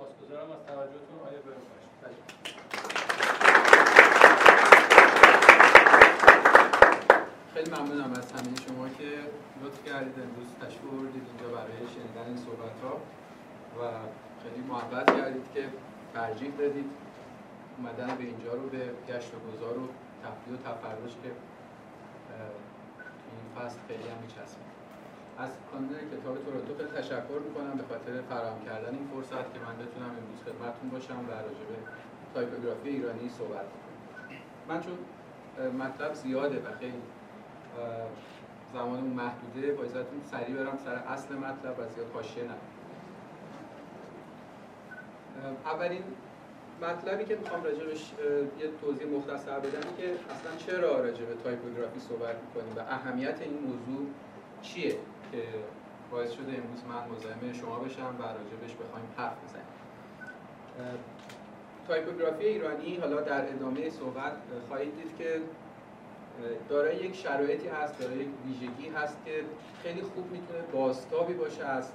سپاسگزارم 0.00 0.50
از 0.50 0.62
توجهتون 0.66 1.18
آیا 1.28 1.40
بریم 1.46 1.64
خیلی 7.54 7.70
ممنونم 7.70 8.12
از 8.12 8.32
همه 8.32 8.56
شما 8.66 8.88
که 8.88 9.10
لطف 9.62 9.84
کردید 9.84 10.14
امروز 10.22 10.48
تشریف 10.60 10.84
آوردید 10.92 11.22
اینجا 11.28 11.48
برای 11.56 11.88
شنیدن 11.94 12.26
این 12.26 12.36
صحبت 12.36 12.76
ها 12.84 12.94
و 13.78 13.80
خیلی 14.42 14.62
محبت 14.68 15.06
کردید 15.16 15.46
که 15.54 15.64
ترجیح 16.14 16.50
دادید 16.58 16.90
اومدن 17.78 18.16
به 18.16 18.24
اینجا 18.24 18.54
رو 18.54 18.68
به 18.68 18.90
گشت 19.08 19.30
و 19.34 19.38
گذار 19.50 19.78
و 19.78 19.88
تفریح 20.22 20.54
و 20.56 20.62
تفرش 20.62 21.14
که 21.22 21.30
این 23.30 23.46
فصل 23.56 23.78
خیلی 23.88 24.08
هم 24.08 24.18
میچسبید. 24.22 24.79
از 25.44 25.50
کانون 25.72 25.88
کتاب 26.12 26.34
تورنتو 26.44 26.74
خیلی 26.78 26.90
تشکر 26.98 27.40
می‌کنم. 27.46 27.74
به 27.80 27.84
خاطر 27.90 28.22
فراهم 28.28 28.60
کردن 28.64 28.94
این 28.94 29.08
فرصت 29.14 29.46
که 29.52 29.58
من 29.66 29.74
بتونم 29.82 30.10
امروز 30.20 30.40
خدمتتون 30.46 30.90
باشم 30.90 31.20
و 31.28 31.30
راجع 31.30 31.64
به 31.70 31.78
تایپوگرافی 32.34 32.88
ایرانی 32.88 33.28
صحبت 33.28 33.66
کنم. 33.72 33.90
من 34.68 34.80
چون 34.80 34.98
مطلب 35.78 36.14
زیاده 36.14 36.56
و 36.56 36.78
خیلی 36.78 37.02
زمان 38.72 39.00
محدوده 39.00 39.72
با 39.72 39.84
اجازتون 39.84 40.20
سریع 40.30 40.56
برم 40.56 40.78
سر 40.84 40.94
اصل 40.94 41.34
مطلب 41.34 41.78
و 41.78 41.88
زیاد 41.94 42.10
حاشیه 42.14 42.44
اولین 45.64 46.02
مطلبی 46.82 47.24
که 47.24 47.36
می‌خوام 47.36 47.64
راجبش 47.64 48.12
یه 48.60 48.70
توضیح 48.80 49.06
مختصر 49.06 49.58
بدم 49.60 49.96
که 49.96 50.10
اصلا 50.34 50.56
چرا 50.66 51.00
راجع 51.00 51.24
به 51.24 51.34
تایپوگرافی 51.44 52.00
صحبت 52.00 52.36
می‌کنیم 52.46 52.76
و 52.76 52.80
اهمیت 52.80 53.42
این 53.42 53.58
موضوع 53.58 54.06
چیه؟ 54.62 54.96
که 55.32 55.42
باعث 56.10 56.32
شده 56.32 56.42
امروز 56.42 56.84
من 56.88 57.16
مزاحم 57.16 57.52
شما 57.52 57.78
بشم 57.78 58.16
و 58.18 58.22
راجبش 58.22 58.74
بخوایم 58.74 59.06
حرف 59.16 59.36
بزنیم. 59.44 59.64
تایپوگرافی 61.88 62.44
ایرانی 62.44 62.96
حالا 62.96 63.20
در 63.20 63.48
ادامه 63.48 63.90
صحبت 63.90 64.32
خواهید 64.68 64.96
دید 64.96 65.18
که 65.18 65.40
دارای 66.68 66.96
یک 66.96 67.14
شرایطی 67.14 67.68
هست 67.68 67.98
دارای 67.98 68.18
یک 68.18 68.28
ویژگی 68.46 68.88
هست 68.88 69.16
که 69.24 69.32
خیلی 69.82 70.02
خوب 70.02 70.30
می‌تونه 70.32 70.60
بازتابی 70.72 71.34
باشه 71.34 71.64
از 71.64 71.90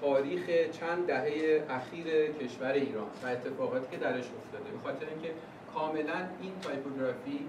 تاریخ 0.00 0.70
چند 0.72 1.06
دهه 1.06 1.64
اخیر 1.70 2.32
کشور 2.32 2.72
ایران 2.72 3.06
و 3.22 3.26
اتفاقاتی 3.26 3.86
که 3.90 3.96
درش 3.96 4.24
افتاده. 4.24 4.70
به 4.70 4.78
خاطر 4.84 5.06
اینکه 5.06 5.30
کاملا 5.74 6.28
این 6.42 6.52
تایپوگرافی 6.62 7.48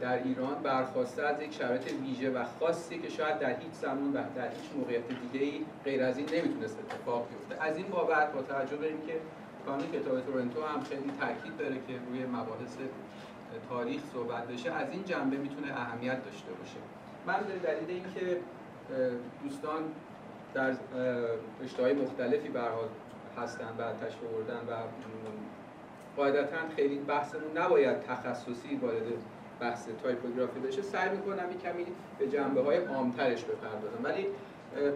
در 0.00 0.22
ایران 0.22 0.54
برخواسته 0.62 1.22
از 1.22 1.42
یک 1.42 1.52
شرایط 1.52 1.92
ویژه 1.92 2.30
و 2.30 2.44
خاصی 2.60 2.98
که 2.98 3.08
شاید 3.08 3.38
در 3.38 3.48
هیچ 3.48 3.72
زمان 3.72 4.12
و 4.12 4.22
در 4.36 4.48
هیچ 4.48 4.70
موقعیت 4.76 5.02
دیگه 5.08 5.44
ای 5.46 5.64
غیر 5.84 6.02
از 6.02 6.18
این 6.18 6.26
نمی‌تونست 6.34 6.78
اتفاق 6.78 7.28
بیفته. 7.28 7.64
از 7.64 7.76
این 7.76 7.88
بابت 7.88 8.32
با 8.32 8.42
توجه 8.42 8.76
به 8.76 8.86
اینکه 8.86 9.14
کانون 9.66 9.92
کتاب 9.92 10.20
تورنتو 10.20 10.62
هم 10.62 10.80
خیلی 10.80 11.12
تاکید 11.20 11.56
داره 11.56 11.74
که 11.74 11.94
روی 12.08 12.26
مباحث 12.26 12.76
تاریخ 13.68 14.00
صحبت 14.12 14.48
بشه. 14.48 14.72
از 14.72 14.90
این 14.90 15.04
جنبه 15.04 15.36
می‌تونه 15.36 15.72
اهمیت 15.72 16.24
داشته 16.24 16.52
باشه. 16.52 16.76
من 17.26 17.40
به 17.48 17.68
دلیل 17.68 17.90
اینکه 17.90 18.40
دوستان 19.42 19.82
در 20.54 20.74
رشته 21.62 21.92
مختلفی 21.92 22.48
به 22.48 22.60
هستن 23.38 23.68
و 23.78 23.82
آوردن 23.82 24.60
و 24.68 24.72
قاعدتا 26.16 26.56
خیلی 26.76 26.98
بحثمون 26.98 27.58
نباید 27.58 28.00
تخصصی 28.00 28.76
وارد 28.82 29.02
بحث 29.60 29.88
تایپوگرافی 30.02 30.60
بشه 30.60 30.82
سعی 30.82 31.10
می‌کنم 31.10 31.50
یک 31.50 31.62
کمی 31.62 31.86
به 32.18 32.28
جنبه 32.28 32.62
های 32.62 32.76
عامترش 32.76 33.44
بپردازم. 33.44 34.04
ولی 34.04 34.26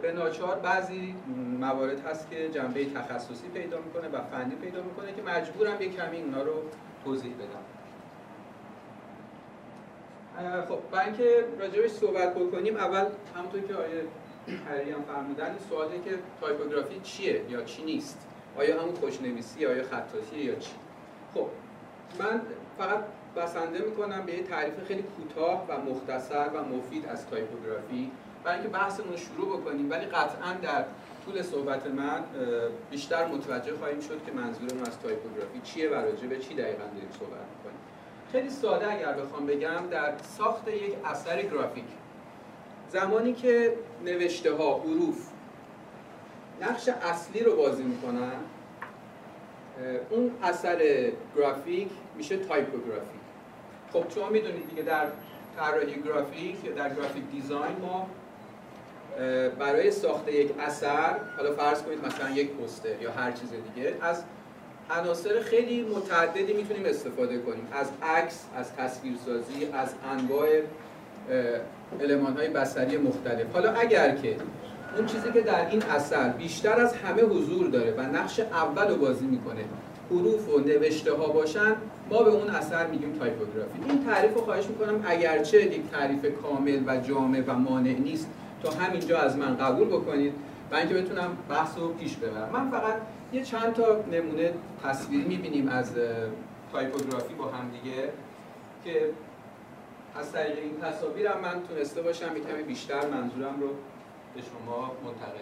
به 0.02 0.12
ناچار 0.12 0.56
بعضی 0.56 1.14
موارد 1.60 2.06
هست 2.06 2.30
که 2.30 2.48
جنبه 2.48 2.84
تخصصی 2.84 3.48
پیدا 3.54 3.78
می‌کنه 3.80 4.08
و 4.08 4.22
فنی 4.22 4.54
پیدا 4.54 4.82
می‌کنه 4.82 5.12
که 5.12 5.22
مجبورم 5.22 5.82
یک 5.82 5.96
کمی 5.96 6.22
اونا 6.22 6.42
رو 6.42 6.52
توضیح 7.04 7.34
بدم. 7.34 7.64
خب 10.68 10.78
برای 10.92 11.06
اینکه 11.06 11.44
راجبش 11.60 11.90
صحبت 11.90 12.34
بکنیم 12.34 12.76
اول 12.76 13.04
همونطور 13.36 13.60
که 13.60 13.74
آیه 13.74 14.04
هری 14.68 14.90
هم 14.90 15.02
فرمودن 15.02 15.46
این 15.46 15.58
سواله 15.68 15.98
که 16.04 16.18
تایپوگرافی 16.40 17.00
چیه 17.00 17.44
یا 17.50 17.62
چی 17.62 17.82
نیست؟ 17.82 18.26
آیا 18.56 18.82
همون 18.82 18.94
خوشنویسی 18.94 19.66
آیا 19.66 19.82
خطاطی 19.82 20.36
یا 20.36 20.54
چی؟ 20.54 20.72
خب 21.34 21.46
من 22.18 22.40
فقط 22.78 23.04
بسنده 23.36 23.78
می‌کنم 23.78 24.26
به 24.26 24.34
یه 24.34 24.42
تعریف 24.42 24.74
خیلی 24.88 25.02
کوتاه 25.02 25.66
و 25.68 25.80
مختصر 25.90 26.48
و 26.54 26.64
مفید 26.64 27.06
از 27.06 27.26
تایپوگرافی. 27.26 28.10
برای 28.44 28.58
اینکه 28.58 28.72
بحثمون 28.72 29.08
رو 29.08 29.16
شروع 29.16 29.60
بکنیم 29.60 29.90
ولی 29.90 30.06
قطعا 30.06 30.52
در 30.62 30.84
طول 31.24 31.42
صحبت 31.42 31.86
من 31.86 32.24
بیشتر 32.90 33.26
متوجه 33.26 33.76
خواهیم 33.76 34.00
شد 34.00 34.20
که 34.26 34.32
منظورم 34.32 34.82
از 34.82 34.98
تایپوگرافی 35.02 35.60
چیه 35.64 35.90
و 35.90 35.94
راجع 35.94 36.26
به 36.26 36.38
چی 36.38 36.54
دقیقا 36.54 36.84
داریم 36.84 37.10
صحبت 37.18 37.46
می‌کنیم. 37.56 37.78
خیلی 38.32 38.50
ساده 38.50 38.92
اگر 38.92 39.12
بخوام 39.12 39.46
بگم 39.46 39.86
در 39.90 40.12
ساخت 40.38 40.68
یک 40.68 40.94
اثر 41.04 41.42
گرافیک. 41.42 41.84
زمانی 42.90 43.32
که 43.32 43.74
نوشته 44.04 44.54
ها 44.54 44.78
حروف 44.78 45.28
نقش 46.60 46.88
اصلی 46.88 47.40
رو 47.40 47.56
بازی 47.56 47.82
می‌کنن 47.82 48.36
اون 50.10 50.30
اثر 50.42 51.10
گرافیک 51.36 51.88
میشه 52.16 52.36
تایپوگرافی. 52.36 53.17
خب 53.92 54.04
شما 54.14 54.28
می‌دونید 54.28 54.70
دیگه 54.70 54.82
در 54.82 55.06
طراحی 55.56 56.02
گرافیک 56.02 56.64
یا 56.64 56.72
در 56.72 56.94
گرافیک 56.94 57.22
دیزاین 57.32 57.76
ما 57.82 58.10
برای 59.58 59.90
ساخت 59.90 60.28
یک 60.28 60.50
اثر 60.60 61.16
حالا 61.36 61.52
فرض 61.52 61.82
کنید 61.82 62.06
مثلا 62.06 62.30
یک 62.30 62.50
پوستر 62.50 63.02
یا 63.02 63.12
هر 63.12 63.32
چیز 63.32 63.48
دیگه 63.74 63.94
از 64.02 64.22
عناصر 64.90 65.40
خیلی 65.40 65.82
متعددی 65.82 66.52
می‌تونیم 66.52 66.84
استفاده 66.86 67.38
کنیم. 67.38 67.68
از 67.72 67.88
عکس 68.02 68.44
از 68.56 68.76
تصویرسازی 68.76 69.68
از 69.72 69.94
انواع 70.10 70.48
المان 72.00 72.36
های 72.36 72.48
بصری 72.48 72.96
مختلف. 72.96 73.52
حالا 73.52 73.72
اگر 73.72 74.16
که 74.16 74.36
اون 74.96 75.06
چیزی 75.06 75.32
که 75.32 75.40
در 75.40 75.70
این 75.70 75.82
اثر 75.82 76.28
بیشتر 76.28 76.80
از 76.80 76.94
همه 76.94 77.22
حضور 77.22 77.66
داره 77.68 77.94
و 77.96 78.00
نقش 78.00 78.40
اول 78.40 78.88
رو 78.88 78.96
بازی 78.96 79.26
می‌کنه 79.26 79.64
حروف 80.10 80.48
و 80.48 80.58
نوشته 80.58 81.12
ها 81.12 81.28
باشن 81.28 81.76
ما 82.10 82.22
به 82.22 82.30
اون 82.30 82.50
اثر 82.50 82.86
میگیم 82.86 83.18
تایپوگرافی. 83.18 83.78
این 83.88 84.04
تعریف 84.04 84.34
رو 84.34 84.40
خواهش 84.40 84.66
می‌کنم 84.66 85.04
اگرچه 85.06 85.62
یک 85.62 85.90
تعریف 85.90 86.26
کامل 86.42 86.82
و 86.86 87.00
جامع 87.00 87.42
و 87.46 87.52
مانع 87.52 87.92
نیست 87.92 88.28
تا 88.62 88.70
همینجا 88.70 89.18
از 89.18 89.36
من 89.36 89.56
قبول 89.56 89.88
بکنید 89.88 90.34
و 90.72 90.76
اینکه 90.76 90.94
بتونم 90.94 91.36
بحث 91.48 91.78
رو 91.78 91.88
پیش 91.88 92.16
ببرم. 92.16 92.50
من 92.52 92.70
فقط 92.70 92.94
یه 93.32 93.42
چند 93.42 93.72
تا 93.72 94.04
نمونه 94.12 94.52
تصویری 94.84 95.24
می‌بینیم 95.24 95.68
از 95.68 95.92
تایپوگرافی 96.72 97.34
با 97.34 97.44
هم 97.44 97.70
دیگه 97.70 98.12
که 98.84 99.10
از 100.16 100.32
طریق 100.32 100.58
این 100.58 100.80
تصاویرم 100.82 101.40
من 101.42 101.62
تونسته 101.68 102.02
باشم 102.02 102.36
یه 102.36 102.42
کمی 102.42 102.62
بیشتر 102.62 103.08
منظورم 103.08 103.60
رو 103.60 103.68
به 104.34 104.40
شما 104.40 104.92
منتقل 105.04 105.38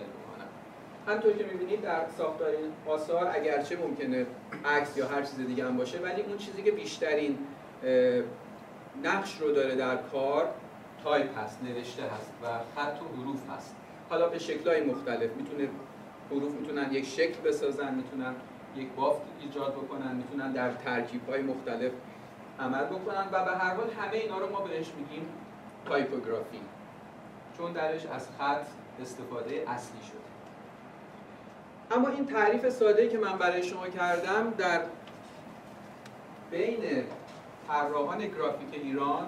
همطور 1.06 1.33
که 1.33 1.44
می‌بینید 1.44 1.83
در 1.83 2.00
ساختار 2.19 2.49
این 2.49 2.72
آثار 2.87 3.31
اگرچه 3.34 3.77
ممکنه 3.77 4.27
عکس 4.65 4.97
یا 4.97 5.09
هر 5.09 5.22
چیز 5.22 5.47
دیگه 5.47 5.67
هم 5.67 5.77
باشه 5.77 5.99
ولی 5.99 6.22
اون 6.22 6.39
چیزی 6.39 6.62
که 6.62 6.71
بیشترین 6.71 7.39
نقش 9.03 9.41
رو 9.41 9.53
داره 9.53 9.75
در 9.75 9.97
کار 9.97 10.49
تایپ 11.05 11.39
هست 11.39 11.62
نوشته 11.62 12.03
هست 12.03 12.33
و 12.43 12.47
خط 12.77 13.03
و 13.03 13.22
حروف 13.22 13.50
هست. 13.50 13.77
حالا 14.11 14.28
به 14.28 14.39
شکلهای 14.39 14.81
مختلف 14.81 15.31
می‌تونه 15.37 15.69
حروف 16.31 16.53
می‌تونن 16.53 16.93
یک 16.93 17.06
شکل 17.06 17.41
بسازن 17.44 17.94
می‌تونن 17.94 18.34
یک 18.77 18.88
بافت 18.97 19.23
ایجاد 19.41 19.73
بکنن 19.73 20.15
می‌تونن 20.17 20.53
در 20.53 20.73
ترکیب 20.73 21.28
های 21.28 21.43
مختلف 21.43 21.93
عمل 22.61 22.84
بکنن 22.84 23.27
و 23.33 23.44
به 23.44 23.50
هر 23.50 23.75
حال 23.75 23.91
همه 23.91 24.17
اینا 24.17 24.38
رو 24.38 24.50
ما 24.50 24.61
بهش 24.61 24.93
میگیم 24.99 25.28
تایپوگرافی 25.88 26.61
چون 27.58 27.73
درش 27.73 28.06
از 28.06 28.29
خط 28.38 28.67
استفاده 29.03 29.64
اصلی 29.69 30.00
شده. 30.03 30.25
اما 31.91 32.09
این 32.09 32.27
تعریف 32.27 32.69
ساده 32.69 33.09
که 33.09 33.19
من 33.19 33.38
برای 33.38 33.62
شما 33.62 33.88
کردم 33.88 34.55
در 34.59 34.81
بین 36.50 36.79
طراحان 37.69 38.19
گرافیک 38.19 38.83
ایران 38.85 39.27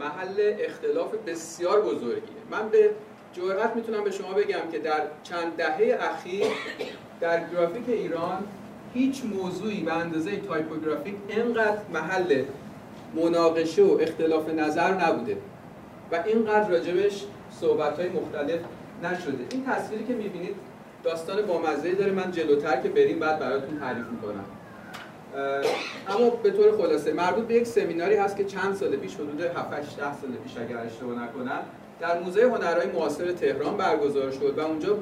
محل 0.00 0.54
اختلاف 0.58 1.14
بسیار 1.14 1.80
بزرگیه. 1.80 2.36
من 2.50 2.68
به 2.68 2.90
جرأت 3.32 3.76
می‌تونم 3.76 4.04
به 4.04 4.10
شما 4.10 4.32
بگم 4.32 4.70
که 4.72 4.78
در 4.78 5.00
چند 5.22 5.56
دهه 5.56 5.98
اخیر 6.00 6.46
در 7.20 7.50
گرافیک 7.50 7.84
ایران 7.88 8.44
هیچ 8.94 9.24
موضوعی 9.24 9.80
به 9.80 9.92
اندازه 9.92 10.36
تایپوگرافیک 10.36 11.14
اینقدر 11.28 11.78
محل 11.92 12.44
مناقشه 13.14 13.82
و 13.82 13.98
اختلاف 14.00 14.48
نظر 14.48 14.94
نبوده 14.94 15.36
و 16.12 16.22
اینقدر 16.26 16.68
راجبش 16.68 17.24
صحبت 17.60 18.00
های 18.00 18.08
مختلف 18.08 18.60
نشده. 19.02 19.46
این 19.50 19.64
تصویری 19.64 20.04
که 20.04 20.14
می‌بینید 20.14 20.56
داستان 21.08 21.42
بامزه‌ای 21.42 21.94
داره. 21.94 22.12
من 22.12 22.30
جلوتر 22.30 22.80
که 22.80 22.88
بریم 22.88 23.18
بعد 23.18 23.38
براتون 23.38 23.78
تعریف 23.78 24.04
می‌کنم. 24.06 24.44
اما 26.08 26.30
به 26.30 26.50
طور 26.50 26.76
خلاصه 26.76 27.12
مربوط 27.12 27.44
به 27.44 27.54
یک 27.54 27.66
سمیناری 27.66 28.16
هست 28.16 28.36
که 28.36 28.44
چند 28.44 28.74
سال 28.74 28.96
پیش 28.96 29.14
حدود 29.14 29.40
7 29.40 29.72
8 29.72 29.90
سال 29.96 30.30
پیش 30.44 30.56
اگر 30.56 30.78
اشتباه 30.78 31.24
نکنم 31.24 31.60
در 32.00 32.20
موزه 32.20 32.42
هنرهای 32.42 32.86
معاصر 32.86 33.32
تهران 33.32 33.76
برگزار 33.76 34.30
شد 34.30 34.58
و 34.58 34.60
اونجا 34.60 34.98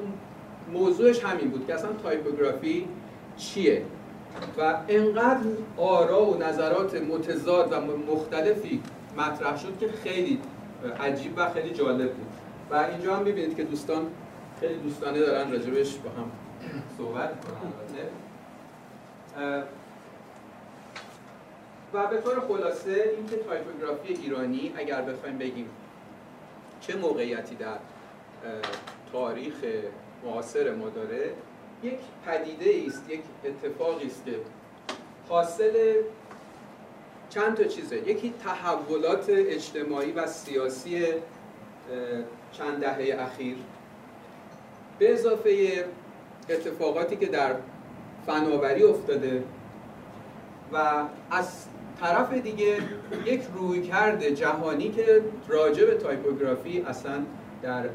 موضوعش 0.73 1.23
همین 1.23 1.49
بود 1.49 1.67
که 1.67 1.73
اصلا 1.73 1.89
تایپوگرافی 2.03 2.87
چیه 3.37 3.81
و 4.57 4.75
انقدر 4.87 5.47
آرا 5.77 6.25
و 6.25 6.37
نظرات 6.37 6.95
متضاد 6.95 7.71
و 7.71 7.81
مختلفی 8.13 8.81
مطرح 9.17 9.57
شد 9.57 9.77
که 9.79 9.87
خیلی 10.03 10.39
عجیب 10.99 11.33
و 11.37 11.49
خیلی 11.49 11.69
جالب 11.69 12.13
بود. 12.13 12.27
و 12.71 12.75
اینجا 12.91 13.15
هم 13.15 13.23
می‌بینید 13.23 13.57
که 13.57 13.63
دوستان 13.63 14.01
خیلی 14.59 14.75
دوستانه 14.75 15.19
دارن 15.19 15.51
راجبش 15.51 15.95
با 15.95 16.09
هم 16.09 16.31
صحبت 16.97 17.45
کنن. 17.45 17.73
و 21.93 22.07
به 22.07 22.21
طور 22.21 22.39
خلاصه 22.39 23.13
اینکه 23.17 23.35
تایپوگرافی 23.37 24.13
ایرانی 24.13 24.73
اگر 24.77 25.01
بخوایم 25.01 25.37
بگیم 25.37 25.69
چه 26.81 26.95
موقعیتی 26.95 27.55
در 27.55 27.77
تاریخ 29.11 29.53
معاصر 30.23 30.73
ما 30.73 30.89
داره 30.89 31.31
یک 31.83 31.99
پدیده 32.25 32.87
است 32.87 33.09
یک 33.09 33.21
اتفاقی 33.45 34.07
است 34.07 34.25
که 34.25 34.39
حاصل 35.29 35.93
چند 37.29 37.57
تا 37.57 37.63
چیزه. 37.63 37.97
یکی 38.09 38.33
تحولات 38.43 39.25
اجتماعی 39.29 40.11
و 40.11 40.27
سیاسی 40.27 41.05
چند 42.51 42.79
دهه 42.79 43.21
اخیر. 43.21 43.57
به 44.99 45.13
اضافه 45.13 45.85
اتفاقاتی 46.49 47.15
که 47.15 47.25
در 47.25 47.55
فناوری 48.25 48.83
افتاده 48.83 49.43
و 50.73 50.77
از 51.31 51.65
طرف 52.01 52.33
دیگه 52.33 52.77
یک 53.25 53.41
رویکرد 53.55 54.29
جهانی 54.29 54.89
که 54.89 55.21
راجع 55.47 55.85
به 55.85 55.95
تایپوگرافی 55.95 56.81
اصلا 56.87 57.23
در 57.61 57.85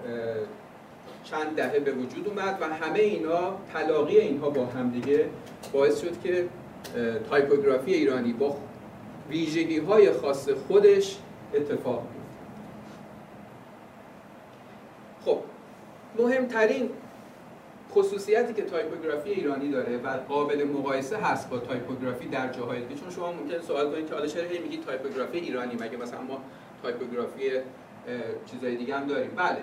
چند 1.24 1.56
دهه 1.56 1.78
به 1.78 1.92
وجود 1.92 2.28
اومد 2.28 2.58
و 2.60 2.64
همه 2.64 2.98
اینا 2.98 3.54
تلاقی 3.72 4.18
اینها 4.18 4.50
با 4.50 4.66
همدیگه 4.66 5.26
باعث 5.72 6.00
شد 6.00 6.22
که 6.22 6.48
تایپوگرافی 7.30 7.94
ایرانی 7.94 8.32
با 8.32 8.56
ویژگی 9.30 9.78
های 9.78 10.12
خاص 10.12 10.48
خودش 10.48 11.18
اتفاق 11.54 12.02
بیفته 12.02 12.22
خب 15.24 15.38
مهمترین 16.22 16.90
خصوصیتی 17.92 18.54
که 18.54 18.62
تایپوگرافی 18.62 19.30
ایرانی 19.30 19.70
داره 19.70 19.96
و 19.96 20.08
قابل 20.28 20.64
مقایسه 20.64 21.16
هست 21.16 21.50
با 21.50 21.58
تایپوگرافی 21.58 22.28
در 22.28 22.52
جاهای 22.52 22.80
دیگه. 22.80 23.00
چون 23.00 23.10
شما 23.10 23.32
ممکن 23.32 23.60
سوال 23.60 23.90
کنید 23.92 24.08
که 24.08 24.14
حالا 24.14 24.26
چرا 24.26 24.44
هی 24.44 24.58
میگید 24.58 24.84
تایپوگرافی 24.84 25.38
ایرانی؟ 25.38 25.74
مگه 25.74 25.96
مثلا 25.96 26.22
ما 26.22 26.42
تایپوگرافی 26.82 27.50
چیزای 28.50 28.76
دیگه 28.76 28.96
هم 28.96 29.06
داریم؟ 29.06 29.30
بله. 29.36 29.58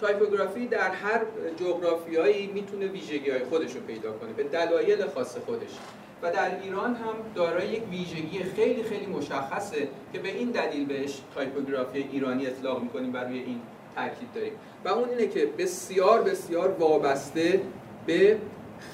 تایپوگرافی 0.00 0.66
در 0.66 0.90
هر 0.90 1.20
جغرافیایی 1.56 2.46
می‌تونه 2.46 2.86
ویژگی 2.86 3.30
های 3.30 3.44
خودش 3.44 3.74
رو 3.74 3.80
پیدا 3.80 4.12
کنه 4.12 4.32
به 4.32 4.42
دلایل 4.42 5.06
خاص 5.06 5.36
خودش. 5.38 5.78
و 6.22 6.32
در 6.32 6.60
ایران 6.62 6.94
هم 6.94 7.14
دارای 7.34 7.68
یک 7.68 7.82
ویژگی 7.90 8.42
خیلی 8.56 8.82
خیلی 8.82 9.06
مشخصه 9.06 9.88
که 10.12 10.18
به 10.18 10.28
این 10.28 10.50
دلیل 10.50 10.86
بهش 10.86 11.20
تایپوگرافی 11.34 12.08
ایرانی 12.12 12.46
اطلاق 12.46 12.82
می‌کنیم 12.82 13.14
و 13.14 13.16
روی 13.16 13.38
این 13.38 13.60
تاکید 13.96 14.32
داریم. 14.34 14.52
و 14.84 14.88
اون 14.88 15.08
اینه 15.08 15.26
که 15.26 15.46
بسیار 15.58 16.22
بسیار 16.22 16.76
وابسته 16.80 17.60
به 18.06 18.38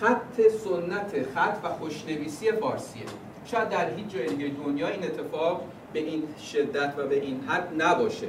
خط 0.00 0.40
سنت 0.64 1.26
خط 1.34 1.56
و 1.64 1.69
خوشنویسی 1.69 2.52
فارسیه. 2.52 3.02
شاید 3.44 3.69
در 3.69 3.90
هیچ 3.94 4.08
جای 4.08 4.26
دیگه 4.26 4.50
دنیا 4.64 4.88
این 4.88 5.04
اتفاق 5.04 5.64
به 5.93 5.99
این 5.99 6.22
شدت 6.52 6.94
و 6.99 7.06
به 7.06 7.20
این 7.20 7.40
حد 7.40 7.82
نباشه. 7.82 8.28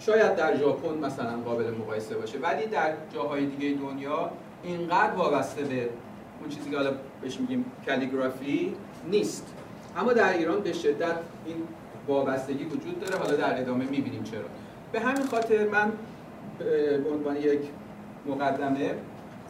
شاید 0.00 0.36
در 0.36 0.56
ژاپن 0.56 0.98
مثلا 0.98 1.36
قابل 1.44 1.70
مقایسه 1.70 2.14
باشه 2.16 2.38
ولی 2.38 2.66
در 2.66 2.94
جاهای 3.14 3.46
دیگه 3.46 3.78
دنیا 3.80 4.30
اینقدر 4.62 5.14
وابسته 5.16 5.62
به 5.62 5.88
اون 6.40 6.48
چیزی 6.48 6.70
که 6.70 6.76
حالا 6.76 6.90
بهش 7.22 7.40
میگیم 7.40 7.64
کالیگرافی 7.86 8.76
نیست. 9.10 9.54
اما 9.96 10.12
در 10.12 10.32
ایران 10.32 10.60
به 10.60 10.72
شدت 10.72 11.16
این 11.46 11.56
وابستگی 12.08 12.64
وجود 12.64 13.00
داره. 13.00 13.16
حالا 13.16 13.36
در 13.36 13.60
ادامه 13.60 13.84
می‌بینیم 13.84 14.22
چرا. 14.22 14.44
به 14.92 15.00
همین 15.00 15.26
خاطر 15.26 15.68
من 15.68 15.92
به 16.58 17.10
عنوان 17.10 17.36
یک 17.36 17.60
مقدمه 18.26 18.94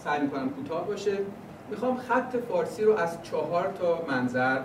سعی 0.04 0.20
می‌کنم 0.20 0.50
کوتاه 0.50 0.86
باشه. 0.86 1.18
می‌خوام 1.70 1.96
خط 1.96 2.36
فارسی 2.36 2.84
رو 2.84 2.92
از 2.94 3.22
چهار 3.22 3.72
تا 3.80 4.04
منظر 4.08 4.60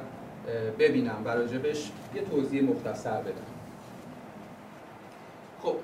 ببینم 0.79 1.21
و 1.25 1.29
راجبش 1.29 1.91
یه 2.15 2.21
توضیح 2.21 2.63
مختصر 2.63 3.21
بدم. 3.21 3.33
خب 5.61 5.75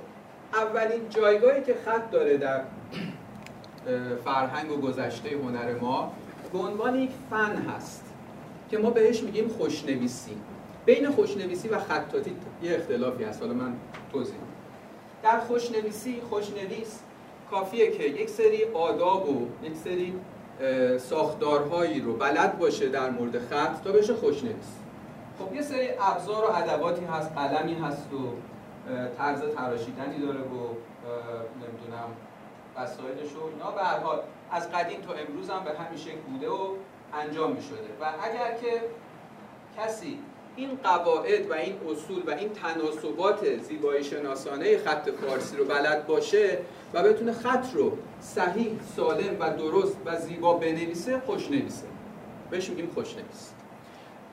اولین 0.53 1.09
جایگاهی 1.09 1.62
که 1.63 1.75
خط 1.85 2.12
داره 2.12 2.38
در 2.38 2.62
فرهنگ 4.25 4.71
و 4.71 4.77
گذشته 4.77 5.30
هنر 5.30 5.80
ما 5.81 6.13
به 6.53 6.59
عنوان 6.59 6.95
یک 6.95 7.12
فن 7.30 7.56
هست 7.56 8.03
که 8.69 8.77
ما 8.77 8.89
بهش 8.89 9.24
میگیم 9.24 9.47
خوشنویسی. 9.47 10.38
بین 10.85 11.09
خوشنویسی 11.09 11.68
و 11.68 11.80
خطاطی 11.80 12.35
یه 12.63 12.75
اختلافی 12.75 13.24
هست. 13.24 13.42
حالا 13.42 13.53
من 13.53 13.74
توضیح 14.12 14.35
در 15.24 15.39
خوشنویسی 15.39 16.21
خوشنویس 16.30 17.00
کافیه 17.51 17.92
که 17.92 18.04
یک 18.04 18.30
سری 18.30 18.63
آداب 18.74 19.30
و 19.30 19.48
یک 19.63 19.75
سری 19.75 20.19
ساختارهایی 21.00 22.01
رو 22.01 22.13
بلد 22.13 22.60
باشه 22.60 22.89
در 22.89 23.10
مورد 23.10 23.39
خط 23.39 23.83
تا 23.83 23.92
بشه 23.92 24.13
خوشنویس. 24.13 24.80
خب 25.39 25.56
یه 25.56 25.62
سری 25.62 25.89
ابزار 26.01 26.45
و 26.45 26.56
ادواتی 26.56 27.06
هست 27.06 27.31
قلمی 27.31 27.74
هست 27.74 28.13
و 28.13 28.18
طرز 29.18 29.42
تراشیدنی 29.56 30.19
داره 30.19 30.39
و 30.39 30.57
نمی‌دونم 31.62 32.10
وسایلش 32.75 33.33
و 33.33 33.45
اینا. 33.54 33.71
به 33.71 33.83
هر 33.83 34.00
حال 34.00 34.19
از 34.51 34.71
قدیم 34.71 35.01
تا 35.01 35.13
امروز 35.13 35.50
هم 35.50 35.63
به 35.63 35.71
همین 35.80 36.00
شکل 36.00 36.19
بوده 36.31 36.50
و 36.50 36.68
انجام 37.13 37.51
می 37.51 37.62
شده 37.62 37.89
و 38.01 38.06
اگر 38.24 38.57
که 38.57 38.81
کسی 39.77 40.19
این 40.59 40.69
قواعد 40.83 41.50
و 41.50 41.53
این 41.53 41.75
اصول 41.91 42.23
و 42.27 42.31
این 42.31 42.50
تناسبات 42.50 43.61
زیبایی 43.61 44.03
شناسانه 44.03 44.77
خط 44.77 45.09
فارسی 45.09 45.57
رو 45.57 45.65
بلد 45.65 46.07
باشه 46.07 46.57
و 46.94 47.03
بتونه 47.03 47.33
خط 47.33 47.65
رو 47.73 47.97
صحیح، 48.21 48.79
سالم 48.95 49.39
و 49.39 49.50
درست 49.50 49.97
و 50.06 50.17
زیبا 50.17 50.53
بنویسه 50.53 51.19
خوشنویسه 51.25 51.85
بهش 52.50 52.69
میگیم 52.69 52.91
خوشنویس 52.94 53.51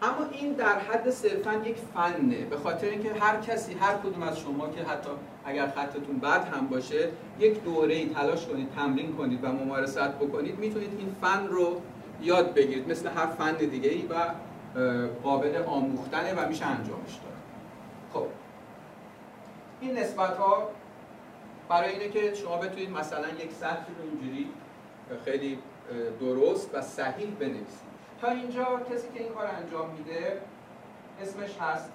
اما 0.03 0.27
این 0.33 0.53
در 0.53 0.79
حد 0.79 1.11
صرفا 1.11 1.55
یک 1.65 1.77
فنه. 1.95 2.45
به 2.45 2.57
خاطر 2.57 2.87
اینکه 2.87 3.13
هر 3.13 3.41
کسی 3.41 3.75
هر 3.75 3.95
کدوم 3.95 4.23
از 4.23 4.39
شما 4.39 4.69
که 4.69 4.83
حتی 4.83 5.11
اگر 5.45 5.67
خطتون 5.67 6.19
بد 6.19 6.49
هم 6.49 6.67
باشه 6.67 7.09
یک 7.41 7.65
دوره 7.65 7.95
ای 7.95 8.07
تلاش 8.07 8.47
کنید 8.47 8.69
تمرین 8.77 9.13
کنید 9.13 9.45
و 9.45 9.53
ممارست 9.53 9.99
بکنید 9.99 10.59
می‌تونید 10.59 10.91
این 10.99 11.17
فن 11.23 11.47
رو 11.47 11.81
یاد 12.23 12.55
بگیرید. 12.55 12.91
مثل 12.91 13.09
هر 13.09 13.27
فن 13.27 13.53
دیگه 13.53 13.91
ای 13.91 14.07
و 14.11 14.15
قابل 15.23 15.63
آموختنه 15.63 16.35
و 16.35 16.49
میشه 16.49 16.67
انجامش 16.67 17.15
داد. 17.15 17.33
خب 18.13 18.27
این 19.81 19.99
نسبت 19.99 20.37
ها 20.37 20.69
برای 21.69 21.91
اینه 21.91 22.09
که 22.09 22.35
شما 22.35 22.57
بتونید 22.57 22.91
مثلا 22.91 23.29
یک 23.29 23.53
سطر 23.53 23.87
رو 23.99 24.11
اینجوری 24.11 24.51
خیلی 25.25 25.59
درست 26.21 26.75
و 26.75 26.83
صحیح 26.83 27.31
بنویسید. 27.41 27.87
تا 28.21 28.31
اینجا 28.31 28.81
کسی 28.93 29.09
که 29.15 29.23
این 29.23 29.33
کار 29.33 29.47
انجام 29.47 29.91
میده 29.91 30.41
اسمش 31.23 31.57
هست 31.61 31.93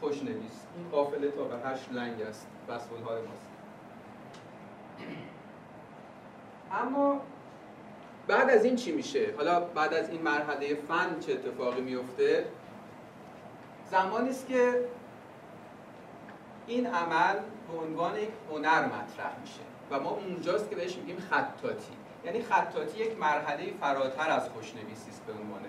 خوشنویس. 0.00 0.66
این 0.76 0.88
قافله 0.92 1.30
تا 1.30 1.44
به 1.44 1.68
هشت 1.68 1.92
لنگ 1.92 2.22
است. 2.22 2.46
بسول 2.68 3.02
های 3.08 3.22
ماست. 3.22 3.46
اما 6.72 7.20
بعد 8.28 8.50
از 8.50 8.64
این 8.64 8.76
چی 8.76 8.92
میشه؟ 8.92 9.34
حالا 9.36 9.60
بعد 9.60 9.94
از 9.94 10.10
این 10.10 10.22
مرحله 10.22 10.74
فن 10.74 11.20
چه 11.20 11.32
اتفاقی 11.32 11.80
میفته؟ 11.80 12.44
زمانی 13.90 14.30
است 14.30 14.48
که 14.48 14.80
این 16.66 16.86
عمل 16.86 17.34
به 17.72 17.78
عنوان 17.78 18.18
یک 18.18 18.28
هنر 18.50 18.84
مطرح 18.84 19.40
میشه 19.40 19.60
و 19.90 20.00
ما 20.00 20.10
اونجاست 20.10 20.70
که 20.70 20.76
بهش 20.76 20.96
میگیم 20.96 21.18
خطاطی 21.30 21.92
یعنی 22.24 22.42
خطاطی 22.42 22.98
یک 22.98 23.18
مرحله 23.18 23.72
فراتر 23.80 24.30
از 24.30 24.48
خوشنویسی 24.48 25.10
است 25.10 25.22
به 25.26 25.32
عنوان 25.32 25.60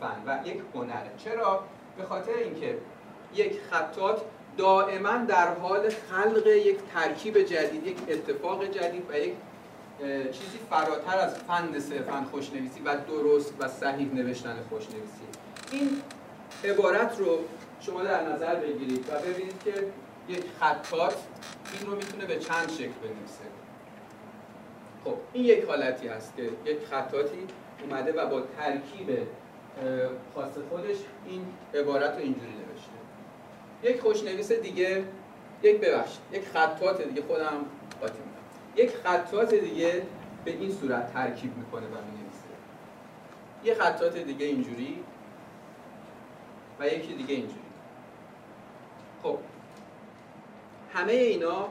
فن 0.00 0.22
و 0.26 0.46
یک 0.46 0.62
هنره 0.74 1.10
چرا 1.16 1.64
به 1.96 2.04
خاطر 2.04 2.32
اینکه 2.32 2.78
یک 3.34 3.60
خطاط 3.70 4.20
دائما 4.56 5.16
در 5.16 5.54
حال 5.54 5.88
خلق 5.88 6.46
یک 6.46 6.78
ترکیب 6.94 7.38
جدید 7.38 7.86
یک 7.86 7.98
اتفاق 8.08 8.64
جدید 8.64 9.10
و 9.10 9.18
یک 9.18 9.34
چیزی 10.32 10.58
فراتر 10.70 11.18
از 11.18 11.34
فن 11.34 11.80
صرفا 11.80 12.26
خوشنویسی 12.30 12.80
و 12.84 12.96
درست 12.96 13.54
و 13.58 13.68
صحیح 13.68 14.14
نوشتن 14.14 14.56
خوشنویسی. 14.68 15.24
این 15.72 16.02
عبارت 16.64 17.18
رو 17.18 17.38
شما 17.80 18.02
در 18.02 18.28
نظر 18.28 18.54
بگیرید 18.54 19.08
و 19.08 19.18
ببینید 19.18 19.62
که 19.64 19.72
یک 20.28 20.44
خطاط 20.60 21.14
این 21.78 21.90
رو 21.90 21.96
می‌تونه 21.96 22.26
به 22.26 22.38
چند 22.38 22.70
شکل 22.70 22.92
بنویسه. 23.02 23.44
خب 25.04 25.14
این 25.32 25.44
یک 25.44 25.64
حالتی 25.64 26.08
هست 26.08 26.36
که 26.36 26.42
یک 26.42 26.78
خطاطی 26.90 27.46
اومده 27.82 28.12
و 28.12 28.26
با 28.26 28.40
ترکیب 28.40 29.18
خاص 30.34 30.52
خودش 30.70 30.96
این 31.26 31.46
عبارت 31.74 32.12
رو 32.12 32.18
اینجوری 32.18 32.52
نوشته. 32.52 32.90
یک 33.82 34.00
خوشنویس 34.00 34.52
دیگه 34.52 35.04
یک 35.62 35.80
ببخشید 35.80 36.20
یک 36.32 36.42
خطاط 36.44 37.00
دیگه 37.00 37.22
خودم 37.22 37.64
قاطی 38.00 38.18
یک 38.76 38.96
خطاط 38.96 39.54
دیگه 39.54 40.02
به 40.44 40.50
این 40.50 40.72
صورت 40.72 41.12
ترکیب 41.12 41.56
می‌کنه 41.56 41.86
و 41.86 41.90
می‌نویسه. 41.90 42.48
یه 43.64 43.74
خطات 43.74 44.16
دیگه 44.16 44.46
اینجوری 44.46 45.04
و 46.80 46.86
یکی 46.86 47.14
دیگه 47.14 47.34
اینجوری. 47.34 47.60
خب. 49.22 49.38
همه 50.94 51.12
اینا 51.12 51.68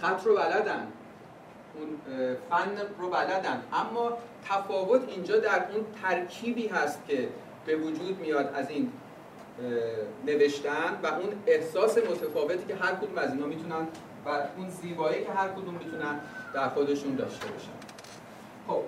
خط 0.00 0.24
رو 0.24 0.36
بلدن. 0.36 0.86
اون 1.74 1.98
فن 2.50 2.70
رو 2.98 3.10
بلدن. 3.10 3.62
اما 3.72 4.12
تفاوت 4.44 5.08
اینجا 5.08 5.38
در 5.38 5.66
اون 5.72 5.86
ترکیبی 6.02 6.68
هست 6.68 7.06
که 7.08 7.28
به 7.66 7.76
وجود 7.76 8.20
میاد 8.20 8.54
از 8.54 8.70
این 8.70 8.92
نوشتن 10.26 10.98
و 11.02 11.06
اون 11.06 11.42
احساس 11.46 11.98
متفاوتی 11.98 12.64
که 12.68 12.74
هر 12.74 12.94
کدوم 12.94 13.18
از 13.18 13.32
اینا 13.32 13.46
می‌تونن 13.46 13.88
و 14.26 14.28
اون 14.56 14.70
زیبایی 14.70 15.24
که 15.24 15.32
هر 15.32 15.48
کدوم 15.48 15.74
می‌تونن 15.74 16.20
در 16.54 16.68
خودشون 16.68 17.14
داشته 17.14 17.46
باشن. 17.46 17.70
خب 18.68 18.82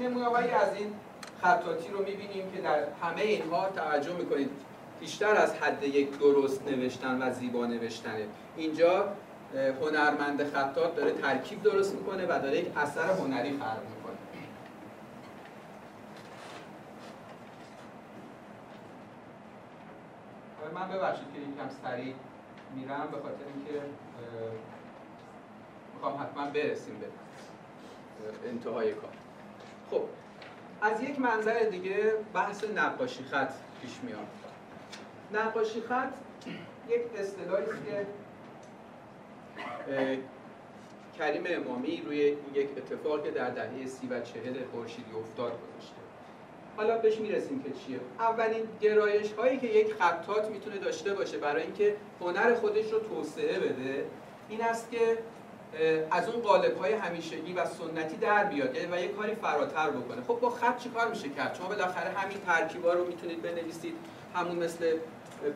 نمونه 0.00 0.54
از 0.54 0.74
این 0.74 0.94
خطاتی 1.42 1.88
رو 1.88 1.98
می‌بینیم 1.98 2.52
که 2.52 2.60
در 2.60 2.84
همه 3.02 3.22
اینها 3.22 3.68
توجه 3.68 4.16
می‌کنید. 4.16 4.50
بیشتر 5.00 5.36
از 5.36 5.54
حد 5.54 5.82
یک 5.82 6.18
درست 6.18 6.68
نوشتن 6.68 7.22
و 7.22 7.32
زیبا 7.32 7.66
نوشتنه 7.66 8.26
اینجا 8.56 9.08
هنرمند 9.82 10.50
خطات 10.50 10.96
داره 10.96 11.12
ترکیب 11.12 11.62
درست 11.62 11.94
می‌کنه 11.94 12.24
و 12.24 12.40
داره 12.42 12.58
یک 12.58 12.76
اثر 12.76 13.10
هنری 13.10 13.50
خلق 13.50 13.80
می‌کنه. 13.80 14.16
من 20.74 20.88
ببخشید 20.88 21.26
که 21.34 21.40
این 21.40 21.56
کم 21.56 21.68
سریع 21.82 22.14
میرم 22.76 23.08
به 23.10 23.16
خاطر 23.16 23.44
اینکه 23.54 23.82
می‌خوام 25.94 26.22
حتما 26.22 26.46
برسیم 26.46 26.98
به 26.98 27.06
انتهای 28.48 28.92
کار. 28.92 29.10
خب 29.90 30.02
از 30.82 31.02
یک 31.02 31.20
منظر 31.20 31.58
دیگه 31.58 32.12
بحث 32.34 32.64
نقاشی 32.64 33.24
خط 33.24 33.52
پیش 33.82 34.00
میاد. 34.02 34.26
نقاشی 35.32 35.80
خط 35.80 36.12
یک 36.88 37.00
اصطلاحی 37.18 37.64
است 37.64 37.84
که 39.86 40.18
کریم 41.18 41.42
امامی 41.46 42.02
روی 42.06 42.18
یک 42.54 42.68
اتفاق 42.76 43.24
که 43.24 43.30
در 43.30 43.50
دهه 43.50 43.86
سی 43.86 44.06
و 44.06 44.20
چهل 44.20 44.64
خورشیدی 44.72 45.12
افتاد 45.12 45.52
گذاشته. 45.52 45.99
حالا 46.80 46.98
بهش 46.98 47.18
می‌رسیم 47.18 47.62
که 47.62 47.70
چیه. 47.70 48.00
اولین 48.18 48.68
گرایش 48.80 49.32
هایی 49.32 49.58
که 49.58 49.66
یک 49.66 49.94
خطات 49.94 50.50
می‌تونه 50.50 50.78
داشته 50.78 51.14
باشه 51.14 51.38
برای 51.38 51.62
اینکه 51.62 51.96
هنر 52.20 52.54
خودش 52.54 52.92
رو 52.92 52.98
توسعه 52.98 53.58
بده 53.58 54.04
این 54.48 54.62
است 54.62 54.90
که 54.90 55.18
از 56.10 56.28
اون 56.28 56.42
قالب 56.42 56.76
های 56.78 56.92
همیشگی 56.92 57.52
و 57.52 57.64
سنتی 57.66 58.16
در 58.16 58.44
بیاد 58.44 58.76
یعنی 58.76 58.92
و 58.92 59.00
یه 59.00 59.08
کاری 59.08 59.34
فراتر 59.34 59.90
بکنه. 59.90 60.22
خب 60.22 60.40
با 60.40 60.50
خط 60.50 60.78
چی 60.78 60.88
کار 60.88 61.08
میشه 61.08 61.28
کرد؟ 61.28 61.54
شما 61.58 61.68
بالاخره 61.68 62.10
همین 62.10 62.38
ترکیبا 62.46 62.92
رو 62.92 63.06
می‌تونید 63.06 63.42
بنویسید. 63.42 63.94
همون 64.34 64.56
مثل 64.56 64.96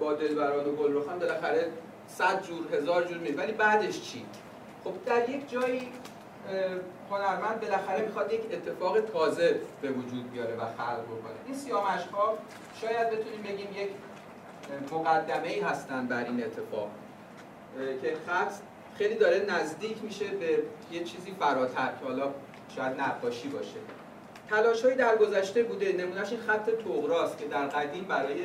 با 0.00 0.12
دلبران 0.12 0.66
و 0.66 0.73
گلرخان 0.73 1.19
بالاخره 1.19 1.71
صد 2.09 2.43
جور 2.43 2.76
هزار 2.76 3.04
جور 3.04 3.19
میشه 3.19 3.35
ولی 3.35 3.52
بعدش 3.52 4.00
چی؟ 4.00 4.25
خب 4.85 4.93
در 5.07 5.31
یک 5.31 5.50
جایی 5.50 5.88
هنرمند 7.11 7.61
بالاخره 7.61 8.07
می‌خواد 8.07 8.33
یک 8.33 8.41
اتفاق 8.53 9.01
تازه 9.01 9.61
به 9.83 9.91
وجود 9.91 10.33
بیاره 10.33 10.55
و 10.55 10.61
خلق 10.61 11.05
بکنه. 11.05 11.35
این 11.47 11.57
سیامش 11.57 12.07
ها 12.13 12.39
شاید 12.81 13.11
بتونیم 13.11 13.43
بگیم 13.43 13.69
یک 13.77 13.89
مقدمه 14.93 15.49
ای 15.49 15.61
هستن 15.61 16.07
بر 16.07 16.25
این 16.25 16.45
اتفاق 16.45 16.89
که 18.03 18.17
خط 18.27 18.53
خیلی 18.99 19.15
داره 19.15 19.47
نزدیک 19.49 20.03
میشه 20.03 20.25
به 20.27 20.63
یه 20.93 21.05
چیزی 21.05 21.35
فراتر 21.41 21.93
که 22.01 22.07
حالا 22.07 22.35
شاید 22.77 23.01
نقاشی 23.01 23.49
باشه. 23.49 23.77
تلاش 24.51 24.85
در 24.85 25.17
گذشته 25.17 25.63
بوده 25.63 25.93
نمونهش 25.93 26.31
این 26.31 26.41
خط 26.41 26.71
توغراست 26.71 27.39
که 27.39 27.47
در 27.47 27.67
قدیم 27.67 28.05
برای 28.05 28.37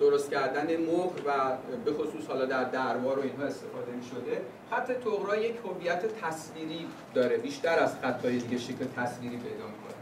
درست 0.00 0.30
کردن 0.30 0.76
مهر 0.76 1.12
و 1.26 1.56
به 1.84 1.92
خصوص 1.92 2.26
حالا 2.28 2.44
در 2.44 2.64
دروار 2.64 3.18
و 3.18 3.22
اینها 3.22 3.44
استفاده 3.44 3.92
می 3.92 4.02
شده 4.02 4.42
خط 4.70 4.92
توغرا 4.92 5.36
یک 5.36 5.56
هویت 5.64 6.02
تصویری 6.20 6.86
داره 7.14 7.36
بیشتر 7.36 7.78
از 7.78 7.94
خطهای 8.02 8.38
دیگه 8.38 8.58
شکل 8.58 8.84
تصویری 8.96 9.36
پیدا 9.36 9.66
می‌کنه. 9.66 9.94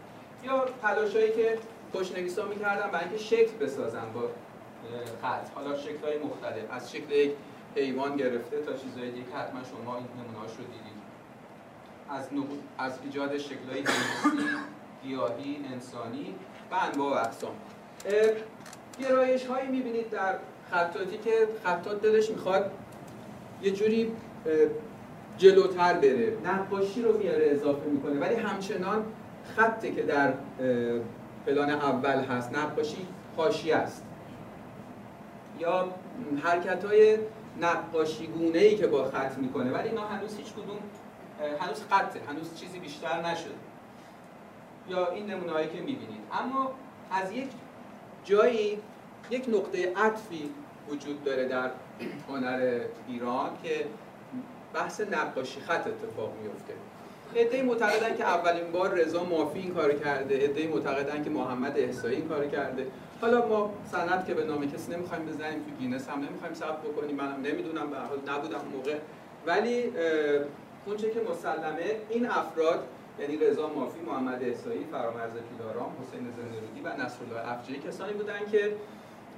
یا 0.44 0.64
تلاشایی 0.82 1.32
که 1.32 1.58
خوشنویسا 1.92 2.44
می‌کردن 2.44 2.90
برای 2.90 3.04
اینکه 3.04 3.24
شکل 3.24 3.56
بسازن 3.60 4.12
با 4.14 4.20
خط. 5.22 5.50
حالا 5.54 5.76
شکل 5.76 6.04
های 6.04 6.18
مختلف. 6.18 6.70
از 6.70 6.92
شکل 6.92 7.12
یک 7.12 7.32
حیوان 7.76 8.16
گرفته 8.16 8.62
تا 8.62 8.72
چیزهای 8.72 9.10
دیگه 9.10 9.26
حتما 9.36 9.60
شما 9.64 9.96
این 9.96 10.06
نمونهاش 10.20 10.50
رو 10.50 10.64
دیدید. 10.64 10.98
از, 12.10 12.28
از 12.78 12.98
ایجاد 13.04 13.38
شکل 13.38 13.70
های 13.72 13.84
گیاهی 15.02 15.60
انسانی 15.72 16.34
و 16.70 16.74
انواع 16.74 17.10
و 17.10 17.26
اقسام. 17.26 17.54
گرایش 19.00 19.46
هایی 19.46 19.68
می‌بینید 19.68 20.10
در 20.10 20.34
خطاتی 20.70 21.18
که 21.18 21.30
خطات 21.64 22.02
دلش 22.02 22.30
می‌خواد 22.30 22.70
یه 23.62 23.70
جوری 23.70 24.12
جلوتر 25.38 25.94
بره 25.94 26.36
نقاشی 26.44 27.02
رو 27.02 27.18
میاره 27.18 27.46
اضافه 27.50 27.86
می‌کنه. 27.86 28.20
ولی 28.20 28.34
همچنان 28.34 29.04
خطی 29.56 29.94
که 29.94 30.02
در 30.02 30.32
پلان 31.46 31.70
اول 31.70 32.24
هست 32.24 32.54
نقاشی 32.58 33.06
خاشی 33.36 33.72
است. 33.72 34.04
یا 35.58 35.88
حرکت 36.42 36.84
های 36.84 37.18
نقاشی 37.60 38.26
گونه 38.26 38.58
ای 38.58 38.76
که 38.76 38.86
با 38.86 39.04
خط 39.04 39.38
می‌کنه 39.38 39.70
ولی 39.70 39.88
اینا 39.88 40.06
هنوز 40.06 40.36
هیچ 40.36 40.52
کدوم 40.52 40.78
هنوز 41.60 41.82
خطه 41.90 42.20
هنوز 42.28 42.54
چیزی 42.54 42.78
بیشتر 42.78 43.22
نشده. 43.22 43.54
یا 44.88 45.10
این 45.10 45.26
نمونه 45.26 45.52
هایی 45.52 45.68
که 45.68 45.78
می‌بینید. 45.78 46.20
اما 46.32 46.70
از 47.10 47.32
یک 47.32 47.48
جایی 48.24 48.78
یک 49.30 49.48
نقطه 49.48 49.92
عطفی 49.96 50.50
وجود 50.88 51.24
داره 51.24 51.48
در 51.48 51.70
هنر 52.28 52.80
ایران 53.08 53.50
که 53.62 53.86
بحث 54.74 55.00
نقاشی 55.00 55.60
خط 55.60 55.86
اتفاق 55.86 56.32
میفته 56.42 56.74
ادهی 57.34 57.62
معتقدن 57.62 58.16
که 58.16 58.24
اولین 58.24 58.72
بار 58.72 58.90
رضا 58.90 59.24
مافی 59.24 59.58
این 59.58 59.74
کار 59.74 59.92
کرده. 59.92 60.38
ادهی 60.42 60.66
معتقدن 60.66 61.24
که 61.24 61.30
محمد 61.30 61.78
احسایی 61.78 62.16
این 62.16 62.28
کار 62.28 62.46
کرده. 62.46 62.86
حالا 63.20 63.46
ما 63.46 63.74
سند 63.92 64.26
که 64.26 64.34
به 64.34 64.44
نام 64.44 64.70
کسی 64.70 64.92
نمی‌خوایم 64.92 65.26
بزنیم 65.26 65.64
تو 65.64 65.70
گینس 65.80 66.08
هم 66.08 66.18
نمی‌خوایم 66.18 66.54
ثبت 66.54 66.82
بکنیم. 66.82 67.16
منم 67.16 67.40
نمی‌دونم 67.42 67.90
به 67.90 67.96
حال 67.96 68.18
نبودم 68.28 68.60
موقع. 68.72 68.96
ولی 69.46 69.92
اونچه 70.86 71.10
که 71.10 71.20
مسلمه 71.20 71.96
این 72.10 72.26
افراد 72.26 72.86
یعنی 73.18 73.36
رضا 73.36 73.68
مافی، 73.68 74.00
محمد 74.00 74.42
احسایی، 74.42 74.84
فرامرز 74.84 75.32
پیلارام، 75.32 75.96
حسین 76.02 76.30
زندرودی 76.36 76.80
و 76.84 77.04
نصرالله 77.04 77.52
افجایی 77.52 77.80
کسانی 77.80 78.12
بودن 78.12 78.38
که 78.52 78.76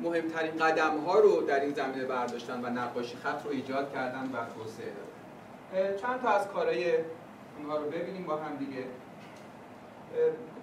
مهمترین 0.00 0.56
قدم 0.56 0.98
ها 0.98 1.18
رو 1.18 1.40
در 1.40 1.60
این 1.60 1.74
زمینه 1.74 2.04
برداشتن 2.04 2.64
و 2.64 2.70
نقاشی 2.70 3.16
خط 3.16 3.44
رو 3.44 3.50
ایجاد 3.50 3.92
کردن 3.92 4.22
و 4.22 4.36
توسعه 4.54 4.86
دادن. 4.86 5.96
چند 5.96 6.20
تا 6.20 6.28
از 6.28 6.48
کارهای 6.48 6.94
اونها 7.58 7.76
رو 7.76 7.90
ببینیم 7.90 8.24
با 8.24 8.36
هم 8.36 8.56
دیگه. 8.56 8.84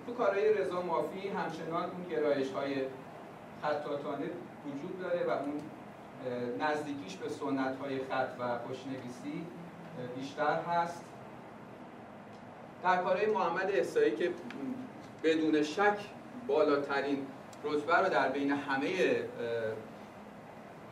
تو 0.07 0.13
کارهای 0.13 0.53
رضا 0.53 0.81
مافی 0.81 1.27
همچنان 1.27 1.83
اون 1.83 2.03
گرایش 2.09 2.51
های 2.51 2.75
خطاتانه 3.63 4.25
وجود 4.65 4.99
داره 5.01 5.25
و 5.27 5.29
اون 5.29 5.61
نزدیکیش 6.59 7.15
به 7.15 7.29
سنت 7.29 7.79
های 7.79 7.97
خط 7.97 8.29
و 8.39 8.57
خوشنویسی 8.67 9.45
بیشتر 10.15 10.61
هست. 10.61 11.03
در 12.83 12.97
کارهای 12.97 13.25
محمد 13.25 13.71
احسایی 13.71 14.15
که 14.15 14.31
بدون 15.23 15.63
شک 15.63 15.97
بالاترین 16.47 17.27
رتبه 17.63 17.97
رو 17.97 18.09
در 18.09 18.29
بین 18.29 18.51
همه 18.51 19.21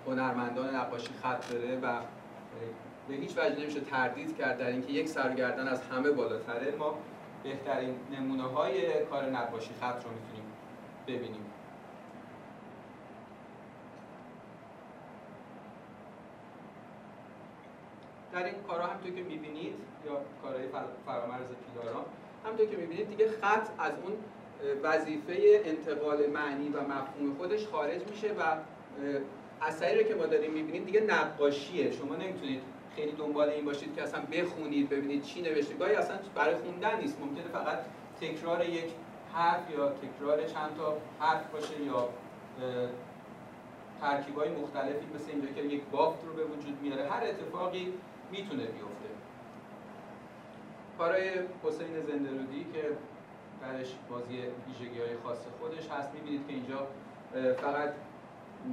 هنرمندان 0.07 0.75
نقاشی 0.75 1.09
خط 1.23 1.51
داره 1.51 1.79
و 1.81 1.99
به 3.07 3.13
هیچ 3.13 3.31
وجه 3.37 3.59
نمیشه 3.59 3.79
تردید 3.79 4.37
کرد 4.37 4.57
در 4.57 4.67
اینکه 4.67 4.93
یک 4.93 5.07
سرگردن 5.07 5.67
از 5.67 5.81
همه 5.81 6.11
بالاتره. 6.11 6.75
ما 6.79 6.95
بهترین 7.43 7.95
نمونه 8.19 8.43
های 8.43 9.05
کار 9.05 9.25
نقاشی 9.25 9.71
خط 9.81 10.03
رو 10.03 10.09
می‌تونیم 10.11 10.51
ببینیم. 11.07 11.45
در 18.35 18.45
این 18.45 18.53
کارها 18.67 18.87
همونطور 18.87 19.11
که 19.11 19.23
می‌بینید 19.23 19.75
یا 20.05 20.21
کارهای 20.41 20.67
فرامرز 21.05 21.47
پیلاران 21.47 22.05
همونطور 22.45 22.65
که 22.65 22.77
می‌بینید 22.77 23.09
دیگه 23.09 23.29
خط 23.41 23.67
از 23.79 23.93
اون 24.03 24.13
وظیفه 24.83 25.61
انتقال 25.65 26.27
معنی 26.27 26.69
و 26.69 26.81
مفهوم 26.81 27.35
خودش 27.37 27.67
خارج 27.67 28.01
میشه 28.09 28.27
و 28.27 28.57
اثری 29.61 29.97
رو 29.97 30.03
که 30.03 30.15
ما 30.15 30.25
داریم 30.25 30.51
می‌بینید 30.51 30.85
دیگه 30.85 30.99
نقاشیه. 30.99 31.91
شما 31.91 32.15
نمی‌تونید 32.15 32.61
خیلی 32.95 33.11
دنبال 33.11 33.49
این 33.49 33.65
باشید 33.65 33.95
که 33.95 34.03
اصلا 34.03 34.21
بخونید 34.31 34.89
ببینید 34.89 35.23
چی 35.23 35.41
نوشته. 35.41 35.73
گاهی 35.73 35.95
اصلا 35.95 36.17
برای 36.35 36.55
خوندن 36.55 36.99
نیست. 36.99 37.19
ممکنه 37.19 37.47
فقط 37.53 37.79
تکرار 38.21 38.65
یک 38.65 38.91
حرف 39.33 39.71
یا 39.71 39.89
تکرار 39.89 40.43
چند 40.43 40.77
تا 40.77 40.97
حرف 41.19 41.51
باشه 41.51 41.81
یا 41.81 42.09
ترکیب 44.01 44.37
های 44.37 44.49
مختلفی 44.49 45.05
مثل 45.15 45.31
اینجا 45.31 45.47
که 45.55 45.61
یک 45.61 45.81
بافت 45.91 46.25
رو 46.25 46.33
به 46.33 46.43
وجود 46.43 46.81
میاره. 46.81 47.09
هر 47.09 47.23
اتفاقی 47.23 47.93
می‌تونه 48.31 48.63
بیفته. 48.63 49.09
کارای 50.97 51.29
حسین 51.63 52.01
زندرودی 52.07 52.65
که 52.73 52.97
درش 53.61 53.95
بازی 54.09 54.37
ویژگی 54.67 54.99
های 54.99 55.17
خاص 55.23 55.37
خودش 55.59 55.89
هست 55.89 56.13
می‌بینید 56.13 56.47
که 56.47 56.53
اینجا 56.53 56.87
فقط 57.61 57.93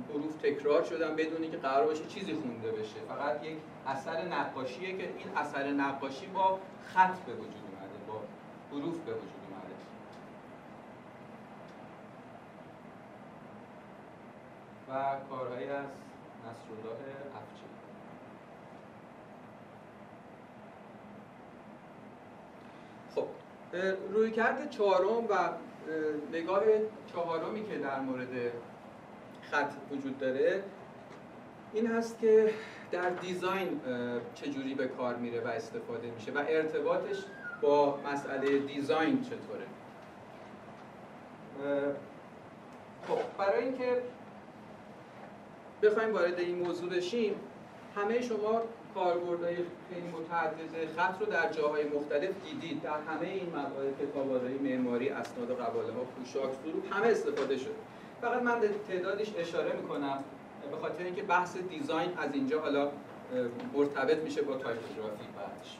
حروف 0.09 0.37
تکرار 0.37 0.82
شدن 0.82 1.16
بدون 1.16 1.50
که 1.50 1.56
قرار 1.56 1.87
باشه 1.87 2.04
چیزی 2.04 2.35
خونده 2.35 2.73
بشه. 2.73 3.00
فقط 3.09 3.44
یک 3.44 3.56
اثر 3.87 4.28
نقاشیه 4.28 4.97
که 4.99 5.04
این 5.18 5.37
اثر 5.37 5.71
نقاشی 5.71 6.26
با 6.26 6.59
خط 6.87 7.18
به 7.18 7.32
وجود 7.32 7.62
اومده 7.73 7.99
با 8.09 8.21
حروف 8.71 8.99
به 8.99 9.12
وجود 9.12 9.42
اومده. 9.50 9.75
و 14.88 15.16
کارهایی 15.30 15.68
از 15.68 15.87
نصرالله 16.40 17.12
افچی. 17.37 17.64
خب 23.72 23.78
روی 24.14 24.30
کرد 24.30 24.70
چهارم 24.70 25.26
و 25.28 25.48
نگاه 26.32 26.62
چهارمی 27.12 27.68
که 27.68 27.78
در 27.78 28.00
مورد 28.00 28.52
خط 29.50 29.72
وجود 29.90 30.18
داره 30.18 30.62
این 31.72 31.86
هست 31.86 32.18
که 32.18 32.54
در 32.90 33.10
دیزاین 33.10 33.80
چجوری 34.34 34.74
به 34.74 34.86
کار 34.86 35.16
میره 35.16 35.40
و 35.40 35.46
استفاده 35.46 36.10
میشه 36.10 36.32
و 36.32 36.38
ارتباطش 36.48 37.24
با 37.60 37.98
مسئله 38.12 38.58
دیزاین 38.58 39.22
چطوره. 39.22 39.66
خب 43.08 43.18
برای 43.38 43.64
اینکه 43.64 44.02
بخوایم 45.82 46.12
وارد 46.12 46.38
این 46.38 46.58
موضوع 46.58 46.90
بشیم 46.90 47.34
همه 47.96 48.20
شما 48.20 48.62
کاربردهای 48.94 49.54
خیلی 49.54 50.08
متعدد 50.18 50.96
خط 50.96 51.20
رو 51.20 51.26
در 51.26 51.52
جاهای 51.52 51.84
مختلف 51.84 52.30
دیدید. 52.44 52.82
در 52.82 52.90
همه 52.90 53.28
این 53.28 53.49
موارد 53.50 53.99
کتابارهای 54.02 54.54
معماری 54.54 55.08
اسناد 55.08 55.50
و 55.50 55.54
قباله 55.54 55.92
ها 55.92 56.00
پوشاک 56.00 56.50
ظروف 56.64 56.92
همه 56.92 57.06
استفاده 57.06 57.58
شده. 57.58 57.75
فقط 58.20 58.42
من 58.42 58.61
تعدادش 58.88 59.32
اشاره 59.38 59.72
می‌کنم 59.76 60.25
به 60.70 60.76
خاطر 60.76 61.04
اینکه 61.04 61.22
بحث 61.22 61.56
دیزاین 61.56 62.11
از 62.18 62.34
اینجا 62.34 62.61
حالا 62.61 62.88
مرتبط 63.75 64.18
میشه 64.18 64.42
با 64.42 64.52
تایپوگرافی 64.52 65.25
بعدش. 65.37 65.78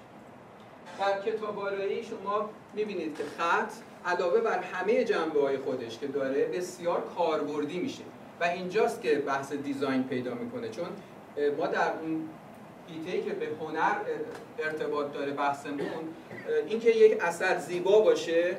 در 0.99 1.31
کتابارایی 1.31 2.03
شما 2.03 2.51
می‌بینید 2.75 3.17
که 3.17 3.25
خط 3.39 3.73
علاوه 4.07 4.41
بر 4.41 4.59
همه 4.59 5.05
جنبه 5.05 5.41
های 5.41 5.59
خودش 5.59 5.99
که 5.99 6.07
داره 6.07 6.45
بسیار 6.45 7.03
کاربردی 7.19 7.79
میشه. 7.79 8.03
و 8.41 8.45
اینجاست 8.45 9.03
که 9.03 9.15
بحث 9.15 9.53
دیزاین 9.53 10.05
پیدا 10.05 10.35
می‌کنه. 10.35 10.69
چون 10.69 10.87
ما 11.59 11.67
در 11.67 11.93
اون 12.03 12.29
ایته 12.89 13.23
که 13.23 13.31
به 13.31 13.47
هنر 13.61 13.97
ارتباط 14.59 15.13
داره 15.13 15.33
بحثمون 15.33 15.81
اینکه 16.69 16.91
یک 16.91 17.19
اثر 17.21 17.59
زیبا 17.59 18.01
باشه 18.01 18.57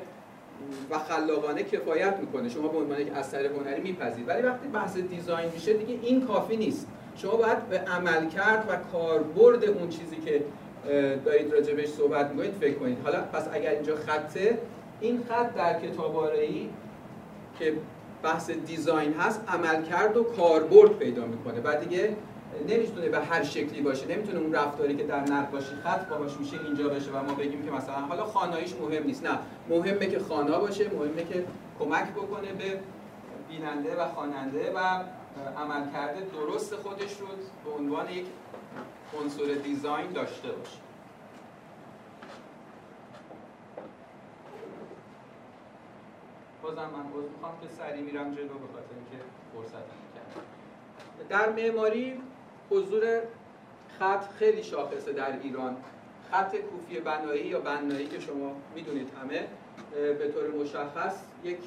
و 0.90 0.98
خلاقانه 0.98 1.62
کفایت 1.62 2.16
می‌کنه. 2.20 2.48
شما 2.48 2.68
به 2.68 2.78
عنوان 2.78 3.00
یک 3.00 3.12
اثر 3.12 3.46
هنری 3.46 3.80
میپذیرید. 3.80 4.28
ولی 4.28 4.42
وقتی 4.42 4.68
بحث 4.68 4.96
دیزاین 4.96 5.50
میشه 5.54 5.72
دیگه 5.72 5.98
این 6.02 6.26
کافی 6.26 6.56
نیست. 6.56 6.86
شما 7.16 7.36
باید 7.36 7.68
به 7.68 7.78
عمل 7.78 8.28
کرد 8.28 8.66
و 8.68 8.76
کاربرد 8.92 9.64
اون 9.64 9.88
چیزی 9.88 10.16
که 10.16 10.44
دارید 11.24 11.52
راجبش 11.52 11.88
صحبت 11.88 12.30
می‌کنید 12.30 12.54
فکر 12.60 12.74
کنید. 12.74 12.98
حالا 13.04 13.20
پس 13.20 13.48
اگر 13.52 13.70
اینجا 13.70 13.96
خطه 13.96 14.58
این 15.00 15.24
خط 15.28 15.54
در 15.54 15.80
کتابارایی 15.80 16.70
که 17.58 17.72
بحث 18.22 18.50
دیزاین 18.50 19.12
هست 19.12 19.40
عملکرد 19.48 20.16
و 20.16 20.22
کاربرد 20.22 20.98
پیدا 20.98 21.26
می‌کنه. 21.26 21.60
بعد 21.60 21.88
دیگه 21.88 22.16
نمی‌تونه 22.68 23.08
به 23.08 23.20
هر 23.20 23.44
شکلی 23.44 23.80
باشه. 23.80 24.06
نمی‌تونه 24.06 24.38
اون 24.38 24.52
رفتاری 24.52 24.96
که 24.96 25.04
در 25.04 25.20
نقاشی 25.20 25.74
خط 25.84 26.08
باهاش 26.08 26.36
میشه 26.36 26.60
اینجا 26.60 26.88
بشه 26.88 27.10
و 27.10 27.22
ما 27.22 27.34
بگیم 27.34 27.64
که 27.64 27.70
مثلا 27.70 27.94
حالا 27.94 28.24
خاناییش 28.24 28.74
مهم 28.74 29.04
نیست. 29.04 29.26
نه 29.26 29.38
مهمه 29.68 30.06
که 30.06 30.18
خانا 30.18 30.58
باشه 30.58 30.88
مهمه 30.88 31.24
که 31.24 31.44
کمک 31.78 32.10
بکنه 32.10 32.52
به 32.52 32.80
بیننده 33.48 34.02
و 34.02 34.08
خواننده 34.08 34.72
و 34.72 34.78
عملکرد 35.58 36.32
درست 36.32 36.76
خودش 36.76 37.20
رو 37.20 37.26
به 37.64 37.70
عنوان 37.70 38.10
یک 38.10 38.26
عنصر 39.20 39.44
دیزاین 39.64 40.12
داشته 40.12 40.48
باشه. 40.48 40.78
بازم 46.62 46.76
من 46.76 47.10
باز 47.12 47.24
می‌خوام 47.24 47.52
که 47.62 47.68
سریع 47.78 48.02
میرم 48.02 48.34
جلو 48.34 48.48
به 48.48 48.66
خاطر 48.72 48.94
اینکه 48.94 49.24
فرصت 49.54 49.84
در 51.28 51.52
معماری 51.52 52.20
حضور 52.70 53.20
خط 53.98 54.28
خیلی 54.38 54.62
شاخصه 54.62 55.12
در 55.12 55.40
ایران. 55.42 55.76
خط 56.30 56.56
کوفی 56.56 57.00
بنایی 57.00 57.46
یا 57.46 57.60
بنایی 57.60 58.06
که 58.06 58.20
شما 58.20 58.56
می‌دونید 58.74 59.08
همه 59.22 59.46
به 59.94 60.28
طور 60.28 60.50
مشخص 60.50 61.16
یک 61.44 61.58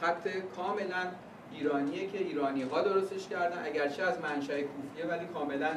خط 0.00 0.28
کاملا 0.56 1.06
ایرانیه 1.52 2.06
که 2.06 2.18
ایرانی 2.18 2.62
ها 2.62 2.82
درستش 2.82 3.28
کردن. 3.28 3.62
اگرچه 3.64 4.02
از 4.02 4.20
منشأ 4.20 4.60
کوفیه 4.60 5.06
ولی 5.08 5.26
کاملا 5.26 5.70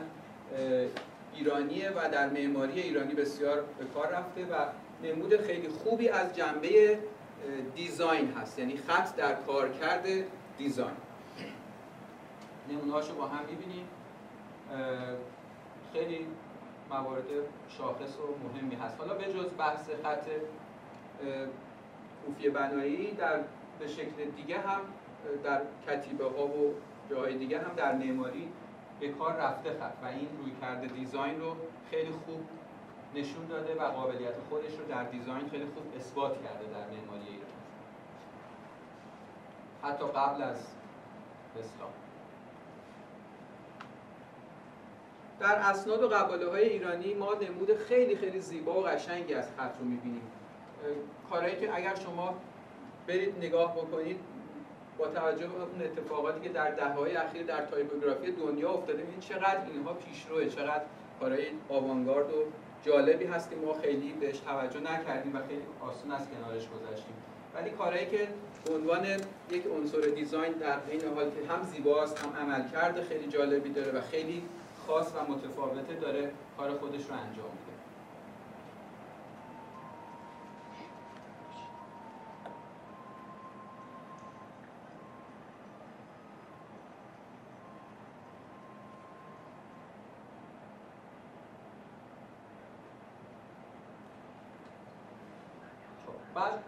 ایرانیه 1.36 1.90
و 1.90 2.10
در 2.12 2.30
معماری 2.30 2.82
ایرانی 2.82 3.14
بسیار 3.14 3.64
به 3.80 3.86
کار 3.86 4.08
رفته 4.08 4.46
و 4.46 4.56
نمود 5.04 5.38
خیلی 5.38 5.70
خوبی 5.70 6.10
از 6.10 6.36
جنبه 6.36 7.00
دیزاین 7.76 8.32
هست. 8.32 8.60
یعنی 8.60 8.78
خط 8.78 9.16
در 9.16 9.36
کارکرد 9.36 10.06
دیزاین. 10.58 10.98
نمونه 12.70 13.14
با 13.18 13.28
هم 13.28 13.46
می‌بینیم. 13.50 13.86
خیلی 15.94 16.28
موارد 16.90 17.24
شاخص 17.70 18.18
و 18.20 18.48
مهمی 18.48 18.76
هست. 18.76 19.00
حالا 19.00 19.14
به 19.14 19.26
جز 19.26 19.50
بحث 19.58 19.90
خط 20.04 20.26
کوفی 22.26 22.50
بنایی 22.50 23.12
در 23.12 23.40
به 23.80 23.88
شکل 23.88 24.26
دیگه 24.36 24.60
هم 24.60 24.82
در 25.44 25.62
کتیبه 25.88 26.26
ها 26.26 26.48
و 26.48 26.74
جاهای 27.10 27.38
دیگه 27.38 27.60
هم 27.60 27.74
در 27.76 27.96
معماری 27.96 28.50
به 29.00 29.08
کار 29.08 29.34
رفته 29.34 29.70
خط 29.70 29.94
و 30.04 30.06
این 30.06 30.28
روی 30.44 30.52
کرده 30.62 30.88
دیزاین 30.88 31.40
رو 31.40 31.56
خیلی 31.92 32.12
خوب 32.12 32.40
نشون 33.16 33.46
داده 33.46 33.76
و 33.76 33.84
قابلیت 33.84 34.34
خودش 34.50 34.72
رو 34.80 34.86
در 34.90 35.04
دیزاین 35.04 35.50
خیلی 35.50 35.66
خوب 35.66 35.84
اثبات 35.96 36.44
کرده 36.44 36.66
در 36.66 36.88
معماری 36.88 37.28
ایران. 37.30 37.48
حتی 39.84 40.06
قبل 40.06 40.42
از 40.42 40.68
اسلام. 41.60 41.92
در 45.40 45.56
اسناد 45.56 46.04
و 46.04 46.08
قباله 46.08 46.50
های 46.50 46.70
ایرانی 46.70 47.14
ما 47.14 47.34
نمود 47.34 47.78
خیلی 47.78 48.16
خیلی 48.16 48.40
زیبا 48.40 48.82
و 48.82 48.86
قشنگی 48.86 49.34
از 49.34 49.48
خط 49.58 49.80
رو 49.80 49.86
می‌بینیم. 49.86 50.22
کارهایی 51.30 51.56
که 51.56 51.76
اگر 51.76 51.96
شما 51.96 52.36
برید 53.08 53.38
نگاه 53.38 53.76
بکنید 53.76 54.20
با 54.98 55.08
توجه 55.08 55.48
به 55.48 55.54
اون 55.54 55.82
اتفاقاتی 55.82 56.42
که 56.42 56.50
در 56.50 56.72
دههای 56.72 57.16
اخیر 57.16 57.44
در 57.44 57.66
تایپوگرافی 57.66 58.32
دنیا 58.32 58.70
افتاده 58.70 59.00
این 59.00 59.20
چقدر 59.20 59.62
اینها 59.74 59.94
پیشروه 59.94 60.50
چقدر 60.50 60.84
کارهای 61.20 61.46
آوانگارد 61.70 62.34
و 62.34 62.44
جالبی 62.84 63.26
هست 63.26 63.50
که 63.50 63.56
ما 63.56 63.74
خیلی 63.74 64.14
بهش 64.14 64.40
توجه 64.40 64.80
نکردیم 64.80 65.36
و 65.36 65.40
خیلی 65.48 65.62
آسون 65.82 66.12
از 66.12 66.22
کنارش 66.30 66.68
گذشتیم. 66.70 67.16
ولی 67.56 67.70
کارهایی 67.70 68.06
که 68.06 68.28
به 68.66 68.74
عنوان 68.74 69.06
یک 69.52 69.64
عنصر 69.78 70.02
دیزاین 70.02 70.52
در 70.54 70.78
این 70.90 71.02
حال 71.16 71.26
که 71.26 71.54
هم 71.54 71.64
زیباست 71.64 72.26
هم 72.26 72.34
عملکرد 72.34 73.02
خیلی 73.02 73.28
جالبی 73.28 73.70
داره 73.70 73.92
و 73.92 74.02
خیلی 74.02 74.44
خاص 74.88 75.14
و 75.16 75.32
متفاوته 75.32 75.94
داره 75.94 76.32
کار 76.58 76.78
خودش 76.78 77.06
رو 77.10 77.14
انجام 77.14 77.46
میده. 77.46 77.78
بعد 96.36 96.64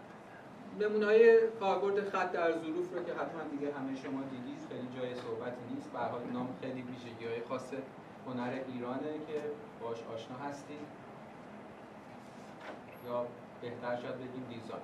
نمونه 0.80 1.06
های 1.06 1.48
کاربرد 1.60 2.08
خط 2.08 2.32
در 2.32 2.52
ظروف 2.52 2.94
رو 2.94 3.02
که 3.04 3.12
حتما 3.12 3.42
دیگه 3.50 3.72
همه 3.74 3.96
شما 3.96 4.22
دیدید 4.30 4.58
خیلی 4.68 4.88
جای 4.96 5.14
صحبتی 5.14 5.74
نیست. 5.74 5.90
به 5.92 5.98
حال 5.98 6.22
نام 6.32 6.48
خیلی 6.60 6.82
ویژگی 6.82 7.24
های 7.24 7.40
خاص 7.48 7.72
هنر 8.26 8.58
ایرانه 8.72 9.12
که 9.28 9.42
باش 9.80 9.98
آشنا 10.14 10.36
هستید 10.36 10.86
یا 13.06 13.26
بهتر 13.62 13.96
شاید 13.96 14.14
بگیم 14.14 14.46
دیزاین. 14.48 14.82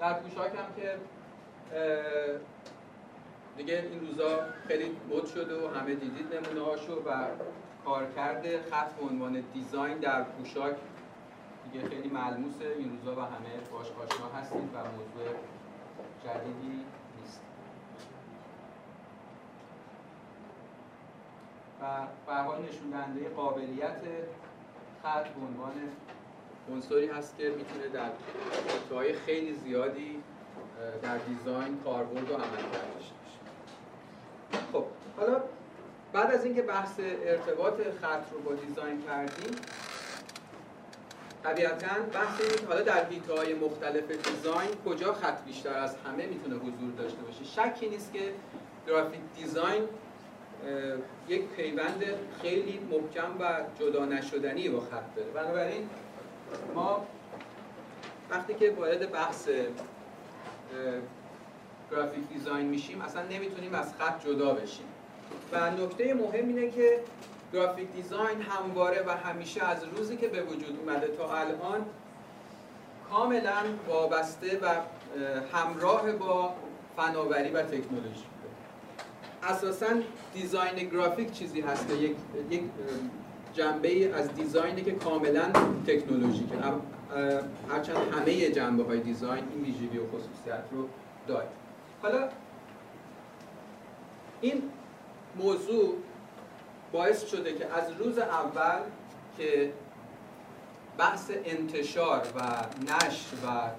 در 0.00 0.12
پوشاک 0.14 0.52
هم 0.54 0.74
که 0.76 0.98
دیگه 3.56 3.88
این 3.90 4.00
روزا 4.00 4.38
خیلی 4.68 4.96
مد 5.10 5.26
شده 5.26 5.66
و 5.66 5.74
همه 5.74 5.94
دیدید 5.94 6.34
نمونه 6.34 6.70
هاشو 6.70 7.02
و 7.06 7.26
کارکرد 7.84 8.70
خط 8.70 8.92
به 8.92 9.04
عنوان 9.04 9.44
دیزاین 9.54 9.98
در 9.98 10.22
پوشاک 10.22 10.76
دیگه 11.72 11.88
خیلی 11.88 12.08
ملموسه. 12.08 12.74
این 12.78 12.98
روزا 12.98 13.16
و 13.16 13.20
همه 13.20 13.60
باش 13.72 13.86
آشنا 13.86 14.26
هستید 14.28 14.74
و 14.74 14.78
موضوع 14.78 15.34
جدیدی 16.24 16.84
و 21.80 21.84
به 22.26 22.34
حال 22.34 22.58
نشون 22.62 22.94
قابلیت 23.36 24.00
خط 25.02 25.28
به 25.28 25.40
عنوان 25.46 25.72
عنصری 26.72 27.06
هست 27.06 27.38
که 27.38 27.48
می‌تونه 27.48 27.88
در 27.88 28.10
های 28.90 29.12
خیلی 29.12 29.54
زیادی 29.54 30.22
در 31.02 31.18
دیزاین 31.18 31.80
کاربرد 31.84 32.30
و 32.30 32.34
عمل 32.34 32.62
داشته 32.62 32.78
باشه 32.94 34.64
خب 34.72 34.84
حالا 35.16 35.40
بعد 36.12 36.30
از 36.30 36.44
اینکه 36.44 36.62
بحث 36.62 37.00
ارتباط 37.00 37.74
خط 37.74 38.32
رو 38.32 38.40
با 38.40 38.54
دیزاین 38.54 39.02
کردیم 39.02 39.60
طبیعتا 41.44 42.00
بحث 42.12 42.40
این 42.40 42.68
حالا 42.68 42.82
در 42.82 43.04
های 43.36 43.54
مختلف 43.54 44.10
دیزاین 44.10 44.70
کجا 44.84 45.12
خط 45.12 45.44
بیشتر 45.44 45.78
از 45.78 45.96
همه 45.96 46.26
می‌تونه 46.26 46.56
حضور 46.56 46.90
داشته 46.98 47.18
باشه؟ 47.22 47.44
شکی 47.44 47.88
نیست 47.88 48.12
که 48.12 48.32
گرافیک 48.86 49.20
دیزاین 49.36 49.88
یک 51.28 51.42
پیوند 51.48 52.04
خیلی 52.42 52.80
محکم 52.90 53.40
و 53.40 53.60
جدا 53.80 54.04
نشدنی 54.04 54.68
با 54.68 54.80
خط 54.80 55.14
داره. 55.16 55.30
بنابراین 55.30 55.88
ما 56.74 57.06
وقتی 58.30 58.54
که 58.54 58.70
وارد 58.70 59.12
بحث 59.12 59.48
گرافیک 61.90 62.28
دیزاین 62.28 62.66
میشیم 62.66 63.00
اصلا 63.00 63.22
نمی‌تونیم 63.22 63.74
از 63.74 63.94
خط 63.98 64.24
جدا 64.24 64.54
بشیم. 64.54 64.86
و 65.52 65.70
نکته 65.70 66.14
مهم 66.14 66.48
اینه 66.48 66.70
که 66.70 67.00
گرافیک 67.52 67.92
دیزاین 67.92 68.42
همواره 68.42 69.04
و 69.06 69.10
همیشه 69.10 69.64
از 69.64 69.84
روزی 69.84 70.16
که 70.16 70.28
به 70.28 70.42
وجود 70.42 70.80
اومده 70.80 71.06
تا 71.06 71.36
الان 71.36 71.86
کاملا 73.10 73.62
وابسته 73.88 74.58
و 74.62 74.68
همراه 75.52 76.12
با 76.12 76.54
فناوری 76.96 77.50
و 77.50 77.62
تکنولوژی. 77.62 78.27
اساسا 79.42 79.86
دیزاین 80.34 80.88
گرافیک 80.88 81.32
چیزی 81.32 81.60
هست 81.60 81.90
یک 81.90 82.16
یک 82.50 82.62
جنبه 83.54 84.14
از 84.14 84.34
دیزاینی 84.34 84.82
که 84.82 84.92
کاملا 84.92 85.52
تکنولوژیکه. 85.86 86.54
هرچند 87.70 87.96
همه 87.96 88.50
جنبه 88.50 88.84
های 88.84 89.00
دیزاین 89.00 89.44
این 89.54 89.64
ویژگی 89.64 89.98
و 89.98 90.06
خصوصیت 90.06 90.62
رو 90.72 90.88
داره 91.26 91.48
حالا 92.02 92.28
این 94.40 94.62
موضوع 95.36 95.94
باعث 96.92 97.30
شده 97.30 97.54
که 97.54 97.66
از 97.66 97.92
روز 97.98 98.18
اول 98.18 98.78
که 99.36 99.72
بحث 100.98 101.30
انتشار 101.44 102.26
و 102.36 102.40
نشر 102.82 103.36
و 103.46 103.70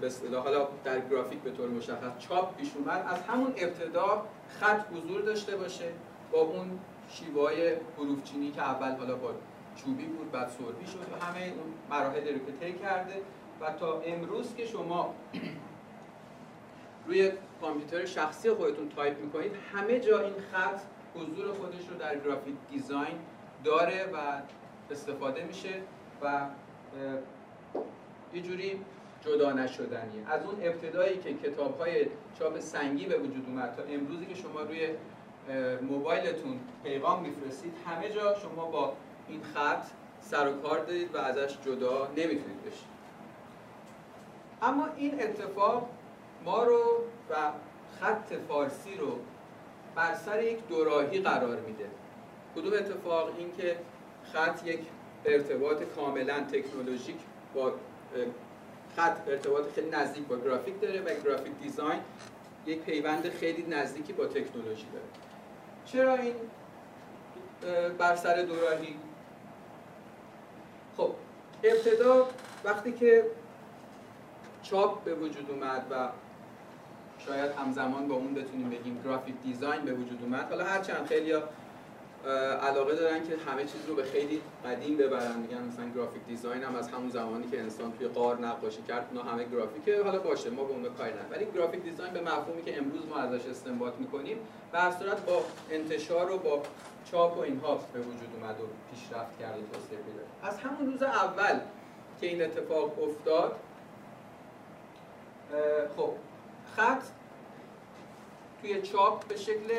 به 0.00 0.06
اصطلاح 0.06 0.44
حالا 0.44 0.68
در 0.84 1.00
گرافیک 1.00 1.38
به 1.38 1.50
طور 1.50 1.68
مشخص 1.68 2.18
چاپ 2.18 2.56
پیش 2.56 2.70
اومد. 2.76 3.06
از 3.08 3.22
همون 3.22 3.52
ابتدا 3.56 4.26
خط 4.60 4.86
حضور 4.92 5.20
داشته 5.20 5.56
باشه 5.56 5.92
با 6.32 6.40
اون 6.40 6.78
شیوای 7.08 7.76
حروف 7.98 8.24
چینی 8.24 8.50
که 8.50 8.62
اول 8.62 8.96
حالا 8.96 9.16
با 9.16 9.30
چوبی 9.76 10.04
بود 10.04 10.32
بعد 10.32 10.48
سربی 10.48 10.86
شد 10.86 10.98
و 11.12 11.24
همه 11.24 11.42
اون 11.44 11.74
مراحل 11.90 12.28
رو 12.28 12.38
که 12.46 12.52
طی 12.60 12.72
کرده. 12.72 13.22
و 13.60 13.72
تا 13.72 14.00
امروز 14.00 14.54
که 14.56 14.66
شما 14.66 15.14
روی 17.06 17.32
کامپیوتر 17.60 18.04
شخصی 18.04 18.50
خودتون 18.50 18.88
تایپ 18.88 19.20
می‌کنید 19.20 19.52
همه 19.72 20.00
جا 20.00 20.20
این 20.20 20.34
خط 20.52 20.80
حضور 21.14 21.52
خودش 21.52 21.88
رو 21.88 21.96
در 21.98 22.18
graphic 22.18 22.54
design 22.70 23.18
داره 23.64 24.10
و 24.12 24.16
استفاده 24.90 25.44
میشه 25.44 25.82
و 26.22 26.46
یه 28.34 28.42
جوری 28.42 28.80
جدا 29.26 29.52
نشدنیه. 29.52 30.30
از 30.30 30.42
اون 30.46 30.54
ابتدایی 30.62 31.18
که 31.18 31.34
کتاب 31.34 31.80
های 31.80 32.06
چاپ 32.38 32.58
سنگی 32.58 33.06
به 33.06 33.18
وجود 33.18 33.44
اومد 33.48 33.74
تا 33.76 33.82
امروزی 33.82 34.26
که 34.26 34.34
شما 34.34 34.60
روی 34.60 34.88
موبایلتون 35.82 36.60
پیغام 36.84 37.22
میفرستید 37.22 37.72
همه 37.86 38.10
جا 38.10 38.34
شما 38.34 38.64
با 38.64 38.96
این 39.28 39.40
خط 39.54 39.86
سر 40.20 40.48
و 40.48 40.62
کار 40.62 40.78
دارید 40.78 41.14
و 41.14 41.18
ازش 41.18 41.58
جدا 41.66 42.06
نمی‌تونید 42.06 42.64
بشید. 42.66 42.94
اما 44.62 44.88
این 44.96 45.22
اتفاق 45.22 45.88
ما 46.44 46.62
رو 46.62 46.82
و 47.30 47.34
خط 48.00 48.32
فارسی 48.48 48.94
رو 48.94 49.18
بر 49.94 50.14
سر 50.14 50.42
یک 50.42 50.68
دوراهی 50.68 51.20
قرار 51.20 51.60
میده. 51.60 51.86
کدوم 52.56 52.72
اتفاق؟ 52.72 53.30
این 53.38 53.52
که 53.56 53.76
خط 54.32 54.66
یک 54.66 54.80
ارتباط 55.24 55.82
کاملا 55.82 56.40
تکنولوژیک 56.40 57.16
با 57.54 57.72
خط 58.96 59.28
ارتباط 59.28 59.72
خیلی 59.74 59.90
نزدیک 59.90 60.26
با 60.26 60.36
گرافیک 60.36 60.80
داره 60.80 61.00
و 61.00 61.22
گرافیک 61.24 61.52
دیزاین 61.62 62.00
یک 62.66 62.80
پیوند 62.80 63.28
خیلی 63.28 63.62
نزدیکی 63.62 64.12
با 64.12 64.26
تکنولوژی 64.26 64.86
داره. 64.92 65.04
چرا 65.84 66.16
این 66.16 66.34
بر 67.98 68.16
سر 68.16 68.42
دوراهی؟ 68.42 68.96
خب 70.96 71.14
ابتدا 71.64 72.28
وقتی 72.64 72.92
که 72.92 73.24
چاپ 74.62 75.04
به 75.04 75.14
وجود 75.14 75.50
اومد 75.50 75.86
و 75.90 76.08
شاید 77.18 77.52
همزمان 77.52 78.08
با 78.08 78.14
اون 78.14 78.34
بتونیم 78.34 78.70
بگیم 78.70 79.02
گرافیک 79.04 79.34
دیزاین 79.42 79.82
به 79.82 79.92
وجود 79.92 80.22
اومد 80.22 80.48
حالا 80.48 80.64
هرچند 80.64 81.06
خیلی 81.06 81.34
علاقه 82.62 82.94
دارن 82.94 83.28
که 83.28 83.36
همه 83.50 83.64
چیز 83.64 83.86
رو 83.88 83.94
به 83.94 84.02
خیلی 84.02 84.40
قدیم 84.64 84.96
ببرن. 84.96 85.38
میگن 85.38 85.62
مثلا 85.62 85.88
گرافیک 85.94 86.22
دیزاین 86.26 86.62
هم 86.62 86.74
از 86.76 86.88
همون 86.88 87.10
زمانی 87.10 87.50
که 87.50 87.60
انسان 87.60 87.92
توی 87.92 88.08
قار 88.08 88.38
نقاشی 88.38 88.82
کرد 88.82 89.06
اونا 89.10 89.30
همه 89.30 89.44
گرافیکه 89.44 90.02
حالا 90.02 90.18
باشه 90.18 90.50
ما 90.50 90.64
به 90.64 90.72
اون 90.72 90.82
کاری 90.82 91.12
نداریم. 91.12 91.30
ولی 91.30 91.46
گرافیک 91.54 91.82
دیزاین 91.82 92.12
به 92.12 92.20
مفهومی 92.20 92.62
که 92.62 92.78
امروز 92.78 93.06
ما 93.06 93.16
ازش 93.16 93.46
استنباط 93.46 93.94
می‌کنیم 93.94 94.38
به 94.72 94.78
هر 94.78 94.90
صورت 94.90 95.26
با 95.26 95.42
انتشار 95.70 96.30
و 96.30 96.38
با 96.38 96.62
چاپ 97.10 97.36
و 97.38 97.40
اینها 97.40 97.74
به 97.92 98.00
وجود 98.00 98.28
اومد 98.40 98.60
و 98.60 98.64
پیشرفت 98.90 99.38
کرد 99.40 99.58
و 99.58 99.62
توسعه 99.72 99.98
پیدا 99.98 100.48
از 100.48 100.58
همون 100.58 100.92
روز 100.92 101.02
اول 101.02 101.60
که 102.20 102.26
این 102.26 102.42
اتفاق 102.42 103.02
افتاد 103.02 103.56
خب 105.96 106.10
خط 106.76 107.02
توی 108.60 108.82
چاپ 108.82 109.24
به 109.24 109.36
شکل 109.36 109.74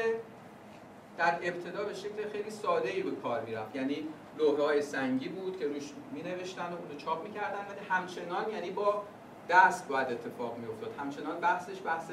در 1.17 1.35
ابتدا 1.43 1.83
به 1.83 1.93
شکل 1.93 2.29
خیلی 2.31 2.49
ساده 2.49 2.89
ای 2.89 3.03
به 3.03 3.11
کار 3.11 3.41
می‌رفت. 3.41 3.75
یعنی 3.75 4.07
لوحه 4.37 4.63
های 4.63 4.81
سنگی 4.81 5.29
بود 5.29 5.59
که 5.59 5.67
روش 5.67 5.91
می 6.13 6.23
نوشتن 6.23 6.63
و 6.63 6.75
اونو 6.75 6.95
چاپ 6.97 7.23
می‌کردن 7.27 7.59
ولی 7.69 7.87
همچنان 7.89 8.51
یعنی 8.51 8.69
با 8.69 9.03
دست 9.49 9.87
باید 9.87 10.07
اتفاق 10.07 10.57
می 10.57 10.67
افتاد 10.67 10.91
همچنان 10.99 11.39
بحثش 11.39 11.81
بحث 11.85 12.11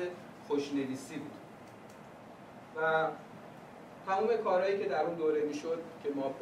خوشنویسی 0.48 1.16
بود. 1.16 1.32
و 2.76 3.06
تمام 4.06 4.36
کارهایی 4.44 4.78
که 4.78 4.88
در 4.88 5.02
اون 5.02 5.14
دوره 5.14 5.42
می‌شد 5.42 5.78
که 6.02 6.08
ما 6.14 6.34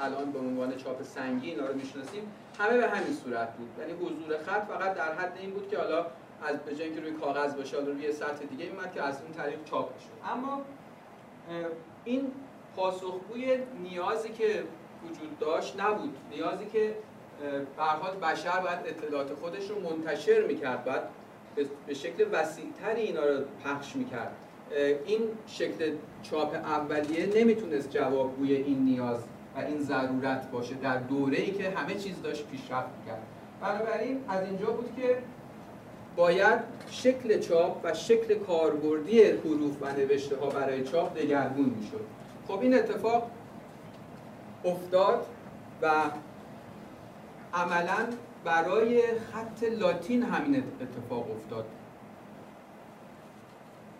الان 0.00 0.32
به 0.32 0.38
عنوان 0.38 0.76
چاپ 0.76 1.02
سنگی 1.02 1.50
اینا 1.50 1.66
رو 1.66 1.74
می‌شناسیم 1.74 2.32
همه 2.58 2.76
به 2.76 2.88
همین 2.88 3.14
صورت 3.14 3.56
بود. 3.56 3.70
یعنی 3.80 3.92
حضور 3.92 4.38
خط 4.46 4.66
فقط 4.66 4.94
در 4.94 5.14
حد 5.14 5.38
این 5.40 5.50
بود 5.50 5.68
که 5.68 5.78
حالا 5.78 6.06
از 6.42 6.56
به 6.56 6.74
که 6.74 7.00
روی 7.00 7.12
کاغذ 7.12 7.54
باشه 7.54 7.76
حالا 7.76 7.92
روی 7.92 8.12
سطح 8.12 8.44
دیگه 8.44 8.64
میمد 8.64 8.92
که 8.92 9.02
از 9.02 9.22
این 9.22 9.32
طریق 9.32 9.64
چاپ 9.64 9.94
می‌شد. 9.94 10.32
اما 10.32 10.62
این 12.08 12.32
پاسخگوی 12.76 13.58
نیازی 13.82 14.28
که 14.28 14.62
وجود 15.04 15.38
داشت 15.38 15.80
نبود. 15.80 16.16
نیازی 16.30 16.66
که 16.66 16.94
به 17.40 18.26
بشر 18.26 18.60
باید 18.60 18.78
اطلاعات 18.86 19.34
خودش 19.34 19.70
رو 19.70 19.80
منتشر 19.80 20.46
می‌کرد 20.46 20.84
باید 20.84 21.02
به 21.86 21.94
شکل 21.94 22.26
وسیعتری 22.32 23.00
اینا 23.00 23.24
رو 23.24 23.44
پخش 23.64 23.96
می‌کرد. 23.96 24.36
این 25.06 25.20
شکل 25.46 25.92
چاپ 26.22 26.54
اولیه 26.54 27.26
نمی‌تونست 27.40 27.90
جوابگوی 27.90 28.54
این 28.54 28.78
نیاز 28.78 29.24
و 29.56 29.60
این 29.60 29.80
ضرورت 29.80 30.50
باشه 30.50 30.74
در 30.74 30.96
دوره 30.96 31.38
ای 31.38 31.50
که 31.50 31.70
همه 31.70 31.94
چیز 31.94 32.22
داشت 32.22 32.46
پیشرفت 32.46 32.88
می‌کرد. 32.98 33.22
بنابراین 33.60 34.24
از 34.28 34.46
اینجا 34.46 34.66
بود 34.66 34.92
که 34.96 35.18
باید 36.18 36.60
شکل 36.90 37.40
چاپ 37.40 37.80
و 37.84 37.94
شکل 37.94 38.34
کاربردی 38.34 39.22
حروف 39.22 39.82
و 39.82 39.92
نوشته 39.92 40.36
ها 40.36 40.46
برای 40.46 40.84
چاپ 40.84 41.18
دگرگون 41.18 41.64
می‌شد. 41.64 42.04
خب 42.48 42.60
این 42.60 42.74
اتفاق 42.74 43.30
افتاد 44.64 45.26
و 45.82 45.90
عملا 47.54 48.06
برای 48.44 49.02
خط 49.02 49.62
لاتین 49.78 50.22
همین 50.22 50.56
اتفاق 50.56 51.30
افتاد. 51.30 51.64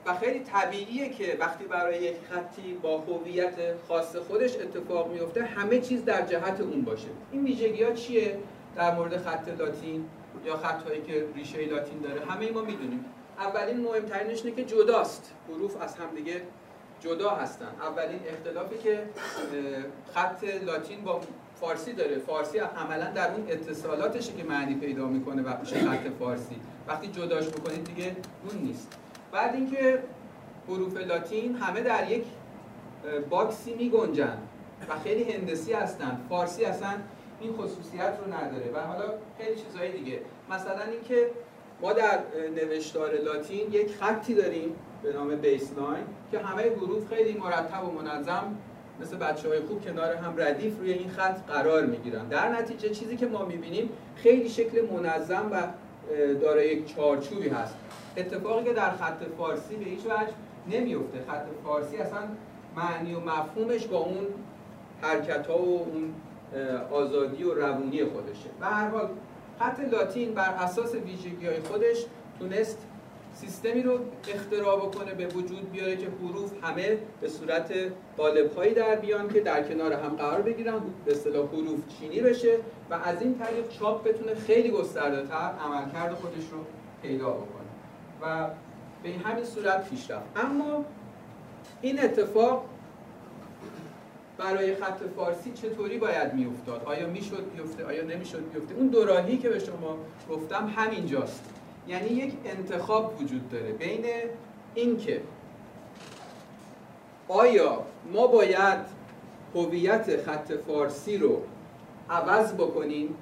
و 0.06 0.14
خیلی 0.14 0.40
طبیعیه 0.40 1.08
که 1.08 1.36
وقتی 1.40 1.64
برای 1.64 2.02
یک 2.02 2.16
خطی 2.30 2.74
با 2.82 2.98
هویت 2.98 3.54
خاص 3.88 4.16
خودش 4.16 4.56
اتفاق 4.56 5.12
میفته 5.12 5.44
همه 5.44 5.80
چیز 5.80 6.04
در 6.04 6.26
جهت 6.26 6.60
اون 6.60 6.82
باشه. 6.82 7.08
این 7.32 7.44
ویژگی 7.44 7.82
ها 7.82 7.92
چیه 7.92 8.38
در 8.76 8.94
مورد 8.94 9.16
خط 9.16 9.48
لاتین؟ 9.58 10.04
یا 10.44 10.56
خطهایی 10.56 11.02
که 11.02 11.26
ریشه 11.34 11.66
لاتین 11.66 11.98
داره 11.98 12.20
همه 12.24 12.50
ما 12.52 12.60
می‌دونیم. 12.60 13.04
اولین 13.38 13.80
مهمترینش 13.80 14.44
اینه 14.44 14.56
که 14.56 14.64
جداست. 14.64 15.32
حروف 15.48 15.82
از 15.82 15.96
همدیگه 15.96 16.42
جدا 17.00 17.30
هستن. 17.30 17.68
اولین 17.80 18.20
اختلافی 18.28 18.78
که 18.78 19.02
خط 20.14 20.44
لاتین 20.44 21.00
با 21.00 21.20
فارسی 21.60 21.92
داره. 21.92 22.18
فارسی 22.18 22.58
عملا 22.58 23.10
در 23.10 23.30
اون 23.30 23.46
اتصالاتشه 23.48 24.32
که 24.32 24.44
معنی 24.44 24.74
پیدا 24.74 25.06
می‌کنه 25.06 25.42
و 25.42 25.60
میشه 25.60 25.76
خط 25.76 26.08
فارسی. 26.18 26.56
وقتی 26.88 27.08
جداش 27.08 27.48
بکنید 27.48 27.84
دیگه 27.84 28.16
اون 28.50 28.62
نیست. 28.62 28.96
بعد 29.32 29.54
اینکه 29.54 30.02
حروف 30.68 30.96
لاتین 30.96 31.56
همه 31.56 31.80
در 31.80 32.10
یک 32.10 32.24
باکسی 33.30 33.74
می 33.74 33.88
و 34.88 34.98
خیلی 35.04 35.32
هندسی 35.32 35.72
هستن. 35.72 36.20
فارسی 36.28 36.64
اصلا 36.64 36.94
این 37.40 37.52
خصوصیت 37.52 38.12
رو 38.24 38.34
نداره 38.34 38.70
و 38.74 38.80
حالا 38.80 39.04
خیلی 39.38 39.60
چیزهای 39.60 39.92
دیگه. 39.92 40.20
مثلا 40.50 40.82
اینکه 40.92 41.30
ما 41.82 41.92
در 41.92 42.18
نوشتار 42.54 43.14
لاتین 43.14 43.72
یک 43.72 43.96
خطی 44.00 44.34
داریم 44.34 44.76
به 45.02 45.12
نام 45.12 45.36
بیسلاین 45.36 46.04
که 46.30 46.38
همه 46.38 46.62
حروف 46.62 47.08
خیلی 47.08 47.38
مرتب 47.38 47.84
و 47.88 47.90
منظم 47.90 48.56
مثل 49.00 49.16
بچه 49.16 49.48
های 49.48 49.60
خوب 49.60 49.84
کنار 49.84 50.14
هم 50.14 50.34
ردیف 50.36 50.78
روی 50.78 50.92
این 50.92 51.10
خط 51.10 51.46
قرار 51.46 51.86
می‌گیرن. 51.86 52.28
در 52.28 52.48
نتیجه 52.48 52.90
چیزی 52.90 53.16
که 53.16 53.26
ما 53.26 53.44
می‌بینیم 53.44 53.90
خیلی 54.16 54.48
شکل 54.48 54.86
منظم 54.92 55.48
و 55.52 55.62
دارای 56.40 56.68
یک 56.68 56.96
چارچوبی 56.96 57.48
هست. 57.48 57.74
اتفاقی 58.16 58.64
که 58.64 58.72
در 58.72 58.90
خط 58.90 59.22
فارسی 59.38 59.76
به 59.76 59.84
هیچ 59.84 60.00
وجه 60.06 60.32
نمیفته 60.70 61.18
خط 61.28 61.42
فارسی 61.64 61.96
اصلا 61.96 62.18
معنی 62.76 63.14
و 63.14 63.20
مفهومش 63.20 63.86
با 63.86 63.98
اون 63.98 64.26
حرکت 65.02 65.46
ها 65.46 65.58
و 65.58 65.78
اون 65.78 66.14
آزادی 66.90 67.44
و 67.44 67.54
روونی 67.54 68.04
خودشه. 68.04 68.48
و 68.60 68.64
هر 68.64 68.88
حال 68.88 69.08
خط 69.58 69.80
لاتین 69.80 70.34
بر 70.34 70.48
اساس 70.48 70.94
ویژگی 70.94 71.46
های 71.46 71.60
خودش 71.60 72.04
تونست 72.38 72.78
سیستمی 73.34 73.82
رو 73.82 73.98
اختراع 74.28 74.76
بکنه 74.76 75.14
به 75.14 75.26
وجود 75.26 75.72
بیاره 75.72 75.96
که 75.96 76.06
حروف 76.22 76.52
همه 76.64 76.98
به 77.20 77.28
صورت 77.28 77.72
قالب 78.16 78.74
در 78.74 78.96
بیان 78.96 79.28
که 79.28 79.40
در 79.40 79.62
کنار 79.62 79.92
هم 79.92 80.16
قرار 80.16 80.42
بگیرن 80.42 80.80
به 81.04 81.12
اصطلاح 81.12 81.46
حروف 81.46 81.80
چینی 81.88 82.20
بشه 82.20 82.56
و 82.90 82.94
از 82.94 83.22
این 83.22 83.38
طریق 83.38 83.68
چاپ 83.68 84.08
بتونه 84.08 84.34
خیلی 84.34 84.70
گسترده 84.70 85.26
تر 85.26 85.34
عملکرد 85.34 86.14
خودش 86.14 86.48
رو 86.52 86.58
پیدا 87.02 87.30
بکنه. 87.30 87.68
و 88.22 88.48
به 89.02 89.10
همین 89.10 89.44
صورت 89.44 89.90
پیش 89.90 90.10
رفت. 90.10 90.26
اما 90.36 90.84
این 91.82 92.04
اتفاق 92.04 92.64
برای 94.38 94.74
خط 94.74 95.00
فارسی 95.16 95.52
چطوری 95.52 95.98
باید 95.98 96.34
میافتاد؟ 96.34 96.82
آیا 96.84 97.06
می‌شد 97.06 97.52
بیفته؟ 97.56 97.84
آیا 97.84 98.04
نمی‌شد 98.04 98.52
بیفته؟ 98.52 98.74
اون 98.74 98.86
دوراهی 98.86 99.38
که 99.38 99.48
به 99.48 99.58
شما 99.58 99.96
گفتم 100.30 100.72
همینجاست. 100.76 101.44
یعنی 101.88 102.08
یک 102.08 102.34
انتخاب 102.44 103.20
وجود 103.20 103.48
داره 103.50 103.72
بین 103.72 104.04
اینکه 104.74 105.20
آیا 107.28 107.82
ما 108.12 108.26
باید 108.26 108.78
هویت 109.54 110.22
خط 110.22 110.52
فارسی 110.52 111.18
رو 111.18 111.42
عوض 112.10 112.54
بکنیم 112.54 113.14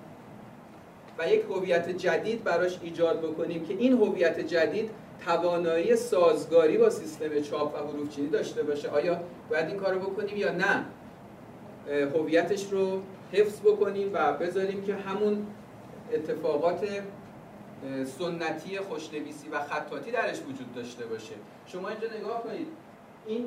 و 1.19 1.29
یک 1.29 1.45
هویت 1.51 1.89
جدید 1.89 2.45
براش 2.45 2.79
ایجاد 2.83 3.21
بکنیم 3.21 3.65
که 3.65 3.75
این 3.75 3.93
هویت 3.93 4.41
جدید 4.41 4.91
توانایی 5.25 5.97
سازگاری 5.97 6.79
با 6.79 6.91
سیستم 6.91 7.41
چاپ 7.41 7.75
و 7.75 7.79
حروف 7.79 8.09
چینی 8.09 8.29
داشته 8.29 8.63
باشه؟ 8.63 8.89
آیا 8.89 9.21
باید 9.51 9.67
این 9.69 9.77
کارو 9.77 9.99
بکنیم 10.01 10.37
یا 10.37 10.53
نه؟ 10.53 10.85
هویتش 11.89 12.73
رو 12.73 13.03
حفظ 13.33 13.61
بکنیم 13.61 14.11
و 14.13 14.33
بذاریم 14.33 14.83
که 14.83 14.95
همون 14.95 15.47
اتفاقات 16.13 16.89
سنتی 18.05 18.79
خوشنویسی 18.79 19.49
و 19.49 19.61
خطاطی 19.61 20.11
درش 20.11 20.41
وجود 20.41 20.75
داشته 20.75 21.07
باشه. 21.07 21.35
شما 21.67 21.89
اینجا 21.89 22.07
نگاه 22.21 22.43
کنید. 22.43 22.67
این 23.27 23.47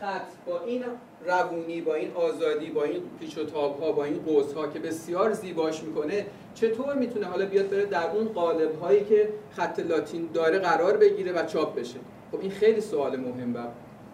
خط 0.00 0.46
با 0.46 0.60
این 0.60 0.84
روونی 1.26 1.80
با 1.80 1.94
این 1.94 2.12
آزادی 2.12 2.70
با 2.70 2.84
این 2.84 3.02
پیچ 3.20 3.38
و 3.38 3.44
تاب 3.44 3.80
ها 3.80 3.92
با 3.92 4.04
این 4.04 4.18
قوس 4.18 4.52
ها 4.52 4.68
که 4.68 4.78
بسیار 4.78 5.32
زیباش 5.32 5.82
می‌کنه 5.82 6.26
چطور 6.54 6.94
می‌تونه 6.94 7.26
حالا 7.26 7.46
بیاد 7.46 7.70
بره 7.70 7.84
در 7.84 8.10
اون 8.10 8.28
قالب 8.28 8.80
هایی 8.80 9.04
که 9.04 9.32
خط 9.56 9.80
لاتین 9.80 10.28
داره 10.34 10.58
قرار 10.58 10.96
بگیره 10.96 11.32
و 11.32 11.46
چاپ 11.46 11.78
بشه؟ 11.78 11.98
خب 12.32 12.40
این 12.40 12.50
خیلی 12.50 12.80
سوال 12.80 13.16
مهم 13.16 13.56
و 13.56 13.58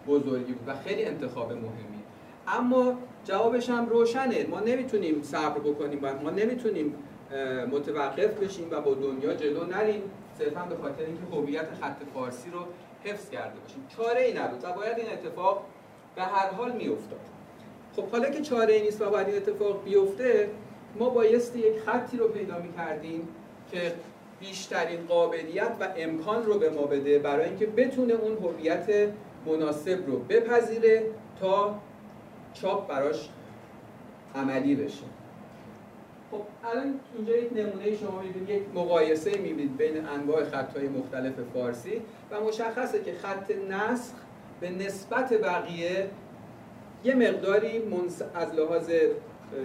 بزرگی 0.07 0.53
بود 0.53 0.67
و 0.67 0.75
خیلی 0.75 1.05
انتخاب 1.05 1.51
مهمی. 1.51 2.03
اما 2.47 2.97
جوابش 3.27 3.69
هم 3.69 3.89
روشنه. 3.89 4.47
ما 4.49 4.59
نمی‌تونیم 4.59 5.21
صبر 5.23 5.59
بکنیم 5.59 5.99
ما 6.23 6.29
نمی‌تونیم 6.29 6.95
متوقف 7.71 8.29
بشیم 8.39 8.67
و 8.71 8.81
با 8.81 8.93
دنیا 8.93 9.33
جلو 9.33 9.63
نریم. 9.65 10.01
صرفا 10.39 10.61
به 10.61 10.75
خاطر 10.75 11.03
اینکه 11.03 11.35
هویت 11.35 11.67
خط 11.81 11.97
فارسی 12.13 12.49
رو 12.49 12.59
حفظ 13.03 13.29
کرده 13.29 13.59
باشیم. 13.59 13.87
چاره 13.97 14.21
ای 14.21 14.33
نبود 14.33 14.63
و 14.63 14.73
باید 14.73 14.97
این 14.97 15.07
اتفاق 15.09 15.63
به 16.15 16.21
هر 16.21 16.49
حال 16.49 16.71
میافتاد. 16.71 17.19
خب 17.95 18.07
حالا 18.07 18.29
که 18.29 18.41
چاره 18.41 18.73
ای 18.73 18.81
نیست 18.81 19.01
و 19.01 19.09
باید 19.09 19.27
این 19.27 19.37
اتفاق 19.37 19.83
بیفته 19.83 20.49
ما 20.99 21.09
بایستی 21.09 21.59
یک 21.59 21.79
خطی 21.79 22.17
رو 22.17 22.27
پیدا 22.27 22.59
می‌کردیم 22.59 23.27
که 23.71 23.93
بیشترین 24.39 25.05
قابلیت 25.07 25.71
و 25.79 25.87
امکان 25.97 26.45
رو 26.45 26.59
به 26.59 26.69
ما 26.69 26.81
بده 26.81 27.19
برای 27.19 27.45
اینکه 27.45 27.65
بتونه 27.65 28.13
اون 28.13 28.37
هویت 28.37 29.09
مناسب 29.45 30.07
رو 30.07 30.17
بپذیره 30.17 31.03
تا 31.39 31.75
چاپ 32.61 32.87
براش 32.87 33.29
عملی 34.35 34.75
بشه. 34.75 35.03
خب 36.31 36.41
الان 36.63 36.99
اینجا 37.17 37.35
یک 37.35 37.53
نمونه 37.53 37.97
شما 37.97 38.21
می‌بینید 38.21 38.49
یک 38.49 38.63
مقایسه 38.75 39.31
می‌بینید 39.31 39.77
بین 39.77 40.05
انواع 40.07 40.43
خطهای 40.43 40.87
مختلف 40.87 41.33
فارسی 41.53 42.01
و 42.31 42.41
مشخصه 42.41 43.03
که 43.03 43.13
خط 43.13 43.51
نسخ 43.69 44.13
به 44.59 44.69
نسبت 44.69 45.33
بقیه 45.33 46.09
یه 47.03 47.15
مقداری 47.15 47.81
از 48.35 48.53
لحاظ 48.53 48.91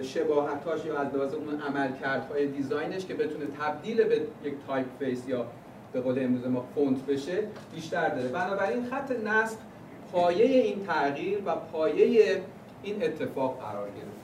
شباهتاش 0.01 0.85
یا 0.85 0.99
از 0.99 1.15
لحاظ 1.15 1.33
اون 1.33 1.61
عملکردهای 1.61 2.47
design 2.47 2.90
ش 2.90 3.05
که 3.05 3.13
بتونه 3.13 3.45
تبدیل 3.61 4.03
به 4.03 4.21
یک 4.43 4.53
typeface 4.67 5.27
یا 5.27 5.45
به 5.93 6.01
قول 6.01 6.23
امروز 6.23 6.47
ما 6.47 6.65
فونت 6.75 7.05
بشه 7.05 7.47
بیشتر 7.75 8.09
داره. 8.09 8.27
بنابراین 8.27 8.85
خط 8.85 9.11
نسخ 9.11 9.57
پایه 10.11 10.45
این 10.45 10.85
تغییر 10.85 11.39
و 11.45 11.55
پایه 11.55 12.41
این 12.83 13.03
اتفاق 13.03 13.59
قرار 13.59 13.87
گرفت. 13.87 14.23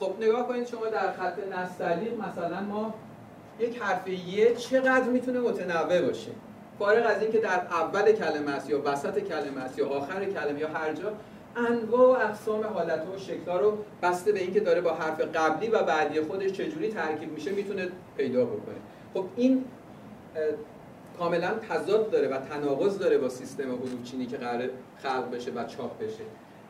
خب 0.00 0.14
نگاه 0.20 0.48
کنید 0.48 0.66
شما 0.66 0.86
در 0.86 1.12
خط 1.12 1.38
نستعلیق 1.58 2.12
مثلا 2.20 2.60
ما 2.60 2.94
یک 3.60 3.82
حرف 3.82 4.08
یه 4.08 4.54
چقدر 4.54 5.04
می‌تونه 5.04 5.40
متنوع 5.40 6.00
باشه؟ 6.00 6.30
فارغ 6.78 7.06
از 7.06 7.22
اینکه 7.22 7.38
در 7.38 7.60
اول 7.70 8.12
کلمه 8.12 8.50
است 8.50 8.70
یا 8.70 8.82
وسط 8.84 9.18
کلمه 9.18 9.60
است 9.60 9.78
یا 9.78 9.88
آخر 9.88 10.24
کلمه 10.24 10.60
یا 10.60 10.68
هر 10.68 10.92
جا 10.92 11.12
انواع 11.56 12.18
و 12.18 12.28
اقسام 12.28 12.64
حالت 12.64 13.06
و 13.06 13.18
شکل‌ها 13.18 13.58
رو 13.58 13.78
بسته 14.02 14.32
به 14.32 14.40
اینکه 14.40 14.60
داره 14.60 14.80
با 14.80 14.94
حرف 14.94 15.20
قبلی 15.20 15.68
و 15.68 15.82
بعدی 15.82 16.20
خودش 16.20 16.52
چجوری 16.52 16.88
ترکیب 16.88 17.32
میشه 17.32 17.50
می‌تونه 17.50 17.88
پیدا 18.16 18.44
بکنه. 18.44 18.76
خب 19.14 19.24
این 19.36 19.64
کاملا 21.18 21.50
تضاد 21.68 22.10
داره 22.10 22.28
و 22.28 22.38
تناقض 22.38 22.98
داره 22.98 23.18
با 23.18 23.28
سیستم 23.28 23.62
حروف 23.62 24.04
چینی 24.04 24.26
که 24.26 24.36
قرار 24.36 24.70
خلق 25.02 25.30
بشه 25.30 25.50
و 25.50 25.64
چاپ 25.64 25.98
بشه. 25.98 26.24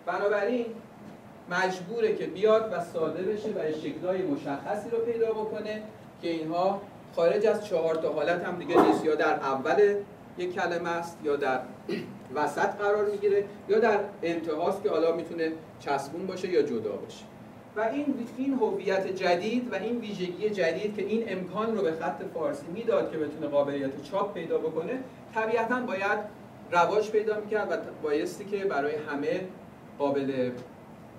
بنابراین 0.07 0.67
مجبوره 1.51 2.17
که 2.17 2.27
بیاد 2.27 2.73
و 2.73 2.85
ساده 2.85 3.23
بشه 3.23 3.49
و 3.49 3.73
شکلهای 3.73 4.23
مشخصی 4.23 4.91
رو 4.91 4.99
پیدا 4.99 5.33
بکنه 5.33 5.83
که 6.23 6.31
اینها 6.31 6.81
خارج 7.17 7.47
از 7.47 7.67
چهار 7.67 7.95
تا 7.95 8.13
حالت 8.13 8.45
هم 8.45 8.59
دیگه 8.59 8.87
نیست. 8.87 9.05
یا 9.05 9.15
در 9.15 9.35
اول 9.35 9.95
یک 10.39 10.55
کلمه 10.55 10.89
است 10.89 11.19
یا 11.25 11.37
در 11.37 11.61
وسط 12.35 12.69
قرار 12.69 13.05
می‌گیره 13.11 13.45
یا 13.69 13.79
در 13.79 14.01
انتهاست 14.23 14.83
که 14.83 14.91
حالا 14.91 15.17
می‌تونه 15.17 15.53
چسبون 15.81 16.27
باشه 16.27 16.49
یا 16.49 16.63
جدا 16.63 16.93
باشه. 16.93 17.25
و 17.79 17.81
این 17.81 18.27
این 18.37 18.55
هویت 18.55 19.07
جدید 19.07 19.73
و 19.73 19.75
این 19.75 19.99
ویژگی 19.99 20.51
جدید 20.51 20.97
که 20.97 21.03
این 21.03 21.25
امکان 21.29 21.77
رو 21.77 21.83
به 21.83 21.93
خط 21.93 22.23
فارسی 22.35 22.67
می‌داد 22.67 23.12
که 23.12 23.19
بتونه 23.19 23.47
قابلیت 23.47 24.03
چاپ 24.03 24.35
پیدا 24.35 24.59
بکنه 24.59 24.99
طبیعتا 25.35 25.81
باید 25.81 26.19
رواج 26.73 27.11
پیدا 27.11 27.41
می‌کرد 27.41 27.73
و 27.73 27.77
بایستی 28.03 28.45
که 28.45 28.64
برای 28.64 28.95
همه 28.95 29.49
قابل 29.99 30.51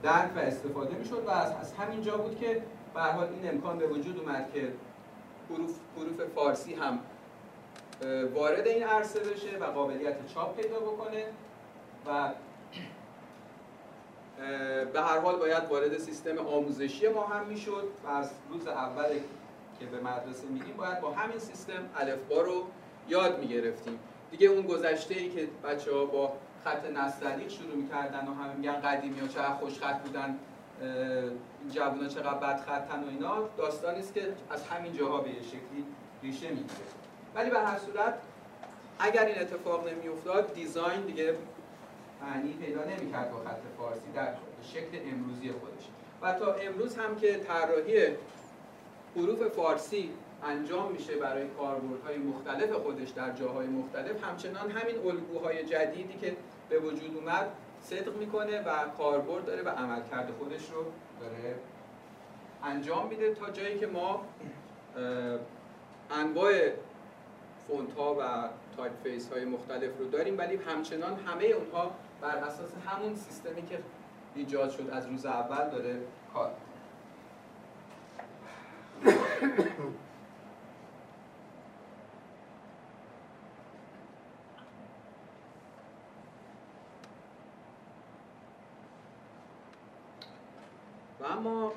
درک 0.03 0.29
و 0.35 0.39
استفاده 0.39 0.95
می‌شد 0.95 1.23
و 1.27 1.29
از, 1.29 1.73
همین 1.73 2.01
جا 2.01 2.17
بود 2.17 2.39
که 2.39 2.61
به 2.93 3.01
حال 3.01 3.27
این 3.41 3.51
امکان 3.51 3.77
به 3.77 3.87
وجود 3.87 4.19
اومد 4.19 4.49
که 4.53 4.67
حروف, 5.49 5.71
حروف 5.97 6.29
فارسی 6.35 6.73
هم 6.73 6.99
وارد 8.35 8.67
این 8.67 8.83
عرصه 8.83 9.19
بشه 9.19 9.57
و 9.61 9.63
قابلیت 9.63 10.27
چاپ 10.33 10.61
پیدا 10.61 10.79
بکنه 10.79 11.23
و 12.07 12.29
به 14.93 15.01
هر 15.01 15.19
حال 15.19 15.35
باید 15.35 15.63
وارد 15.69 15.97
سیستم 15.97 16.37
آموزشی 16.37 17.07
ما 17.07 17.23
هم 17.23 17.45
می‌شد. 17.45 17.87
و 18.05 18.07
از 18.07 18.31
روز 18.49 18.67
اول 18.67 19.09
که 19.79 19.85
به 19.85 19.99
مدرسه 19.99 20.47
میریم 20.47 20.77
باید 20.77 21.01
با 21.01 21.11
همین 21.11 21.39
سیستم 21.39 21.89
الفبا 21.95 22.41
رو 22.41 22.63
یاد 23.07 23.39
می‌گرفتیم. 23.39 23.99
دیگه 24.31 24.47
اون 24.47 24.61
گذشته 24.61 25.15
ای 25.15 25.29
که 25.29 25.47
بچه 25.63 25.93
ها 25.93 26.05
با 26.05 26.33
خط 26.65 26.85
نستعلیق 26.85 27.49
شروع 27.49 27.75
می‌کردن 27.75 28.27
و 28.27 28.33
همه 28.33 28.53
میگن 28.53 28.81
قدیمی 28.81 29.19
ها 29.19 29.27
چقدر 29.27 29.53
خوش 29.53 29.79
خط 29.79 30.01
بودن 30.01 30.39
جوونا 31.71 32.07
چقدر 32.07 32.33
بد 32.33 32.61
خطن 32.61 33.03
و 33.03 33.09
اینا 33.09 33.49
داستانی 33.57 33.99
است 33.99 34.13
که 34.13 34.33
از 34.49 34.63
همین 34.63 34.93
جاها 34.93 35.21
به 35.21 35.29
شکلی 35.29 35.85
ریشه 36.23 36.49
می‌گیره. 36.49 36.89
ولی 37.35 37.49
به 37.49 37.59
هر 37.59 37.77
صورت 37.77 38.13
اگر 38.99 39.25
این 39.25 39.41
اتفاق 39.41 39.87
نمیافتاد 39.87 40.53
دیزاین 40.53 41.01
دیگه 41.01 41.35
معنی 42.21 42.53
پیدا 42.53 42.83
نمی‌کرد 42.83 43.31
با 43.31 43.37
خط 43.37 43.61
فارسی 43.77 44.11
در 44.15 44.33
شکل 44.63 44.97
امروزی 45.11 45.51
خودش. 45.51 45.87
و 46.21 46.33
تا 46.33 46.53
امروز 46.53 46.95
هم 46.97 47.15
که 47.15 47.37
طراحی 47.37 48.07
حروف 49.15 49.43
فارسی 49.43 50.09
انجام 50.43 50.91
میشه 50.91 51.15
برای 51.15 51.47
کاربردهای 51.47 52.17
مختلف 52.17 52.71
خودش 52.71 53.09
در 53.09 53.31
جاهای 53.31 53.67
مختلف 53.67 54.23
همچنان 54.23 54.71
همین 54.71 54.95
الگوهای 55.05 55.65
جدیدی 55.65 56.17
که 56.21 56.35
به 56.69 56.79
وجود 56.79 57.17
اومد 57.17 57.51
صدق 57.81 58.17
می‌کنه 58.17 58.61
و 58.61 58.87
کاربرد 58.97 59.45
داره 59.45 59.61
و 59.61 59.69
عملکرد 59.69 60.29
خودش 60.39 60.69
رو 60.69 60.85
داره 61.19 61.55
انجام 62.63 63.07
میده 63.07 63.33
تا 63.33 63.49
جایی 63.49 63.79
که 63.79 63.87
ما 63.87 64.25
انواع 66.11 66.53
فونت 67.67 67.93
ها 67.93 68.15
و 68.15 68.49
typeface 68.77 69.31
های 69.31 69.45
مختلف 69.45 69.97
رو 69.99 70.05
داریم 70.09 70.37
ولی 70.37 70.55
همچنان 70.55 71.19
همه 71.19 71.45
اونها 71.45 71.91
بر 72.21 72.35
اساس 72.35 72.69
همون 72.87 73.15
سیستمی 73.15 73.65
که 73.65 73.79
ایجاد 74.35 74.69
شد 74.69 74.89
از 74.89 75.07
روز 75.07 75.25
اول 75.25 75.69
داره 75.69 76.01
کار 76.33 76.51
و 91.19 91.23
اما 91.25 91.71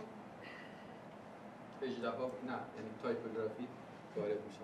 اژدها 1.82 2.30
نه 2.46 2.52
یعنی 2.52 2.90
تایپوگرافی 3.02 3.68
وارد 4.16 4.30
میشه. 4.46 4.58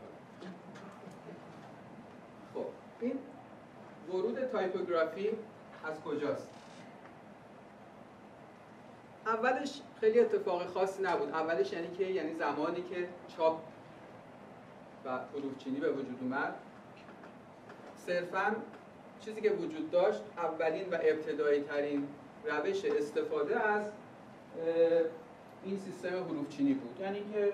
خب 2.54 2.66
این 3.00 3.18
ورود 4.08 4.44
تایپوگرافی 4.44 5.30
از 5.84 6.00
کجاست؟ 6.00 6.48
اولش 9.26 9.80
خیلی 10.00 10.20
اتفاق 10.20 10.66
خاصی 10.66 11.02
نبود. 11.02 11.28
اولش 11.28 11.72
یعنی 11.72 11.96
که 11.96 12.04
یعنی 12.04 12.34
زمانی 12.34 12.82
که 12.82 13.08
چاپ 13.36 13.60
و 15.04 15.10
حروف 15.18 15.58
چینی 15.58 15.80
به 15.80 15.90
وجود 15.92 16.18
اومد 16.20 16.54
صرفا 17.96 18.56
چیزی 19.20 19.40
که 19.40 19.50
وجود 19.50 19.90
داشت 19.90 20.20
اولین 20.36 20.88
و 20.90 20.94
ابتدایی 20.94 21.62
ترین 21.62 22.08
روش 22.44 22.84
استفاده 22.84 23.60
از 23.60 23.92
این 25.64 25.78
سیستم 25.78 26.24
حروف 26.24 26.48
چینی 26.48 26.74
بود. 26.74 27.00
یعنی 27.00 27.24
که 27.32 27.52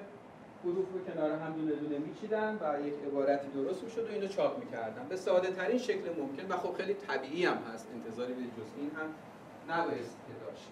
حروف 0.64 0.87
رو 0.92 1.05
کنار 1.05 1.31
هم 1.31 1.53
دونه 1.53 1.72
دونه 1.72 1.98
میچیدن 1.98 2.59
و 2.61 2.87
یک 2.87 2.94
عبارتی 3.07 3.48
درست 3.48 3.83
می‌شد 3.85 4.09
و 4.09 4.12
اینو 4.12 4.29
چاپ 4.29 4.59
می‌کردن. 4.59 5.07
به 5.09 5.16
ساده 5.16 5.50
ترین 5.50 5.79
شکل 5.79 6.20
ممکن 6.20 6.53
و 6.53 6.57
خب 6.57 6.77
خیلی 6.77 6.94
طبیعی 6.94 7.46
هم 7.46 7.59
هست. 7.74 7.88
انتظاری 7.94 8.33
به 8.33 8.42
جز 8.42 8.70
این 8.77 8.90
هم 8.90 9.14
نبایست 9.74 10.16
که 10.27 10.46
داشت. 10.46 10.68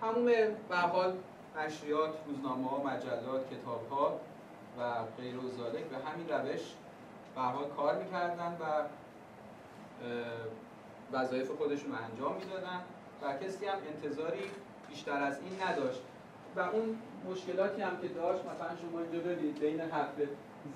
تموم 0.00 0.24
به 0.68 0.76
حال 0.76 1.16
نشریات، 1.58 2.14
روزنامه 2.26 2.68
ها، 2.68 2.82
مجلات، 2.82 3.50
کتاب 3.50 3.88
ها 3.90 4.20
و 4.78 4.82
غیر 5.18 5.36
و 5.36 5.40
به 5.90 6.10
همین 6.10 6.28
روش 6.28 6.60
به 7.34 7.40
حال 7.40 7.68
کار 7.68 7.98
می‌کردن 7.98 8.56
و 8.60 8.64
وظایف 11.12 11.50
خودشون 11.50 11.92
رو 11.92 11.98
انجام 12.12 12.36
می‌دادن 12.36 12.80
و 13.22 13.44
کسی 13.44 13.66
هم 13.66 13.78
انتظاری 13.94 14.50
بیشتر 14.88 15.22
از 15.22 15.38
این 15.40 15.62
نداشت. 15.62 16.02
و 16.56 16.60
اون 16.60 16.98
مشکلاتی 17.30 17.82
هم 17.82 18.00
که 18.02 18.08
داشت 18.08 18.44
مثلا 18.44 18.76
شما 18.76 19.00
اینجا 19.00 19.18
ببینید 19.18 19.58
بین 19.58 19.80
حرف 19.80 20.14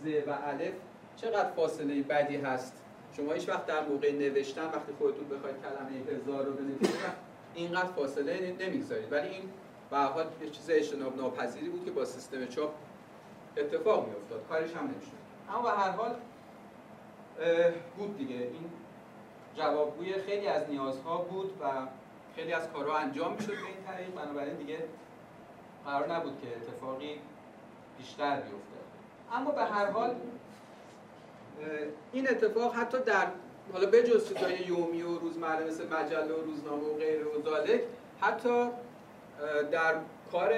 ز 0.04 0.28
و 0.28 0.38
الف 0.44 0.74
چقدر 1.16 1.50
فاصله 1.50 2.02
بدی 2.02 2.36
هست. 2.36 2.82
شما 3.16 3.32
هیچ 3.32 3.48
وقت 3.48 3.66
در 3.66 3.88
موقع 3.88 4.12
نوشتن 4.12 4.64
وقتی 4.64 4.92
خودتون 4.98 5.28
بخواید 5.28 5.56
کلمه 5.56 6.16
هزار 6.16 6.44
رو 6.44 6.52
بنویسید 6.52 6.96
اینقدر 7.54 7.88
فاصله 7.88 8.56
نمی‌گذارید. 8.60 9.12
ولی 9.12 9.28
این 9.28 9.42
به 9.90 9.96
حال 9.96 10.26
یه 10.42 10.50
چیز 10.50 10.70
اجتناب 10.70 11.16
ناپذیری 11.16 11.68
بود 11.68 11.84
که 11.84 11.90
با 11.90 12.04
سیستم 12.04 12.46
چاپ 12.46 12.70
اتفاق 13.56 14.08
میافتاد. 14.08 14.44
کارش 14.48 14.74
هم 14.74 14.84
نمی‌شد. 14.84 15.20
اما 15.50 15.62
به 15.62 15.70
هر 15.70 15.90
حال 15.90 16.14
بود 17.96 18.18
دیگه. 18.18 18.34
این 18.34 18.70
جوابگوی 19.54 20.12
خیلی 20.12 20.46
از 20.46 20.68
نیازها 20.68 21.16
بود 21.18 21.50
و 21.62 21.64
خیلی 22.36 22.52
از 22.52 22.68
کارها 22.72 22.98
انجام 22.98 23.32
می‌شد 23.32 23.46
به 23.46 23.52
این 23.52 23.84
طریق. 23.86 24.14
بنابراین 24.14 24.54
دیگه 24.54 24.78
قرار 25.87 26.12
نبود 26.12 26.40
که 26.43 26.49
اتفاقی 26.57 27.21
بیشتر 27.99 28.37
بیفته. 28.37 28.81
اما 29.33 29.51
به 29.51 29.64
هر 29.64 29.90
حال 29.90 30.14
این 32.12 32.31
اتفاق 32.31 32.75
حتی 32.75 32.99
در 32.99 33.27
حالا 33.73 33.87
به 33.87 34.03
جز 34.03 34.29
چیزهای 34.29 34.59
یومی 34.59 35.03
و 35.03 35.19
روزمره 35.19 35.66
مثل 35.66 35.87
مجله 35.87 36.35
و 36.35 36.45
روزنامه 36.45 36.83
و 36.83 36.95
غیره 36.95 37.25
و 37.25 37.43
ذالک 37.43 37.81
حتی 38.21 38.69
در 39.73 39.95
کار 40.33 40.55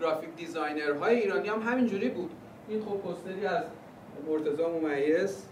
گرافیک 0.00 0.36
دیزاینرهای 0.36 1.20
ایرانی 1.20 1.48
هم 1.48 1.62
همینجوری 1.62 2.08
بود. 2.08 2.30
این 2.68 2.84
خب 2.84 2.96
پستری 2.96 3.46
از 3.46 3.64
مرتضی 4.28 4.62
ممیز 4.62 5.46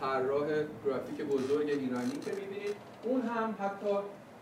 طراح 0.00 0.46
گرافیک 0.86 1.20
بزرگ 1.20 1.68
ایرانی 1.68 2.20
که 2.24 2.32
می‌بینید 2.32 2.76
اون 3.02 3.22
هم 3.22 3.54
حتی 3.60 3.96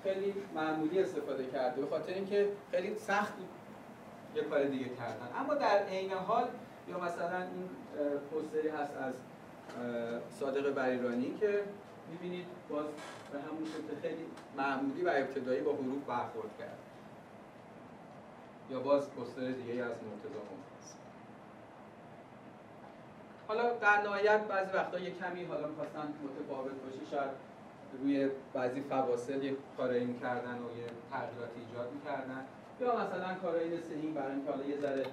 خیلی 0.05 0.35
معمولی 0.55 1.03
استفاده 1.03 1.47
کرده 1.47 1.81
به 1.81 1.87
خاطر 1.87 2.13
اینکه 2.13 2.49
خیلی 2.71 2.95
سخت 2.99 3.33
یه 4.35 4.43
کار 4.43 4.65
دیگه 4.65 4.89
کردن. 4.89 5.29
اما 5.39 5.55
در 5.55 5.79
عین 5.79 6.13
حال 6.13 6.49
یا 6.89 6.99
مثلا 6.99 7.39
این 7.39 7.69
پوستری 8.31 8.69
هست 8.69 8.93
از 8.97 9.15
صادق 10.41 10.75
بریرانی 10.75 11.37
که 11.41 11.65
می‌بینید 12.11 12.47
باز 12.69 12.87
به 13.33 13.39
همون 13.39 13.65
شکل 13.65 14.01
خیلی 14.03 14.25
معمولی 14.57 15.03
و 15.03 15.09
ابتدایی 15.09 15.61
با 15.61 15.73
حروف 15.73 16.05
برخورد 16.09 16.59
کرد. 16.59 16.79
یا 18.71 18.81
باز 18.81 19.11
پوستر 19.11 19.51
دیگه 19.51 19.85
از 19.85 19.91
مرتضی 19.91 20.35
حالا 23.49 23.73
در 23.73 24.03
نهایت 24.03 24.41
بعضی 24.41 24.77
وقتا 24.77 24.99
یه 24.99 25.11
کمی 25.11 25.45
حالا 25.45 25.69
می‌خواستن 25.69 26.15
متفاوت 26.25 26.73
باشه 26.73 27.11
شاید 27.11 27.31
روی 28.03 28.29
بعضی 28.55 28.81
فواصل 28.81 29.43
یه 29.43 29.57
کارایی 29.77 30.05
می‌کردن 30.05 30.55
و 30.55 30.79
یه 30.79 30.87
تغییراتی 31.11 31.61
ایجاد 31.69 31.93
می‌کردن. 31.93 32.45
یا 32.81 32.97
مثلا 32.97 33.35
کارایی 33.35 33.77
مثل 33.77 33.93
این 34.03 34.15
برای 34.15 34.33
اینکه 34.33 34.51
حالا 34.51 34.65
یه 34.65 34.77
ذره 34.77 35.07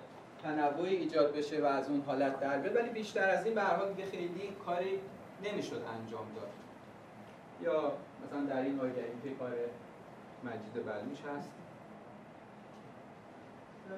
تنوعی 0.44 0.96
ایجاد 0.96 1.36
بشه 1.36 1.62
و 1.62 1.66
از 1.66 1.90
اون 1.90 2.02
حالت 2.02 2.40
در 2.40 2.58
بیاد 2.58 2.76
ولی 2.76 2.90
بیشتر 2.90 3.30
از 3.30 3.46
این 3.46 3.56
به 3.56 3.62
هر 3.62 3.76
حال 3.76 3.94
خیلی 4.12 4.56
کاری 4.66 5.00
نمی‌شد 5.44 5.82
انجام 6.00 6.26
داد. 6.36 6.50
یا 7.62 7.92
مثلا 8.26 8.56
در 8.56 8.62
این 8.62 8.80
آگهی 8.80 9.12
که 9.24 9.30
کار 9.40 9.52
مجید 10.44 10.86
بلوش 10.86 11.22
هست. 11.38 11.52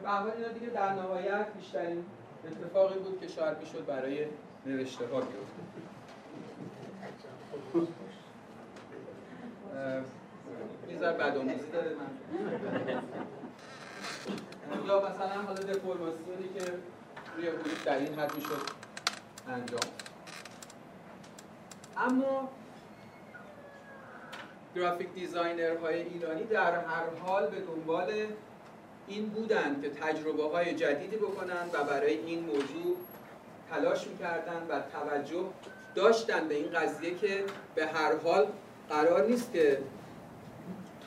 به 0.04 0.10
هر 0.10 0.26
اینا 0.38 0.48
دیگه 0.48 0.67
در 0.67 0.93
نهایت 0.93 1.54
بیشترین 1.54 2.06
اتفاقی 2.46 3.00
بود 3.00 3.22
که 3.22 3.28
شاید 3.28 3.60
می‌شد 3.60 3.86
برای 3.86 4.26
نوشته 4.65 5.08
ها 5.08 5.19
بیفته. 5.19 5.93
یه 10.90 11.00
ذره 11.00 11.18
داره 11.74 11.96
من. 11.96 12.10
یا 14.88 15.00
مثلا 15.00 15.42
حالا 15.42 15.62
دفرماسیونی 15.62 16.50
که 16.56 16.74
روی 17.38 17.48
حروف 17.48 17.84
در 17.86 17.98
این 17.98 18.20
حد 18.20 18.36
می‌شد 18.36 18.62
انجام. 19.48 19.80
اما 21.98 22.50
graphic 24.76 25.13
designer 25.13 25.78
های 25.78 26.02
ایرانی 26.02 26.44
در 26.44 26.72
هر 26.72 27.10
حال 27.26 27.48
به 27.48 27.60
دنبال 27.60 28.14
این 29.08 29.30
بودند 29.30 29.82
که 29.82 29.90
تجربه 29.90 30.44
های 30.50 30.76
جدیدی 30.76 31.18
بکنند 31.18 31.70
و 31.74 31.84
برای 31.84 32.18
این 32.18 32.46
موضوع 32.46 32.98
تلاش 33.70 34.08
می‌کردند 34.08 34.70
و 34.70 34.82
توجه 34.82 35.46
داشتن 35.96 36.48
به 36.48 36.56
این 36.56 36.72
قضیه 36.72 37.18
که 37.18 37.44
به 37.76 37.86
هر 37.88 38.16
حال 38.16 38.48
قرار 38.89 39.28
نیست 39.28 39.54
که 39.54 39.78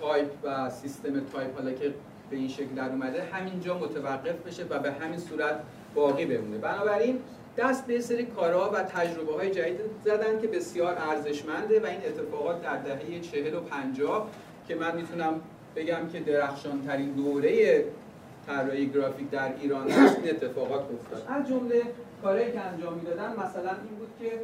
تایپ 0.00 0.30
و 0.44 0.70
سیستم 0.70 1.20
تایپ 1.20 1.54
حالا 1.56 1.72
که 1.72 1.94
به 2.30 2.36
این 2.36 2.48
شکل 2.48 2.74
در 2.76 2.88
اومده 2.88 3.22
همینجا 3.22 3.78
متوقف 3.78 4.36
بشه 4.46 4.64
و 4.70 4.78
به 4.78 4.92
همین 4.92 5.18
صورت 5.18 5.60
باقی 5.94 6.26
بمونه. 6.26 6.58
بنابراین 6.58 7.20
دست 7.56 7.86
به 7.86 8.00
سری 8.00 8.26
کارها 8.26 8.70
و 8.70 8.82
تجربه 8.82 9.34
های 9.34 9.50
جدید 9.50 9.80
زدن 10.04 10.40
که 10.40 10.46
بسیار 10.46 10.96
ارزشمنده 10.98 11.80
و 11.80 11.86
این 11.86 12.00
اتفاقات 12.06 12.62
در 12.62 12.76
دهه 12.76 13.20
چهل 13.20 13.54
و 13.54 13.60
پنجاه 13.60 14.30
که 14.68 14.74
من 14.74 14.96
می‌تونم 14.96 15.40
بگم 15.76 16.08
که 16.12 16.20
درخشان 16.20 16.82
ترین 16.86 17.12
دوره 17.12 17.84
طراحی 18.46 18.90
گرافیک 18.90 19.30
در 19.30 19.52
ایران 19.60 19.90
هست 19.90 20.18
این 20.18 20.30
اتفاقات 20.30 20.84
افتاد. 20.92 21.26
از 21.28 21.48
جمله 21.48 21.82
کارهایی 22.22 22.52
که 22.52 22.60
انجام 22.60 22.94
می‌دادن 22.94 23.32
مثلا 23.32 23.70
این 23.70 23.98
بود 23.98 24.08
که 24.20 24.40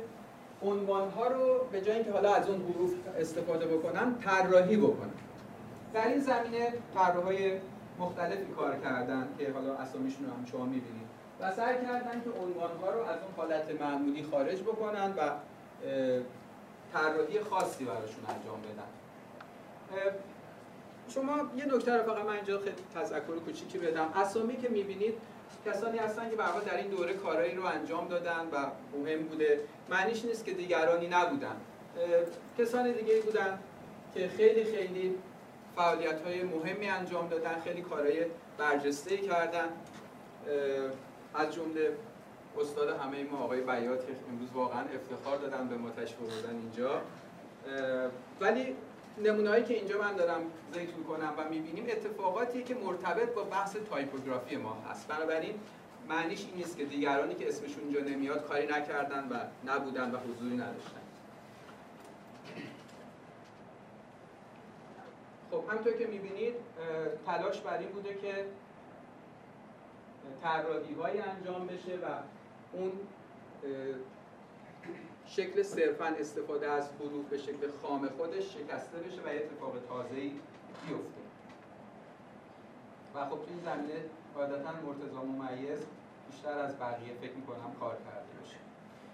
عنوان 0.64 1.10
ها 1.10 1.26
رو 1.26 1.66
به 1.72 1.80
جای 1.80 1.94
اینکه 1.94 2.12
حالا 2.12 2.34
از 2.34 2.48
اون 2.48 2.72
حروف 2.72 2.94
استفاده 3.18 3.66
بکنن 3.66 4.14
طراحی 4.24 4.76
بکنن. 4.76 5.10
در 5.94 6.08
این 6.08 6.20
زمینه 6.20 6.72
طراحهای 6.94 7.58
مختلفی 7.98 8.52
کار 8.56 8.76
کردن 8.76 9.28
که 9.38 9.50
حالا 9.50 9.74
اسامیشون 9.74 10.26
رو 10.26 10.32
هم 10.32 10.44
شما 10.52 10.64
می‌بینید. 10.64 11.06
و 11.40 11.52
سعی 11.52 11.76
کردن 11.76 12.22
که 12.24 12.30
عنوان 12.40 12.70
ها 12.82 12.90
رو 12.90 13.00
از 13.00 13.18
اون 13.22 13.34
حالت 13.36 13.80
معمولی 13.80 14.22
خارج 14.22 14.60
بکنن 14.60 15.14
و 15.16 15.30
طراحی 16.92 17.40
خاصی 17.40 17.84
براشون 17.84 18.24
انجام 18.28 18.60
بدن. 18.62 18.88
شما 21.08 21.36
یه 21.56 21.74
نکته 21.74 21.96
رو 21.96 22.02
فقط 22.02 22.24
من 22.24 22.34
اینجا 22.34 22.58
خیلی 22.58 22.76
تذکر 22.94 23.38
کوچیکی 23.44 23.78
بدم. 23.78 24.08
اسامی 24.14 24.56
که 24.56 24.68
می‌بینید 24.68 25.14
کسانی 25.66 25.98
هستن 25.98 26.30
که 26.30 26.36
برای 26.36 26.64
در 26.66 26.76
این 26.76 26.88
دوره 26.88 27.14
کارایی 27.14 27.54
رو 27.54 27.64
انجام 27.64 28.08
دادن 28.08 28.48
و 28.52 28.66
مهم 28.98 29.22
بوده. 29.22 29.60
معنیش 29.90 30.24
نیست 30.24 30.44
که 30.44 30.52
دیگرانی 30.52 31.08
نبودن. 31.08 31.56
کسان 32.58 32.92
دیگه 32.92 33.20
بودن 33.20 33.58
که 34.14 34.28
خیلی 34.28 34.64
خیلی 34.64 35.14
فعالیت 35.76 36.22
های 36.26 36.42
مهمی 36.42 36.88
انجام 36.88 37.28
دادن 37.28 37.60
خیلی 37.64 37.82
کارهای 37.82 38.26
برجسته 38.58 39.16
کردن. 39.16 39.68
از 41.34 41.54
جمله 41.54 41.92
استاد 42.60 42.88
همه 42.88 43.24
ما 43.24 43.38
آقای 43.38 43.60
بیات 43.60 44.06
که 44.06 44.12
امروز 44.32 44.48
واقعا 44.54 44.80
افتخار 44.80 45.38
دادن 45.38 45.68
به 45.68 45.76
ما 45.76 45.90
تشریف 45.90 46.44
اینجا. 46.50 47.00
ولی 48.40 48.76
نمونه‌هایی 49.18 49.64
که 49.64 49.74
اینجا 49.74 49.98
من 49.98 50.16
دارم 50.16 50.40
ذکر 50.74 50.92
کنم 51.08 51.34
و 51.38 51.48
می‌بینیم 51.48 51.86
اتفاقاتی 51.88 52.62
که 52.62 52.74
مرتبط 52.74 53.34
با 53.34 53.42
بحث 53.42 53.76
تایپوگرافی 53.76 54.56
ما 54.56 54.74
هست. 54.90 55.08
بنابراین 55.08 55.54
معنیش 56.08 56.44
این 56.44 56.56
نیست 56.56 56.76
که 56.76 56.84
دیگرانی 56.84 57.34
که 57.34 57.48
اسمشون 57.48 57.82
اینجا 57.82 58.00
نمیاد 58.00 58.46
کاری 58.46 58.66
نکردن 58.66 59.28
و 59.28 59.34
نبودن 59.72 60.10
و 60.10 60.16
حضوری 60.16 60.56
نداشتن. 60.56 61.02
خب 65.50 65.64
همطور 65.68 65.92
که 65.92 66.06
می‌بینید 66.06 66.54
تلاش 67.26 67.60
بر 67.60 67.78
این 67.78 67.88
بوده 67.88 68.14
که 68.14 68.46
طراحی 70.42 71.18
انجام 71.18 71.66
بشه 71.66 71.94
و 71.96 72.06
اون 72.72 72.92
شکل 75.26 75.62
صرفا 75.62 76.04
استفاده 76.04 76.70
از 76.70 76.88
حروف 77.00 77.26
به 77.30 77.38
شکل 77.38 77.68
خام 77.82 78.08
خودش 78.08 78.54
شکسته 78.54 78.98
بشه 78.98 79.20
و 79.20 79.28
اتفاق 79.28 79.74
تازه‌ای 79.88 80.30
بیفته. 80.86 81.22
و 83.14 83.24
خب 83.24 83.30
تو 83.30 83.46
این 83.48 83.60
زمینه 83.64 84.04
قاعدتا 84.34 84.72
مرتضی 84.72 85.16
ممیز 85.16 85.78
بیشتر 86.30 86.58
از 86.58 86.78
بقیه 86.78 87.14
فکر 87.20 87.32
می‌کنم 87.32 87.76
کار 87.80 87.94
کرده 87.94 88.40
باشه. 88.40 88.56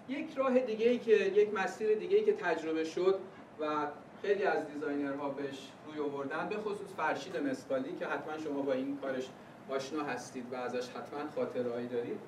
یک 0.08 0.36
راه 0.36 0.58
دیگه 0.58 0.88
ای 0.88 0.98
که 0.98 1.12
یک 1.12 1.54
مسیر 1.54 1.98
دیگه 1.98 2.16
ای 2.16 2.24
که 2.24 2.32
تجربه 2.32 2.84
شد 2.84 3.18
و 3.60 3.86
خیلی 4.22 4.44
از 4.44 4.66
دیزاینرها 4.66 5.28
بهش 5.28 5.68
روی 5.86 6.00
آوردن 6.00 6.48
به 6.48 6.56
خصوص 6.56 6.94
فرشید 6.96 7.36
مسقالی 7.36 7.96
که 7.96 8.06
حتما 8.06 8.38
شما 8.38 8.62
با 8.62 8.72
این 8.72 8.98
کارش 9.02 9.28
آشنا 9.68 10.02
هستید 10.02 10.52
و 10.52 10.56
ازش 10.56 10.88
حتما 10.88 11.30
خاطرهایی 11.34 11.88
دارید. 11.88 12.20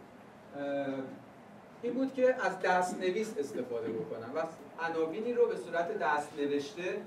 این 1.82 1.94
بود 1.94 2.14
که 2.14 2.34
از 2.46 2.60
دست 2.60 2.98
نویس 2.98 3.34
استفاده 3.38 3.88
بکنن 3.88 4.32
و 4.34 4.42
عناوینی 4.82 5.32
رو 5.32 5.46
به 5.46 5.56
صورت 5.56 5.98
دست 5.98 6.32
نوشته 6.38 7.02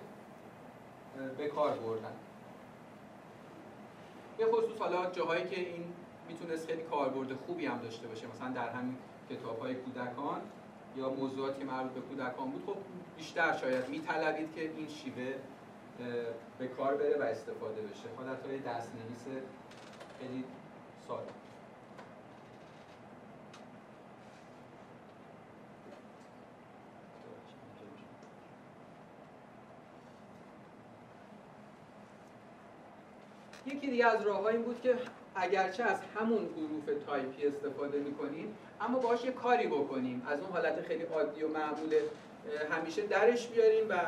به 1.38 1.48
کار 1.48 1.78
بردن 1.78 2.14
به 4.38 4.46
خصوص 4.46 4.78
حالا 4.80 5.12
جاهایی 5.12 5.46
که 5.46 5.60
این 5.60 5.84
می‌تونست 6.30 6.68
خیلی 6.68 6.82
کاربرد 6.82 7.34
خوبی 7.34 7.66
هم 7.66 7.78
داشته 7.78 8.08
باشه 8.08 8.28
مثلا 8.28 8.50
در 8.50 8.70
همین 8.70 8.98
کتاب 9.30 9.60
های 9.60 9.76
کودکان 9.76 10.42
یا 10.98 11.10
موضوعاتی 11.10 11.60
که 11.60 11.66
مربوط 11.66 11.92
به 11.92 12.02
کودکان 12.02 12.52
بود 12.52 12.64
خب 12.66 12.76
بیشتر 13.18 13.58
شاید 13.58 13.90
میطلبید 13.90 14.56
که 14.56 14.62
این 14.62 14.88
شیوه 14.88 15.34
به 16.60 16.68
کار 16.68 16.96
بره 16.96 17.18
و 17.20 17.22
استفاده 17.22 17.82
بشه. 17.82 18.08
حالت 18.18 18.46
های 18.46 18.60
دست 18.60 18.92
نویس 18.96 19.44
خیلی 20.20 20.44
ساده. 21.08 21.43
یکی 33.66 33.88
دیگه 33.88 34.08
از 34.08 34.22
راه 34.22 34.46
این 34.46 34.62
بود 34.62 34.82
که 34.82 34.96
اگرچه 35.36 35.84
از 35.84 35.98
همون 36.16 36.50
حروف 36.58 37.04
تایپی 37.06 37.48
استفاده 37.48 38.00
می‌کنیم 38.00 38.56
اما 38.82 39.00
باهاش 39.00 39.26
یه 39.26 39.32
کاری 39.32 39.68
بکنیم. 39.68 40.28
از 40.28 40.40
اون 40.40 40.52
حالت 40.52 40.82
خیلی 40.82 41.04
عادی 41.04 41.44
و 41.44 41.48
معمول 41.48 41.96
همیشه 42.72 43.02
درش 43.02 43.48
بیاریم 43.48 43.90
و 43.90 44.00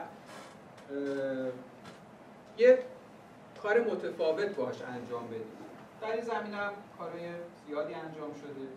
یه 2.58 2.80
کار 3.64 3.80
متفاوت 3.80 4.56
باش 4.56 4.82
انجام 4.82 5.28
بدیم. 5.28 5.42
در 6.02 6.12
این 6.12 6.22
زمینه 6.22 6.56
هم 6.58 6.74
کارهای 6.98 7.30
زیادی 7.68 7.94
انجام 7.94 8.34
شده. 8.34 8.68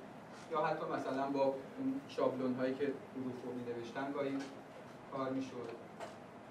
یا 0.53 0.61
حتی 0.61 0.87
مثلا 0.87 1.27
با 1.27 1.45
اون 1.45 2.01
شابلون 2.09 2.55
هایی 2.55 2.75
که 2.75 2.85
حروف 2.85 3.35
رو 3.45 3.53
می 3.53 3.73
نوشتن 3.73 4.13
گاهی 4.13 4.39
کار 5.13 5.31
می‌شد. 5.31 5.69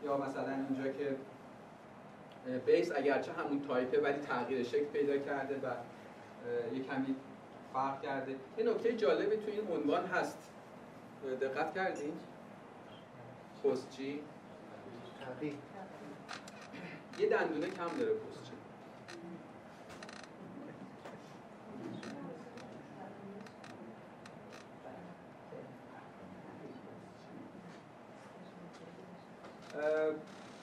یا 0.05 0.17
مثلا 0.17 0.53
اینجا 0.69 0.91
که 0.91 1.15
بیس 2.65 2.91
اگرچه 2.95 3.31
همون 3.31 3.61
تایپه 3.67 4.01
ولی 4.01 4.19
تغییر 4.19 4.63
شکل 4.63 4.85
پیدا 4.85 5.17
کرده 5.17 5.55
و 5.55 5.71
یه 6.75 6.83
کمی 6.83 7.15
فرق 7.73 8.01
کرده. 8.01 8.35
یه 8.57 8.63
نکته 8.63 8.93
جالبی 8.93 9.37
تو 9.37 9.51
این 9.51 9.67
عنوان 9.71 10.05
هست. 10.05 10.37
دقت 11.41 11.75
کردین؟ 11.75 12.13
پستچی 13.63 14.21
یه 17.19 17.29
دندونه 17.29 17.67
کم 17.67 17.97
داره 17.99 18.13
پستچی 18.13 18.51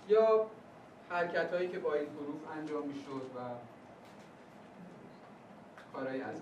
یا 0.09 0.47
حرکت 1.15 1.53
هایی 1.53 1.69
که 1.69 1.79
با 1.79 1.95
این 1.95 2.09
حروف 2.09 2.41
انجام 2.59 2.87
می‌شد 2.87 3.31
و 3.37 3.39
کارهای 5.93 6.21
از 6.21 6.41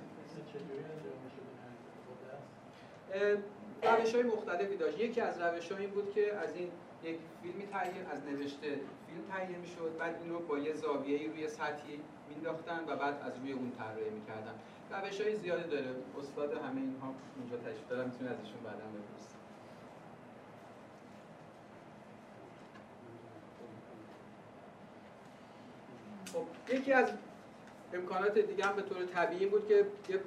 روش 3.82 4.14
های 4.14 4.22
مختلفی 4.22 4.76
داشت. 4.76 4.98
یکی 4.98 5.20
از 5.20 5.40
روش 5.40 5.72
این 5.72 5.90
بود 5.90 6.12
که 6.14 6.34
از 6.34 6.56
این 6.56 6.70
یک 7.04 7.18
فیلمی 7.42 7.66
تهیه 7.66 8.08
از 8.12 8.24
نوشته 8.24 8.68
فیلم 9.06 9.22
تهیه 9.30 9.58
می‌شد. 9.58 9.96
بعد 9.98 10.16
این 10.22 10.30
رو 10.30 10.38
با 10.38 10.58
یه 10.58 10.74
زاویه‌ای 10.74 11.28
روی 11.28 11.48
سطحی 11.48 12.00
مینداختن 12.28 12.84
و 12.88 12.96
بعد 12.96 13.22
از 13.22 13.38
روی 13.38 13.52
اون 13.52 13.72
طراحی 13.78 14.10
می‌کردن. 14.10 14.54
روش 14.90 15.20
های 15.20 15.36
زیاده 15.36 15.66
داره. 15.66 15.90
استاد 16.18 16.52
همه 16.52 16.80
اینها 16.80 17.14
اینجا 17.36 17.56
تشریف 17.56 17.88
دارم 17.88 18.08
می‌تونه 18.08 18.30
ازشون 18.30 18.60
بعدا 18.64 18.76
بپرسید. 18.76 19.41
خب 26.32 26.74
یکی 26.74 26.92
از 26.92 27.08
امکانات 27.94 28.38
دیگه 28.38 28.64
هم 28.64 28.76
به 28.76 28.82
طور 28.82 29.04
طبیعی 29.04 29.46
بود 29.46 29.68
که 29.68 29.86
یه 30.08 30.20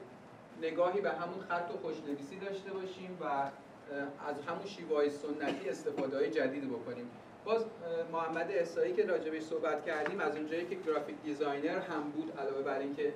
نگاهی 0.61 1.01
به 1.01 1.11
همون 1.11 1.39
خط 1.49 1.71
و 1.75 1.77
خوشنویسی 1.77 2.39
داشته 2.39 2.73
باشیم 2.73 3.17
و 3.21 3.25
از 4.29 4.41
همون 4.47 4.65
شیوه 4.65 5.09
سنتی 5.09 5.69
استفاده 5.69 6.17
های 6.17 6.29
جدید 6.29 6.69
بکنیم. 6.69 7.09
باز 7.45 7.65
محمد 8.11 8.51
احسایی 8.51 8.93
که 8.93 9.05
راجبش 9.05 9.43
صحبت 9.43 9.85
کردیم 9.85 10.19
از 10.19 10.35
اونجایی 10.35 10.65
که 10.65 10.75
graphic 10.75 11.15
designer 11.23 11.79
هم 11.79 12.03
بود 12.03 12.39
علاوه 12.39 12.61
بر 12.61 12.79
اینکه 12.79 13.13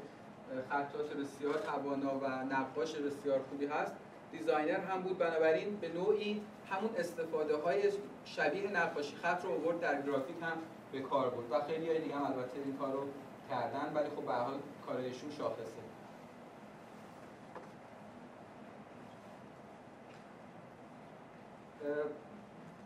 خطاط 0.70 1.06
بسیار 1.06 1.54
توانا 1.54 2.20
و 2.20 2.26
نقاش 2.26 2.96
بسیار 2.96 3.40
خوبی 3.50 3.66
هست 3.66 3.94
designer 4.32 4.80
هم 4.80 5.02
بود. 5.02 5.18
بنابراین 5.18 5.76
به 5.76 5.90
نوعی 5.90 6.42
همون 6.70 6.90
استفاده 6.98 7.56
های 7.56 7.82
شبیه 8.26 8.72
نقاشی 8.72 9.16
خط 9.16 9.46
رو 9.46 9.52
آورد 9.52 9.80
در 9.80 10.02
گرافیک 10.02 10.36
هم 10.42 10.58
به 10.92 11.00
کار 11.00 11.30
برد. 11.30 11.52
و 11.52 11.66
خیلی 11.68 11.88
های 11.90 12.00
دیگه 12.00 12.16
هم 12.16 12.24
البته 12.24 12.60
این 12.66 12.78
کار 12.78 12.92
رو 12.92 13.04
کردن 13.50 13.92
ولی 13.96 14.10
خب 14.10 14.26
به 14.26 14.34
حال 14.34 14.60
کارشون 14.88 15.32
شاخصه. 15.38 15.90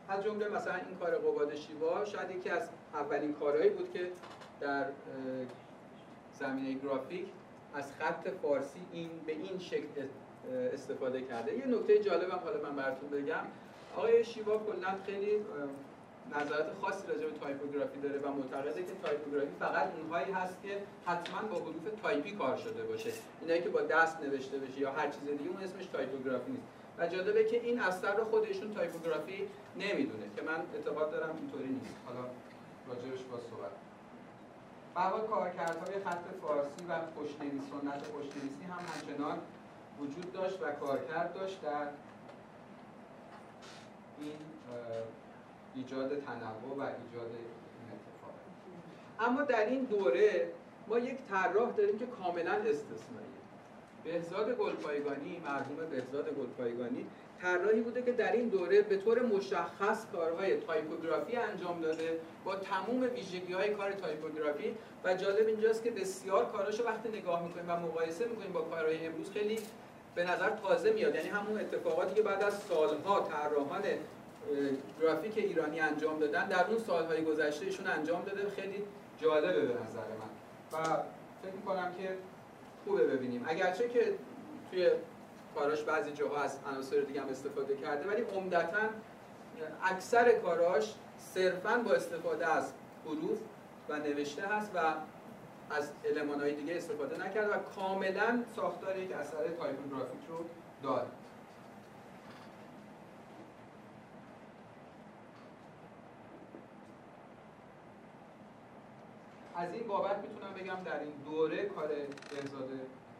از 0.10 0.24
جمله 0.24 0.48
مثلا 0.50 0.76
این 0.76 0.98
کار 1.00 1.16
قباد 1.16 1.56
شیوا 1.56 2.06
شاید 2.06 2.32
یکی 2.32 2.50
از 2.50 2.70
اولین 2.94 3.34
کارهایی 3.34 3.70
بود 3.70 3.94
که 3.94 4.12
در 4.60 4.86
زمینه 6.40 6.74
گرافیک 6.74 7.26
از 7.74 7.92
خط 8.00 8.30
فارسی 8.30 8.80
این 8.92 9.10
به 9.26 9.32
این 9.32 9.60
شکل 9.60 10.08
استفاده 10.74 11.22
کرده. 11.22 11.58
یه 11.58 11.68
نکته 11.68 12.00
جالبم 12.00 12.40
حالا 12.44 12.70
من 12.70 12.76
براتون 12.76 13.10
بگم. 13.10 13.44
آقای 13.98 14.24
شیوا 14.24 14.58
کلا 14.58 14.96
خیلی 15.06 15.46
نظرات 16.32 16.66
خاصی 16.82 17.08
راجع 17.08 17.26
به 17.26 17.40
تایپوگرافی 17.40 18.00
داره 18.00 18.20
و 18.20 18.28
معتقده 18.32 18.84
که 18.84 18.92
تایپوگرافی 19.04 19.52
فقط 19.60 19.88
اونهایی 19.98 20.32
هست 20.32 20.58
که 20.64 20.84
حتما 21.06 21.42
با 21.42 21.56
حروف 21.56 22.02
تایپی 22.02 22.32
کار 22.32 22.58
شده 22.58 22.84
باشه. 22.84 23.12
اینایی 23.42 23.62
که 23.62 23.70
با 23.70 23.82
دست 23.82 24.22
نوشته 24.22 24.58
بشه 24.60 24.80
یا 24.80 24.92
هر 24.92 25.10
چیز 25.10 25.22
دیگه 25.22 25.50
اون 25.50 25.64
اسمش 25.64 25.86
تایپوگرافی 25.86 26.52
نیست. 26.52 26.68
و 26.98 27.08
جالبه 27.08 27.44
که 27.44 27.62
این 27.62 27.80
اثر 27.80 28.16
رو 28.16 28.26
خودشون 28.26 28.74
تایپوگرافی 28.74 29.48
نمی‌دونه 29.76 30.24
که 30.36 30.42
من 30.42 30.64
اعتقاد 30.76 31.12
دارم 31.12 31.36
اینطوری 31.38 31.68
نیست. 31.68 31.96
حالا 32.06 32.28
راجبش 32.88 33.24
با 33.32 33.38
صحبت. 33.38 33.72
حال 34.96 35.22
کارکردهای 35.22 36.00
خط 36.04 36.24
فارسی 36.42 36.86
و 36.90 37.00
خوشنویسی 37.00 37.68
سنت 37.72 38.04
خوشنویسی 38.04 38.64
هم 38.64 38.80
همچنان 38.94 39.40
وجود 40.00 40.34
داشت 40.34 40.62
و 40.62 40.72
کارکرد 40.72 41.34
داشت 41.34 41.62
در 41.62 41.88
این 44.20 44.38
ایجاد 45.76 46.10
تنوع 46.10 46.78
و 46.78 46.82
ایجاد 46.82 47.32
این 47.32 47.90
اتفاق. 47.94 48.34
اما 49.20 49.42
در 49.42 49.66
این 49.66 49.84
دوره 49.84 50.48
ما 50.88 51.00
یک 51.00 51.18
طراح 51.30 51.72
داریم 51.72 52.00
که 52.00 52.06
کاملا 52.06 52.52
استثنایی. 52.52 53.34
بهزاد 54.04 54.58
گلپایگانی 54.58 55.42
مرحوم 55.46 55.90
بهزاد 55.92 56.30
گلپایگانی 56.30 57.06
طراحی 57.42 57.82
بوده 57.82 58.02
که 58.02 58.12
در 58.12 58.32
این 58.32 58.50
دوره 58.50 58.82
به 58.82 58.98
طور 58.98 59.22
مشخص 59.22 60.06
کارهای 60.14 60.58
تایپوگرافی 60.58 61.36
انجام 61.36 61.82
داده 61.82 62.20
با 62.46 62.56
تموم 62.56 63.02
ویژگی 63.16 63.54
های 63.54 63.70
کار 63.74 63.92
تایپوگرافی 63.92 64.76
و 65.04 65.14
جالب 65.14 65.48
اینجاست 65.48 65.84
که 65.84 65.92
بسیار 65.92 66.46
کاراشو 66.46 66.84
وقتی 66.84 67.10
نگاه 67.10 67.44
می‌کنیم 67.44 67.70
و 67.70 67.80
مقایسه 67.80 68.26
می‌کنیم 68.26 68.52
با 68.52 68.62
کارهای 68.62 69.06
امروز 69.06 69.32
خیلی 69.32 69.60
به 70.16 70.24
نظر 70.24 70.50
تازه 70.50 70.94
میاد. 70.94 71.16
یعنی 71.16 71.28
همون 71.28 71.60
اتفاقاتی 71.60 72.16
که 72.16 72.22
بعد 72.22 72.44
از 72.44 72.54
سالها 72.54 73.20
طراحان 73.20 73.84
گرافیک 75.02 75.38
ایرانی 75.38 75.80
انجام 75.80 76.20
دادن. 76.20 76.48
در 76.48 76.68
اون 76.68 76.78
سالهای 76.80 77.24
گذشته 77.24 77.66
ایشون 77.66 77.88
انجام 77.88 78.24
داده. 78.24 78.50
خیلی 78.50 78.84
جالبه 79.18 79.62
به 79.62 79.74
نظر 79.74 80.00
من. 80.00 80.34
و 80.72 80.84
فکر 81.44 81.56
می‌کنم 81.56 81.94
که 81.94 82.18
خوبه 82.86 83.04
ببینیم. 83.04 83.46
اگرچه 83.48 83.90
که 83.90 84.14
توی 84.72 84.90
کاراش 85.56 85.84
بعضی 85.84 86.12
جاها 86.12 86.42
از 86.42 86.58
عناصر 86.68 87.00
دیگه 87.00 87.22
هم 87.22 87.28
استفاده 87.28 87.76
کرده 87.76 88.10
ولی 88.10 88.22
عمدتا 88.22 88.90
اکثر 89.84 90.32
کاراش 90.32 90.94
صرفا 91.18 91.78
با 91.86 91.92
استفاده 91.92 92.48
از 92.48 92.74
حروف 93.06 93.40
و 93.90 94.00
نوشته 94.00 94.42
هست 94.42 94.72
و 94.76 94.80
از 95.70 95.92
علمان 96.06 96.42
های 96.42 96.54
دیگه 96.56 96.78
استفاده 96.78 97.28
نکرده 97.28 97.56
و 97.56 97.58
کاملا 97.76 98.44
ساختار 98.56 98.98
یک 98.98 99.12
اثر 99.12 99.38
تایپوگرافیک 99.38 100.22
رو 100.30 100.46
داره. 100.84 101.08
از 109.56 109.74
این 109.74 109.88
بابت 109.88 110.18
می‌تونم 110.18 110.54
بگم 110.54 110.84
در 110.84 111.00
این 111.00 111.12
دوره 111.26 111.66
کار 111.66 111.88
بهزاد 111.88 112.70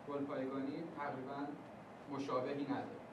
گلپایگانی 0.08 0.84
تقریبا 0.98 1.48
مشابهی 2.12 2.64
نداره. 2.64 3.04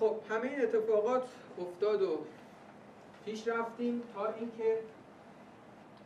خب 0.00 0.16
همه 0.30 0.42
این 0.48 0.62
اتفاقات 0.62 1.28
افتاد 1.58 2.02
و 2.02 2.18
پیش 3.24 3.48
رفتیم 3.48 4.02
تا 4.14 4.26
اینکه 4.26 4.78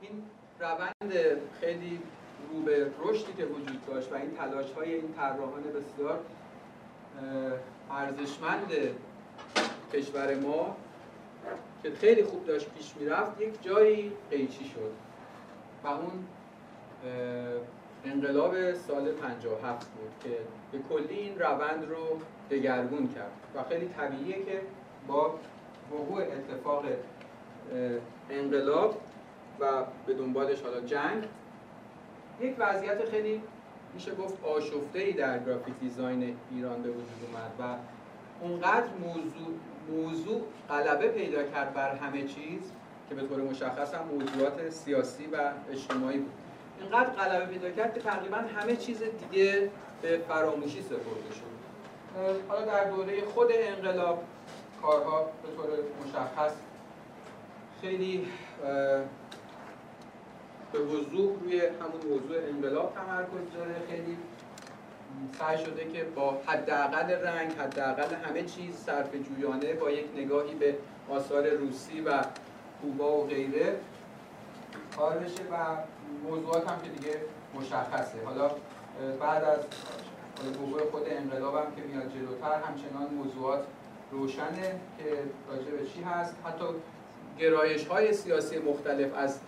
این 0.01 0.23
روند 0.61 1.13
خیلی 1.61 2.01
رو 2.53 2.61
به 2.61 2.91
رشدی 3.05 3.33
که 3.33 3.45
وجود 3.45 3.87
داشت 3.87 4.13
و 4.13 4.15
این 4.15 4.31
تلاش 4.31 4.73
های 4.73 4.95
این 4.95 5.13
طراحان 5.13 5.63
بسیار 5.63 6.21
ارزشمند 7.91 8.73
کشور 9.93 10.35
ما 10.35 10.77
که 11.83 11.91
خیلی 11.91 12.25
خوب 12.25 12.47
داشت 12.47 12.71
پیش 12.71 12.93
می‌رفت 13.01 13.41
یک 13.41 13.63
جایی 13.63 14.13
قیچی 14.31 14.65
شد 14.65 14.93
و 15.85 15.89
اون 15.89 16.27
انقلاب 18.05 18.75
سال 18.75 19.13
57 19.13 19.87
بود 19.87 20.13
که 20.25 20.39
به 20.73 20.79
کلی 20.89 21.19
این 21.19 21.39
روند 21.39 21.85
رو 21.89 22.21
دگرگون 22.51 23.09
کرد 23.15 23.33
و 23.55 23.63
خیلی 23.63 23.89
طبیعیه 23.89 24.45
که 24.45 24.61
با 25.09 25.35
وقوع 25.93 26.23
اتفاق 26.23 26.85
انقلاب 28.31 29.01
و 29.61 29.85
به 30.07 30.15
دنبالش 30.15 30.63
حالا 30.63 30.81
جنگ. 30.81 31.25
یک 32.41 32.55
وضعیت 32.59 33.11
خیلی 33.11 33.43
میشه 33.95 34.15
گفت 34.15 34.45
آشفته 34.45 34.99
ای 34.99 35.13
در 35.13 35.39
گرافیک 35.39 35.75
دیزاین 35.81 36.37
ایران 36.51 36.83
به 36.83 36.89
وجود 36.89 37.07
اومد 37.27 37.53
و 37.59 37.77
اونقدر 38.45 38.89
موضوع, 39.01 39.55
موضوع 39.91 40.41
غلبه 40.69 41.09
پیدا 41.09 41.43
کرد 41.43 41.75
بر 41.75 41.95
همه 41.95 42.23
چیز 42.23 42.61
که 43.09 43.15
به 43.15 43.23
طور 43.23 43.41
مشخص 43.41 43.95
هم 43.95 44.05
موضوعات 44.05 44.71
سیاسی 44.71 45.27
و 45.27 45.37
اجتماعی 45.71 46.19
بود. 46.19 46.33
اینقدر 46.81 47.11
غلبه 47.11 47.47
پیدا 47.47 47.71
کرد 47.71 47.95
که 47.95 48.01
تقریبا 48.01 48.37
همه 48.37 48.77
چیز 48.77 49.03
دیگه 49.03 49.71
به 50.03 50.21
فراموشی 50.29 50.83
سپرده 50.83 51.35
شد. 51.35 51.51
حالا 52.49 52.65
در 52.65 52.91
دوره 52.91 53.25
خود 53.25 53.49
انقلاب 53.53 54.25
کارها 54.83 55.23
به 55.23 55.49
طور 55.57 55.69
مشخص 56.05 56.53
خیلی 57.81 58.27
به 60.73 60.79
وضوح 60.79 61.41
روی 61.41 61.61
همون 61.61 62.01
موضوع 62.11 62.37
انقلاب 62.49 62.95
تمرکز 62.95 63.55
داره 63.57 63.75
خیلی 63.89 64.17
سعی 65.39 65.59
شده 65.59 65.85
که 65.93 66.05
با 66.05 66.41
حداقل 66.47 67.11
رنگ 67.11 67.53
حداقل 67.53 68.15
همه 68.15 68.43
چیز 68.43 68.75
صرف 68.77 69.09
جویانه 69.15 69.75
با 69.75 69.91
یک 69.91 70.07
نگاهی 70.17 70.55
به 70.55 70.75
آثار 71.11 71.49
روسی 71.49 72.01
و 72.01 72.25
کوبا 72.83 73.19
و 73.19 73.27
غیره 73.27 73.77
کار 74.97 75.19
بشه 75.19 75.43
و 75.53 75.77
موضوعات 76.29 76.71
هم 76.71 76.81
که 76.81 76.89
دیگه 76.89 77.17
مشخصه. 77.55 78.25
حالا 78.25 78.51
بعد 79.21 79.45
از 79.45 79.59
وقوع 80.61 80.91
خود 80.91 81.03
انقلاب 81.07 81.55
هم 81.55 81.75
که 81.77 81.83
میاد 81.83 82.13
جلوتر 82.13 82.53
همچنان 82.53 83.15
موضوعات 83.15 83.65
روشنه 84.11 84.81
که 84.99 85.05
راجع 85.49 85.71
به 85.71 85.87
چی 85.87 86.03
هست. 86.03 86.35
حتی 86.45 86.65
گرایش 87.39 87.87
های 87.87 88.13
سیاسی 88.13 88.59
مختلف 88.59 89.15
از 89.17 89.41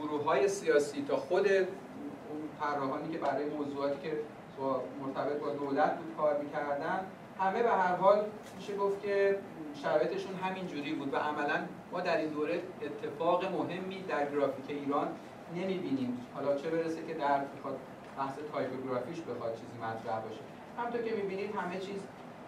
گروه 0.00 0.24
های 0.24 0.48
سیاسی 0.48 1.04
تا 1.08 1.16
خود 1.16 1.46
اون 1.46 2.48
طراحانی 2.60 3.12
که 3.12 3.18
برای 3.18 3.44
موضوعاتی 3.44 4.08
که 4.08 4.18
با 4.58 4.82
مرتبط 5.02 5.40
با 5.40 5.50
دولت 5.50 5.96
بود 5.96 6.16
کار 6.16 6.38
می‌کردن 6.42 7.06
همه 7.38 7.62
به 7.62 7.70
هر 7.70 7.96
حال 7.96 8.26
میشه 8.56 8.76
گفت 8.76 9.02
که 9.02 9.38
شرایطشون 9.74 10.34
همین 10.34 10.66
جوری 10.66 10.92
بود 10.92 11.14
و 11.14 11.16
عملا 11.16 11.60
ما 11.92 12.00
در 12.00 12.16
این 12.16 12.28
دوره 12.28 12.62
اتفاق 12.82 13.44
مهمی 13.44 14.02
در 14.08 14.30
گرافیک 14.30 14.64
ایران 14.68 15.08
نمی‌بینیم. 15.54 16.26
حالا 16.34 16.56
چه 16.56 16.70
برسه 16.70 17.02
که 17.08 17.14
در 17.14 17.40
بخواد 17.44 17.78
بحث 18.18 18.34
تایپوگرافیش 18.52 19.20
بخواد 19.20 19.54
چیزی 19.54 19.76
مطرح 19.78 20.20
باشه. 20.20 20.40
همطور 20.78 21.02
که 21.02 21.14
می‌بینید 21.14 21.54
همه 21.54 21.78
چیز 21.78 22.00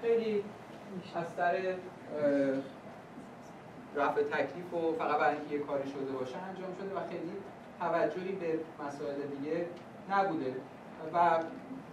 خیلی 0.02 0.44
از 1.14 1.26
سر 1.36 1.74
رفع 3.96 4.22
تکلیف 4.22 4.74
و 4.74 4.94
فقط 4.98 5.18
برای 5.18 5.36
اینکه 5.36 5.54
یه 5.54 5.60
کاری 5.60 5.90
شده 5.90 6.12
باشه 6.12 6.36
انجام 6.36 6.74
شده 6.80 6.94
و 6.96 7.08
خیلی 7.08 7.32
توجهی 7.80 8.32
به 8.32 8.58
مسائل 8.84 9.16
دیگه 9.38 9.66
نبوده. 10.10 10.54
و 11.14 11.38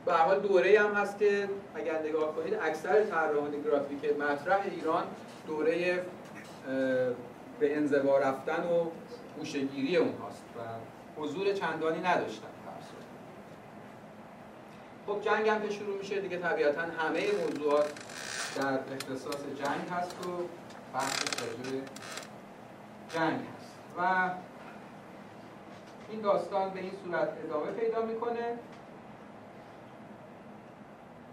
به 0.05 0.13
حال 0.13 0.39
دوره 0.39 0.79
هم 0.79 0.93
هست 0.93 1.19
که 1.19 1.49
اگر 1.75 2.01
نگاه 2.01 2.35
کنید 2.35 2.53
اکثر 2.53 3.03
طراحان 3.03 3.61
گرافیک 3.65 4.17
مطرح 4.19 4.61
ایران 4.75 5.03
دوره 5.47 6.03
به 7.59 7.77
انزوا 7.77 8.17
رفتن 8.17 8.63
و 8.63 8.85
گوشهگیری 9.39 9.97
اونهاست 9.97 10.43
و 10.57 10.61
حضور 11.21 11.53
چندانی 11.53 11.99
نداشتن 11.99 12.47
خب 15.07 15.21
جنگ 15.21 15.49
هم 15.49 15.61
که 15.61 15.69
شروع 15.69 15.97
میشه 15.97 16.21
دیگه 16.21 16.37
طبیعتا 16.37 16.81
همه 16.81 17.21
موضوعات 17.31 17.93
در 18.55 18.79
اختصاص 18.93 19.41
جنگ 19.57 19.89
هست 19.91 20.25
و 20.25 20.29
بحث 20.95 21.41
راجع 21.41 21.81
جنگ 23.09 23.39
هست. 23.39 23.75
و 23.97 24.29
این 26.09 26.21
داستان 26.21 26.69
به 26.69 26.79
این 26.79 26.91
صورت 27.03 27.29
ادامه 27.43 27.71
پیدا 27.71 28.01
می‌کنه 28.01 28.59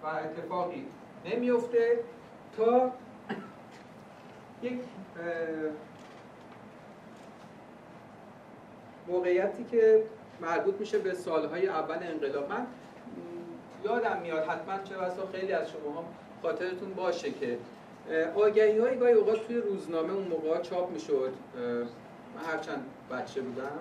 و 0.03 0.07
اتفاقی 0.07 0.87
نمیفته 1.25 1.99
تا 2.57 2.93
یک 4.63 4.81
موقعیتی 9.09 9.65
که 9.65 10.05
مربوط 10.41 10.81
میشه 10.81 10.99
به 10.99 11.15
سالهای 11.15 11.69
اول 11.69 11.99
انقلاب. 12.03 12.51
من 12.51 12.67
یادم 13.85 14.21
میاد 14.23 14.49
حتما 14.49 14.79
چه 14.85 14.97
بسا 14.97 15.27
خیلی 15.33 15.53
از 15.53 15.71
شما 15.71 16.01
هم 16.01 16.05
خاطرتون 16.43 16.95
باشه 16.95 17.31
که 17.31 17.59
آگهی 18.35 18.79
های 18.79 18.97
گاهی 18.97 19.13
اوقات 19.13 19.47
توی 19.47 19.57
روزنامه 19.57 20.13
اون 20.13 20.29
موقع 20.29 20.61
چاپ 20.61 20.91
می‌شد. 20.91 21.33
من 22.37 22.53
هرچند 22.53 22.85
بچه 23.11 23.41
بودم 23.41 23.79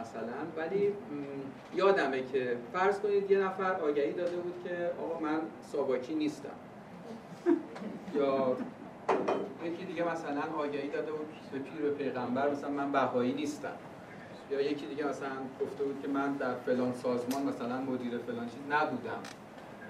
مثلا. 0.00 0.32
ولی 0.56 0.92
یادمه 1.74 2.22
که 2.32 2.56
فرض 2.72 2.98
کنید 2.98 3.30
یه 3.30 3.38
نفر 3.38 3.72
آگهی 3.72 4.12
داده 4.12 4.36
بود 4.36 4.54
که 4.64 4.90
آقا 5.02 5.20
من 5.20 5.40
ساواکی 5.72 6.14
نیستم. 6.14 6.48
یا 8.16 8.56
یکی 9.64 9.84
دیگه 9.84 10.12
مثلا 10.12 10.42
آگهی 10.58 10.88
داده 10.88 11.12
بود 11.12 11.26
به 11.52 11.58
پیر 11.58 11.90
و 11.90 11.94
پیغمبر 11.94 12.50
مثلا 12.50 12.70
من 12.70 12.92
بهایی 12.92 13.32
نیستم. 13.32 13.76
یا 14.50 14.60
یکی 14.60 14.86
دیگه 14.86 15.08
مثلا 15.08 15.28
گفته 15.60 15.84
بود 15.84 16.02
که 16.02 16.08
من 16.08 16.32
در 16.32 16.54
فلان 16.54 16.94
سازمان 16.94 17.42
مثلا 17.42 17.80
مدیر 17.80 18.18
فلان 18.18 18.46
چیز 18.46 18.62
نبودم. 18.70 19.22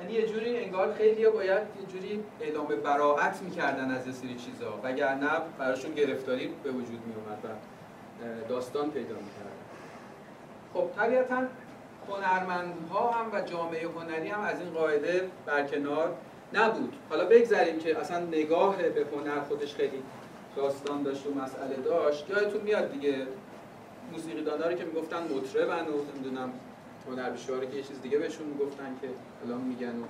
یعنی 0.01 0.12
یه 0.12 0.26
جوری 0.26 0.64
انگار 0.64 0.94
خیلی 0.94 1.30
باید 1.30 1.62
یه 1.80 1.86
جوری 1.92 2.24
اعلام 2.40 2.66
براعت 2.66 3.42
می‌کردن 3.42 3.90
از 3.90 4.07
یه 4.07 4.12
سری 4.12 4.34
چیزها 4.34 4.80
وگرنه 4.82 5.28
براشون 5.59 5.94
گرفتاری 5.94 6.55
به 6.62 6.70
وجود 6.70 7.01
می 7.07 7.14
اومد 7.14 7.44
و 7.44 8.49
داستان 8.49 8.90
پیدا 8.90 9.14
می‌کرد. 9.14 9.57
خب 10.74 10.90
طبیعتا 10.97 11.42
هنرمندها 12.09 13.11
هم 13.11 13.32
و 13.32 13.40
جامعه 13.40 13.88
هنری 13.88 14.28
هم 14.28 14.40
از 14.40 14.61
این 14.61 14.70
قاعده 14.70 15.30
برکنار 15.47 16.14
نبود. 16.53 16.94
حالا 17.11 17.24
بگذاریم 17.24 17.78
که 17.78 17.99
اصلا 17.99 18.18
نگاه 18.18 18.76
به 18.76 19.07
هنر 19.16 19.40
خودش 19.40 19.74
خیلی 19.74 20.03
داستان 20.57 21.03
داشت 21.03 21.26
و 21.26 21.34
مسئله 21.34 21.76
داشت. 21.84 22.30
یادتون 22.30 22.61
میاد 22.61 22.92
دیگه 22.92 23.26
موسیقی 24.12 24.44
رو 24.44 24.72
که 24.72 24.84
می‌گفتن 24.84 25.22
مطربن 25.22 25.86
و 25.86 26.14
نمی‌دونم 26.14 26.53
هنرپیشه‌ها 27.09 27.61
که 27.61 27.76
یه 27.76 27.82
چیز 27.82 28.02
دیگه 28.02 28.18
بهشون 28.18 28.46
می‌گفتن 28.46 28.96
که 29.00 29.09
الان 29.44 29.61
میگن 29.61 29.94
و 29.98 30.04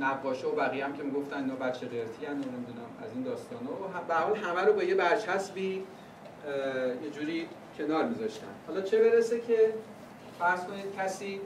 نقاشه 0.00 0.46
و 0.46 0.54
بقیه 0.54 0.84
هم 0.84 0.96
که 0.96 1.02
می‌گفتن 1.02 1.36
اینا 1.36 1.54
بچه 1.54 1.86
قرتی 1.86 2.26
و 2.26 2.30
نمی‌دونم 2.30 2.90
از 3.04 3.10
این 3.14 3.22
داستانا. 3.22 3.70
و 3.70 4.06
به 4.08 4.14
حال 4.14 4.36
همه 4.36 4.60
رو 4.60 4.72
با 4.72 4.82
یه 4.82 4.94
برچسبی 4.94 5.84
یه 7.04 7.10
جوری 7.10 7.48
کنار 7.78 8.04
میذاشتن. 8.04 8.46
حالا 8.66 8.80
چه 8.80 8.98
برسه 8.98 9.40
که 9.40 9.74
فرض 10.38 10.60
کنید 10.64 10.96
کسی 10.98 11.40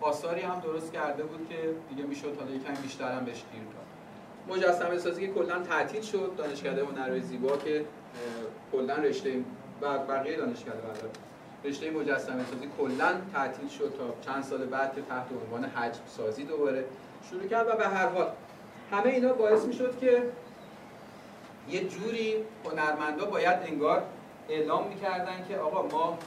آثاری 0.00 0.40
هم 0.40 0.60
درست 0.60 0.92
کرده 0.92 1.22
بود 1.22 1.48
که 1.48 1.56
دیگه 1.88 2.08
می‌شد 2.08 2.36
حالا 2.40 2.50
یکم 2.50 2.74
بیشتر 2.82 3.12
هم 3.12 3.24
بهش 3.24 3.44
گیر 3.52 3.62
داد. 3.62 3.84
مجسمه 4.56 4.98
سازی 4.98 5.26
که 5.26 5.32
کلا 5.32 5.58
تعطیل 5.62 6.02
شد 6.02 6.32
دانشکده 6.36 6.84
هنر 6.84 7.18
زیبا 7.18 7.56
که 7.56 7.84
کلا 8.72 8.94
رشته 8.94 9.44
و 9.80 9.98
بقیه 9.98 10.36
دانشکده 10.36 10.72
بعد 10.72 11.18
رشته 11.64 11.90
مجسمه 11.90 12.44
سازی 12.44 12.70
کلا 12.78 13.12
تعطیل 13.32 13.68
شد 13.68 13.94
تا 13.98 14.32
چند 14.32 14.44
سال 14.44 14.66
بعد 14.66 14.94
که 14.94 15.02
تحت 15.02 15.26
عنوان 15.44 15.64
حجم 15.64 16.00
سازی 16.06 16.44
دوباره 16.44 16.84
شروع 17.30 17.46
کرد 17.46 17.68
و 17.68 17.76
به 17.76 17.88
هر 17.88 18.08
حال 18.08 18.28
همه 18.90 19.06
اینا 19.06 19.32
باعث 19.32 19.64
می‌شد 19.64 19.98
که 19.98 20.22
یه 21.70 21.88
جوری 21.88 22.34
هنرمندا 22.64 23.24
باید 23.26 23.58
انگار 23.66 24.02
اعلام 24.48 24.88
می‌کردن 24.88 25.44
که 25.48 25.58
آقا 25.58 25.82
ما 25.96 26.18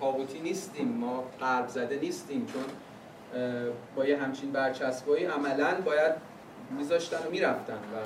پاوتی 0.00 0.40
نیستیم 0.40 0.88
ما 0.88 1.24
قرب 1.40 1.68
زده 1.68 1.98
نیستیم 2.02 2.46
چون 2.52 2.64
با 3.96 4.04
یه 4.04 4.22
همچین 4.22 4.52
برچسبایی 4.52 5.24
عملا 5.24 5.74
باید 5.84 6.12
میذاشتن 6.70 7.26
و 7.26 7.30
می‌رفتن 7.30 7.74
و 7.74 7.96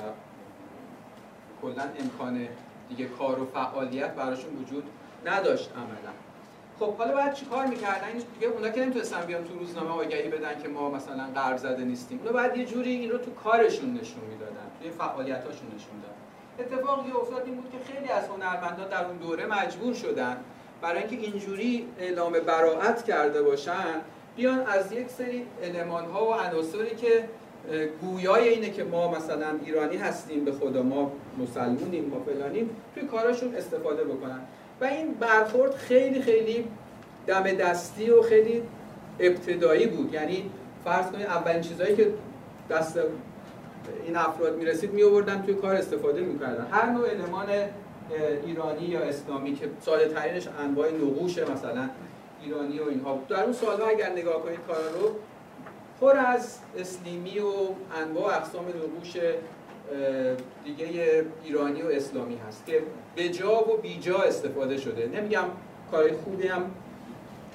کلا 1.61 1.83
امکان 1.99 2.47
دیگه 2.89 3.05
کار 3.05 3.39
و 3.39 3.45
فعالیت 3.45 4.11
براشون 4.11 4.55
وجود 4.55 4.83
نداشت 5.25 5.71
عملا. 5.75 6.24
خب 6.79 6.93
حالا 6.97 7.13
باید 7.13 7.33
چیکار 7.33 7.65
می‌کردن؟ 7.65 8.07
دیگه 8.39 8.47
اونا 8.53 8.69
که 8.69 8.81
نمی‌تونستن 8.81 9.21
بیان 9.21 9.43
تو 9.43 9.59
روزنامه 9.59 9.89
آگهی 9.89 10.29
بدن 10.29 10.61
که 10.63 10.67
ما 10.67 10.89
مثلا 10.89 11.23
قرب 11.35 11.57
زده 11.57 11.83
نیستیم. 11.83 12.19
اونا 12.19 12.31
باید 12.31 12.57
یه 12.57 12.65
جوری 12.65 12.91
این 12.91 13.11
رو 13.11 13.17
تو 13.17 13.31
کارشون 13.31 13.93
نشون 13.93 14.23
می‌دادن 14.29 14.67
توی 14.81 14.91
فعالیتاشون 14.91 15.67
نشون 15.75 15.95
دادن. 16.01 16.15
اتفاقی 16.59 17.11
افتاد 17.11 17.41
این 17.45 17.55
بود 17.55 17.71
که 17.71 17.93
خیلی 17.93 18.09
از 18.09 18.27
هنرمندا 18.27 18.83
در 18.83 19.05
اون 19.05 19.17
دوره 19.17 19.45
مجبور 19.45 19.93
شدن 19.93 20.37
برای 20.81 21.03
اینکه 21.03 21.15
اینجوری 21.15 21.87
اعلام 21.99 22.31
براعت 22.31 23.05
کرده 23.05 23.41
باشن 23.41 24.01
بیان 24.35 24.59
از 24.59 24.91
یک 24.91 25.09
سری 25.09 25.47
علمان 25.63 26.05
ها 26.05 26.25
و 26.25 26.33
عناصری 26.33 26.95
که 26.95 27.29
گویای 28.01 28.49
اینه 28.49 28.69
که 28.69 28.83
ما 28.83 29.11
مثلا 29.11 29.47
ایرانی 29.65 29.97
هستیم 29.97 30.45
به 30.45 30.51
خدا 30.51 30.83
ما 30.83 31.11
مسلمونیم 31.37 32.05
ما 32.05 32.19
فلانیم 32.19 32.69
توی 32.93 33.03
کاراشون 33.07 33.55
استفاده 33.55 34.03
بکنن. 34.03 34.39
و 34.81 34.85
این 34.85 35.13
برخورد 35.13 35.75
خیلی 35.75 36.21
خیلی 36.21 36.67
دم 37.27 37.43
دستی 37.43 38.09
و 38.09 38.21
خیلی 38.21 38.63
ابتدایی 39.19 39.87
بود. 39.87 40.13
یعنی 40.13 40.49
فرض 40.85 41.05
کنید 41.05 41.25
اولین 41.25 41.61
چیزهایی 41.61 41.95
که 41.95 42.13
دست 42.69 42.99
این 44.05 44.17
افراد 44.17 44.57
می‌رسید 44.57 44.93
می 44.93 45.03
آوردن 45.03 45.41
توی 45.41 45.53
کار 45.53 45.75
استفاده 45.75 46.21
می‌کردن. 46.21 46.67
هر 46.71 46.89
نوع 46.89 47.09
المان 47.09 47.47
ایرانی 48.45 48.85
یا 48.85 48.99
اسلامی 48.99 49.55
که 49.55 49.69
ساده 49.81 50.07
ترینش 50.07 50.47
انواع 50.59 50.91
نقوش 50.91 51.37
مثلا 51.37 51.89
ایرانی 52.43 52.79
و 52.79 52.89
اینها 52.89 53.13
بود. 53.13 53.27
در 53.27 53.43
اون 53.43 53.53
سالها 53.53 53.87
اگر 53.87 54.11
نگاه 54.11 54.43
کنید 54.43 54.59
کارا 54.67 54.87
رو 55.01 55.15
پر 56.01 56.17
از 56.17 56.57
اسلیمی 56.77 57.39
و 57.39 57.51
انواع 58.01 58.35
اقسام 58.35 58.65
نقوش 58.67 59.13
دیگه 60.63 61.25
ایرانی 61.43 61.81
و 61.81 61.87
اسلامی 61.87 62.37
هست 62.47 62.65
که 62.65 62.83
به 63.15 63.29
جا 63.29 63.69
و 63.69 63.77
بی 63.77 63.99
جا 63.99 64.17
استفاده 64.17 64.77
شده. 64.77 65.07
نمیگم 65.07 65.45
کار 65.91 66.11
خوبی 66.13 66.47
هم 66.47 66.71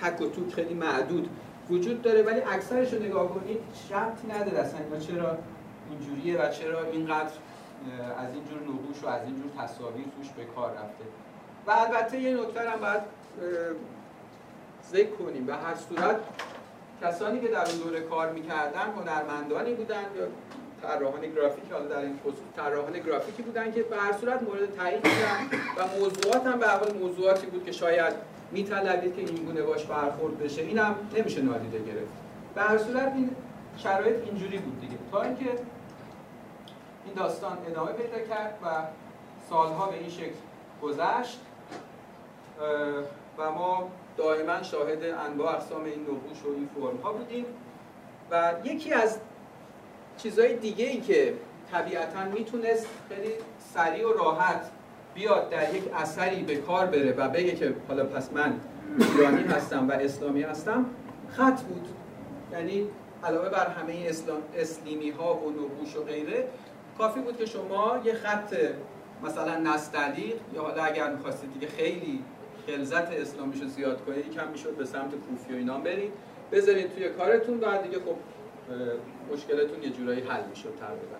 تک 0.02 0.20
و 0.20 0.26
توک 0.26 0.54
خیلی 0.54 0.74
معدود 0.74 1.30
وجود 1.70 2.02
داره 2.02 2.22
ولی 2.22 2.40
اکثرش 2.40 2.92
رو 2.92 3.02
نگاه 3.02 3.28
کنید 3.28 3.58
شرطی 3.88 4.26
نداره 4.28 4.58
اصلا 4.58 4.80
اینا 4.80 4.98
چرا 4.98 5.38
اینجوریه 5.90 6.42
و 6.42 6.48
چرا 6.48 6.84
اینقدر 6.84 7.32
از 8.18 8.34
اینجور 8.34 8.58
نقوش 8.62 9.04
و 9.04 9.08
از 9.08 9.22
اینجور 9.22 9.50
تصاویر 9.58 10.04
توش 10.16 10.28
به 10.36 10.44
کار 10.44 10.70
رفته. 10.70 11.04
و 11.66 11.70
البته 11.70 12.20
یه 12.20 12.34
نکته 12.34 12.70
هم 12.70 12.80
باید 12.80 13.02
ذکر 14.92 15.10
کنیم. 15.10 15.46
به 15.46 15.54
هر 15.54 15.74
صورت 15.88 16.16
کسانی 17.02 17.40
که 17.40 17.48
در 17.48 17.68
اون 17.68 17.78
دوره 17.78 18.00
کار 18.00 18.32
می‌کردن 18.32 18.86
هنرمندانی 18.96 19.74
بودن 19.74 20.04
یا 20.16 20.26
طراحان 20.82 21.20
گرافیک 21.20 21.64
حالا 21.72 21.86
در 21.86 21.98
این 21.98 22.20
خصوص 22.24 22.38
طراحان 22.56 22.92
گرافیکی 22.92 23.42
بودن 23.42 23.72
که 23.72 23.82
به 23.82 23.96
هر 23.96 24.12
صورت 24.12 24.42
مورد 24.42 24.76
تایید 24.76 25.02
بودن 25.02 25.58
و 25.76 25.98
موضوعات 25.98 26.46
هم 26.46 26.58
به 26.58 26.68
حال 26.68 26.92
موضوعاتی 26.92 27.46
بود 27.46 27.64
که 27.64 27.72
شاید 27.72 28.14
میطلبید 28.52 29.16
که 29.16 29.22
این 29.22 29.44
گونه 29.44 29.62
باش 29.62 29.84
برخورد 29.84 30.38
بشه. 30.38 30.62
اینم 30.62 30.94
نمیشه 31.16 31.42
نادیده 31.42 31.78
گرفت. 31.78 32.12
به 32.54 32.60
هر 32.60 32.78
صورت 32.78 33.12
این 33.14 33.30
شرایط 33.76 34.16
اینجوری 34.24 34.58
بود 34.58 34.80
دیگه. 34.80 34.94
تا 35.12 35.22
اینکه 35.22 35.50
این 37.04 37.14
داستان 37.16 37.58
ادامه 37.66 37.92
پیدا 37.92 38.18
کرد 38.18 38.58
و 38.64 38.66
سالها 39.50 39.86
به 39.86 39.98
این 39.98 40.10
شکل 40.10 40.34
گذشت 40.82 41.40
و 43.38 43.50
ما 43.50 43.90
دائما 44.16 44.62
شاهد 44.62 45.04
انواع 45.04 45.54
اقسام 45.54 45.84
این 45.84 46.02
نقوش 46.02 46.44
و 46.44 46.48
این 46.56 46.68
فرم 46.74 46.96
ها 46.96 47.12
بودیم. 47.12 47.46
و 48.30 48.52
یکی 48.64 48.92
از 48.92 49.18
چیزهای 50.22 50.56
دیگه 50.56 50.86
ای 50.86 51.00
که 51.00 51.34
طبیعتا 51.72 52.24
می‌تونست 52.24 52.86
خیلی 53.08 53.32
سریع 53.74 54.08
و 54.08 54.12
راحت 54.12 54.70
بیاد 55.14 55.50
در 55.50 55.74
یک 55.74 55.82
اثری 55.94 56.42
به 56.42 56.56
کار 56.56 56.86
بره 56.86 57.12
و 57.12 57.28
بگه 57.28 57.52
که 57.52 57.74
حالا 57.88 58.04
پس 58.04 58.32
من 58.32 58.60
ایرانی 58.98 59.42
هستم 59.42 59.88
و 59.88 59.92
اسلامی 59.92 60.42
هستم 60.42 60.86
خط 61.28 61.60
بود. 61.60 61.88
یعنی 62.52 62.86
علاوه 63.24 63.48
بر 63.48 63.66
همه 63.66 64.06
اسلام 64.08 64.42
اسلیمی 64.56 65.10
ها 65.10 65.34
و 65.34 65.50
نقوش 65.50 65.96
و 65.96 66.04
غیره 66.04 66.48
کافی 66.98 67.20
بود 67.20 67.36
که 67.36 67.46
شما 67.46 68.00
یه 68.04 68.14
خط 68.14 68.54
مثلا 69.24 69.56
نستعلیق 69.58 70.36
یا 70.54 70.62
حالا 70.62 70.82
اگر 70.82 71.12
می‌خواستید 71.12 71.52
دیگه 71.52 71.66
خیلی 71.66 72.24
خلزت 72.66 73.12
اسلامیشو 73.12 73.66
زیاد 73.66 74.04
کنید 74.04 74.26
یکم 74.26 74.48
می‌شد 74.48 74.76
به 74.76 74.84
سمت 74.84 75.10
کوفی 75.10 75.52
و 75.52 75.56
اینا 75.56 75.78
برید 75.78 76.12
بذارید 76.52 76.94
توی 76.94 77.08
کارتون 77.08 77.60
بعد 77.60 77.82
دیگه 77.82 77.98
خب 77.98 78.16
مشکلتون 79.32 79.82
یه 79.82 79.90
جورایی 79.90 80.20
حل 80.20 80.42
می‌شد 80.50 80.72
تقریبا. 80.80 81.16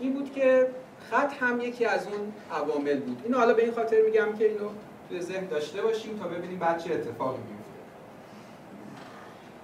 این 0.00 0.12
بود 0.12 0.32
که 0.32 0.68
خط 1.10 1.32
هم 1.32 1.60
یکی 1.60 1.84
از 1.84 2.06
اون 2.06 2.32
عوامل 2.52 3.00
بود. 3.00 3.20
اینو 3.24 3.38
حالا 3.38 3.54
به 3.54 3.62
این 3.62 3.72
خاطر 3.72 4.02
میگم 4.02 4.36
که 4.38 4.48
اینو 4.48 4.68
توی 5.08 5.20
ذهن 5.20 5.46
داشته 5.46 5.82
باشیم 5.82 6.18
تا 6.18 6.28
ببینیم 6.28 6.58
بعد 6.58 6.78
چه 6.78 6.94
اتفاقی 6.94 7.38
میفته 7.38 7.64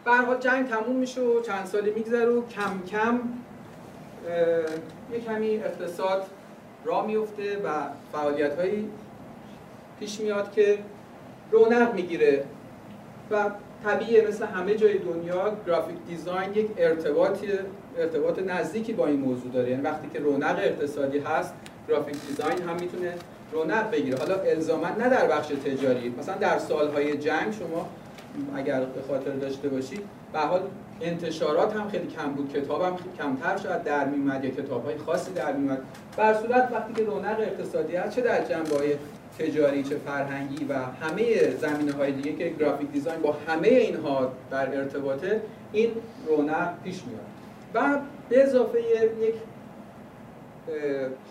به 0.05 0.39
جنگ 0.41 0.69
تموم 0.69 0.97
میشه 0.97 1.21
و 1.21 1.43
چند 1.43 1.67
سالی 1.67 1.91
میگذره 1.91 2.27
و 2.27 2.47
کم 2.47 2.83
کم 2.91 3.21
یه 5.13 5.21
کمی 5.21 5.57
اقتصاد 5.57 6.27
را 6.85 7.07
میفته 7.07 7.57
و 7.65 7.69
فعالیت 8.13 8.59
هایی 8.59 8.91
پیش 9.99 10.21
میاد 10.21 10.53
که 10.53 10.79
رونق 11.51 11.95
می‌گیره 11.95 12.45
و 13.31 13.51
طبیعیه 13.85 14.29
مثل 14.29 14.47
همه 14.47 14.75
جای 14.75 14.99
دنیا 14.99 15.53
گرافیک 15.67 15.97
دیزاین 16.09 16.55
یک 16.55 16.69
ارتباطی 16.79 17.47
ارتباط 17.99 18.39
نزدیکی 18.39 18.93
با 18.93 19.07
این 19.07 19.21
موضوع 19.21 19.53
داره. 19.53 19.71
یعنی 19.71 19.83
وقتی 19.83 20.09
که 20.13 20.19
رونق 20.19 20.59
اقتصادی 20.59 21.19
هست 21.19 21.55
گرافیک 21.89 22.17
دیزاین 22.29 22.63
هم 22.69 22.77
می‌تونه 22.81 23.15
رونق 23.53 23.91
بگیره. 23.91 24.19
حالا 24.19 24.35
الزاما 24.35 24.89
نه 24.89 25.09
در 25.09 25.27
بخش 25.27 25.49
تجاری. 25.49 26.15
مثلا 26.19 26.35
در 26.35 26.59
سالهای 26.59 27.19
جنگ 27.19 27.53
شما 27.53 27.89
اگر 28.57 28.81
به 28.81 29.03
خاطر 29.09 29.31
داشته 29.31 29.69
باشید 29.69 30.01
به 30.33 30.39
حال 30.39 30.61
انتشارات 31.01 31.77
هم 31.77 31.89
خیلی 31.89 32.07
کم 32.07 32.33
بود. 32.33 32.53
کتاب 32.53 32.83
هم 32.83 32.97
کمتر 33.19 33.57
شاید 33.57 33.85
در 33.85 34.05
میومد 34.05 34.45
یا 34.45 34.51
کتاب 34.51 34.85
های 34.85 34.99
خاصی 34.99 35.33
در 35.33 35.53
میومد 35.53 35.83
بر 36.17 36.35
صورت 36.35 36.69
وقتی 36.73 36.93
که 36.95 37.05
رونق 37.05 37.41
اقتصادی 37.41 37.97
هست 37.97 38.17
چه 38.17 38.23
در 38.23 38.45
جنبه 38.45 38.79
های 38.79 38.95
تجاری 39.39 39.83
چه 39.83 39.97
فرهنگی 39.97 40.65
و 40.65 40.75
همه 40.75 41.51
زمینه 41.51 41.93
های 41.93 42.13
دیگه 42.13 42.33
که 42.33 42.49
گرافیک 42.49 42.91
دیزاین 42.91 43.21
با 43.21 43.37
همه 43.49 43.69
اینها 43.69 44.33
در 44.51 44.77
ارتباطه 44.77 45.43
این 45.73 45.91
رونق 46.27 46.83
پیش 46.85 47.01
میاد. 47.05 47.21
و 47.75 48.01
به 48.29 48.43
اضافه 48.43 48.81
یک 49.21 49.35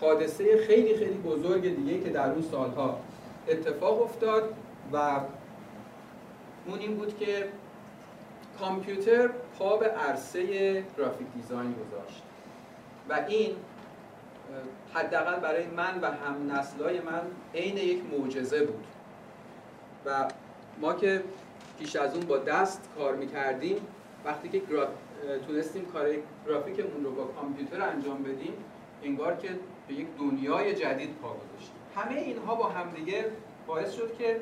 حادثه 0.00 0.66
خیلی 0.66 0.96
خیلی 0.96 1.18
بزرگ 1.18 1.76
دیگه 1.76 2.00
که 2.00 2.10
در 2.10 2.30
اون 2.30 2.42
سالها 2.42 3.00
اتفاق 3.48 4.02
افتاد 4.02 4.54
و 4.92 5.20
اون 6.66 6.78
این 6.78 6.96
بود 6.96 7.18
که 7.18 7.44
کامپیوتر 8.60 9.30
پا 9.58 9.76
به 9.76 9.86
عرصه 9.86 10.42
گرافیک 10.98 11.26
دیزاین 11.36 11.72
گذاشت. 11.74 12.22
و 13.08 13.24
این 13.28 13.50
حداقل 14.94 15.40
برای 15.40 15.66
من 15.66 16.00
و 16.00 16.06
هم 16.06 16.52
نسلای 16.52 17.00
من 17.00 17.22
عین 17.54 17.76
یک 17.76 18.02
معجزه 18.12 18.64
بود. 18.64 18.84
و 20.06 20.28
ما 20.80 20.92
که 20.92 21.22
پیش 21.78 21.96
از 21.96 22.14
اون 22.14 22.26
با 22.26 22.38
دست 22.38 22.88
کار 22.98 23.14
می‌کردیم 23.16 23.76
وقتی 24.24 24.48
که 24.48 24.58
گرا... 24.58 24.88
تونستیم 25.46 25.84
کار 25.84 26.06
گرافیکمون 26.46 27.04
رو 27.04 27.12
با 27.14 27.24
کامپیوتر 27.24 27.82
انجام 27.82 28.22
بدیم 28.22 28.52
انگار 29.04 29.36
که 29.36 29.48
به 29.88 29.94
یک 29.94 30.06
دنیای 30.18 30.74
جدید 30.74 31.16
پا 31.22 31.28
گذاشتیم. 31.28 31.76
همه 31.96 32.20
اینها 32.20 32.54
با 32.54 32.68
همدیگه 32.68 33.24
باعث 33.66 33.92
شد 33.92 34.16
که 34.18 34.40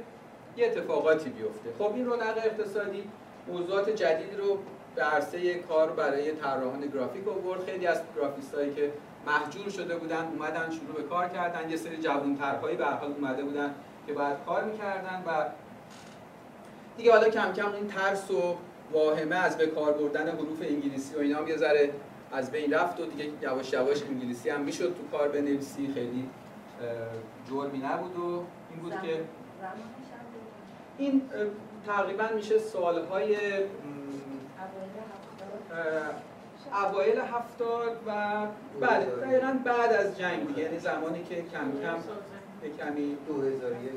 یه 0.57 0.67
اتفاقاتی 0.67 1.31
بیفته. 1.31 1.71
خب 1.79 1.95
این 1.95 2.07
رونق 2.07 2.39
اقتصادی 2.45 3.05
موضوعات 3.49 3.91
جدید 3.91 4.39
رو 4.39 4.59
به 4.95 5.03
عرصه 5.03 5.55
کار 5.55 5.91
برای 5.91 6.33
طراحان 6.33 6.81
گرافیک 6.81 7.29
آورد. 7.29 7.65
خیلی 7.65 7.87
از 7.87 8.01
گرافیستایی 8.17 8.75
که 8.75 8.93
محجور 9.27 9.69
شده 9.69 9.97
بودن 9.97 10.27
اومدن 10.27 10.71
شروع 10.71 10.97
به 10.97 11.03
کار 11.03 11.29
کردن. 11.29 11.71
یه 11.71 11.77
سری 11.77 11.97
جوان‌ترهایی 11.97 12.77
به 12.77 12.85
حال 12.85 13.13
اومده 13.13 13.43
بودن 13.43 13.75
که 14.07 14.13
باید 14.13 14.37
کار 14.47 14.65
می‌کردن 14.65 15.23
و 15.27 15.45
دیگه 16.97 17.13
حالا 17.13 17.29
کم 17.29 17.53
کم 17.53 17.73
این 17.73 17.89
ترس 17.89 18.31
و 18.31 18.57
واهمه 18.93 19.37
از 19.37 19.57
به 19.57 19.67
کار 19.67 19.93
بردن 19.93 20.29
حروف 20.29 20.63
انگلیسی 20.63 21.15
و 21.15 21.19
اینا 21.19 21.39
هم 21.39 21.49
یه 21.49 21.57
ذره 21.57 21.93
از 22.33 22.51
بین 22.51 22.73
رفت 22.73 23.01
و 23.01 23.07
دیگه 23.07 23.31
یواش 23.43 23.73
یواش 23.73 24.03
انگلیسی 24.03 24.51
هم 24.51 24.61
می‌شد 24.61 24.95
تو 24.97 25.19
کار 25.19 25.29
بنویسی. 25.29 25.93
خیلی 25.95 26.29
جرمی 27.51 27.79
نبود 27.79 28.17
و 28.17 28.45
این 28.71 28.81
بود 28.83 28.93
که 29.03 29.25
این 30.99 31.23
تقریبا 31.87 32.25
میشه 32.35 32.59
سالهای 32.59 33.37
اوایل 36.73 37.19
هفتاد 37.19 37.97
و 38.07 38.13
بله 38.81 39.07
دقیقا 39.07 39.59
بعد 39.65 39.93
از 39.93 40.19
جنگ 40.19 40.47
دیگه 40.47 40.63
یعنی 40.63 40.79
زمانی 40.79 41.25
که 41.25 41.35
کم 41.35 41.73
کم 41.83 41.99
کمی 42.79 43.17
2001 43.29 43.91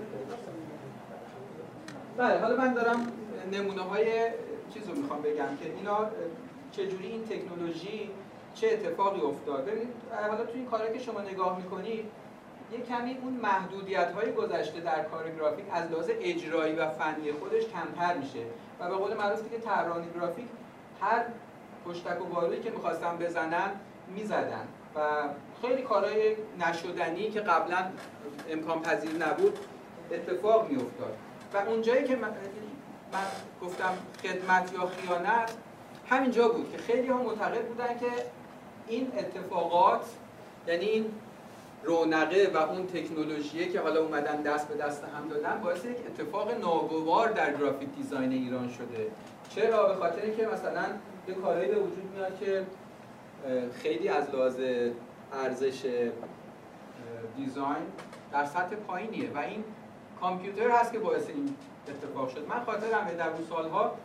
بله 2.17 2.39
حالا 2.39 2.55
من 2.57 2.73
دارم 2.73 3.11
نمونه 3.51 3.81
های 3.81 4.05
چیز 4.73 4.89
رو 4.89 4.95
می‌خوام 4.95 5.21
بگم 5.21 5.57
که 5.61 5.73
اینا 5.77 6.09
چجوری 6.71 7.07
این 7.07 7.25
تکنولوژی 7.25 8.09
چه 8.53 8.67
اتفاقی 8.67 9.21
افتاد؟ 9.21 9.65
ببینید 9.65 9.93
حالا 10.29 10.45
تو 10.45 10.51
این 10.53 10.65
کاری 10.65 10.93
که 10.93 10.99
شما 10.99 11.21
نگاه 11.21 11.57
می‌کنید 11.57 12.05
یه 12.71 12.81
کمی 12.81 13.17
اون 13.23 13.33
محدودیت 13.33 14.11
های 14.11 14.31
گذشته 14.31 14.79
در 14.79 15.03
کار 15.03 15.29
گرافیک 15.29 15.65
از 15.71 15.91
لحاظ 15.91 16.09
اجرایی 16.21 16.75
و 16.75 16.89
فنی 16.89 17.31
خودش 17.31 17.63
کمتر 17.63 18.17
میشه. 18.17 18.39
و 18.79 18.89
به 18.89 18.95
قول 18.95 19.17
معروف 19.17 19.51
که 19.51 19.59
طراحان 19.59 20.03
گرافیک 20.15 20.45
هر 21.01 21.25
پشتک 21.85 22.21
و 22.21 22.25
بارودی 22.25 22.61
که 22.61 22.69
می‌خواستن 22.69 23.17
بزنن 23.17 23.71
می‌زدن. 24.15 24.67
و 24.95 24.99
خیلی 25.61 25.81
کارهای 25.81 26.35
نشدنی 26.59 27.31
که 27.31 27.39
قبلا 27.39 27.77
امکان 28.49 28.81
پذیر 28.81 29.11
نبود 29.11 29.57
اتفاق 30.11 30.69
میافتاد. 30.69 31.15
و 31.53 31.57
اونجایی 31.57 32.03
که 32.03 32.15
من, 32.15 32.29
من 33.13 33.25
گفتم 33.61 33.97
خدمت 34.23 34.73
یا 34.73 34.87
خیانت 34.87 35.51
همینجا 36.09 36.47
بود 36.47 36.71
که 36.71 36.77
خیلی 36.77 37.07
ها 37.07 37.17
معتقد 37.23 37.67
بودن 37.67 37.97
که 37.99 38.11
این 38.87 39.11
اتفاقات 39.17 40.05
یعنی 40.67 40.85
این 40.85 41.11
رونقه 41.83 42.51
و 42.53 42.57
اون 42.57 42.87
تکنولوژیه 42.87 43.71
که 43.71 43.79
حالا 43.79 44.01
اومدن 44.01 44.41
دست 44.41 44.67
به 44.67 44.75
دست 44.75 45.03
هم 45.03 45.27
دادن 45.27 45.61
باعث 45.63 45.85
یک 45.85 45.97
اتفاق 46.07 46.51
ناگوار 46.51 47.31
در 47.31 47.53
گرافیک 47.53 47.89
دیزاین 47.89 48.31
ایران 48.31 48.69
شده. 48.69 49.07
چرا؟ 49.55 49.87
به 49.87 49.95
خاطر 49.95 50.29
که 50.29 50.47
مثلا 50.47 50.83
یه 51.31 51.37
کارهایی 51.37 51.67
به 51.67 51.75
وجود 51.75 52.11
میاد 52.15 52.39
که 52.39 52.65
خیلی 53.81 54.09
از 54.09 54.29
لحاظ 54.29 54.59
ارزش 55.33 55.85
دیزاین 57.37 57.85
در 58.31 58.45
سطح 58.45 58.75
پایینیه 58.75 59.31
و 59.35 59.37
این 59.37 59.63
کامپیوتر 60.19 60.69
هست 60.69 60.91
که 60.91 60.99
باعث 60.99 61.27
این 61.27 61.55
اتفاق 61.87 62.29
شد. 62.29 62.47
من 62.47 62.63
خاطرم 62.63 63.11
در 63.17 63.29
اون 63.29 63.45
سالها 63.49 63.95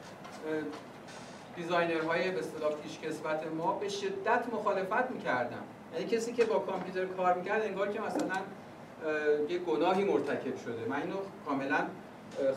دیزاینرهای 1.57 2.31
به 2.31 2.39
اصطلاح 2.39 2.73
پیشکسوت 2.73 3.41
ما 3.59 3.73
به 3.73 3.89
شدت 3.89 4.45
مخالفت 4.53 5.11
می‌کردن. 5.11 5.63
یعنی 5.95 6.07
کسی 6.07 6.33
که 6.33 6.45
با 6.45 6.59
کامپیوتر 6.59 7.05
کار 7.05 7.35
می‌کرد 7.35 7.63
انگار 7.63 7.93
که 7.93 8.01
مثلا 8.01 8.41
یه 9.49 9.59
گناهی 9.59 10.05
مرتکب 10.05 10.57
شده. 10.65 10.89
من 10.89 11.03
اینو 11.03 11.17
کاملا 11.47 11.87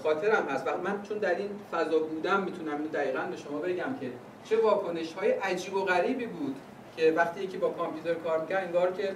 خاطرم 0.04 0.48
هست. 0.50 0.68
و 0.68 0.78
من 0.78 1.02
چون 1.02 1.18
در 1.18 1.36
این 1.36 1.50
فضا 1.72 2.00
بودم 2.00 2.44
می‌تونم 2.44 2.88
دقیقا 2.88 3.22
به 3.22 3.38
شما 3.38 3.58
بگم 3.58 3.96
که 4.00 4.12
چه 4.46 4.62
واکنش 4.62 5.14
های 5.14 5.32
عجیب 5.32 5.74
و 5.74 5.86
غریبی 5.86 6.26
بود 6.26 6.56
که 6.98 7.14
وقتی 7.18 7.44
یکی 7.44 7.58
با 7.58 7.70
کامپیوتر 7.70 8.14
کار 8.14 8.42
می‌کرد 8.42 8.64
انگار 8.64 8.92
که 8.92 9.16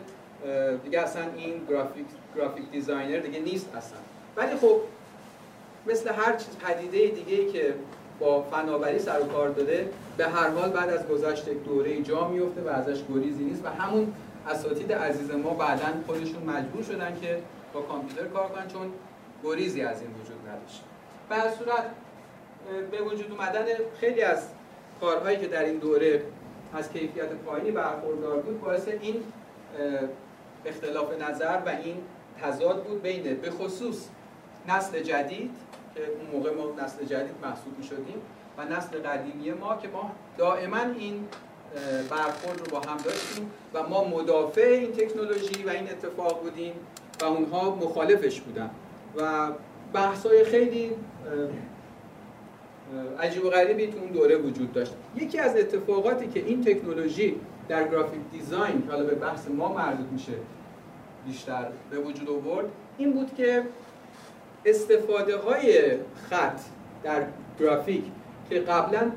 دیگه 0.84 1.00
اصلا 1.00 1.24
این 1.38 1.66
گرافیک 1.70 2.06
graphic 2.36 2.72
designer 2.72 3.20
دیگه 3.20 3.40
نیست 3.40 3.76
اصلا. 3.76 3.98
ولی 4.36 4.56
خب 4.56 4.82
مثل 5.88 6.14
هر 6.14 6.36
چیز 6.36 6.58
پدیده 6.58 7.08
دیگه 7.08 7.52
که 7.52 7.74
با 8.20 8.42
فناوری 8.42 9.00
سر 9.00 9.22
و 9.22 9.26
کار 9.26 9.50
داده 9.50 9.90
به 10.18 10.26
هر 10.26 10.50
حال 10.50 10.70
بعد 10.70 10.90
از 10.90 11.08
گذشت 11.08 11.48
یک 11.48 11.64
دوره 11.64 12.02
جا 12.02 12.28
میفته 12.28 12.62
و 12.62 12.68
ازش 12.68 13.00
گریزی 13.14 13.44
نیست 13.44 13.66
و 13.66 13.70
همون 13.70 14.14
اساتید 14.48 14.94
عزیز 14.94 15.32
ما 15.32 15.50
بعدا 15.50 15.86
خودشون 16.08 16.44
مجبور 16.44 16.84
شدن 16.84 17.18
که 17.22 17.40
با 17.74 17.82
کامپیوتر 17.82 18.28
کار 18.28 18.48
کنن 18.48 18.68
چون 18.68 18.94
گریزی 19.44 19.82
از 19.82 20.02
این 20.02 20.10
وجود 20.12 20.50
نداشت. 20.50 20.84
به 21.30 21.58
صورت 21.58 21.86
به 22.92 23.02
وجود 23.02 23.32
اومدن 23.32 23.66
خیلی 24.00 24.22
از 24.22 24.48
کارهایی 25.04 25.38
که 25.38 25.47
در 25.47 25.64
این 25.64 25.78
دوره 25.78 26.24
از 26.74 26.93
کیفیت 26.93 27.30
پایینی 27.30 27.72
برخوردار 27.72 28.41
بود 28.41 28.62
باعث 28.62 28.88
این 28.88 29.24
اختلاف 30.66 31.22
نظر 31.22 31.60
و 31.66 31.70
این 31.70 31.97
تضاد 32.41 32.84
بود 32.84 33.01
بین 33.01 33.24
به 33.24 33.51
خصوص 33.51 34.08
نسل 34.70 34.99
جدید 34.99 35.51
که 35.95 36.01
اون 36.01 36.30
موقع 36.34 36.56
ما 36.56 36.84
نسل 36.84 37.06
جدید 37.06 37.36
محسوب 37.43 37.78
می 37.78 37.84
شدیم 37.84 38.22
و 38.58 38.66
نسل 38.66 38.99
قدیمی 38.99 39.51
ما 39.51 39.78
که 39.78 39.88
ما 39.88 40.12
دائما 40.38 40.78
این 40.97 41.28
برخورد 42.10 42.60
رو 42.60 42.66
با 42.72 42.80
هم 42.80 42.97
داشتیم 42.97 43.51
و 43.74 43.89
ما 43.89 44.04
مدافع 44.04 44.62
این 44.62 44.91
تکنولوژی 44.91 45.64
و 45.64 45.70
این 45.70 45.89
اتفاق 45.89 46.41
بودیم 46.41 46.74
و 47.22 47.26
اونها 47.26 47.76
مخالفش 47.76 48.41
بودن 48.41 48.70
و 49.18 49.51
بحث‌های 49.93 50.45
خیلی 50.45 50.91
عجیب 53.20 53.46
و 53.46 53.50
غریبی 53.50 53.88
تو 53.88 54.00
اون 54.00 54.12
دوره 54.12 54.38
وجود 54.38 54.74
داشت. 54.74 54.94
یکی 55.16 55.40
از 55.40 55.56
اتفاقاتی 55.56 56.28
که 56.28 56.40
این 56.40 56.64
تکنولوژی 56.64 57.36
در 57.70 57.88
گرافیک 57.88 58.20
دیزاین 58.32 58.84
حالا 58.90 59.04
به 59.04 59.16
بحث 59.16 59.48
ما 59.48 59.74
مربوط 59.74 60.06
میشه 60.12 60.34
بیشتر 61.28 61.68
به 61.92 62.00
وجود 62.00 62.30
آورد 62.30 62.66
این 62.98 63.14
بود 63.14 63.36
که 63.36 63.64
استفاده 64.66 65.38
های 65.38 65.92
خط 66.30 66.60
در 67.04 67.26
گرافیک 67.60 68.04
که 68.50 68.60
قبلا 68.60 69.12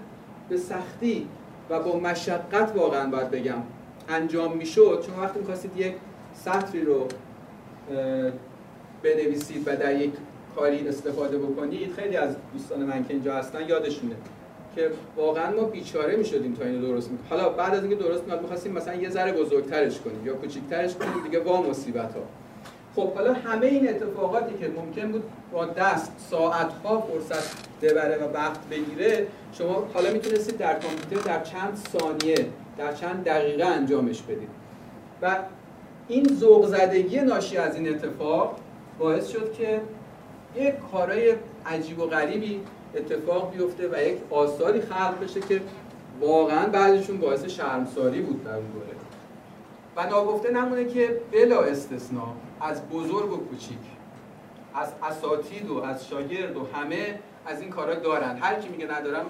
به 0.49 0.57
سختی 0.57 1.29
و 1.71 1.81
با 1.81 1.99
مشقت 1.99 2.73
واقعا 2.77 3.11
باید 3.11 3.31
بگم 3.31 3.62
انجام 4.09 4.57
می‌شد 4.57 5.05
چون 5.07 5.25
وقتی 5.25 5.39
می‌خواستید 5.39 5.77
یک 5.77 5.95
سطری 6.35 6.85
رو 6.85 7.09
بنویسید 9.03 9.69
و 9.69 9.77
در 9.77 10.01
یک 10.01 10.12
کاری 10.57 10.89
استفاده 10.89 11.39
بکنید 11.39 11.93
خیلی 11.93 12.17
از 12.17 12.37
دوستان 12.53 12.79
من 12.79 13.05
که 13.05 13.15
اینجا 13.15 13.35
هستن 13.35 13.69
یادشونه 13.69 14.15
که 14.77 14.91
واقعا 15.17 15.57
ما 15.57 15.63
بیچاره 15.63 16.17
می‌شدیم 16.17 16.55
تا 16.55 16.65
اینو 16.65 16.81
درست 16.81 17.11
می‌کنیم. 17.11 17.31
حالا 17.31 17.49
بعد 17.49 17.75
از 17.75 17.85
اینکه 17.85 17.97
درست 17.97 18.25
میاد 18.25 18.43
می‌خواستیم 18.43 18.73
مثلا 18.73 18.95
یه 18.95 19.11
ذره 19.11 19.33
بزرگترش 19.33 20.01
کنیم 20.01 20.27
یا 20.27 20.35
کوچیکترش 20.35 20.95
کنیم 20.95 21.25
دیگه 21.25 21.41
وا 21.41 21.63
مصیبت 21.63 22.15
ها 22.15 22.21
خب 22.97 23.15
حالا 23.15 23.33
همه 23.33 23.67
این 23.67 23.89
اتفاقاتی 23.89 24.55
که 24.59 24.69
ممکن 24.69 25.13
بود 25.13 25.23
با 25.53 25.65
دست 25.65 26.13
ساعت 26.31 26.73
ها 26.85 27.01
فرصت 27.01 27.57
ببره 27.83 28.17
و 28.17 28.33
وقت 28.33 28.69
بگیره 28.71 29.27
شما 29.53 29.89
حالا 29.95 30.13
می‌تونستید 30.13 30.59
در 30.59 30.79
کامپیوتر 30.79 31.39
در 31.39 31.45
چند 31.45 31.79
ثانیه 31.93 32.47
در 32.79 32.93
چند 32.93 33.25
دقیقه 33.25 33.65
انجامش 33.65 34.23
بدید. 34.23 34.49
و 35.23 35.37
این 36.09 36.35
ذوق 36.35 36.67
زدگی 36.67 37.21
ناشی 37.21 37.57
از 37.57 37.77
این 37.77 37.89
اتفاق 37.89 38.57
باعث 38.99 39.29
شد 39.29 39.53
که 39.53 39.81
یک 40.57 40.75
کارهای 40.93 41.35
عجیب 41.67 41.99
و 41.99 42.07
غریبی 42.07 42.61
اتفاق 42.95 43.53
بیفته 43.53 43.89
و 43.89 44.03
یک 44.03 44.19
آثاری 44.31 44.81
خلق 44.81 45.21
بشه 45.25 45.41
که 45.41 45.63
واقعا 46.21 46.67
بعضیشون 46.67 47.19
باعث 47.19 47.45
شرمساری 47.45 48.21
بود 48.21 48.45
در 48.45 48.55
اون 48.55 48.67
دوره. 48.67 48.87
و 49.97 50.11
ناگفته 50.11 50.51
نمونه 50.51 50.85
که 50.85 51.21
بلا 51.33 51.63
استثنا 51.63 52.35
از 52.61 52.89
بزرگ 52.89 53.33
و 53.33 53.37
کوچیک 53.37 53.79
از 54.75 54.93
اساتید 55.03 55.71
و 55.71 55.83
از 55.83 56.09
شاگرد 56.09 56.57
و 56.57 56.67
همه 56.75 57.19
از 57.47 57.61
این 57.61 57.71
کارا 57.71 57.95
دارن. 57.95 58.37
هر 58.37 58.55
کی 58.61 58.69
میگه 58.69 58.87
ندارم 58.87 59.27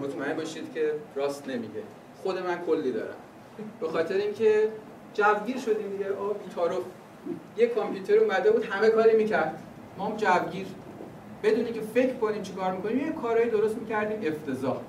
مطمئن 0.00 0.36
باشید 0.36 0.74
که 0.74 0.92
راست 1.14 1.48
نمیگه. 1.48 1.82
خود 2.22 2.38
من 2.38 2.58
کلی 2.66 2.92
دارم. 2.92 3.16
به 3.80 3.88
خاطر 3.88 4.14
اینکه 4.14 4.68
جوگیر 5.14 5.58
شدیم 5.58 5.90
دیگه. 5.90 6.12
آ 6.12 6.32
بی‌تعارف 6.32 6.82
یه 7.56 7.66
کامپیوتر 7.66 8.18
اومده 8.18 8.50
بود 8.50 8.64
همه 8.64 8.88
کاری 8.88 9.16
می‌کرد. 9.16 9.62
ما 9.98 10.06
هم 10.06 10.16
جوگیر. 10.16 10.66
بدونی 11.42 11.72
که 11.72 11.80
فکر 11.80 12.14
کنیم 12.14 12.42
چی 12.42 12.52
کار 12.52 12.72
می‌کنیم 12.72 12.98
یه 12.98 13.12
کارهایی 13.12 13.50
درست 13.50 13.76
می‌کردیم 13.76 14.32
افتضاح. 14.32 14.80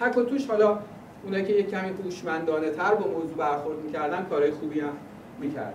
تک 0.00 0.16
و 0.16 0.22
توش 0.22 0.46
حالا 0.46 0.78
اونایی 1.22 1.44
که 1.44 1.52
یه 1.52 1.62
کمی 1.62 1.90
هوشمندانه 1.90 2.70
تر 2.70 2.94
با 2.94 3.10
موضوع 3.10 3.36
برخورد 3.36 3.78
می‌کردن 3.78 4.26
کارهای 4.30 4.50
خوبی 4.50 4.80
هم 4.80 4.96
می‌کردن. 5.38 5.74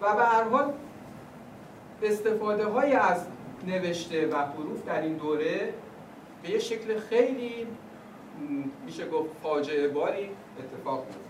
و 0.00 0.16
به 0.16 0.22
هر 0.22 0.42
حال 0.42 0.72
استفاده 2.02 2.64
های 2.64 2.92
از 2.92 3.26
نوشته 3.66 4.26
و 4.26 4.36
حروف 4.36 4.84
در 4.86 5.02
این 5.02 5.16
دوره 5.16 5.74
به 6.42 6.50
یه 6.50 6.58
شکل 6.58 6.98
خیلی 6.98 7.66
میشه 8.86 9.08
گفت 9.08 9.30
فاجعه 9.42 9.88
باری 9.88 10.30
اتفاق 10.58 11.04
میفته 11.06 11.20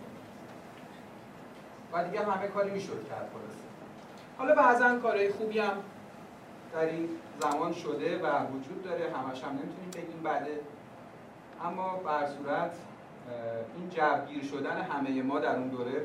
و 1.92 2.04
دیگه 2.04 2.24
همه 2.24 2.48
کاری 2.48 2.70
می‌شد 2.70 3.08
کرد 3.08 3.30
خلاصه. 3.32 3.57
حالا 4.38 4.54
بعضا 4.54 4.98
کارهای 4.98 5.30
خوبی 5.32 5.58
هم 5.58 5.72
در 6.72 6.84
این 6.84 7.08
زمان 7.40 7.72
شده 7.72 8.18
و 8.18 8.46
وجود 8.46 8.82
داره. 8.84 9.04
همش 9.04 9.44
هم 9.44 9.50
نمی‌تونیم 9.50 9.90
بگیم 9.94 10.22
بعده 10.24 10.60
اما 11.64 11.96
بر 11.96 12.26
صورت 12.26 12.76
این 13.76 13.90
جبگیر 13.90 14.44
شدن 14.44 14.80
همه 14.80 15.22
ما 15.22 15.38
در 15.38 15.56
اون 15.56 15.68
دوره 15.68 16.04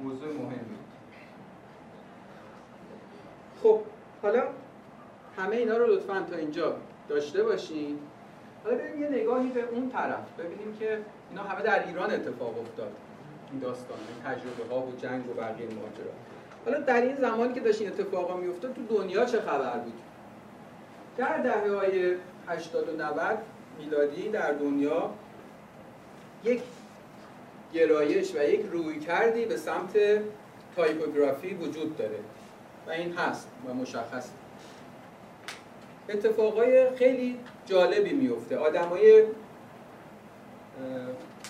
موضوع 0.00 0.28
مهمی 0.28 0.56
بود. 0.58 0.84
خب 3.62 3.80
حالا 4.22 4.42
همه 5.38 5.56
اینا 5.56 5.76
رو 5.76 5.86
لطفا 5.86 6.26
تا 6.30 6.36
اینجا 6.36 6.76
داشته 7.08 7.42
باشین. 7.42 7.98
حالا 8.64 8.76
بریم 8.76 9.02
یه 9.02 9.08
نگاهی 9.08 9.48
به 9.48 9.62
اون 9.62 9.90
طرف. 9.90 10.32
ببینیم 10.38 10.76
که 10.76 10.98
اینا 11.30 11.42
همه 11.42 11.62
در 11.62 11.86
ایران 11.86 12.10
اتفاق 12.10 12.60
افتاد. 12.60 12.92
این 13.50 13.60
داستان 13.60 13.98
این 13.98 14.34
تجربه 14.34 14.74
ها 14.74 14.80
و 14.80 14.96
جنگ 14.96 15.30
و 15.30 15.34
بقیه 15.34 15.66
ماجرا. 15.66 16.12
حالا 16.64 16.80
در 16.80 17.02
این 17.02 17.16
زمانی 17.16 17.54
که 17.54 17.60
داشت 17.60 17.80
این 17.80 17.90
اتفاقا 17.90 18.36
میافتاد 18.36 18.74
تو 18.74 18.96
دنیا 18.96 19.24
چه 19.24 19.40
خبر 19.40 19.78
بود؟ 19.78 19.92
در 21.16 21.38
دهه 21.38 21.70
های 21.70 22.16
80 22.48 22.88
و 22.88 22.92
90 22.92 23.38
میلادی 23.78 24.28
در 24.28 24.52
دنیا 24.52 25.10
یک 26.44 26.62
گرایش 27.74 28.34
و 28.34 28.42
یک 28.42 28.66
روی 28.72 29.00
کردی 29.00 29.44
به 29.44 29.56
سمت 29.56 29.92
تایپوگرافی 30.76 31.54
وجود 31.54 31.96
داره 31.96 32.18
و 32.86 32.90
این 32.90 33.12
هست 33.12 33.48
و 33.68 33.74
مشخص. 33.74 34.28
اتفاقای 36.08 36.96
خیلی 36.96 37.38
جالبی 37.66 38.12
میفته 38.12 38.56
آدمای 38.56 39.24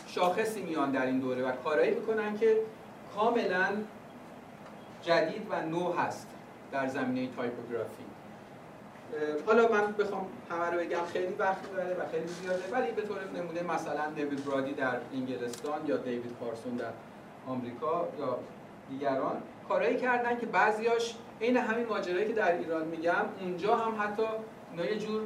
شاخصی 0.06 0.62
میان 0.62 0.90
در 0.90 1.06
این 1.06 1.18
دوره 1.18 1.42
و 1.42 1.52
کارایی 1.52 1.90
می‌کنن 1.90 2.38
که 2.38 2.56
کاملا 3.16 3.68
جدید 5.04 5.46
و 5.50 5.60
نو 5.60 5.92
هست 5.92 6.28
در 6.72 6.88
زمینه 6.88 7.34
تایپوگرافی. 7.36 8.04
حالا 9.46 9.68
من 9.68 9.92
بخوام 9.92 10.26
همه 10.50 10.70
رو 10.70 10.78
بگم 10.78 11.04
خیلی 11.12 11.34
وقت 11.34 11.72
داره 11.72 11.94
و 11.94 12.08
خیلی 12.10 12.26
زیاده 12.26 12.62
ولی 12.72 12.92
به 12.92 13.02
طور 13.02 13.18
نمونه 13.36 13.62
مثلا 13.62 14.10
دیوید 14.16 14.44
برادی 14.44 14.72
در 14.72 14.96
انگلستان 15.14 15.86
یا 15.86 15.96
دیوید 15.96 16.32
پارسون 16.40 16.74
در 16.74 16.90
آمریکا 17.46 18.08
یا 18.18 18.38
دیگران 18.90 19.36
کارهایی 19.68 19.96
کردن 19.96 20.38
که 20.38 20.46
بعضیاش 20.46 21.14
عین 21.40 21.56
همین 21.56 21.86
ماجرایی 21.86 22.26
که 22.26 22.32
در 22.32 22.58
ایران 22.58 22.84
میگم 22.84 23.24
اونجا 23.40 23.76
هم 23.76 24.02
حتی 24.02 24.22
اینا 24.70 24.84
یه 24.84 24.98
جور 24.98 25.22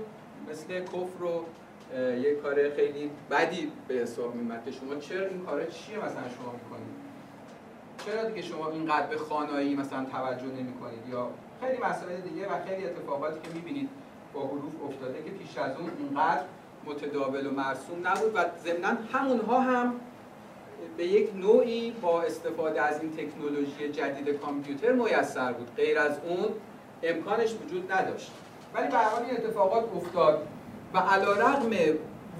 مثل 0.50 0.80
کفر 0.80 1.18
رو 1.18 1.44
یه 1.94 2.34
کار 2.34 2.70
خیلی 2.70 3.10
بدی 3.30 3.72
به 3.88 3.94
حساب 3.94 4.34
میمد 4.34 4.64
که 4.64 4.70
شما 4.70 4.94
چرا 4.94 5.26
این 5.26 5.44
کاره 5.44 5.66
چیه 5.66 5.98
مثلا 5.98 6.28
شما 6.38 6.52
می‌کنید؟ 6.52 6.97
چرا 8.08 8.24
دیگه 8.24 8.42
شما 8.42 8.70
اینقدر 8.70 9.06
به 9.06 9.16
خانایی 9.16 9.76
مثلا 9.76 10.04
توجه 10.04 10.44
نمی 10.44 10.72
کنید 10.80 11.08
یا 11.12 11.28
خیلی 11.60 11.78
مسائل 11.78 12.20
دیگه 12.20 12.46
و 12.46 12.64
خیلی 12.66 12.86
اتفاقاتی 12.86 13.40
که 13.40 13.54
می‌بینید 13.54 13.88
با 14.34 14.40
حروف 14.40 14.72
افتاده 14.88 15.22
که 15.24 15.30
پیش 15.30 15.58
از 15.58 15.76
اون 15.76 15.90
اینقدر 15.98 16.42
متداول 16.86 17.46
و 17.46 17.50
مرسوم 17.50 18.06
نبود 18.08 18.32
و 18.34 18.44
ضمنا 18.64 18.88
همونها 19.12 19.60
هم 19.60 19.94
به 20.96 21.06
یک 21.06 21.34
نوعی 21.34 21.90
با 21.90 22.22
استفاده 22.22 22.82
از 22.82 23.00
این 23.02 23.12
تکنولوژی 23.12 23.88
جدید 23.92 24.28
کامپیوتر 24.28 24.92
میسر 24.92 25.52
بود. 25.52 25.70
غیر 25.76 25.98
از 25.98 26.18
اون 26.24 26.48
امکانش 27.02 27.54
وجود 27.54 27.92
نداشت. 27.92 28.32
ولی 28.74 28.88
به 28.88 29.26
این 29.26 29.36
اتفاقات 29.36 29.84
افتاد 29.96 30.48
و 30.94 30.98
علا 30.98 31.32
رقم 31.32 31.70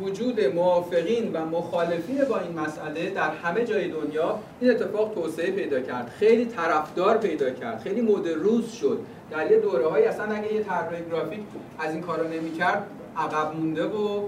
وجود 0.01 0.41
موافقین 0.41 1.33
و 1.33 1.45
مخالفین 1.45 2.25
با 2.25 2.41
این 2.41 2.59
مسئله 2.59 3.11
در 3.11 3.31
همه 3.31 3.65
جای 3.65 3.89
دنیا 3.89 4.39
این 4.61 4.71
اتفاق 4.71 5.15
توسعه 5.15 5.51
پیدا 5.51 5.81
کرد. 5.81 6.09
خیلی 6.19 6.45
طرفدار 6.45 7.19
پیدا 7.19 7.51
کرد. 7.51 7.81
خیلی 7.81 8.01
مد 8.01 8.29
روز 8.29 8.73
شد. 8.73 9.01
در 9.31 9.51
یه 9.51 9.61
دوره 9.61 9.87
های 9.87 10.05
اصلا 10.05 10.35
اگه 10.35 10.55
یه 10.55 10.63
طراح 10.63 11.01
گرافیک 11.11 11.41
از 11.79 11.95
این 11.95 12.03
کارا 12.03 12.27
نمی‌کرد 12.27 12.87
عقب 13.17 13.57
مونده 13.57 13.85
و 13.85 14.23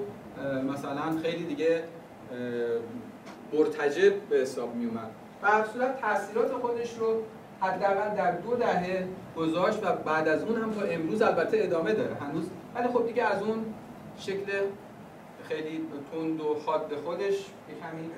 مثلا 0.73 1.21
خیلی 1.23 1.45
دیگه 1.45 1.83
مرتجب 3.53 4.12
به 4.31 4.37
حساب 4.37 4.75
می 4.75 4.87
اومد 4.87 5.11
و 5.43 5.64
صورت 5.73 6.01
تاثیرات 6.01 6.53
خودش 6.53 6.99
رو 6.99 7.23
حداقل 7.61 8.16
در 8.16 8.33
دو 8.33 8.57
دهه 8.57 9.09
گذاشت 9.37 9.79
و 9.83 9.93
بعد 9.93 10.29
از 10.29 10.43
اون 10.43 10.62
هم 10.62 10.75
تا 10.75 10.81
امروز 10.81 11.23
البته 11.23 11.59
ادامه 11.61 11.93
داره. 11.93 12.14
هنوز 12.14 12.45
ولی 12.75 12.89
خب 12.89 13.07
دیگه 13.07 13.25
از 13.25 13.43
اون 13.43 13.64
شکل 14.18 14.53
خیلی 15.51 15.88
تند 16.12 16.40
و 16.40 16.57
حاد 16.66 16.94
خودش 17.05 17.32
یه 17.32 17.74
کمی 17.82 18.11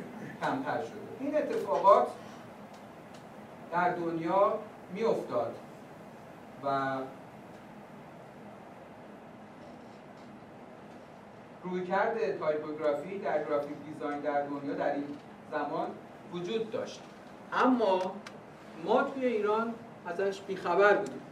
کمتر 0.43 0.85
شده. 0.85 1.01
این 1.21 1.37
اتفاقات 1.37 2.07
در 3.73 3.95
دنیا 3.95 4.59
میافتاد 4.95 5.55
و 6.65 6.99
رویکرد 11.63 12.39
تایپوگرافی 12.39 13.19
در 13.19 13.45
graphic 13.45 13.77
design 13.87 14.21
در 14.21 14.43
دنیا 14.43 14.75
در 14.75 14.95
این 14.95 15.07
زمان 15.51 15.89
وجود 16.33 16.71
داشت. 16.71 17.03
اما 17.53 18.15
ما 18.85 19.03
توی 19.03 19.27
ایران 19.27 19.75
ازش 20.07 20.41
بیخبر 20.41 20.97
بودیم. 20.97 21.23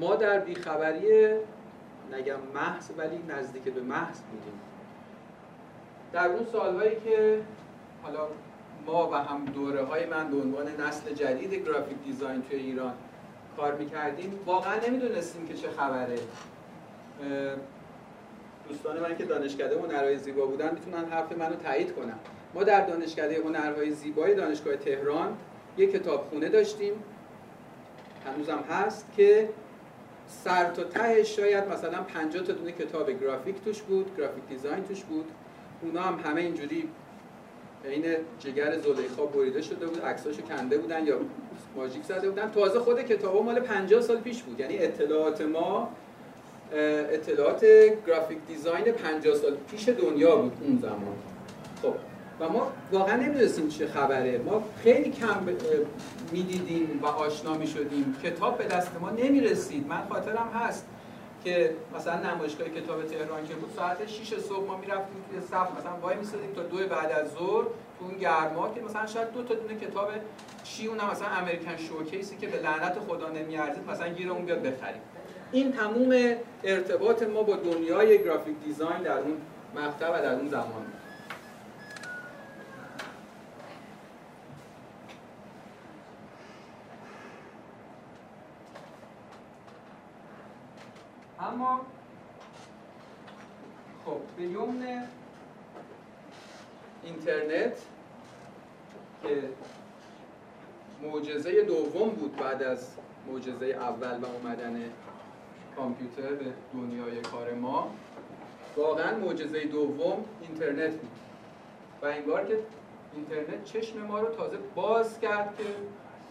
ما 0.00 0.16
در 0.16 0.38
بیخبری 0.38 1.34
نگم 2.12 2.40
محض 2.54 2.90
ولی 2.98 3.18
نزدیک 3.28 3.62
به 3.62 3.80
محض 3.80 4.20
بودیم. 4.20 4.60
در 6.14 6.26
اون 6.26 6.46
سالهایی 6.52 6.96
که 7.04 7.40
حالا 8.02 8.28
ما 8.86 9.10
و 9.10 9.14
هم 9.14 9.44
دوره 9.44 9.84
های 9.84 10.06
من 10.06 10.30
به 10.30 10.36
عنوان 10.36 10.66
نسل 10.80 11.14
جدید 11.14 11.54
graphic 11.54 11.96
design 12.04 12.42
توی 12.42 12.58
ایران 12.58 12.92
کار 13.56 13.74
می‌کردیم 13.74 14.40
واقعا 14.46 14.74
نمی‌دونستیم 14.88 15.48
که 15.48 15.54
چه 15.54 15.70
خبره. 15.70 16.18
دوستان 18.68 19.00
من 19.00 19.16
که 19.16 19.24
دانشکده 19.24 19.78
هنرهای 19.78 20.18
زیبا 20.18 20.46
بودن 20.46 20.70
می‌تونن 20.74 21.04
حرف 21.04 21.32
منو 21.32 21.54
تایید 21.54 21.94
کنن. 21.94 22.18
ما 22.54 22.64
در 22.64 22.86
دانشکده 22.86 23.36
هنرهای 23.36 23.90
زیبای 23.90 24.34
دانشگاه 24.34 24.76
تهران 24.76 25.36
یک 25.76 25.92
کتابخونه 25.92 26.48
داشتیم 26.48 26.92
هنوزم 28.26 28.64
هست 28.70 29.06
که 29.16 29.48
سر 30.28 30.70
تا 30.70 30.84
تهش 30.84 31.36
شاید 31.36 31.68
مثلا 31.68 32.02
50 32.02 32.42
تا 32.42 32.52
دونه 32.52 32.72
کتاب 32.72 33.10
گرافیک 33.10 33.64
توش 33.64 33.82
بود 33.82 34.16
گرافیک 34.16 34.44
دیزاین 34.48 34.84
توش 34.84 35.02
بود. 35.02 35.30
اونا 35.84 36.02
هم 36.02 36.20
همه 36.24 36.40
اینجوری 36.40 36.88
این 37.84 38.04
جگر 38.38 38.78
زلیخا 38.78 39.26
بریده 39.26 39.62
شده 39.62 39.86
بود 39.86 40.02
عکساشو 40.02 40.42
کنده 40.42 40.78
بودن 40.78 41.06
یا 41.06 41.16
ماژیک 41.76 42.02
زده 42.02 42.30
بودن. 42.30 42.50
تازه 42.50 42.78
خود 42.78 43.02
کتابا 43.02 43.42
مال 43.42 43.60
50 43.60 44.00
سال 44.00 44.16
پیش 44.16 44.42
بود. 44.42 44.60
یعنی 44.60 44.78
اطلاعات 44.78 45.40
ما 45.42 45.88
اطلاعات 47.12 47.64
گرافیک 48.06 48.38
دیزاین 48.48 48.84
50 48.84 49.34
سال 49.34 49.56
پیش 49.70 49.88
دنیا 49.88 50.36
بود 50.36 50.52
اون 50.60 50.78
زمان. 50.82 51.16
خب 51.82 51.94
و 52.40 52.48
ما 52.48 52.72
واقعا 52.92 53.16
نمی‌دونستیم 53.16 53.68
چه 53.68 53.86
خبره. 53.86 54.38
ما 54.38 54.64
خیلی 54.82 55.10
کم 55.10 55.40
می‌دیدیم 56.32 57.00
و 57.02 57.06
آشنا 57.06 57.54
می‌شدیم. 57.54 58.16
کتاب 58.22 58.58
به 58.58 58.64
دست 58.64 58.90
ما 59.00 59.10
نمی‌رسید. 59.10 59.86
من 59.88 60.02
خاطرم 60.08 60.50
هست. 60.54 60.86
که 61.44 61.76
مثلا 61.96 62.34
نمایشگاه 62.34 62.68
کتاب 62.68 63.04
تهران 63.06 63.46
که 63.46 63.54
بود 63.54 63.72
ساعت 63.76 64.06
6 64.06 64.38
صبح 64.38 64.66
ما 64.66 64.76
می‌رفتیم 64.76 65.24
توی 65.30 65.40
صف 65.40 65.78
مثلا 65.78 65.96
وای 66.02 66.16
میسادیم 66.16 66.52
تا 66.52 66.62
دو 66.62 66.76
بعد 66.76 67.12
از 67.12 67.30
ظهر 67.30 67.64
تو 67.98 68.04
اون 68.04 68.18
گرما 68.18 68.74
که 68.74 68.80
مثلا 68.80 69.06
شاید 69.06 69.32
دو 69.32 69.42
تا 69.42 69.54
دونه 69.54 69.74
کتاب 69.74 70.08
چی 70.64 70.86
اونم 70.86 71.10
مثلا 71.10 71.28
امریکن 71.28 71.76
شوکیسی 71.76 72.36
که 72.36 72.46
به 72.46 72.58
لعنت 72.58 72.98
خدا 73.08 73.28
نمیارزید 73.28 73.90
مثلا 73.90 74.08
گیر 74.08 74.30
اون 74.30 74.44
بیاد 74.44 74.62
بخریم. 74.62 75.00
این 75.52 75.72
تموم 75.72 76.36
ارتباط 76.64 77.22
ما 77.22 77.42
با 77.42 77.56
دنیای 77.56 78.24
گرافیک 78.24 78.56
دیزاین 78.64 79.02
در 79.02 79.18
اون 79.18 79.36
مقطع 79.74 80.18
و 80.18 80.22
در 80.22 80.34
اون 80.34 80.48
زمان. 80.48 80.93
اما 91.54 91.80
خب 94.04 94.20
به 94.36 94.42
یمن 94.42 95.08
اینترنت 97.04 97.78
که 99.22 99.42
معجزه 101.02 101.62
دوم 101.62 102.08
بود 102.08 102.36
بعد 102.36 102.62
از 102.62 102.88
معجزه 103.32 103.66
اول 103.66 104.18
و 104.20 104.26
اومدن 104.26 104.82
کامپیوتر 105.76 106.34
به 106.34 106.44
دنیای 106.72 107.20
کار 107.20 107.54
ما 107.54 107.90
واقعا 108.76 109.18
معجزه 109.18 109.64
دوم 109.64 110.24
اینترنت 110.40 110.94
بود. 110.94 111.10
و 112.02 112.06
انگار 112.06 112.46
که 112.46 112.58
اینترنت 113.14 113.64
چشم 113.64 113.98
ما 113.98 114.20
رو 114.20 114.34
تازه 114.34 114.56
باز 114.74 115.20
کرد 115.20 115.56
که 115.58 115.64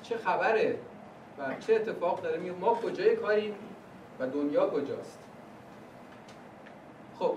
چه 0.04 0.18
خبره 0.18 0.80
و 1.38 1.56
چه 1.60 1.76
اتفاق 1.76 2.22
داره 2.22 2.52
ما 2.52 2.76
کجای 2.76 3.16
کاری 3.16 3.54
و 4.20 4.28
دنیا 4.28 4.70
کجاست؟ 4.70 5.20
خب 7.20 7.36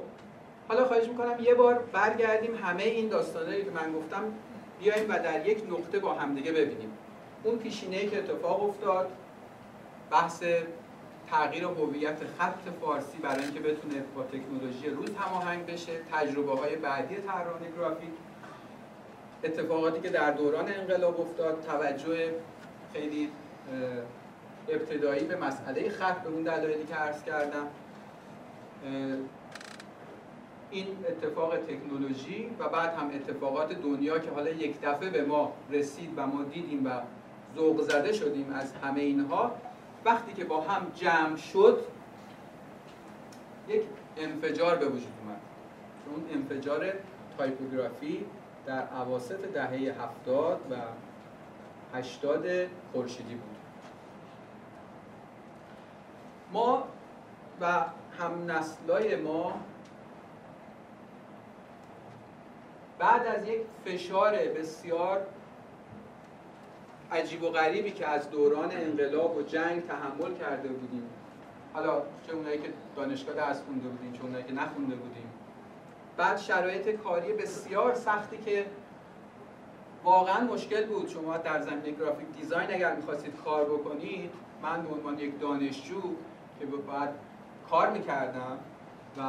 حالا 0.69 0.85
خواهش 0.85 1.09
می‌کنم 1.09 1.37
یه 1.41 1.55
بار 1.55 1.75
برگردیم 1.93 2.55
همه 2.55 2.83
این 2.83 3.09
داستانهایی 3.09 3.65
که 3.65 3.71
من 3.71 3.93
گفتم 3.93 4.23
بیایم 4.79 5.11
و 5.11 5.13
در 5.19 5.47
یک 5.47 5.63
نقطه 5.71 5.99
با 5.99 6.13
همدیگه 6.13 6.53
ببینیم. 6.53 6.93
اون 7.45 7.59
پیشینه 7.59 8.07
که 8.07 8.19
اتفاق 8.19 8.65
افتاد 8.65 9.11
بحث 10.11 10.43
تغییر 11.31 11.65
هویت 11.65 12.19
خط 12.39 12.69
فارسی 12.81 13.19
برای 13.19 13.45
اینکه 13.45 13.61
بتونه 13.61 14.03
با 14.17 14.23
تکنولوژی 14.23 14.89
روز 14.89 15.11
هماهنگ 15.15 15.67
بشه 15.67 15.93
تجربه 16.13 16.53
های 16.53 16.77
بعدی 16.77 17.17
طراحان 17.17 17.61
گرافیک 17.77 18.11
اتفاقاتی 19.45 20.01
که 20.01 20.09
در 20.09 20.31
دوران 20.31 20.73
انقلاب 20.73 21.21
افتاد 21.21 21.65
توجه 21.67 22.35
خیلی 22.93 23.31
ابتدایی 24.69 25.25
به 25.25 25.37
مسئله 25.37 25.91
خط 25.91 26.23
به 26.23 26.29
اون 26.29 26.43
دلایلی 26.43 26.85
که 26.85 26.95
عرض 26.95 27.23
کردم 27.23 27.67
این 30.71 30.87
اتفاق 31.09 31.57
تکنولوژی 31.57 32.51
و 32.59 32.69
بعد 32.69 32.95
هم 32.95 33.11
اتفاقات 33.15 33.73
دنیا 33.73 34.19
که 34.19 34.31
حالا 34.31 34.51
یک 34.51 34.81
دفعه 34.81 35.11
به 35.11 35.25
ما 35.25 35.53
رسید 35.71 36.11
و 36.17 36.27
ما 36.27 36.43
دیدیم 36.43 36.87
و 36.87 36.91
ذوق 37.57 37.83
زده 37.83 38.13
شدیم 38.13 38.53
از 38.53 38.73
همه 38.73 39.01
اینها 39.01 39.55
وقتی 40.05 40.33
که 40.33 40.45
با 40.45 40.61
هم 40.61 40.87
جمع 40.95 41.37
شد 41.37 41.85
یک 43.69 43.83
انفجار 44.17 44.77
به 44.77 44.87
وجود 44.87 45.13
اومد. 45.23 45.41
اون 46.11 46.25
انفجار 46.33 46.93
تایپوگرافی 47.39 48.25
در 48.67 48.83
عواسط 48.83 49.41
دهه 49.55 49.95
هفتاد 50.03 50.61
و 50.71 50.75
هشتاد 51.99 52.47
خورشیدی 52.93 53.35
بود. 53.35 53.56
ما 56.53 56.85
و 57.61 57.67
هم 58.19 58.51
نسلای 58.51 59.17
ما 59.17 59.53
بعد 62.99 63.27
از 63.27 63.49
یک 63.49 63.61
فشار 63.85 64.33
بسیار 64.33 65.27
عجیب 67.13 67.43
و 67.43 67.51
غریبی 67.51 67.91
که 67.91 68.07
از 68.07 68.31
دوران 68.31 68.71
انقلاب 68.73 69.37
و 69.37 69.43
جنگ 69.43 69.87
تحمل 69.87 70.35
کرده 70.35 70.69
بودیم. 70.69 71.03
حالا 71.75 72.03
چه 72.27 72.33
اونایی 72.33 72.59
که 72.59 72.73
دانشگاه 72.97 73.35
درس 73.35 73.63
خونده 73.63 73.89
بودیم 73.89 74.13
چه 74.13 74.23
اونایی 74.23 74.45
که 74.45 74.53
نخونده 74.53 74.95
بودیم. 74.95 75.31
بعد 76.17 76.39
شرایط 76.39 76.89
کاری 76.89 77.33
بسیار 77.33 77.95
سختی 77.95 78.39
که 78.39 78.67
واقعا 80.05 80.45
مشکل 80.45 80.87
بود. 80.87 81.09
شما 81.09 81.37
در 81.37 81.61
زمینه 81.61 81.91
گرافیک 81.91 82.29
دیزاین 82.29 82.75
اگر 82.75 82.97
می‌خواستید 82.97 83.37
کار 83.45 83.65
بکنید 83.65 84.31
من 84.63 84.83
به 84.83 84.95
عنوان 84.95 85.19
یک 85.19 85.41
دانشجو 85.41 86.03
که 86.61 86.67
باید 86.67 87.11
کار 87.71 87.91
می‌کردم 87.91 88.59
و 89.19 89.23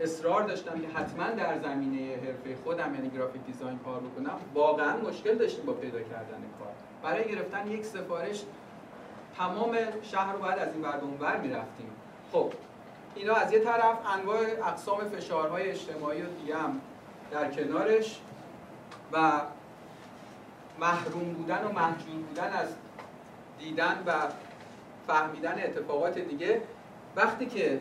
اصرار 0.00 0.42
داشتم 0.42 0.80
که 0.80 0.88
حتما 0.88 1.30
در 1.30 1.58
زمینه 1.58 2.16
حرفه 2.16 2.56
خودم 2.64 2.94
یعنی 2.94 3.10
گرافیک 3.10 3.42
دیزاین 3.42 3.78
کار 3.78 4.00
بکنم 4.00 4.38
واقعا 4.54 4.96
مشکل 4.96 5.34
داشتیم 5.34 5.64
با 5.64 5.72
پیدا 5.72 5.98
کردن 5.98 6.42
کار. 6.58 6.72
برای 7.02 7.30
گرفتن 7.30 7.66
یک 7.66 7.84
سفارش 7.84 8.42
تمام 9.36 9.76
شهر 10.02 10.32
رو 10.32 10.38
باید 10.38 10.58
از 10.58 10.74
این 10.74 10.82
ور 10.82 10.96
اون 10.96 11.18
ور 11.20 11.36
می‌رفتیم. 11.36 11.90
خب 12.32 12.52
اینا 13.14 13.34
از 13.34 13.52
یه 13.52 13.58
طرف 13.58 13.96
انواع 14.14 14.38
اقسام 14.38 14.98
فشارهای 14.98 15.70
اجتماعی 15.70 16.22
و 16.22 16.26
دیگه 16.40 16.56
هم 16.56 16.80
در 17.30 17.50
کنارش 17.50 18.20
و 19.12 19.40
محروم 20.80 21.32
بودن 21.32 21.64
و 21.64 21.72
مهجور 21.72 22.22
بودن 22.28 22.52
از 22.52 22.68
دیدن 23.58 24.02
و 24.06 24.12
فهمیدن 25.08 25.62
اتفاقات 25.64 26.18
دیگه 26.18 26.62
وقتی 27.16 27.46
که 27.46 27.80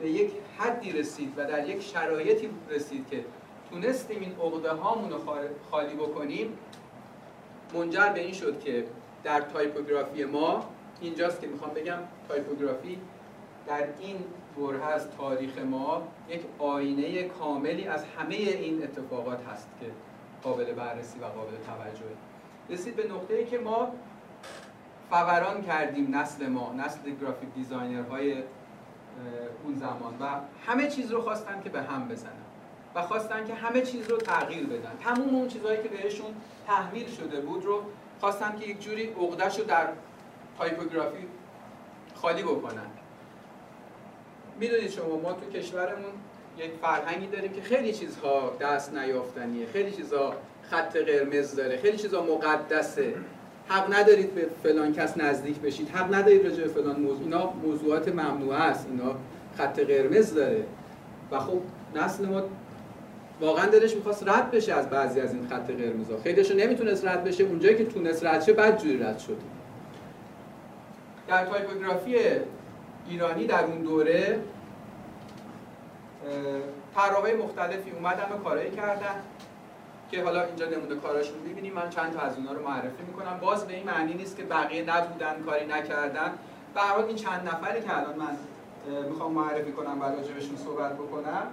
به 0.00 0.10
یک 0.10 0.30
حدی 0.58 0.92
رسید 0.92 1.32
و 1.36 1.44
در 1.44 1.68
یک 1.68 1.82
شرایطی 1.82 2.50
رسید 2.70 3.08
که 3.10 3.24
تونستیم 3.70 4.20
این 4.20 4.32
عقده 4.32 4.70
هامون 4.70 5.10
رو 5.10 5.18
خالی 5.70 5.94
بکنیم 5.94 6.58
منجر 7.74 8.08
به 8.08 8.20
این 8.20 8.32
شد 8.32 8.60
که 8.60 8.84
در 9.24 9.40
تایپوگرافی 9.40 10.24
ما 10.24 10.64
اینجاست 11.00 11.40
که 11.40 11.46
می‌خوام 11.46 11.70
بگم 11.70 11.98
تایپوگرافی 12.28 12.98
در 13.66 13.88
این 14.00 14.16
دوره 14.56 14.84
از 14.84 15.10
تاریخ 15.10 15.58
ما 15.58 16.02
یک 16.28 16.40
آینه 16.58 17.22
کاملی 17.22 17.86
از 17.86 18.04
همه 18.04 18.34
این 18.34 18.82
اتفاقات 18.82 19.46
هست 19.46 19.68
که 19.80 19.86
قابل 20.42 20.72
بررسی 20.72 21.18
و 21.18 21.24
قابل 21.24 21.52
توجهه. 21.66 22.16
رسید 22.70 22.96
به 22.96 23.06
نقطه 23.06 23.34
ای 23.34 23.44
که 23.44 23.58
ما 23.58 23.92
فوران 25.10 25.62
کردیم 25.62 26.16
نسل 26.16 26.46
ما 26.46 26.72
نسل 26.72 27.10
graphic 27.20 27.48
designer 27.54 28.16
های 28.16 28.32
اون 29.64 29.74
زمان 29.74 30.14
و 30.20 30.26
همه 30.66 30.88
چیز 30.88 31.10
رو 31.10 31.22
خواستن 31.22 31.60
که 31.64 31.70
به 31.70 31.82
هم 31.82 32.08
بزنن 32.08 32.32
و 32.94 33.02
خواستن 33.02 33.46
که 33.46 33.54
همه 33.54 33.80
چیز 33.80 34.10
رو 34.10 34.16
تغییر 34.16 34.66
بدن. 34.66 34.92
تموم 35.04 35.34
اون 35.34 35.48
چیزهایی 35.48 35.82
که 35.82 35.88
بهشون 35.88 36.34
تحویل 36.66 37.10
شده 37.10 37.40
بود 37.40 37.64
رو 37.64 37.82
خواستن 38.20 38.58
که 38.58 38.66
یک 38.66 38.80
جوری 38.80 39.14
عقدهش 39.20 39.58
رو 39.58 39.64
در 39.64 39.88
تایپوگرافی 40.58 41.26
خالی 42.14 42.42
بکنن. 42.42 42.86
می‌دونید 44.60 44.90
شما 44.90 45.16
ما 45.16 45.32
تو 45.32 45.50
کشورمون 45.50 46.12
یک 46.58 46.70
فرهنگی 46.82 47.26
داریم 47.26 47.52
که 47.52 47.62
خیلی 47.62 47.92
چیزها 47.92 48.56
دست 48.60 48.94
نیافتنیه 48.94 49.66
خیلی 49.66 49.92
چیزها 49.92 50.34
خط 50.62 50.96
قرمز 50.96 51.54
داره 51.54 51.76
خیلی 51.76 51.96
چیزها 51.96 52.22
مقدسه. 52.22 53.14
حق 53.68 53.94
ندارید 53.94 54.34
به 54.34 54.46
فلان 54.62 54.92
کس 54.92 55.16
نزدیک 55.16 55.58
بشید. 55.58 55.88
حق 55.88 56.14
ندارید 56.14 56.46
راجع 56.46 56.62
به 56.62 56.68
فلان 56.68 57.00
موضوع. 57.00 57.22
اینا 57.22 57.50
موضوعات 57.50 58.08
ممنوع 58.08 58.54
است. 58.54 58.86
اینا 58.90 59.14
خط 59.58 59.78
قرمز 59.80 60.34
داره. 60.34 60.64
و 61.30 61.38
خب 61.38 61.60
نسل 61.94 62.26
ما 62.26 62.42
واقعا 63.40 63.66
دلش 63.66 63.96
می‌خواست 63.96 64.28
رد 64.28 64.50
بشه 64.50 64.74
از 64.74 64.90
بعضی 64.90 65.20
از 65.20 65.34
این 65.34 65.46
خط 65.48 65.70
قرمزها. 65.70 66.18
خیلیشو 66.22 66.54
نمی‌تونست 66.54 67.04
رد 67.04 67.24
بشه. 67.24 67.44
اونجایی 67.44 67.76
که 67.76 67.84
تونست 67.84 68.24
رد 68.24 68.42
شه 68.42 68.52
بعد 68.52 68.82
جوری 68.82 68.98
رد 68.98 69.18
شد. 69.18 69.36
در 71.28 71.46
تایپوگرافی 71.46 72.16
ایرانی 73.08 73.46
در 73.46 73.64
اون 73.64 73.78
دوره 73.82 74.40
طراحای 76.94 77.34
مختلفی 77.34 77.90
اومدن 77.90 78.32
و 78.34 78.38
کارایی 78.44 78.70
کردن. 78.70 79.14
که 80.10 80.24
حالا 80.24 80.42
اینجا 80.42 80.66
نمونه 80.66 80.96
کاراشون 80.96 81.38
ببینیم 81.40 81.72
من 81.72 81.90
چند 81.90 82.12
تا 82.12 82.20
از 82.20 82.36
اونها 82.36 82.52
رو 82.52 82.68
معرفی 82.68 83.02
می‌کنم. 83.06 83.38
باز 83.40 83.66
به 83.66 83.74
این 83.74 83.86
معنی 83.86 84.14
نیست 84.14 84.36
که 84.36 84.42
بقیه 84.42 84.82
نبودن 84.82 85.42
کاری 85.46 85.66
نکردن. 85.66 86.32
به 86.74 86.80
هر 86.80 86.98
این 86.98 87.16
چند 87.16 87.48
نفری 87.48 87.80
که 87.80 87.98
الان 87.98 88.14
من 88.16 88.36
می‌خوام 89.08 89.32
معرفی 89.32 89.72
کنم 89.72 90.00
و 90.00 90.04
راجبشون 90.04 90.56
صحبت 90.56 90.92
بکنم 90.92 91.46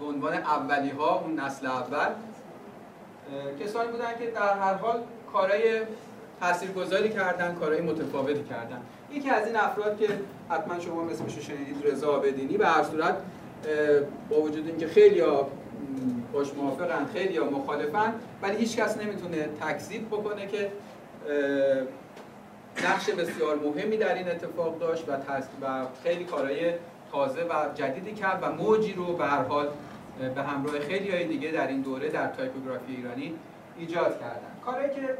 به 0.00 0.06
عنوان 0.06 0.34
اولی 0.34 0.90
ها 0.90 1.20
اون 1.20 1.40
نسل 1.40 1.66
اول 1.66 2.08
کسانی 3.60 3.88
بودن 3.88 4.18
که 4.18 4.30
در 4.30 4.58
هر 4.58 4.74
حال 4.74 5.02
کارهای 5.32 5.80
تاثیرگذاری 6.40 7.10
کردن 7.10 7.54
کارهای 7.54 7.80
متفاوتی 7.80 8.44
کردن. 8.44 8.82
یکی 9.12 9.30
از 9.30 9.46
این 9.46 9.56
افراد 9.56 9.98
که 9.98 10.08
حتما 10.50 10.80
شما 10.80 11.04
مثلش 11.04 11.46
شنیدید 11.46 11.86
رضا 11.86 12.18
بدینی 12.18 12.56
به 12.56 12.66
هر 12.66 12.82
صورت 12.82 13.16
با 14.30 14.40
وجود 14.40 14.66
اینکه 14.66 14.86
خیلی 14.86 15.20
باش 16.32 16.54
موافقن 16.54 17.06
خیلی 17.12 17.34
یا 17.34 17.44
مخالفن 17.44 18.14
ولی 18.42 18.56
هیچ 18.56 18.76
کس 18.76 18.98
نمی‌تونه 18.98 19.48
تکذیب 19.60 20.06
بکنه 20.06 20.46
که 20.46 20.70
نقش 22.84 23.10
بسیار 23.10 23.56
مهمی 23.56 23.96
در 23.96 24.14
این 24.14 24.28
اتفاق 24.28 24.78
داشت 24.78 25.04
و, 25.08 25.12
و 25.66 25.86
خیلی 26.02 26.24
کارهای 26.24 26.72
تازه 27.12 27.42
و 27.42 27.74
جدیدی 27.74 28.12
کرد 28.12 28.38
و 28.42 28.52
موجی 28.52 28.92
رو 28.92 29.16
به 29.16 29.24
هر 29.24 29.42
حال 29.42 29.68
به 30.34 30.42
همراه 30.42 30.80
خیلی 30.80 31.10
های 31.10 31.24
دیگه 31.24 31.50
در 31.50 31.66
این 31.66 31.80
دوره 31.80 32.08
در 32.08 32.26
تایپوگرافی 32.26 32.96
ایرانی 32.96 33.34
ایجاد 33.78 34.20
کردن. 34.20 34.52
کاری 34.64 34.88
که 34.88 35.18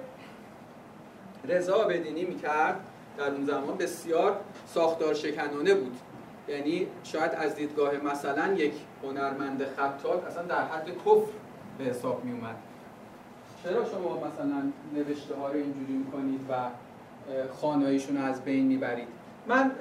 رضا 1.49 1.85
بدینی 1.85 2.25
می‌کرد 2.25 2.81
در 3.19 3.31
اون 3.31 3.45
زمان 3.45 3.77
بسیار 3.79 4.37
ساختار 4.67 5.15
شکنانه 5.15 5.75
بود. 5.75 5.97
یعنی 6.49 6.87
شاید 7.05 7.33
از 7.33 7.55
دیدگاه 7.55 7.97
مثلا 7.97 8.53
یک 8.53 8.73
هنرمند 9.03 9.65
خطات 9.77 10.27
اصلا 10.27 10.43
در 10.43 10.65
حد 10.65 10.89
کفر 10.89 11.33
به 11.79 11.85
حساب 11.85 12.25
می 12.25 12.33
اومد 12.33 12.57
چرا 13.63 13.85
شما 13.85 14.17
مثلا 14.17 14.63
نوشته 14.95 15.35
ها 15.35 15.49
رو 15.49 15.55
اینجوری 15.55 15.93
می‌کنید 15.93 16.41
و 16.51 16.55
خانایشون 17.61 18.17
رو 18.17 18.25
از 18.25 18.45
بین 18.45 18.67
می‌برید؟ 18.67 19.09
من 19.47 19.73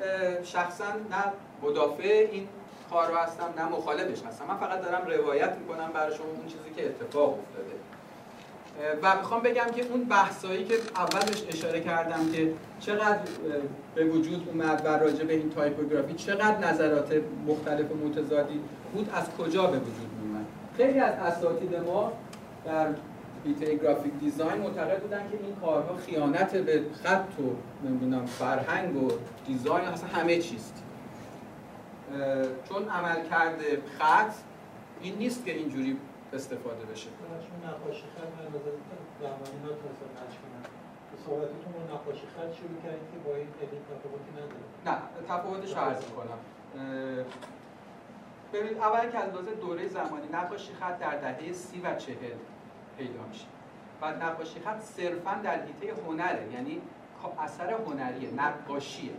شخصا 0.43 0.85
نه 0.85 1.33
مدافع 1.61 2.27
این 2.31 2.47
کار 2.89 3.07
رو 3.07 3.17
هستم 3.17 3.53
نه 3.57 3.69
مخالفش 3.69 4.23
هستم. 4.23 4.45
من 4.47 4.57
فقط 4.57 4.81
دارم 4.81 5.07
روایت 5.07 5.55
می‌کنم 5.57 5.91
برای 5.93 6.15
شما 6.15 6.25
اون 6.25 6.45
چیزی 6.47 6.69
که 6.75 6.85
اتفاق 6.85 7.29
افتاده. 7.29 7.72
و 9.03 9.17
می‌خوام 9.17 9.41
بگم 9.41 9.67
که 9.75 9.85
اون 9.85 10.03
بحثایی 10.03 10.63
که 10.63 10.75
اولش 10.95 11.43
اشاره 11.49 11.79
کردم 11.79 12.31
که 12.31 12.53
چقدر 12.79 13.19
به 13.95 14.05
وجود 14.05 14.49
اومد 14.49 14.81
و 14.85 14.87
راجع 14.87 15.23
به 15.23 15.33
این 15.33 15.49
تایپوگرافی 15.49 16.13
چقدر 16.13 16.57
نظرات 16.57 17.13
مختلف 17.47 17.91
و 17.91 17.95
متضادی 17.95 18.59
بود 18.93 19.09
از 19.13 19.29
کجا 19.37 19.67
به 19.67 19.77
وجود 19.77 20.09
اومد؟ 20.21 20.45
خیلی 20.77 20.99
از 20.99 21.13
اساتید 21.13 21.75
ما 21.75 22.13
در 22.65 22.87
حیطه 23.45 23.75
graphic 23.75 24.13
design 24.19 24.61
معتقد 24.61 25.01
بودن 25.01 25.29
که 25.31 25.37
این 25.43 25.55
کارها 25.61 25.97
خیانت 25.97 26.55
به 26.55 26.81
خط 27.03 27.39
و 27.39 27.43
نمی‌دونم 27.87 28.25
فرهنگ 28.25 29.03
و 29.03 29.11
design 29.47 29.85
اصلا 29.85 30.09
همه 30.09 30.37
چیزه. 30.37 30.83
چون 32.69 32.89
عملکرد 32.89 33.81
خط 33.99 34.33
این 35.01 35.15
نیست 35.15 35.45
که 35.45 35.53
اینجوری 35.53 35.97
استفاده 36.33 36.85
بشه. 36.85 37.09
نقاشی 37.65 38.03
خط 38.15 38.29
من 38.39 39.73
صحبتتون 41.25 41.73
رو 41.73 41.95
نقاشی 41.95 42.27
خط 42.27 42.51
شروع 42.53 42.81
کردید 42.83 43.11
که 43.11 43.17
با 43.25 43.35
این 43.35 43.47
خیلی 43.59 43.81
تفاوتی 43.89 44.31
نداره 44.31 44.65
نه 44.85 44.97
تفاوتش 45.27 45.73
رو 45.73 45.79
عرض 45.79 46.05
کنم 46.05 46.37
ببینید 48.53 48.77
اول 48.77 49.09
که 49.09 49.17
از 49.17 49.31
دوره 49.61 49.87
زمانی 49.87 50.27
نقاشی 50.33 50.73
خط 50.73 50.99
در 50.99 51.17
دهه 51.17 51.53
سی 51.53 51.81
و 51.81 51.95
چهل 51.95 52.37
پیدا 52.97 53.23
میشه. 53.29 53.45
و 54.01 54.11
نقاشی 54.11 54.59
خط 54.59 54.79
صرفا 54.79 55.39
در 55.43 55.61
حیطه 55.61 56.01
هنره 56.07 56.51
یعنی 56.53 56.81
اثر 57.39 57.73
هنریه 57.73 58.31
نقاشیه. 58.31 59.13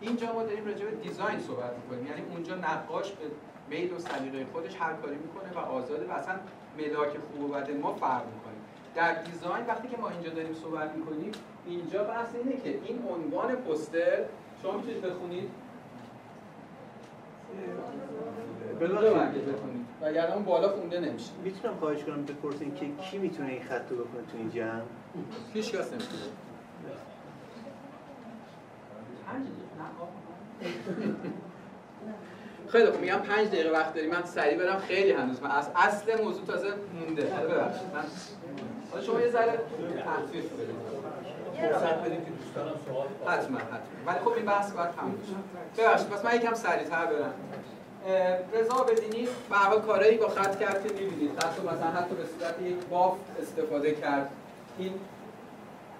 اینجا 0.00 0.32
ما 0.32 0.42
داریم 0.42 0.66
راجع 0.66 0.84
به 0.84 0.96
دیزاین 0.96 1.40
صحبت 1.40 1.76
می‌کنیم. 1.76 2.06
یعنی 2.06 2.22
اونجا 2.30 2.54
نقاش 2.54 3.12
به 3.12 3.24
میل 3.70 3.92
و 3.92 3.98
سلیقه 3.98 4.46
خودش 4.52 4.76
هر 4.80 4.92
کاری 4.92 5.16
می‌کنه 5.16 5.52
و 5.54 5.58
آزاده 5.58 6.06
و 6.06 6.10
اصلا 6.10 6.34
ملاک 6.78 7.08
خوب 7.08 7.44
و 7.44 7.48
بد 7.48 7.70
ما 7.70 7.94
فرق 7.94 8.24
می‌کنیم 8.24 8.60
در 8.94 9.22
دیزاین 9.22 9.66
وقتی 9.66 9.88
که 9.88 9.96
ما 9.96 10.08
اینجا 10.08 10.30
داریم 10.30 10.54
صحبت 10.54 10.94
می‌کنیم 10.94 11.32
اینجا 11.66 12.04
بحث 12.04 12.34
اینه 12.34 12.56
که 12.56 12.80
این 12.84 13.02
عنوان 13.08 13.54
پوستر 13.56 14.24
شما 14.62 14.72
می‌تونید 14.72 15.00
بخونید؟ 15.02 15.50
بخونید. 19.40 19.86
و 20.00 20.32
اون 20.32 20.44
بالا 20.44 20.68
خونده 20.68 21.00
نمیشه. 21.00 21.30
می‌تونم 21.44 21.74
خواهش 21.76 22.04
کنم 22.04 22.24
بپرسین 22.24 22.74
که 22.74 22.86
کی 23.02 23.18
می‌تونه 23.18 23.48
این 23.48 23.62
خط 23.62 23.90
رو 23.90 23.96
بکنه 23.96 24.22
تو 24.32 24.38
این 24.38 24.50
جمع؟ 24.50 24.80
هیچ 25.54 25.72
کس 25.72 25.92
نمی‌تونه. 25.92 26.22
خیلی 32.74 32.90
خوب 32.90 33.00
میگم 33.00 33.18
پنج 33.18 33.48
دقیقه 33.48 33.70
وقت 33.70 33.94
داریم 33.94 34.10
من 34.10 34.24
سریع 34.24 34.58
برم 34.58 34.78
خیلی 34.78 35.12
هنوز. 35.12 35.42
من 35.42 35.50
از 35.50 35.68
اصل 35.76 36.22
موضوع 36.22 36.46
تازه 36.46 36.68
مونده. 37.00 37.22
ببخشید. 37.22 37.86
من 38.94 39.02
شما 39.02 39.20
یه 39.20 39.30
ذره 39.30 39.52
تخفیف 40.04 40.52
بدید. 40.52 40.76
فرصت 41.60 41.94
بدید 41.94 42.24
که 42.24 42.30
دوستانم 42.30 42.74
سوال 42.86 43.06
حتما 43.26 43.58
حتما. 43.58 43.78
ولی 44.06 44.18
خب 44.18 44.28
این 44.28 44.46
بحث 44.46 44.72
باید 44.72 44.90
تموم 44.90 45.14
بشه 45.14 45.82
ببخشید 45.82 46.08
پس 46.08 46.24
من 46.24 46.36
یکم 46.36 46.54
سریعتر 46.54 47.06
برم. 47.06 47.34
رضا 48.52 48.74
بدینی 48.74 49.28
به 49.50 49.56
حال 49.56 49.80
کارهایی 49.80 50.16
با 50.16 50.28
خط 50.28 50.58
کرد 50.58 50.86
که 50.86 50.94
می‌بینید. 50.94 51.38
خط 51.38 51.58
مثلا 51.58 51.90
حتی 51.90 52.14
به 52.14 52.24
صورت 52.24 52.62
یک 52.62 52.76
بافت 52.90 53.20
استفاده 53.42 53.94
کرد. 53.94 54.30
این 54.78 54.92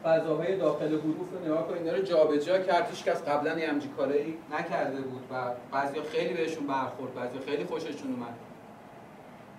فضاهای 0.05 0.57
داخل 0.57 0.87
حروف 0.87 1.33
رو 1.33 1.45
نگاه 1.45 1.69
کنید 1.69 1.89
اینا 1.89 1.99
جابجا 1.99 2.59
کرد 2.59 2.91
هیچ 2.91 3.05
کس 3.05 3.23
قبلا 3.23 3.51
همچین 3.51 3.93
کاری 3.93 4.39
نکرده 4.59 5.01
بود 5.01 5.23
و 5.31 5.35
بعضیا 5.73 6.03
خیلی 6.03 6.35
بهشون 6.35 6.67
برخورد 6.67 7.15
بعضیا 7.15 7.41
خیلی 7.41 7.65
خوششون 7.65 8.13
اومد. 8.13 8.35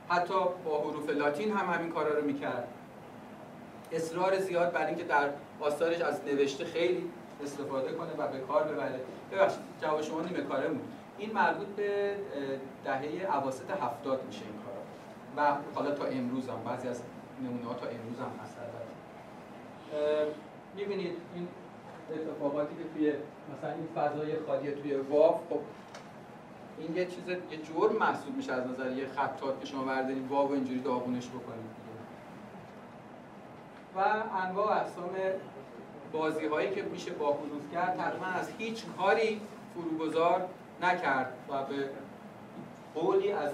حتی 0.09 0.33
با 0.65 0.81
حروف 0.81 1.09
لاتین 1.09 1.51
هم 1.51 1.73
همین 1.73 1.91
کارا 1.91 2.17
رو 2.17 2.25
می‌کرد. 2.25 2.67
اصرار 3.91 4.39
زیاد 4.39 4.71
بر 4.71 4.85
اینکه 4.85 5.03
در 5.03 5.29
آثارش 5.59 6.01
از 6.01 6.21
نوشته 6.25 6.65
خیلی 6.65 7.09
استفاده 7.43 7.91
کنه 7.91 8.09
و 8.17 8.27
به 8.27 8.39
کار 8.39 8.63
ببره. 8.63 8.99
ببخشید 9.31 9.59
جواب 9.81 10.01
شما 10.01 10.21
نیمه 10.21 10.41
کاره 10.41 10.67
بود 10.67 10.87
این 11.17 11.33
مربوط 11.33 11.67
به 11.67 12.15
دهه 12.85 13.37
اواسط 13.37 13.71
هفتاد 13.71 14.23
میشه 14.27 14.41
این 14.41 14.59
کارا. 14.65 14.81
و 15.37 15.57
حالا 15.75 15.91
تا 15.91 16.05
امروز 16.05 16.49
هم 16.49 16.63
بعضی 16.65 16.87
از 16.87 17.01
نمونه 17.43 17.65
ها 17.65 17.73
تا 17.73 17.85
امروز 17.85 18.19
هم 18.19 18.43
هست 18.43 18.64
می‌بینید 20.75 21.17
این 21.35 21.47
اتفاقاتی 22.13 22.75
که 22.75 22.83
توی 22.93 23.13
مثلا 23.57 23.71
این 23.71 23.87
فضای 23.95 24.35
خالی 24.47 24.71
توی 24.71 24.95
واف 24.95 25.35
خب 25.49 25.59
این 26.79 26.95
یه 26.95 27.05
چیز 27.05 27.27
یه 27.27 27.57
جور 27.57 27.91
محسوب 27.91 28.35
میشه 28.35 28.53
از 28.53 28.67
نظر 28.67 28.91
یه 28.91 29.07
خطات 29.07 29.59
که 29.59 29.65
شما 29.65 29.83
بردارید 29.83 30.27
واو 30.29 30.51
اینجوری 30.51 30.79
داغونش 30.79 31.27
بکنید 31.27 31.85
و 33.95 33.99
انواع 34.37 34.71
اقسام 34.71 35.15
بازی 36.11 36.45
هایی 36.45 36.69
که 36.75 36.81
میشه 36.81 37.11
با 37.11 37.33
حروف 37.33 37.73
کرد 37.73 37.97
تقریبا 37.97 38.25
از 38.25 38.49
هیچ 38.57 38.83
کاری 38.97 39.41
فروگذار 39.73 40.47
نکرد 40.81 41.33
و 41.49 41.63
به 41.63 41.89
قولی 42.95 43.31
از 43.31 43.51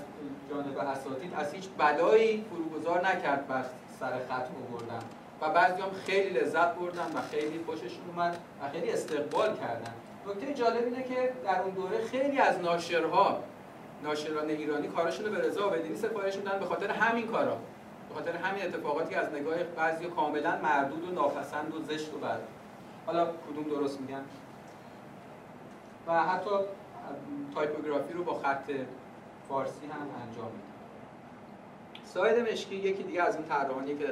جانب 0.49 0.77
اساتید 0.77 1.33
از 1.33 1.53
هیچ 1.53 1.69
بلایی 1.77 2.45
فروگذار 2.49 3.07
نکرد 3.07 3.47
بر 3.47 3.65
سر 3.99 4.11
خط 4.29 4.47
آوردن. 4.69 5.01
و 5.41 5.49
بعضی 5.49 5.81
هم 5.81 5.91
خیلی 6.05 6.39
لذت 6.39 6.75
بردن 6.75 7.11
و 7.15 7.21
خیلی 7.31 7.63
خوششون 7.65 8.07
اومد 8.07 8.37
و 8.61 8.69
خیلی 8.69 8.91
استقبال 8.91 9.57
کردن. 9.57 9.93
نکته 10.27 10.53
جالب 10.53 10.85
اینه 10.85 11.03
که 11.03 11.33
در 11.43 11.61
اون 11.61 11.73
دوره 11.73 12.05
خیلی 12.05 12.39
از 12.39 12.59
ناشرها 12.59 13.43
ناشران 14.03 14.49
ایرانی 14.49 14.87
کارشون 14.87 15.25
رو 15.25 15.31
به 15.31 15.47
رضا 15.47 15.67
بدینی 15.67 15.95
سفارش 15.95 16.35
میدن 16.35 16.59
به 16.59 16.65
خاطر 16.65 16.91
همین 16.91 17.27
کارا. 17.27 17.57
به 18.09 18.15
خاطر 18.15 18.35
همین 18.35 18.63
اتفاقاتی 18.63 19.15
از 19.15 19.33
نگاه 19.33 19.63
بعضی 19.63 20.05
کاملا 20.05 20.57
مردود 20.57 21.09
و 21.09 21.11
ناپسند 21.11 21.75
و 21.75 21.79
زشت 21.93 22.13
و 22.13 22.17
بد. 22.17 22.39
حالا 23.05 23.25
کدوم 23.25 23.63
درست 23.63 24.01
میگن؟ 24.01 24.23
و 26.07 26.23
حتی 26.23 26.49
تایپوگرافی 27.55 28.13
رو 28.13 28.23
با 28.23 28.33
خط 28.33 28.71
فارسی 29.49 29.85
هم 29.85 30.27
انجام 30.27 30.51
میدن. 30.51 30.70
ساعد 32.13 32.51
مشکی 32.51 32.75
یکی 32.75 33.03
دیگه 33.03 33.23
از 33.23 33.35
این 33.35 33.45
طراحانی 33.45 33.97
که 33.97 34.05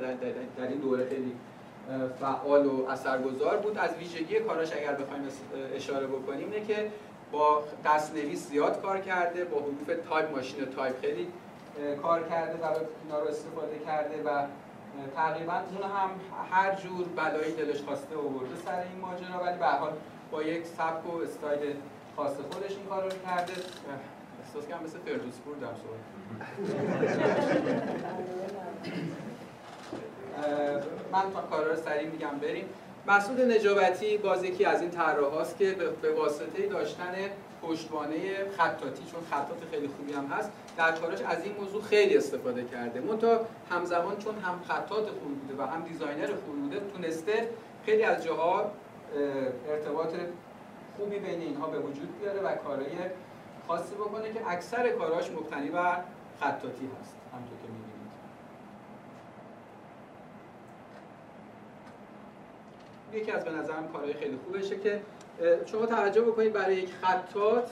در 0.58 0.68
این 0.68 0.78
دوره 0.78 1.10
خیلی 1.10 1.36
فعال 2.20 2.66
و 2.66 2.86
اثرگذار 2.90 3.58
بود. 3.58 3.78
از 3.78 3.94
ویژگی 3.94 4.40
کاراش 4.40 4.74
اگر 4.74 4.94
بخوایم 4.94 5.28
اشاره 5.76 6.08
بکنیم 6.08 6.52
اینه 6.52 6.66
که 6.66 6.92
با 7.32 7.64
دستنویس 7.86 8.48
زیاد 8.48 8.82
کار 8.82 9.00
کرده 9.00 9.46
با 9.46 9.60
حروف 9.60 10.08
تایپ 10.10 10.36
ماشین 10.36 10.66
تایپ 10.66 11.02
خیلی 11.02 11.28
کار 12.02 12.24
کرده 12.24 12.54
و 12.54 12.66
اینا 13.04 13.20
رو 13.20 13.28
استفاده 13.28 13.80
کرده 13.86 14.24
و 14.26 14.46
تقریبا 15.16 15.54
اون 15.54 15.92
هم 15.92 16.10
هر 16.52 16.76
جور 16.76 17.06
بلایی 17.16 17.52
دلش 17.54 17.82
خواسته 17.82 18.16
آورده 18.16 18.56
سر 18.66 18.72
این 18.72 19.02
ماجرا. 19.02 19.44
ولی 19.44 19.58
به 19.58 19.66
حال 19.66 19.92
با 20.32 20.44
یک 20.44 20.66
سبک 20.66 21.14
و 21.14 21.22
استایل 21.24 21.76
خاص 22.16 22.34
خودش 22.52 22.72
این 22.72 22.86
کار 22.90 23.04
رو 23.04 23.10
کرده 23.10 23.54
احساس 24.50 24.68
کنم 24.68 24.84
مثل 24.84 24.98
فردوس 25.06 25.34
پور 25.46 25.56
دم 25.56 25.76
من 31.12 31.32
تا 31.34 31.42
کارا 31.42 31.72
رو 31.72 31.76
سریع 31.76 32.10
میگم 32.10 32.40
بریم. 32.42 32.66
مسعود 33.08 33.42
نجابتی 33.42 34.18
باز 34.18 34.44
یکی 34.44 34.66
از 34.66 34.82
این 34.82 34.92
هاست 34.96 35.58
که 35.58 35.76
به 36.02 36.14
واسطه 36.14 36.68
داشتن 36.68 37.16
پشتوانه 37.62 38.16
خطاطی 38.58 39.04
چون 39.12 39.22
خطاط 39.32 39.58
خیلی 39.72 39.88
خوبی 39.88 40.14
هم 40.14 40.26
هست 40.26 40.52
در 40.78 40.92
کاراش 40.92 41.22
از 41.22 41.44
این 41.44 41.56
موضوع 41.56 41.82
خیلی 41.82 42.18
استفاده 42.18 42.64
کرده. 42.64 43.02
منتها 43.02 43.40
همزمان 43.70 44.18
چون 44.18 44.36
هم 44.36 44.60
خطاط 44.68 45.10
خوبی 45.10 45.36
بوده 45.36 45.64
و 45.64 45.66
هم 45.66 45.82
designer 45.84 46.28
خوبی 46.46 46.60
بوده 46.62 46.80
تونسته 46.94 47.50
خیلی 47.86 48.04
از 48.04 48.24
جاها 48.24 48.72
ارتباط 49.70 50.14
خوبی 50.98 51.20
بین 51.20 51.42
اینها 51.42 51.68
به 51.68 51.80
وجود 51.80 52.20
بیاره 52.20 52.40
و 52.40 52.56
کارهای 52.56 52.92
خاصی 53.70 53.96
بکنه 53.96 54.34
که 54.34 54.52
اکثر 54.52 54.90
کاراش 54.90 55.32
مبتنی 55.32 55.70
بر 55.70 56.04
خطاتی 56.40 56.90
هست 57.02 57.18
همونطور 57.34 57.58
که 57.58 57.68
می‌بینید. 57.68 58.12
یکی 63.14 63.32
از 63.32 63.44
به 63.46 63.52
نظرم 63.52 63.88
کارهای 63.88 64.14
خیلی 64.14 64.38
خوبشه 64.46 64.80
که 64.80 65.02
شما 65.66 65.86
توجه 65.86 66.22
بکنید 66.22 66.54
برای 66.54 66.76
یک 66.76 66.94
خطات 66.94 67.70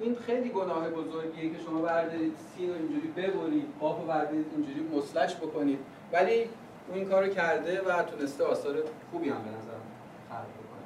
این 0.00 0.16
خیلی 0.26 0.48
گناه 0.48 0.90
بزرگیه 0.90 1.50
که 1.50 1.58
شما 1.58 1.82
بردارید 1.82 2.36
سین 2.56 2.68
رو 2.68 2.74
اینجوری 2.74 3.08
ببرید 3.08 3.66
قاف 3.80 4.00
رو 4.00 4.06
بردارید 4.06 4.46
اینجوری 4.56 4.80
مسلش 4.80 5.36
بکنید. 5.36 5.78
ولی 6.12 6.48
اون 6.88 6.98
این 6.98 7.08
کارو 7.08 7.28
کرده 7.28 7.80
و 7.80 8.02
تونسته 8.02 8.44
آثار 8.44 8.76
خوبی 9.10 9.28
هم 9.28 9.42
به 9.42 9.50
نظرم 9.50 9.82
خلق 10.28 10.38
بکنه. 10.38 10.82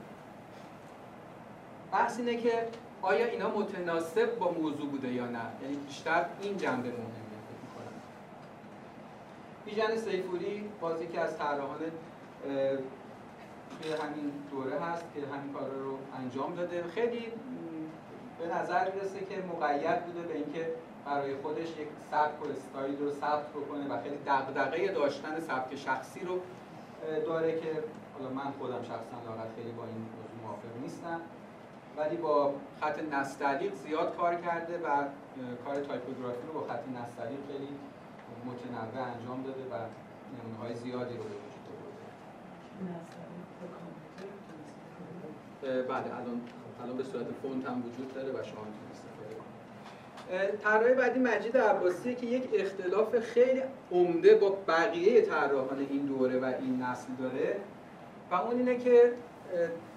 بحث 1.92 2.18
اینه 2.18 2.36
که 2.36 2.68
آیا 3.06 3.26
اینا 3.26 3.48
متناسب 3.48 4.38
با 4.38 4.52
موضوع 4.52 4.90
بوده 4.90 5.08
یا 5.12 5.26
نه؟ 5.26 5.40
یعنی 5.62 5.76
بیشتر 5.76 6.26
این 6.42 6.56
جنبه 6.56 6.88
مهمه 6.88 7.26
بیژن 9.64 9.96
سیفوری 9.96 10.68
بازی 10.80 11.06
که 11.06 11.20
از 11.20 11.38
طراحان 11.38 11.78
توی 13.82 13.92
همین 13.92 14.32
دوره 14.50 14.78
هست 14.78 15.04
که 15.14 15.20
همین 15.20 15.52
کارا 15.52 15.82
رو 15.82 15.98
انجام 16.18 16.54
داده. 16.54 16.82
خیلی 16.82 17.26
به 18.38 18.54
نظر 18.54 18.90
می‌رسه 18.90 19.20
که 19.20 19.42
مقید 19.42 20.06
بوده 20.06 20.28
به 20.28 20.34
اینکه 20.34 20.70
برای 21.06 21.36
خودش 21.36 21.68
یک 21.68 21.88
سبک 22.10 22.42
و 22.42 22.50
استایل 22.50 22.98
رو 22.98 23.10
ثبت 23.10 23.50
بکنه 23.50 23.94
و 23.94 24.02
خیلی 24.02 24.18
دغدغه 24.26 24.88
داشتن 24.88 25.40
سبک 25.40 25.76
شخصی 25.76 26.20
رو 26.20 26.40
داره 27.26 27.60
که 27.60 27.82
حالا 28.18 28.34
من 28.34 28.52
خودم 28.58 28.82
شخصا 28.82 29.16
لاغت 29.26 29.48
خیلی 29.56 29.70
با 29.70 29.82
این 29.84 29.94
موضوع 29.94 30.42
موافق 30.42 30.82
نیستم. 30.82 31.20
ولی 31.96 32.16
با 32.16 32.54
خط 32.80 33.02
نستعلیق 33.12 33.74
زیاد 33.74 34.16
کار 34.16 34.34
کرده 34.34 34.78
و 34.78 35.04
کار 35.64 35.74
تایپوگرافی 35.74 36.46
رو 36.46 36.60
با 36.60 36.66
خط 36.66 36.82
نستعلیق 37.02 37.38
خیلی 37.52 37.68
متنوع 38.46 39.06
انجام 39.06 39.42
داده 39.42 39.62
و 39.62 39.74
نمونه 40.36 40.58
های 40.62 40.74
زیادی 40.74 41.16
رو 41.16 41.22
به 41.22 41.28
وجود 41.28 41.66
آورده. 45.62 45.82
بله 45.82 46.14
الان 46.16 46.40
الان 46.82 46.96
به 46.96 47.04
صورت 47.04 47.26
فونت 47.42 47.66
هم 47.66 47.82
وجود 47.86 48.14
داره 48.14 48.28
و 48.28 48.42
شما 48.42 48.64
می‌تونید 48.64 48.90
استفاده 48.92 49.34
کنید. 49.34 50.60
طراح 50.60 50.94
بعدی 50.94 51.20
مجید 51.20 51.58
عباسیه 51.58 52.14
که 52.14 52.26
یک 52.26 52.48
اختلاف 52.54 53.18
خیلی 53.18 53.62
عمده 53.92 54.34
با 54.34 54.58
بقیه 54.68 55.22
طراحان 55.22 55.78
این 55.78 56.06
دوره 56.06 56.40
و 56.40 56.44
این 56.44 56.82
نسل 56.82 57.12
داره 57.12 57.56
و 58.30 58.34
اون 58.34 58.58
اینه 58.58 58.76
که 58.76 59.12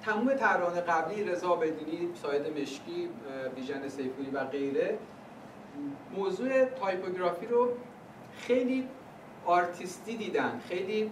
تمام 0.05 0.33
طراحان 0.33 0.81
قبلی 0.81 1.23
رضا 1.23 1.55
عابدینی، 1.55 2.09
ساعد 2.21 2.59
مشکی، 2.61 3.09
اه، 3.45 3.49
بیژن 3.49 3.87
صیفوری 3.87 4.29
و 4.33 4.43
غیره 4.43 4.97
موضوع 6.17 6.65
تایپوگرافی 6.65 7.45
رو 7.45 7.69
خیلی 8.41 8.87
آرتیستی 9.45 10.17
دیدن 10.17 10.61
خیلی 10.69 11.11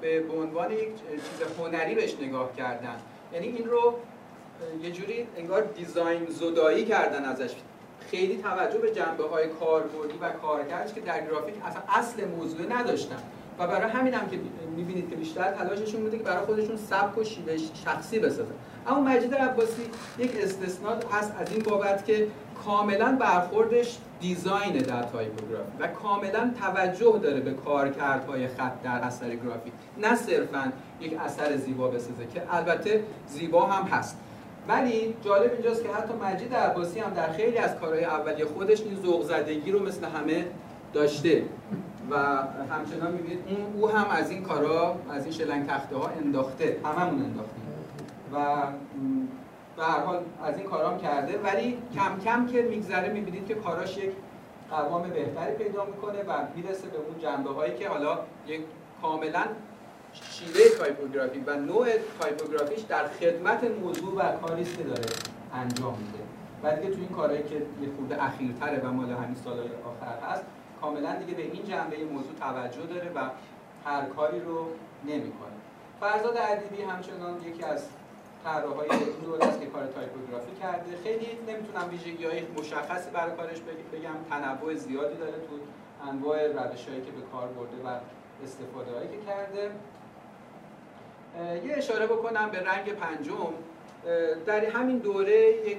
به 0.00 0.24
عنوان 0.42 0.70
یک 0.70 0.88
چیز 1.10 1.58
هنری 1.58 1.94
بهش 1.94 2.14
نگاه 2.20 2.56
کردن. 2.56 2.96
یعنی 3.32 3.46
این 3.46 3.64
رو 3.64 3.94
یه 4.82 4.90
جوری 4.90 5.26
انگار 5.36 5.62
design 5.62 6.26
زدایی 6.26 6.84
کردن 6.84 7.24
ازش. 7.24 7.54
خیلی 8.10 8.42
توجه 8.42 8.78
به 8.78 8.90
جنبه 8.90 9.28
های 9.28 9.48
کاربردی 9.48 10.18
و 10.20 10.30
کارکردش 10.30 10.94
که 10.94 11.00
در 11.00 11.26
گرافیک 11.26 11.54
اصلا 11.64 11.82
اصل 11.88 12.24
موضوع 12.24 12.66
نداشتن. 12.72 13.22
و 13.58 13.66
برای 13.66 13.90
همین 13.90 14.14
هم 14.14 14.28
که 14.28 14.38
می‌بینید 14.76 15.10
که 15.10 15.16
بیشتر 15.16 15.52
تلاششون 15.52 16.00
بوده 16.00 16.18
که 16.18 16.24
برای 16.24 16.44
خودشون 16.46 16.76
سبک 16.76 17.18
و 17.18 17.24
شیوه 17.24 17.56
شخصی 17.84 18.18
بسازن. 18.18 18.54
اما 18.86 19.00
مجید 19.00 19.34
عباسی 19.34 19.82
یک 20.18 20.30
استثناء 20.42 20.96
هست 21.12 21.32
از 21.40 21.52
این 21.52 21.62
بابت 21.62 22.04
که 22.04 22.28
کاملا 22.64 23.16
برخوردش 23.20 23.98
design 24.20 24.72
در 24.72 25.02
تایپوگرافی 25.02 25.72
و 25.80 25.86
کاملا 25.86 26.50
توجه 26.60 27.20
داره 27.22 27.40
به 27.40 27.52
کارکردهای 27.52 28.48
خط 28.48 28.82
در 28.82 28.98
اثر 28.98 29.34
گرافیک. 29.34 29.72
نه 29.98 30.16
صرفا 30.16 30.72
یک 31.00 31.18
اثر 31.20 31.56
زیبا 31.56 31.88
بسازه 31.88 32.26
که 32.34 32.42
البته 32.50 33.04
زیبا 33.28 33.66
هم 33.66 33.86
هست. 33.88 34.16
ولی 34.68 35.14
جالب 35.24 35.52
اینجاست 35.52 35.82
که 35.82 35.88
حتی 35.88 36.14
مجید 36.14 36.54
عباسی 36.54 37.00
هم 37.00 37.14
در 37.14 37.32
خیلی 37.32 37.58
از 37.58 37.74
کارهای 37.74 38.04
اولیه 38.04 38.44
خودش 38.44 38.80
این 38.80 38.96
ذوق 39.02 39.24
زدگی 39.24 39.70
رو 39.70 39.86
مثل 39.86 40.04
همه 40.04 40.46
داشته. 40.92 41.42
و 42.10 42.16
همچنان 42.70 43.12
می‌بینید 43.12 43.38
اون 43.48 43.72
او 43.82 43.90
هم 43.90 44.10
از 44.10 44.30
این 44.30 44.42
کارا 44.42 44.96
از 45.10 45.24
این 45.24 45.32
شلنگ 45.32 45.66
تخته 45.66 45.96
ها 45.96 46.08
انداخته 46.08 46.76
هممون 46.84 47.22
انداختیم. 47.22 47.64
و 48.32 48.36
به 49.76 49.84
هر 49.84 50.00
حال 50.00 50.22
از 50.44 50.58
این 50.58 50.66
کارام 50.66 50.98
کرده. 50.98 51.38
ولی 51.38 51.78
کم 51.94 52.20
کم 52.24 52.46
که 52.46 52.62
میگذره 52.62 53.12
می‌بینید 53.12 53.46
که 53.46 53.54
کاراش 53.54 53.96
یک 53.96 54.12
قوام 54.70 55.02
بهتری 55.02 55.54
پیدا 55.54 55.84
می‌کنه 55.84 56.22
و 56.22 56.32
می‌رسه 56.56 56.88
به 56.88 56.98
اون 56.98 57.18
جنبه 57.18 57.50
هایی 57.50 57.74
که 57.74 57.88
حالا 57.88 58.18
یک 58.46 58.60
کاملا 59.02 59.44
شیوه 60.12 60.78
تایپوگرافی 60.78 61.40
و 61.46 61.56
نوع 61.56 61.86
تایپوگرافیش 62.20 62.80
در 62.80 63.08
خدمت 63.08 63.64
موضوع 63.64 64.14
و 64.14 64.36
کاریست 64.46 64.78
که 64.78 64.84
داره 64.84 65.04
انجام 65.54 65.98
میده. 65.98 66.24
و 66.62 66.76
دیگه 66.76 66.94
تو 66.94 67.00
این 67.00 67.08
کارهایی 67.08 67.42
که 67.42 67.54
یه 67.54 67.88
خورده 67.96 68.24
اخیرتره 68.24 68.80
و 68.84 68.92
مال 68.92 69.10
همین 69.10 69.34
سالهای 69.44 69.68
آخر 69.68 70.32
هست 70.32 70.44
کاملا 70.84 71.14
دیگه 71.14 71.34
به 71.34 71.42
این 71.42 71.64
جنبه 71.64 71.96
موضوع 71.96 72.34
توجه 72.40 72.82
داره 72.94 73.10
و 73.14 73.20
هر 73.84 74.04
کاری 74.04 74.40
رو 74.40 74.66
نمی‌کنه. 75.04 75.56
فرزاد 76.00 76.36
ادیبی 76.36 76.82
همچنان 76.82 77.42
یکی 77.46 77.62
از 77.62 77.88
طراحهای 78.44 78.90
این 78.90 79.00
دوره 79.24 79.44
است 79.46 79.60
که 79.60 79.66
کار 79.66 79.86
تایپوگرافی 79.86 80.52
کرده. 80.60 80.96
خیلی 81.04 81.26
نمی‌تونم 81.48 81.88
ویژگی 81.90 82.24
های 82.24 82.42
مشخصی 82.58 83.10
برای 83.10 83.36
کارش 83.36 83.58
بگ- 83.58 83.94
بگم. 83.96 84.14
تنوع 84.30 84.74
زیادی 84.74 85.16
داره 85.16 85.32
تو 85.32 85.54
انواع 86.08 86.46
روش 86.46 86.88
هایی 86.88 87.00
که 87.00 87.10
به 87.10 87.22
کار 87.32 87.46
برده 87.46 87.76
و 87.84 87.88
استفاده 88.44 88.92
هایی 88.96 89.08
که 89.08 89.18
کرده. 89.26 89.70
یه 91.68 91.76
اشاره 91.76 92.06
بکنم 92.06 92.50
به 92.50 92.60
رنگ 92.60 92.92
پنجم. 92.92 93.52
در 94.46 94.64
همین 94.64 94.98
دوره 94.98 95.50
یک 95.50 95.78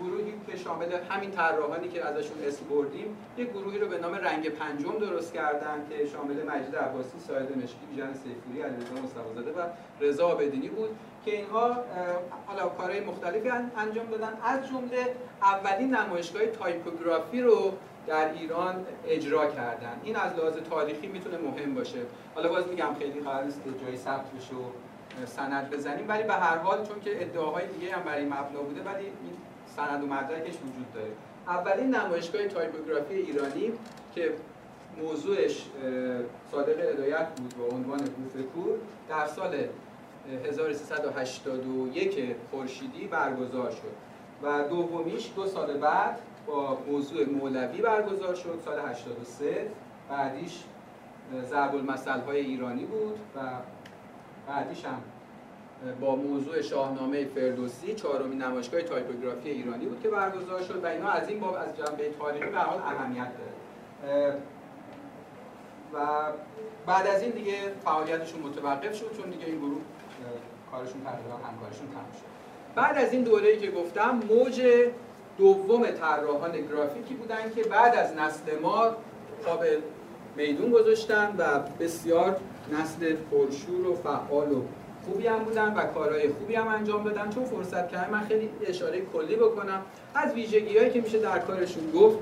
گروهی 0.00 0.34
که 0.46 0.56
شامل 0.56 0.92
همین 1.10 1.30
طراحانی 1.30 1.88
که 1.88 2.04
ازشون 2.06 2.36
اسم 2.46 2.64
بردیم 2.70 3.16
یک 3.36 3.50
گروهی 3.50 3.78
رو 3.78 3.88
به 3.88 3.98
نام 3.98 4.14
رنگ 4.14 4.48
پنجم 4.48 4.98
درست 4.98 5.32
کردن 5.32 5.86
که 5.90 6.06
شامل 6.06 6.34
مجید 6.34 6.76
عباسی، 6.76 7.18
ساید 7.28 7.56
مشکی، 7.56 7.86
بیژن 7.90 8.12
سیفوری، 8.14 8.62
علیرضا 8.62 8.94
مصطفی‌زاده 9.04 9.50
و 9.60 9.66
رضا 10.00 10.28
آبدینی 10.28 10.68
بود 10.68 10.90
که 11.24 11.36
اینها 11.36 11.76
حالا 12.46 12.68
کارهای 12.68 13.00
مختلفی 13.00 13.48
ان- 13.48 13.70
انجام 13.78 14.06
دادن. 14.06 14.32
از 14.44 14.68
جمله 14.68 15.14
اولین 15.42 15.94
نمایشگاه 15.94 16.46
تایپوگرافی 16.46 17.40
رو 17.42 17.72
در 18.06 18.32
ایران 18.32 18.86
اجرا 19.06 19.46
کردن. 19.46 20.00
این 20.04 20.16
از 20.16 20.38
لحاظ 20.38 20.56
تاریخی 20.70 21.06
می‌تونه 21.06 21.38
مهم 21.38 21.74
باشه. 21.74 21.98
حالا 22.34 22.48
باز 22.48 22.68
میگم 22.68 22.94
خیلی 22.98 23.20
قرار 23.20 23.44
نیست 23.44 23.64
که 23.64 23.70
جایی 23.84 23.96
ثبت 23.96 24.30
بشه 24.30 24.54
و 24.54 25.26
سند 25.26 25.70
بزنیم 25.70 26.08
ولی 26.08 26.22
به 26.22 26.32
هر 26.32 26.56
حال 26.58 26.86
چون 26.86 27.00
که 27.00 27.22
ادعاهای 27.22 27.66
دیگه 27.66 27.94
هم 27.96 28.02
برای 28.02 28.24
مبنا 28.24 28.62
بوده 28.62 28.82
ولی 28.82 29.04
سند 29.76 30.04
و 30.04 30.06
مدرکش 30.06 30.54
وجود 30.54 30.92
داره. 30.94 31.10
اولین 31.48 31.94
نمایشگاه 31.94 32.48
تایپوگرافی 32.48 33.14
ایرانی 33.14 33.72
که 34.14 34.32
موضوعش 35.02 35.64
صادق 36.50 36.80
هدایت 36.80 37.28
بود 37.28 37.54
با 37.58 37.76
عنوان 37.76 37.98
بوف 37.98 38.32
کور 38.32 38.78
در 39.08 39.26
سال 39.26 39.54
1381 40.44 42.36
خورشیدی 42.50 43.06
برگزار 43.06 43.70
شد. 43.70 44.04
و 44.42 44.68
دومیش 44.68 45.30
دو 45.36 45.46
سال 45.46 45.78
بعد 45.78 46.18
با 46.46 46.78
موضوع 46.90 47.24
مولوی 47.24 47.82
برگزار 47.82 48.34
شد 48.34 48.60
سال 48.64 48.78
83 48.88 49.70
بعدیش 50.10 50.64
ضرب 51.50 51.74
المثل 51.74 52.20
های 52.20 52.40
ایرانی 52.40 52.84
بود 52.84 53.18
و 53.36 53.40
بعدیش 54.48 54.84
هم 54.84 55.02
با 56.00 56.16
موضوع 56.16 56.62
شاهنامه 56.62 57.24
فردوسی 57.24 57.94
چهارمین 57.94 58.42
نمایشگاه 58.42 58.82
تایپوگرافی 58.82 59.50
ایرانی 59.50 59.86
بود 59.86 60.02
که 60.02 60.08
برگزار 60.08 60.62
شد 60.62 60.84
و 60.84 60.86
اینا 60.86 61.08
از 61.08 61.28
این 61.28 61.40
باب 61.40 61.54
از 61.54 61.76
جنبه 61.76 62.10
تاریخی 62.18 62.50
به 62.50 62.58
حال 62.58 62.78
اهمیت 62.78 63.28
داره. 63.38 64.36
و 65.94 65.98
بعد 66.86 67.06
از 67.06 67.22
این 67.22 67.30
دیگه 67.30 67.54
فعالیتشون 67.84 68.40
متوقف 68.40 68.96
شد 68.96 69.10
چون 69.16 69.30
دیگه 69.30 69.46
این 69.46 69.58
گروه 69.58 69.80
کارشون 70.70 71.04
تقریبا 71.04 71.34
همکارشون 71.34 71.86
تموم 71.88 72.12
شد. 72.12 72.34
بعد 72.74 72.98
از 72.98 73.12
این 73.12 73.22
دوره‌ای 73.22 73.58
که 73.58 73.70
گفتم 73.70 74.20
موج 74.28 74.62
دوم 75.38 75.86
طراحان 75.86 76.52
گرافیکی 76.52 77.14
بودن 77.14 77.52
که 77.56 77.62
بعد 77.62 77.94
از 77.96 78.16
نسل 78.16 78.58
ما 78.62 78.90
به 79.60 79.78
میدون 80.36 80.70
گذاشتن 80.70 81.34
و 81.38 81.58
بسیار 81.80 82.40
نسل 82.72 83.16
پرشور 83.16 83.86
و 83.86 83.94
فعال 83.94 84.52
و 84.52 84.62
خوبی 85.06 85.26
هم 85.26 85.38
بودن 85.38 85.74
و 85.74 85.82
کارهای 85.82 86.28
خوبی 86.28 86.54
هم 86.54 86.68
انجام 86.68 87.04
دادن. 87.04 87.30
چون 87.30 87.44
فرصت 87.44 87.88
کردم 87.88 88.12
من 88.12 88.20
خیلی 88.20 88.50
اشاره 88.66 89.02
کلی 89.12 89.36
بکنم. 89.36 89.82
از 90.14 90.34
ویژگی 90.34 90.78
هایی 90.78 90.90
که 90.90 91.00
میشه 91.00 91.18
در 91.18 91.38
کارشون 91.38 91.90
گفت 91.90 92.18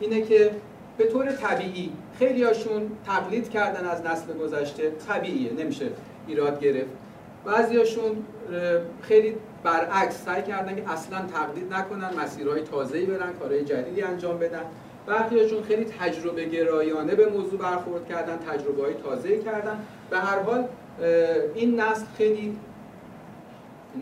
اینه 0.00 0.22
که 0.22 0.50
به 0.98 1.06
طور 1.06 1.32
طبیعی 1.32 1.92
خیلی 2.18 2.42
هاشون 2.42 2.90
تقلید 3.06 3.50
کردن 3.50 3.86
از 3.86 4.06
نسل 4.06 4.32
گذشته. 4.32 4.90
طبیعیه 5.08 5.52
نمیشه 5.52 5.86
ایراد 6.26 6.60
گرفت. 6.60 6.90
بعضیاشون 7.44 8.24
خیلی 9.02 9.36
برعکس 9.62 10.24
سعی 10.24 10.42
کردن 10.42 10.76
که 10.76 10.90
اصلا 10.90 11.18
تقلید 11.18 11.72
نکنن 11.72 12.10
مسیرهای 12.24 12.62
تازه‌ای 12.62 13.06
برن 13.06 13.32
کارهای 13.32 13.64
جدیدی 13.64 14.02
انجام 14.02 14.38
بدن. 14.38 14.62
برخیاشون 15.06 15.62
خیلی 15.62 15.84
تجربه 15.84 16.44
گرایانه 16.44 17.14
به 17.14 17.26
موضوع 17.26 17.58
برخورد 17.58 18.08
کردن 18.08 18.36
تجربه 18.36 18.82
های 18.82 18.94
تازه 18.94 19.38
کردن. 19.38 19.86
به 20.10 20.18
هر 20.18 20.38
حال 20.38 20.68
این 21.54 21.80
نسل 21.80 22.04
خیلی 22.16 22.58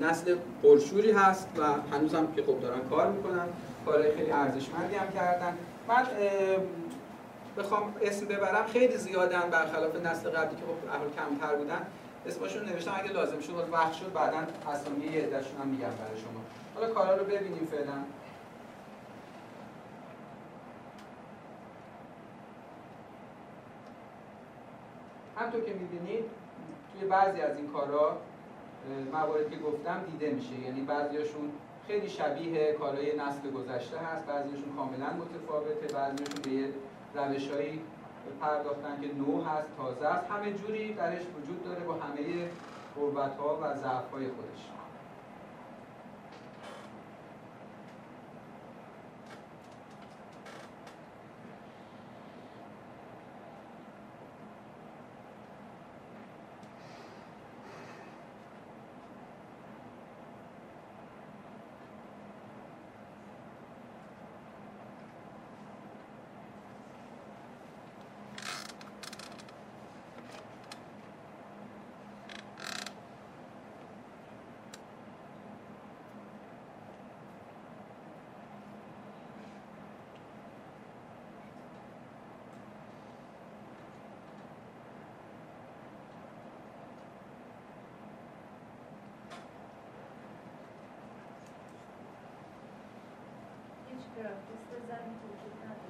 نسل 0.00 0.36
پرشوری 0.62 1.12
هست 1.12 1.48
و 1.56 1.62
هنوز 1.96 2.14
هم 2.14 2.32
که 2.32 2.42
خب 2.42 2.60
دارن 2.60 2.88
کار 2.90 3.10
می‌کنن. 3.10 3.46
کارهای 3.86 4.12
خیلی 4.12 4.30
ارزشمندی 4.30 4.94
هم 4.94 5.12
کردن. 5.12 5.56
من 5.88 6.06
بخوام 7.58 7.94
اسم 8.02 8.26
ببرم 8.26 8.66
خیلی 8.66 8.96
زیادن 8.96 9.50
برخلاف 9.50 9.96
نسل 9.96 10.30
قبلی 10.30 10.56
که 10.56 10.62
خب 10.62 10.88
اهل 10.88 11.08
کمتر 11.16 11.56
بودن. 11.56 11.86
اسمشون 12.26 12.64
نوشتم 12.64 12.94
اگه 13.04 13.12
لازم 13.12 13.40
شد 13.40 13.68
وقت 13.72 13.92
شد 13.92 14.12
بعدا 14.12 14.38
اسامی 14.72 15.06
یه 15.06 15.22
عده‌شون 15.22 15.60
هم 15.60 15.68
میگم 15.68 15.80
برای 15.80 16.20
شما. 16.20 16.40
حالا 16.74 16.94
کارا 16.94 17.16
رو 17.16 17.24
ببینیم 17.24 17.68
فعلا. 17.70 17.92
همطور 25.36 25.60
که 25.60 25.72
می‌بینید 25.72 26.24
توی 27.00 27.08
بعضی 27.08 27.40
از 27.40 27.56
این 27.56 27.68
کارا 27.68 28.18
مواردی 29.12 29.50
که 29.50 29.62
گفتم 29.62 30.04
دیده 30.10 30.30
میشه. 30.34 30.60
یعنی 30.60 30.80
بعضیاشون 30.80 31.50
خیلی 31.86 32.08
شبیه 32.08 32.72
کارهای 32.72 33.16
نسل 33.16 33.50
گذشته 33.50 33.98
هست 33.98 34.26
بعضیشون 34.26 34.76
کاملا 34.76 35.06
متفاوته 35.12 35.94
بعضیشون 35.94 36.42
به 36.44 36.50
یه 36.50 36.68
روشهایی 37.14 37.80
پرداختن 38.40 39.00
که 39.00 39.14
نو 39.14 39.42
هست 39.42 39.68
تازه 39.76 40.06
است. 40.06 40.30
همه 40.30 40.52
جوری 40.52 40.94
درش 40.94 41.22
وجود 41.22 41.64
داره 41.64 41.80
با 41.84 41.92
همه 41.92 42.48
قوت‌ها 42.96 43.58
و 43.62 43.74
ضعف‌های 43.74 44.26
خودش. 44.26 44.62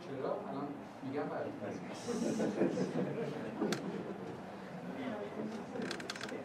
چرا؟ 0.05 0.31
الان 0.49 0.69
میگم 1.03 1.23
برای 1.23 1.51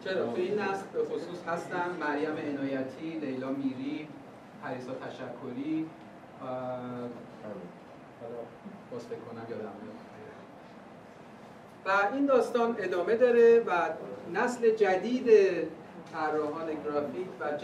چرا؟ 0.04 0.26
تو 0.26 0.34
این 0.36 0.58
نسل 0.58 0.82
به 0.92 1.04
خصوص 1.04 1.44
هستن 1.46 1.90
مریم 2.00 2.36
عنایتی 2.36 3.10
لیلا 3.10 3.50
میری 3.50 4.08
پریسا 4.62 4.92
تشکری 4.94 5.90
و 6.42 6.46
باز 8.90 9.06
فکر 9.06 9.18
کنم 9.18 9.42
یادم 9.50 9.62
میاد. 9.62 10.00
و 11.86 12.14
این 12.14 12.26
داستان 12.26 12.76
ادامه 12.78 13.16
داره 13.16 13.60
و 13.66 13.88
نسل 14.34 14.70
جدید 14.70 15.28
طراحان 16.12 16.66
گرافیک 16.84 17.26
و 17.40 17.56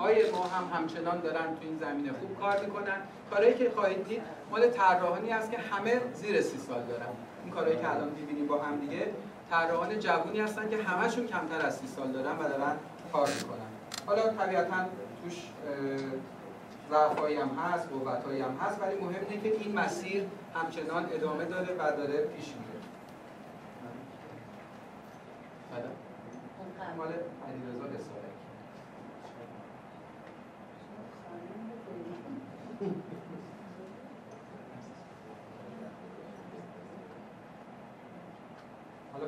جوانهای 0.00 0.30
ما 0.30 0.42
هم 0.44 0.78
همچنان 0.78 1.20
دارن 1.20 1.54
تو 1.54 1.62
این 1.62 1.78
زمینه 1.78 2.12
خوب 2.12 2.40
کار 2.40 2.60
می‌کنن. 2.64 2.96
کارهایی 3.30 3.54
که 3.54 3.70
خواهید 3.70 4.08
دید 4.08 4.22
مال 4.50 4.68
طراحانی 4.68 5.32
است 5.32 5.50
که 5.50 5.58
همه 5.58 6.00
زیر 6.14 6.40
سی 6.40 6.58
سال 6.58 6.82
دارن. 6.82 7.06
این 7.44 7.54
کارهایی 7.54 7.78
که 7.78 7.90
الان 7.90 8.08
می‌بینیم 8.08 8.46
با 8.46 8.62
هم 8.62 8.78
دیگه 8.78 9.12
طراحان 9.50 9.98
جوونی 9.98 10.40
هستن 10.40 10.68
که 10.70 10.76
همشون 10.76 11.26
کمتر 11.26 11.66
از 11.66 11.76
سی 11.76 11.86
سال 11.86 12.12
دارن 12.12 12.38
و 12.38 12.48
دارن 12.48 12.76
کار 13.12 13.28
می‌کنن. 13.28 13.70
حالا 14.06 14.28
طبیعتا 14.28 14.76
توش 15.24 15.34
ضعفایی 16.90 17.36
هم 17.36 17.48
هست 17.48 17.88
قوتایی 17.88 18.40
هم 18.40 18.58
هست 18.60 18.82
ولی 18.82 18.94
مهم 18.94 19.26
اینه 19.30 19.50
که 19.50 19.64
این 19.64 19.78
مسیر 19.78 20.26
همچنان 20.54 21.08
ادامه 21.12 21.44
داره 21.44 21.74
و 21.78 21.96
داره 21.96 22.26
پیش 22.26 22.46
میره. 22.46 22.80
بله. 25.72 25.84
مال 26.96 27.08
علیرضا 27.08 28.29
حالا 32.80 32.90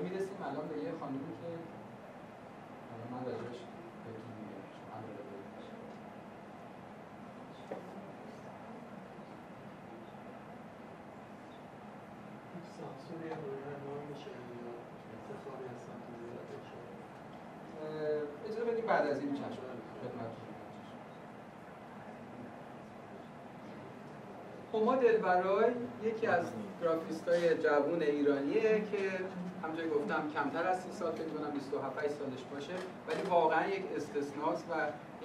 می‌رسیم 0.02 0.36
الان 0.42 0.68
به 0.68 0.76
یه 0.84 0.92
خانومی 1.00 1.32
که 1.40 1.48
من 3.10 3.24
راجبش 3.24 3.58
بهتون 4.04 4.32
میگم 4.38 4.64
شما 4.72 4.94
هم 4.96 5.02
رو 5.06 5.12
ببینید. 5.12 5.52
سانسور 12.76 13.20
یه 13.26 13.34
روی 13.42 13.60
نام 13.84 14.00
میشه 14.10 14.30
یا 14.30 14.72
انتخابی 15.14 15.64
از 15.72 15.78
سمت 15.86 16.04
وزارت 16.12 16.48
ارشاد. 16.56 16.86
اه، 17.82 18.48
اجازه 18.48 18.64
بدید 18.70 18.86
بعد 18.86 19.06
از 19.06 19.18
این 19.20 19.34
چشم 19.34 19.62
خدمتتون 20.00 20.48
هما 24.74 24.90
دلبرای 25.02 25.70
یکی 26.04 26.26
از 26.26 26.44
گرافیست 26.82 27.28
های 27.28 27.58
جوون 27.58 28.02
ایرانیه 28.02 28.84
که 28.92 29.10
که 29.76 29.88
گفتم 29.88 30.22
کمتر 30.34 30.66
از 30.68 30.82
30 30.82 30.92
سال 30.92 31.12
فکر 31.12 31.28
کنم 31.28 31.50
27 31.50 31.98
8 31.98 32.08
سالش 32.10 32.42
باشه 32.52 32.72
ولی 33.08 33.22
واقعا 33.30 33.66
یک 33.66 33.84
استثناست 33.96 34.64
و 34.70 34.74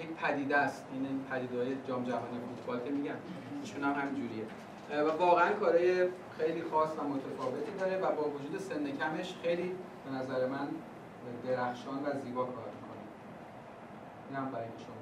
یک 0.02 0.08
پدیده 0.08 0.56
است. 0.56 0.84
این 0.92 1.24
پدیده 1.30 1.58
های 1.58 1.76
جام 1.88 2.04
جهانی 2.04 2.38
فوتبال 2.48 2.80
که 2.84 2.90
میگن. 2.90 3.16
ایشون 3.62 3.84
هم 3.84 3.92
همینجوریه. 3.92 4.44
و 4.90 5.18
واقعا 5.18 5.52
کارهای 5.52 6.08
خیلی 6.38 6.62
خاص 6.70 6.90
و 6.98 7.02
متفاوتی 7.08 7.72
داره 7.80 7.98
و 7.98 8.12
با 8.16 8.28
وجود 8.28 8.58
سن 8.60 8.84
کمش 8.84 9.34
خیلی 9.42 9.72
به 10.04 10.10
نظر 10.10 10.46
من 10.46 10.68
درخشان 11.46 11.98
و 12.04 12.20
زیبا 12.24 12.44
کار 12.44 12.68
می‌کنه. 12.76 13.04
این 14.28 14.36
هم 14.36 14.50
برای 14.50 14.68
شما 14.78 14.98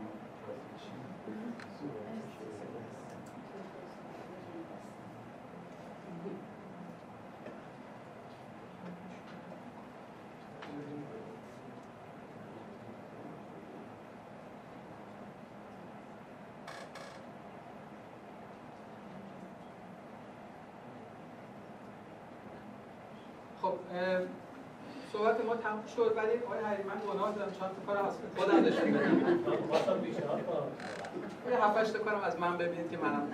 صحبت 25.16 25.44
ما 25.44 25.56
تموم 25.56 25.86
شد 25.96 26.12
ولی 26.16 26.38
آقای 26.46 26.60
حریری 26.64 26.82
من 26.88 27.12
گناه 27.12 27.34
دارم. 27.34 27.52
چند 27.60 27.70
تا 27.86 27.92
کارم 27.92 28.06
از 28.06 28.14
خودم. 28.36 28.64
نشون 28.64 28.92
بدم 28.92 29.66
خواستم 29.70 29.98
پیشنهاد 30.00 30.46
کنم 30.46 31.50
یه 31.50 31.64
هفت 31.64 31.96
کارم 31.96 32.20
از 32.20 32.40
من 32.40 32.58
ببینید 32.58 32.90
که 32.90 32.96
منم 32.96 33.28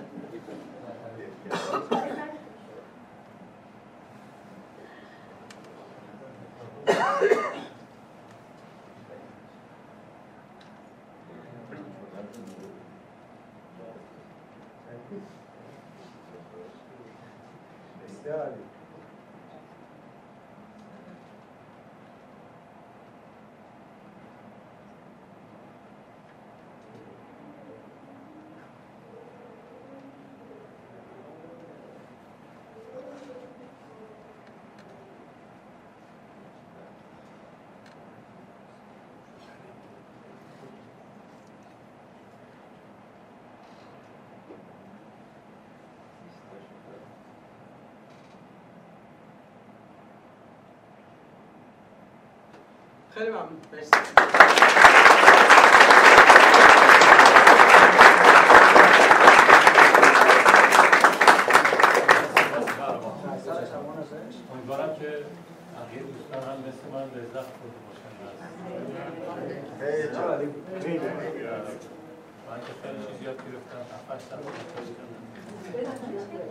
بسیار 18.05 18.39
عالی. 18.41 18.63
خیلی 53.15 53.31
ممنون. 53.31 53.61
امیدوارم 64.53 64.95
که 64.95 65.09
بقیه 65.77 66.03
دوستان 66.03 66.43
هم 66.43 66.59
مثل 66.69 66.85
من 66.93 67.05
لذت 67.05 67.49
برده 67.59 67.79
باشن. 67.87 68.13
من 72.51 72.61
که 72.61 72.73
خیلی 72.83 72.99
چیز 72.99 73.23
یاد 73.23 73.37
گرفتم. 73.37 73.85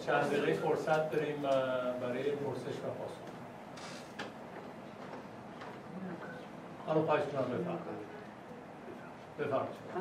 چند 0.05 0.23
دقیقه 0.31 0.53
فرصت 0.53 1.11
داریم 1.11 1.41
برای 2.01 2.23
پرسش 2.31 2.77
و 2.77 2.89
پاسخ. 2.99 3.30
حالا 6.91 7.05
خواهش 7.05 7.23
کنم 7.23 7.41
بفرمایید 7.41 8.11
بفرمایید 9.39 9.91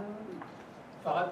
فقط 1.05 1.27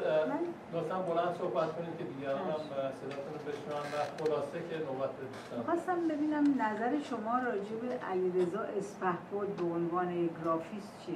لطفا 0.75 0.99
بلند 0.99 1.37
صحبت 1.39 1.73
کنید 1.77 1.99
که 1.99 2.05
دیگران 2.05 2.39
هم 2.39 2.61
صداتون 3.01 3.33
رو 3.35 3.41
بشنون 3.47 3.87
و 3.93 3.97
خلاصه 4.19 4.59
که 4.71 4.77
نوبت 4.77 5.11
دوستان 5.21 5.63
خواستم 5.67 6.09
ببینم 6.09 6.45
نظر 6.63 7.03
شما 7.11 7.39
راجع 7.39 7.77
به 7.83 8.07
علیرضا 8.07 8.61
اسپهبد 8.61 9.49
به 9.59 9.65
عنوان 9.65 10.31
گرافیست 10.45 10.93
چیه؟ 11.07 11.15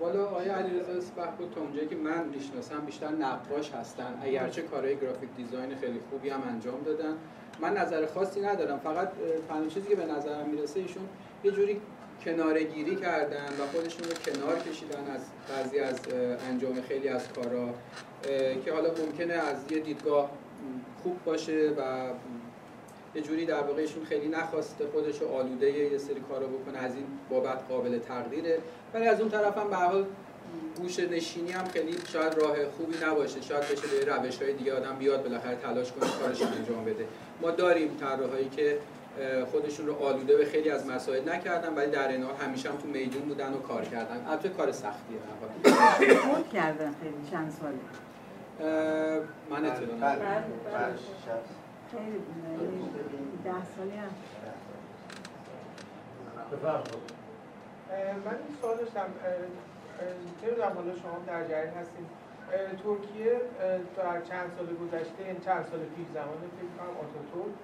والا 0.00 0.24
آقای 0.24 0.48
علیرضا 0.48 0.92
اسپهبد 0.92 1.54
تا 1.54 1.60
اونجایی 1.60 1.88
که 1.88 1.96
من 1.96 2.24
می‌شناسم 2.24 2.80
بیشتر 2.80 3.08
نقاش 3.08 3.70
هستن. 3.70 4.18
اگرچه 4.22 4.62
کارهای 4.62 4.96
گرافیک 4.96 5.28
دیزاین 5.36 5.76
خیلی 5.76 6.00
خوبی 6.10 6.30
هم 6.30 6.42
انجام 6.48 6.82
دادن. 6.82 7.14
من 7.60 7.76
نظر 7.76 8.06
خاصی 8.06 8.40
ندارم. 8.40 8.78
فقط 8.78 9.08
تنها 9.48 9.66
چیزی 9.66 9.88
که 9.88 9.96
به 9.96 10.06
نظرم 10.06 10.46
می‌رسه 10.46 10.80
ایشون 10.80 11.08
یه 11.44 11.50
جوری 11.50 11.80
کنارگیری 12.24 12.96
کردن 12.96 13.48
و 13.60 13.66
خودشون 13.72 14.04
رو 14.04 14.32
کنار 14.32 14.58
کشیدن 14.58 15.10
از 15.14 15.20
بعضی 15.48 15.78
از 15.78 16.00
انجام 16.50 16.80
خیلی 16.88 17.08
از 17.08 17.28
کارا 17.28 17.74
که 18.64 18.72
حالا 18.72 18.88
ممکنه 18.88 19.34
از 19.34 19.56
یه 19.72 19.78
دیدگاه 19.78 20.30
خوب 21.02 21.24
باشه 21.24 21.70
و 21.78 22.10
یه 23.14 23.22
جوری 23.22 23.46
در 23.46 23.62
واقع 23.62 23.80
ایشون 23.80 24.04
خیلی 24.04 24.28
نخواسته 24.28 24.86
خودش 24.86 25.18
رو 25.18 25.28
آلوده 25.28 25.72
یه 25.72 25.98
سری 25.98 26.20
کارا 26.28 26.46
بکنه 26.46 26.78
از 26.78 26.94
این 26.94 27.04
بابت 27.30 27.58
قابل 27.68 27.98
تقدیره. 27.98 28.58
ولی 28.94 29.06
از 29.06 29.20
اون 29.20 29.30
طرف 29.30 29.58
هم 29.58 29.70
به 29.70 29.76
حال 29.76 30.06
گوشه 30.76 31.06
نشینی 31.06 31.52
هم 31.52 31.64
خیلی 31.64 31.96
شاید 32.12 32.34
راه 32.34 32.56
خوبی 32.76 32.94
نباشه. 33.04 33.42
شاید 33.42 33.62
بشه 33.62 33.86
به 33.86 34.12
روش 34.12 34.42
های 34.42 34.52
دیگه 34.52 34.76
آدم 34.76 34.96
بیاد 34.98 35.22
بالاخره 35.22 35.56
تلاش 35.56 35.92
کنه 35.92 36.10
کارش 36.20 36.42
انجام 36.42 36.84
بده. 36.84 37.06
ما 37.40 37.50
داریم 37.50 37.96
طراحایی 38.00 38.48
که 38.48 38.78
خودشون 39.50 39.86
رو 39.86 39.94
آلوده 39.94 40.36
به 40.36 40.44
خیلی 40.44 40.70
از 40.70 40.86
مسائل 40.86 41.28
نکردن 41.28 41.74
ولی 41.74 41.90
در 41.90 42.08
این 42.08 42.22
حال 42.22 42.34
همیشه 42.34 42.70
هم 42.70 42.76
تو 42.76 42.88
میدون 42.88 43.22
بودن 43.22 43.52
و 43.52 43.58
کار 43.58 43.84
کردن 43.84 44.26
البته 44.28 44.48
کار 44.48 44.72
سختیه. 44.72 45.18
فوت 46.14 46.50
کردن 46.56 46.94
خیلی 47.02 47.30
چند 47.30 47.52
ساله 47.60 47.78
من 49.50 49.64
اطلاع 49.64 49.96
بله. 50.00 50.14
ندارم. 50.14 50.44
بله. 50.64 50.96
شخص. 51.26 51.48
خیلی 51.90 52.18
ده 53.44 53.52
سالی 53.76 53.96
هم 53.96 54.10
من 58.24 58.36
این 58.46 58.56
سوال 58.60 58.76
داشتم 58.76 59.08
نمی‌دونم 60.42 60.72
حالا 60.76 60.92
شما 61.02 61.16
در 61.26 61.48
جریان 61.48 61.74
هستید 61.74 62.06
اه، 62.52 62.58
ترکیه 62.82 63.40
در 63.96 64.20
چند 64.30 64.48
سال 64.56 64.66
گذشته 64.82 65.22
یعنی 65.26 65.40
چند 65.44 65.64
سال 65.70 65.80
پیش 65.96 66.06
زمان 66.14 66.38
فکر 66.58 66.72
کنم 66.76 66.94
آتاتورک 67.04 67.54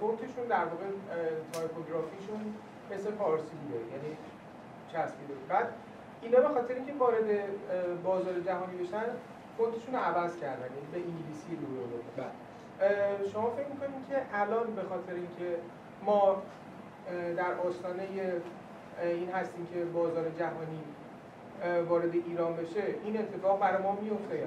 فونتشون 0.00 0.46
در 0.48 0.64
واقع 0.64 0.84
تایپوگرافیشون 1.52 2.54
مثل 2.92 3.10
فارسی 3.10 3.56
بوده 3.62 3.78
یعنی 3.78 4.16
چسبیده. 4.92 5.34
بعد 5.48 5.68
اینا 6.22 6.40
به 6.40 6.48
خاطر 6.48 6.74
اینکه 6.74 6.92
وارد 6.92 7.28
بازار 8.02 8.40
جهانی 8.40 8.76
بشن 8.82 9.04
فونتشون 9.56 9.94
رو 9.94 10.00
عوض 10.00 10.36
کردن 10.36 10.68
یعنی 10.76 10.86
به 10.92 10.98
انگلیسی 10.98 11.56
روی 11.56 11.78
آوردن 11.78 12.30
بله. 12.78 13.28
شما 13.32 13.50
فکر 13.50 13.68
می‌کنید 13.68 14.08
که 14.10 14.22
الان 14.32 14.74
به 14.74 14.82
خاطر 14.82 15.12
اینکه 15.12 15.58
ما 16.04 16.42
در 17.36 17.54
آستانه 17.66 18.02
این 19.02 19.30
هستیم 19.30 19.66
که 19.74 19.84
بازار 19.84 20.24
جهانی 20.38 20.82
وارد 21.88 22.14
ایران 22.14 22.56
بشه 22.56 22.82
این 23.04 23.18
اتفاق 23.18 23.60
برای 23.60 23.82
ما 23.82 23.98
میفته 24.02 24.46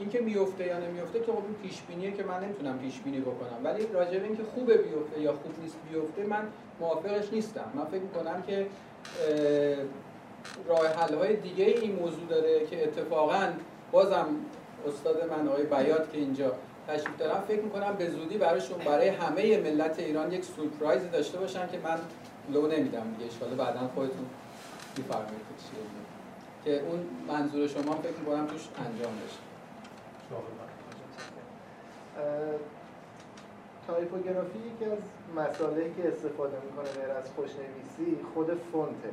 یا 0.00 0.06
نه؟ 0.06 0.10
ام، 0.10 0.10
این 0.10 0.10
که 0.10 0.20
میفته 0.20 0.66
یا 0.66 0.78
نمیفته 0.78 1.20
که 1.20 1.32
خب 1.32 1.44
این 1.44 1.54
پیش 1.62 1.82
بینیه 1.82 2.12
که 2.12 2.22
من 2.22 2.44
نمی‌تونم 2.44 2.78
پیش 2.78 3.00
بینی 3.00 3.20
بکنم. 3.20 3.64
ولی 3.64 3.86
راجع 3.86 4.18
به 4.18 4.26
اینکه 4.26 4.42
خوبه 4.54 4.76
بیفته 4.76 5.20
یا 5.20 5.32
خوب 5.32 5.52
نیست 5.62 5.76
بیفته 5.92 6.26
من 6.26 6.48
موافقش 6.80 7.32
نیستم. 7.32 7.72
من 7.74 7.84
فکر 7.84 8.00
می‌کنم 8.00 8.42
که 8.42 8.58
اه، 8.58 9.76
راه 10.68 10.86
حل 10.86 11.14
های 11.14 11.36
دیگه 11.36 11.64
این 11.64 11.94
موضوع 11.94 12.26
داره 12.28 12.66
که 12.66 12.82
اتفاقا 12.82 13.48
بازم 13.92 14.26
استاد 14.88 15.30
من 15.30 15.48
آقای 15.48 15.64
بیات 15.64 16.12
که 16.12 16.18
اینجا 16.18 16.52
تشریف 16.88 17.16
دارم 17.18 17.44
فکر 17.48 17.62
می‌کنم 17.62 17.96
به 17.98 18.10
زودی 18.10 18.38
براشون 18.38 18.78
برای 18.78 19.08
همه 19.08 19.58
ملت 19.58 19.98
ایران 19.98 20.32
یک 20.32 20.44
سورپرایزی 20.44 21.08
داشته 21.08 21.38
باشن 21.38 21.68
که 21.68 21.78
من 21.84 21.98
لو 22.52 22.66
نمیدم 22.66 23.14
دیگه. 23.18 23.30
ان 23.50 23.56
بعدا 23.56 23.90
خودتون 23.94 24.26
میفرمایید 24.96 25.40
که 26.64 26.80
اون 26.80 27.06
منظور 27.28 27.68
شما 27.68 27.94
فکر 27.94 28.12
می‌کنم 28.18 28.46
توش 28.46 28.68
انجام 28.78 29.12
بشه. 29.26 29.49
تایپوگرافی 33.86 34.58
یکی 34.58 34.84
از 34.84 34.98
مسائلی 35.36 35.94
که 35.96 36.08
استفاده 36.08 36.56
می‌کنه 36.64 37.02
غیر 37.02 37.16
از 37.16 37.30
خوشنویسی 37.30 38.18
خود 38.34 38.60
فونته. 38.72 39.10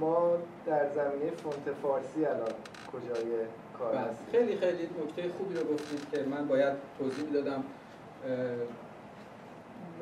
ما 0.00 0.30
در 0.66 0.88
زمینه 0.88 1.30
فونت 1.30 1.76
فارسی 1.82 2.24
الان 2.24 2.52
کجای 2.92 3.24
کار 3.78 3.92
بله. 3.92 4.00
هستیم؟ 4.00 4.26
خیلی 4.32 4.56
خیلی 4.56 4.82
نکته 4.82 5.28
خوبی 5.38 5.54
رو 5.54 5.64
گفتید 5.74 6.10
که 6.12 6.22
من 6.22 6.48
باید 6.48 6.74
توضیح 6.98 7.24
می‌دادم 7.24 7.64
اه، 8.26 8.32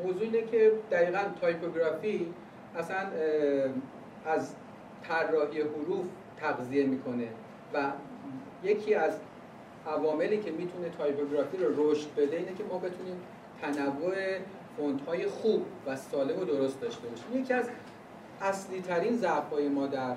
موضوع 0.04 0.22
اینه 0.22 0.42
که 0.42 0.72
دقیقا 0.90 1.18
تایپوگرافی 1.40 2.34
اصلا 2.76 2.96
از 4.26 4.54
طراحی 5.02 5.60
حروف 5.60 6.06
تغذیه 6.40 6.86
می‌کنه 6.86 7.28
و 7.74 7.92
یکی 8.62 8.94
از 8.94 9.12
عواملی 9.86 10.38
که 10.38 10.50
می‌تونه 10.50 10.88
تایپوگرافی 10.98 11.56
رو 11.56 11.90
رشد 11.90 12.14
بده 12.16 12.36
اینه 12.36 12.54
که 12.54 12.64
ما 12.64 12.78
بتونیم 12.78 13.20
تنوع 13.62 14.14
فونت 14.76 15.06
های 15.06 15.26
خوب 15.26 15.66
و 15.86 15.96
سالم 15.96 16.38
و 16.38 16.44
درست 16.44 16.80
داشته 16.80 17.08
باشیم. 17.08 17.42
یکی 17.42 17.52
از 17.52 17.68
اصلی 18.40 18.80
ترین 18.80 19.16
ضعف 19.16 19.52
ما 19.74 19.86
در 19.86 20.16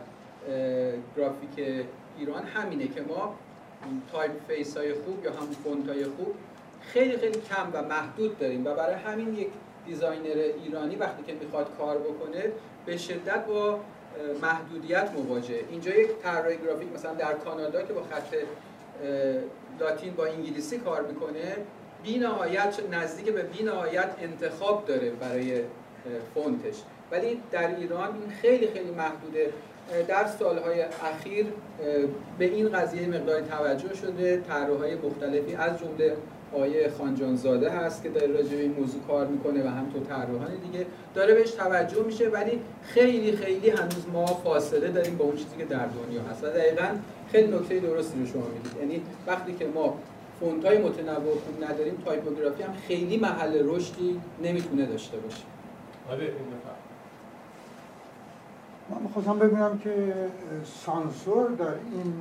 گرافیک 1.17 1.85
ایران 2.19 2.43
همینه 2.43 2.87
که 2.87 3.01
ما 3.01 3.35
typeface 4.11 4.77
های 4.77 4.93
خوب 4.93 5.25
یا 5.25 5.31
هم 5.31 5.47
فونت 5.63 5.89
های 5.89 6.05
خوب 6.05 6.35
خیلی 6.81 7.17
خیلی 7.17 7.41
کم 7.41 7.69
و 7.73 7.81
محدود 7.81 8.39
داریم 8.39 8.67
و 8.67 8.73
برای 8.73 8.95
همین 8.95 9.35
یک 9.35 9.47
designer 9.85 10.51
ایرانی 10.63 10.95
وقتی 10.95 11.23
که 11.23 11.33
می‌خواد 11.33 11.77
کار 11.77 11.97
بکنه 11.97 12.51
به 12.85 12.97
شدت 12.97 13.45
با 13.45 13.79
محدودیت 14.41 15.11
مواجهه. 15.11 15.63
اینجا 15.69 15.95
یک 15.95 16.09
طراح 16.23 16.55
گرافیک 16.55 16.93
مثلا 16.93 17.13
در 17.13 17.33
کانادا 17.33 17.81
که 17.81 17.93
با 17.93 18.01
خط 18.03 18.35
لاتین 19.79 20.13
با 20.13 20.25
انگلیسی 20.25 20.77
کار 20.77 21.01
می‌کنه 21.01 21.55
بی 22.03 22.17
نهایت 22.17 22.79
نزدیک 22.91 23.33
به 23.33 23.41
بی 23.41 23.63
نهایت 23.63 24.09
انتخاب 24.21 24.85
داره 24.85 25.09
برای 25.09 25.61
فونتش. 26.33 26.75
ولی 27.11 27.41
در 27.51 27.75
ایران 27.75 28.09
این 28.21 28.29
خیلی 28.41 28.67
خیلی 28.67 28.91
محدوده. 28.91 29.49
در 30.07 30.27
سالهای 30.27 30.81
اخیر 30.81 31.45
به 32.39 32.45
این 32.45 32.69
قضیه 32.69 33.07
مقداری 33.07 33.45
توجه 33.45 33.95
شده 33.95 34.41
طراحهای 34.47 34.95
مختلفی 34.95 35.55
از 35.55 35.79
جمله 35.79 36.17
آقای 36.53 36.89
خانجانزاده 36.89 37.69
هست 37.69 38.03
که 38.03 38.09
داره 38.09 38.27
راجع 38.27 38.55
به 38.55 38.61
این 38.61 38.75
موضوع 38.79 39.01
کار 39.07 39.27
می‌کنه 39.27 39.65
و 39.65 39.67
همینطور 39.67 40.03
طراحان 40.03 40.55
دیگه. 40.71 40.85
داره 41.15 41.33
بهش 41.33 41.51
توجه 41.51 42.03
میشه 42.03 42.29
ولی 42.29 42.61
خیلی 42.83 43.31
خیلی 43.31 43.69
هنوز 43.69 44.05
ما 44.13 44.25
فاصله 44.25 44.87
داریم 44.87 45.17
با 45.17 45.25
اون 45.25 45.35
چیزی 45.35 45.57
که 45.57 45.65
در 45.65 45.85
دنیا 45.85 46.21
هست. 46.21 46.43
و 46.43 46.47
دقیقا 46.47 46.87
خیلی 47.31 47.55
نکته 47.55 47.79
درستی 47.79 48.19
رو 48.19 48.25
شما 48.25 48.43
میگید. 48.47 48.81
یعنی 48.81 49.01
وقتی 49.27 49.53
که 49.53 49.67
ما 49.67 49.97
فونت 50.39 50.65
های 50.65 50.77
متنوع 50.77 51.17
و 51.17 51.39
خوب 51.39 51.63
نداریم 51.63 52.01
تایپوگرافی 52.05 52.63
هم 52.63 52.73
خیلی 52.87 53.17
محل 53.17 53.61
رشدی 53.63 54.21
نمی‌تونه 54.43 54.85
داشته 54.85 55.17
باشه. 55.17 55.43
بفرمایید. 56.05 56.33
من 58.89 58.97
می‌خواستم 59.03 59.39
ببینم 59.39 59.79
که 59.83 60.13
سانسور 60.85 61.49
در 61.49 61.65
این 61.65 62.13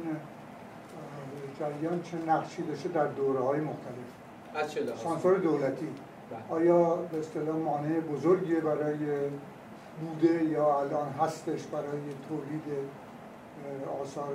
جریان 1.60 2.02
چه 2.02 2.16
نقشی 2.16 2.62
داشته 2.62 2.88
در 2.88 3.06
دوره 3.06 3.40
های 3.40 3.60
مختلف؟ 3.60 4.08
از 4.54 4.72
چه 4.72 4.80
سانسور 4.96 5.38
دولتی. 5.38 5.88
بله. 6.30 6.58
آیا 6.58 6.94
به 6.96 7.18
اصطلاح 7.18 7.56
مانع 7.56 8.00
بزرگیه 8.00 8.60
برای 8.60 8.96
بوده 10.00 10.44
یا 10.44 10.80
الان 10.80 11.08
هستش 11.08 11.62
برای 11.66 12.00
تولید 12.28 12.62
آثار 14.02 14.34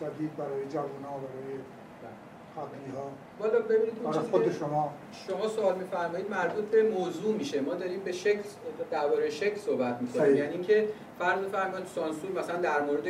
جدید 0.00 0.36
برای 0.36 0.68
جوان 0.72 1.02
برای 1.02 1.58
قبلی 2.56 2.96
ها 2.96 3.10
والا 3.40 3.60
ببینید 3.60 3.94
اون 4.04 4.12
خود 4.12 4.44
که 4.44 4.52
شما. 4.52 4.92
شما 5.12 5.48
سوال 5.48 5.74
میفرمایید 5.78 6.30
مربوط 6.30 6.64
به 6.64 6.90
موضوع 6.90 7.34
میشه. 7.34 7.60
ما 7.60 7.74
داریم 7.74 8.00
به 8.00 8.12
شکل 8.12 8.42
درباره 8.90 9.30
شکل 9.30 9.56
صحبت 9.56 10.02
می‌کنیم. 10.02 10.36
یعنی 10.36 10.52
اینکه 10.52 10.88
فرض 11.18 11.38
بفرمایید 11.38 11.86
سانسور 11.86 12.32
مثلا 12.32 12.56
در 12.56 12.82
مورد 12.82 13.04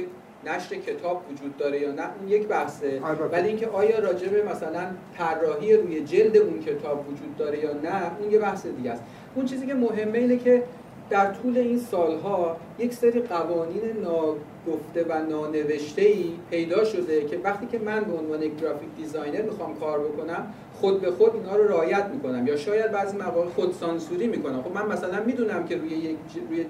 نشر 0.47 0.77
کتاب 0.77 1.23
وجود 1.33 1.57
داره 1.57 1.81
یا 1.81 1.93
نه 1.93 2.03
اون 2.21 2.29
یک 2.29 2.47
بحثه. 2.47 3.01
ولی 3.33 3.49
اینکه 3.49 3.69
آیا 3.69 3.99
راجع 3.99 4.29
به 4.29 4.43
مثلا 4.43 4.87
طراحی 5.19 5.77
روی 5.77 6.01
جلد 6.05 6.37
اون 6.37 6.61
کتاب 6.61 7.05
وجود 7.09 7.37
داره 7.37 7.59
یا 7.59 7.73
نه 7.73 8.21
اون 8.21 8.31
یه 8.31 8.39
بحث 8.39 8.67
دیگه 8.67 8.91
است. 8.91 9.03
اون 9.35 9.47
چیزی 9.47 9.67
که 9.67 9.75
مهمه 9.75 10.19
اینه 10.19 10.37
که 10.37 10.63
در 11.11 11.33
طول 11.33 11.59
این 11.59 11.79
سالها 11.79 12.57
یک 12.79 12.93
سری 12.93 13.21
قوانین 13.21 13.83
ناگفته 14.03 15.05
و 15.09 15.23
نانوشته 15.31 16.03
ای 16.03 16.33
پیدا 16.51 16.85
شده 16.85 17.25
که 17.25 17.39
وقتی 17.45 17.67
که 17.67 17.79
من 17.79 18.05
به 18.05 18.13
عنوان 18.13 18.43
یک 18.43 18.61
graphic 18.61 18.89
designer 18.97 19.43
می‌خوام 19.43 19.75
کار 19.81 19.99
بکنم 20.01 20.55
خود 20.81 21.01
به 21.01 21.11
خود 21.11 21.35
اینا 21.35 21.57
رو 21.57 21.69
رعایت 21.69 22.05
می‌کنم. 22.05 22.47
یا 22.47 22.57
شاید 22.57 22.93
بعضی 22.93 23.17
مواقع 23.17 23.49
خود 23.49 23.73
سانسوری 23.73 24.27
می‌کنم. 24.27 24.63
خب 24.63 24.75
من 24.75 24.87
مثلا 24.87 25.25
می‌دونم 25.25 25.67
که 25.67 25.77
روی 25.77 25.91
یک 25.91 26.17
روی 26.51 26.65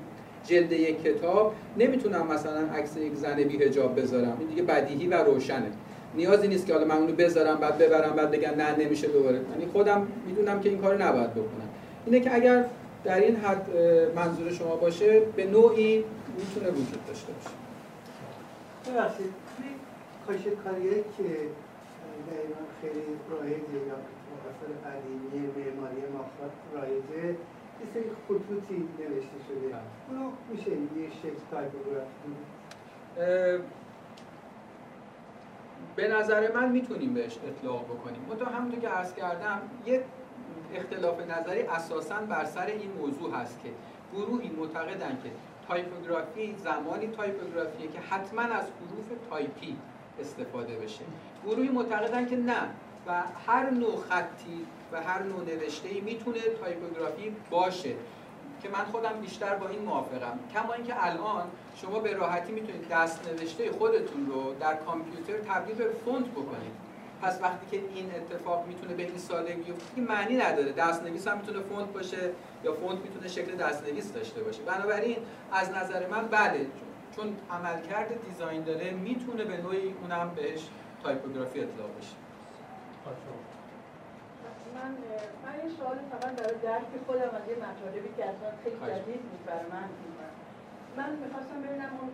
جلد 0.44 0.72
یک 0.72 1.02
کتاب 1.02 1.54
نمی‌تونم 1.78 2.26
مثلا 2.26 2.60
عکس 2.74 2.96
یک 2.96 3.14
زن 3.14 3.34
بی 3.34 3.56
حجاب 3.64 4.00
بذارم. 4.00 4.36
این 4.40 4.48
دیگه 4.48 4.62
بدیهی 4.62 5.06
و 5.06 5.14
روشنه. 5.14 5.70
نیازی 6.14 6.48
نیست 6.48 6.66
که 6.66 6.72
حالا 6.72 6.86
من 6.86 6.96
اونو 6.96 7.12
بذارم 7.12 7.56
بعد 7.56 7.78
ببرم 7.78 8.16
بعد 8.16 8.30
بگن 8.30 8.54
نه 8.54 8.76
نمیشه 8.76 9.08
دوباره. 9.08 9.36
یعنی 9.36 9.66
خودم 9.72 10.08
می‌دونم 10.26 10.60
که 10.60 10.68
این 10.68 10.78
کارو 10.78 11.02
نباید 11.02 11.30
بکنم. 11.30 11.68
اینه 12.06 12.20
که 12.20 12.34
اگر 12.34 12.64
در 13.04 13.20
این 13.20 13.36
حد 13.36 13.66
منظور 14.16 14.52
شما 14.52 14.76
باشه 14.76 15.20
به 15.20 15.46
نوعی 15.46 16.04
می‌تونه 16.38 16.70
وجود 16.70 17.06
داشته 17.06 17.32
باشه. 17.32 17.54
ببخشید 18.86 19.26
توی 19.56 19.66
کاشکاریه 20.26 20.96
که 21.16 21.28
در 22.26 22.38
ایران 22.44 22.66
خیلی 22.80 23.02
رایجه 23.30 23.80
یا 23.88 23.96
مقصر 24.32 24.70
قدیمی 24.84 25.46
معماری 25.46 26.02
ماخات 26.12 26.54
رایجه 26.74 27.36
یه 27.84 27.90
سری 27.94 28.10
خطوطی 28.28 28.88
نوشته 28.98 29.38
شده. 29.48 29.68
بله. 29.68 29.80
اونا 30.08 30.32
میشه 30.50 30.70
یه 30.70 31.10
شکل 31.22 31.40
تایپوگرافی 31.50 32.34
به 35.96 36.08
نظر 36.08 36.52
من 36.52 36.72
می‌تونیم 36.72 37.14
بهش 37.14 37.38
اطلاق 37.46 37.84
بکنیم. 37.84 38.20
منتها 38.28 38.50
همونطور 38.50 38.80
که 38.80 38.88
عرض 38.88 39.14
کردم 39.14 39.60
یک 39.86 40.00
اختلاف 40.74 41.20
نظری 41.30 41.62
اساسا 41.62 42.20
بر 42.20 42.44
سر 42.44 42.66
این 42.66 42.92
موضوع 42.92 43.34
هست 43.34 43.60
که 43.62 43.70
گروهی 44.12 44.50
معتقدن 44.50 45.18
که 45.22 45.30
تایپوگرافی 45.68 46.54
زمانی 46.58 47.06
تایپوگرافیه 47.06 47.88
که 47.88 48.00
حتما 48.00 48.42
از 48.42 48.64
حروف 48.64 49.28
تایپی 49.30 49.76
استفاده 50.20 50.76
بشه. 50.76 51.04
گروهی 51.46 51.68
معتقدن 51.68 52.26
که 52.26 52.36
نه. 52.36 52.60
و 53.06 53.22
هر 53.46 53.70
نوع 53.70 53.96
خطی 54.10 54.66
و 54.92 55.02
هر 55.02 55.22
نوع 55.22 55.44
نوشته 55.44 55.88
ای 55.88 56.00
می‌تونه 56.00 56.40
تایپوگرافی 56.60 57.36
باشه 57.50 57.94
که 58.62 58.68
من 58.68 58.84
خودم 58.84 59.12
بیشتر 59.20 59.54
با 59.54 59.68
این 59.68 59.82
موافقم. 59.82 60.38
کما 60.54 60.72
اینکه 60.72 61.06
الان 61.06 61.50
شما 61.76 61.98
به 61.98 62.14
راحتی 62.14 62.52
می‌تونید 62.52 62.88
دست 62.88 63.28
نوشته 63.28 63.72
خودتون 63.72 64.26
رو 64.26 64.54
در 64.60 64.74
کامپیوتر 64.74 65.38
تبدیل 65.38 65.76
به 65.76 65.88
فونت 66.04 66.26
بکنید. 66.26 66.84
پس 67.22 67.38
وقتی 67.42 67.66
که 67.70 67.84
این 67.94 68.10
اتفاق 68.14 68.66
می‌تونه 68.66 68.94
به 68.94 69.02
این 69.02 69.18
سادگی 69.18 69.54
بیفته 69.54 70.00
معنی 70.00 70.36
نداره. 70.36 70.72
دستنویس 70.72 71.28
هم 71.28 71.38
می‌تونه 71.38 71.60
فونت 71.60 71.88
باشه 71.88 72.30
یا 72.64 72.72
فونت 72.72 72.98
می‌تونه 73.00 73.28
شکل 73.28 73.56
دستنویس 73.56 74.12
داشته 74.12 74.42
باشه. 74.42 74.62
بنابراین 74.62 75.16
از 75.52 75.70
نظر 75.70 76.06
من 76.08 76.28
بله 76.28 76.66
چون 77.16 77.36
عملکرد 77.50 78.28
design 78.28 78.62
داره 78.62 78.90
می‌تونه 78.90 79.44
به 79.44 79.56
نوعی 79.56 79.94
اونم 80.02 80.30
بهش 80.36 80.60
تایپوگرافی 81.02 81.60
اطلاق 81.60 81.90
بشه. 81.98 82.23
من 84.76 84.90
من 85.44 85.54
یه 85.64 85.70
سوال 85.78 85.96
فقط 86.12 86.32
برای 86.40 86.58
درک 86.62 86.90
خودم 87.06 87.32
از 87.38 87.44
یه 87.50 87.56
مطالبی 87.66 88.10
که 88.16 88.22
اصلا 88.30 88.48
خیلی 88.64 88.76
جدید 88.76 89.22
بود 89.28 89.42
برای 89.46 89.66
من 89.74 89.88
من 90.98 91.10
می‌خواستم 91.24 91.58
ببینم 91.62 91.90
اون 92.00 92.10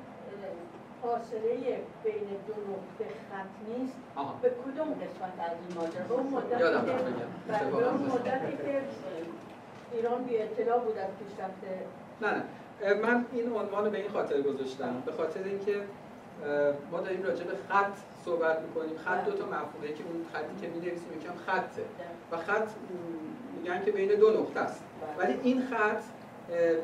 فاصله 1.02 1.56
بین 2.04 2.28
دو 2.46 2.54
نقطه 2.70 3.04
خط 3.30 3.52
نیست. 3.68 3.96
به 4.42 4.50
کدوم 4.50 4.88
قسمت 4.94 5.34
از 5.46 5.56
این 5.62 5.78
ماجرا؟ 5.78 6.04
به 6.08 6.14
اون 6.14 6.26
مدتی 6.26 6.58
که 6.58 7.64
به 7.76 7.88
اون 7.88 8.02
مدتی 8.02 8.56
که 8.56 8.82
ایران 9.92 10.24
بی 10.24 10.38
اطلاع 10.38 10.78
بود 10.84 10.98
از 10.98 11.10
پیشرفت 11.18 11.62
نه 12.20 12.28
نه. 12.30 12.94
من 12.94 13.24
این 13.32 13.52
عنوان 13.52 13.90
به 13.90 13.98
این 13.98 14.10
خاطر 14.10 14.42
گذاشتم 14.42 15.02
به 15.06 15.12
خاطر 15.12 15.42
اینکه 15.44 15.76
ما 16.90 17.00
داریم 17.00 17.22
راجع 17.22 17.44
به 17.44 17.52
خط 17.68 17.92
صحبت 18.24 18.58
می‌کنیم. 18.60 18.98
خط 19.04 19.24
دو 19.24 19.32
تا 19.32 19.46
مفهومه. 19.46 19.88
که 19.88 20.04
اون 20.12 20.26
خطی 20.32 20.66
که 20.66 20.68
می‌نویسیم 20.68 21.12
یکم 21.20 21.34
خطه. 21.46 21.82
و 22.32 22.36
خط 22.36 22.68
میگن 23.56 23.84
که 23.84 23.92
بین 23.92 24.08
دو 24.08 24.30
نقطه 24.30 24.60
است. 24.60 24.82
ولی 25.18 25.40
این 25.42 25.62
خط 25.70 26.02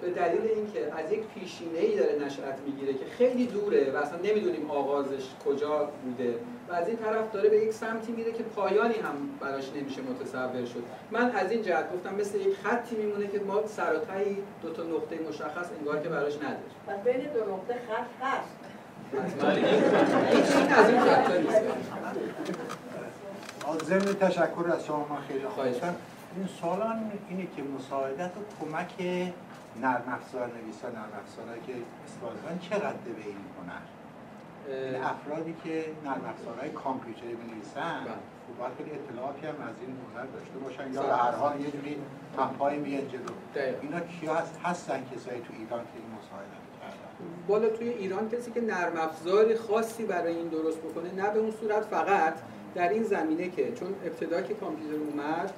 به 0.00 0.10
دلیل 0.10 0.50
اینکه 0.54 0.92
از 0.96 1.12
یک 1.12 1.20
پیشینه 1.34 1.78
ای 1.78 1.96
داره 1.96 2.18
نشأت 2.26 2.58
می‌گیره 2.66 2.94
که 2.94 3.04
خیلی 3.04 3.46
دوره 3.46 3.90
و 3.90 3.96
اصلا 3.96 4.18
نمی‌دونیم 4.18 4.70
آغازش 4.70 5.24
کجا 5.44 5.90
بوده 6.04 6.34
و 6.68 6.72
از 6.72 6.88
این 6.88 6.96
طرف 6.96 7.32
داره 7.32 7.48
به 7.48 7.56
یک 7.56 7.72
سمتی 7.72 8.12
میره 8.12 8.32
که 8.32 8.42
پایانی 8.42 8.94
هم 8.94 9.14
براش 9.40 9.72
نمیشه 9.76 10.02
متصور 10.02 10.64
شد. 10.64 10.82
من 11.10 11.30
از 11.30 11.50
این 11.50 11.62
جهت 11.62 11.92
گفتم 11.92 12.14
مثل 12.14 12.40
یک 12.40 12.56
خطی 12.56 12.96
میمونه 12.96 13.26
که 13.26 13.40
ما 13.40 13.66
سر 13.66 13.92
دو 14.62 14.70
تا 14.70 14.82
نقطه 14.82 15.18
مشخص 15.28 15.70
انگار 15.78 16.00
که 16.00 16.08
براش 16.08 16.36
نداره 16.36 16.58
و 16.88 16.96
بین 17.04 17.20
دو 17.32 17.40
نقطه 17.40 17.74
خط 17.74 18.26
هست. 18.26 18.56
ضمن 23.84 24.14
تشکر 24.20 24.70
از 24.72 24.86
شما 24.86 25.06
من 25.10 25.20
خیلی 25.28 25.46
خواهشم 25.46 25.94
این 26.36 26.46
سوالان 26.60 27.12
اینه 27.28 27.46
که 27.56 27.62
مساعدت 27.62 28.30
و 28.36 28.40
کمک 28.60 28.92
نرم 29.82 30.04
افزار 30.08 30.46
نویسا 30.46 30.88
نرم 30.88 31.12
افزارهایی 31.22 31.60
که 31.66 31.72
استفاده 32.06 32.58
چقدر 32.68 32.92
به 33.16 33.22
این 33.26 33.36
هنر؟ 33.56 33.84
این 34.86 35.02
افرادی 35.02 35.54
که 35.64 35.84
نرم 36.04 36.24
افزارهای 36.34 36.70
کامپیوتری 36.70 37.34
بنویسن 37.34 38.00
خب 38.46 38.58
باید 38.58 38.72
خیلی 38.78 38.90
اطلاعاتی 38.90 39.46
هم 39.46 39.54
از 39.68 39.76
این 39.80 39.96
هنر 40.02 40.26
داشته 40.36 40.58
باشن 40.58 40.92
یا 40.92 41.02
به 41.02 41.16
هر 41.16 41.30
حال 41.30 41.60
یه 41.60 41.70
جوری 41.70 41.96
مپای 42.38 42.78
میان 42.78 43.08
جلو. 43.08 43.32
اینا 43.82 44.00
کیا 44.00 44.34
هست؟ 44.34 44.60
هستن 44.64 45.00
کسایی 45.14 45.40
تو 45.40 45.52
ایران 45.58 45.80
که 45.80 45.96
این 46.02 46.10
مساعدت 46.18 46.65
بالا 47.48 47.68
توی 47.68 47.88
ایران 47.88 48.28
کسی 48.30 48.50
که 48.50 48.60
نرم 48.60 48.96
افزاری 48.96 49.54
خاصی 49.54 50.04
برای 50.04 50.34
این 50.34 50.48
درست 50.48 50.78
بکنه 50.78 51.14
نه 51.14 51.30
به 51.30 51.38
اون 51.38 51.52
صورت 51.60 51.82
فقط 51.82 52.34
در 52.74 52.88
این 52.88 53.02
زمینه 53.02 53.50
که 53.50 53.72
چون 53.72 53.94
ابتدا 54.04 54.42
که 54.42 54.54
کامپیوتر 54.54 54.94
اومد 54.94 55.52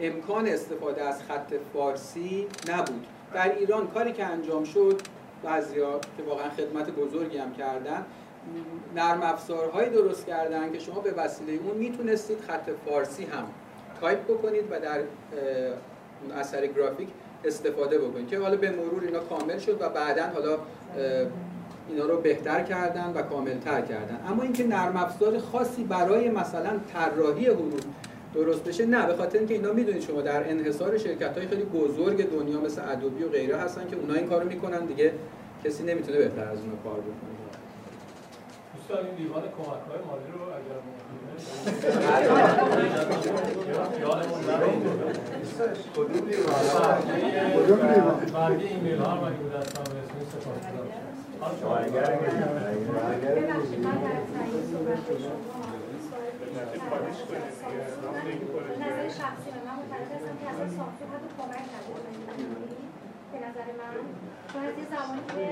امکان 0.00 0.46
استفاده 0.46 1.02
از 1.02 1.22
خط 1.22 1.54
فارسی 1.72 2.46
نبود. 2.68 3.06
در 3.34 3.54
ایران 3.54 3.86
کاری 3.86 4.12
که 4.12 4.24
انجام 4.24 4.64
شد 4.64 5.00
بعضیا 5.42 6.00
که 6.16 6.22
واقعا 6.22 6.50
خدمت 6.50 6.90
بزرگی 6.90 7.38
هم 7.38 7.52
کردن 7.54 8.04
نرم 8.96 9.22
افزارهایی 9.22 9.90
درست 9.90 10.26
کردن 10.26 10.72
که 10.72 10.78
شما 10.78 11.00
به 11.00 11.10
وسیله 11.10 11.52
اون 11.52 11.76
می‌تونستید 11.76 12.40
خط 12.40 12.70
فارسی 12.86 13.24
هم 13.24 13.44
تایپ 14.00 14.24
بکنید 14.24 14.64
و 14.70 14.80
در 14.80 15.00
اثر 16.36 16.66
گرافیک 16.66 17.08
استفاده 17.44 17.98
بکنید 17.98 18.28
که 18.28 18.38
حالا 18.38 18.56
به 18.56 18.70
مرور 18.70 19.04
اینا 19.04 19.20
کامل 19.20 19.58
شد 19.58 19.82
و 19.82 19.88
بعدا 19.88 20.22
حالا 20.34 20.58
اینا 21.88 22.06
رو 22.06 22.20
بهتر 22.20 22.62
کردن 22.62 23.12
و 23.14 23.22
کاملتر 23.22 23.80
کردن 23.80 24.20
اما 24.28 24.42
اینکه 24.42 24.66
نرم 24.66 24.96
افزار 24.96 25.38
خاصی 25.38 25.84
برای 25.84 26.30
مثلا 26.30 26.70
طراحی 26.92 27.46
حروف 27.46 27.80
درست 28.34 28.64
بشه 28.64 28.86
نه 28.86 29.06
به 29.06 29.16
خاطر 29.16 29.38
اینکه 29.38 29.54
اینا 29.54 29.72
می‌دونید 29.72 30.02
شما 30.02 30.20
در 30.20 30.50
انحصار 30.50 30.98
شرکت 30.98 31.38
های 31.38 31.48
خیلی 31.48 31.62
بزرگ 31.62 32.30
دنیا 32.30 32.60
مثل 32.60 32.82
Adobe 32.92 33.24
و 33.24 33.28
غیره 33.28 33.56
هستن 33.56 33.88
که 33.90 33.96
اونا 33.96 34.14
این 34.14 34.28
کارو 34.28 34.48
می‌کنن 34.48 34.86
دیگه 34.86 35.12
کسی 35.64 35.82
نمی‌تونه 35.82 36.18
بهتر 36.18 36.44
از 36.44 36.58
اونها 36.58 36.76
کار 36.84 37.00
بکنه 37.00 37.38
دوستان 38.76 39.06
این 39.06 39.14
دیوان 39.14 39.42
کمک 39.42 39.82
های 39.88 39.98
مالی 40.08 40.32
رو 40.32 40.42
اگر؟ 40.42 40.78
برگه 48.32 48.66
ایمیل 48.66 48.98
ها 48.98 49.26
اگه 49.26 49.36
بود 49.36 49.52
دستم 49.52 49.82
رسمی 49.82 50.24
سپاس 50.30 50.62
نظر 58.80 59.08
شخصی 59.08 59.50
من 59.50 59.74
معتقد 59.76 60.10
هستم 60.14 60.36
که 60.40 60.46
اصلا 60.50 60.66
سانسور 60.68 61.08
حتی 61.14 61.28
کمک 61.38 61.64
نداره 61.74 62.10
به 63.32 63.38
نظر 63.38 63.68
من 63.78 63.92
از 64.56 64.74
یه 64.80 64.86
زمانی 64.94 65.22
که 65.28 65.44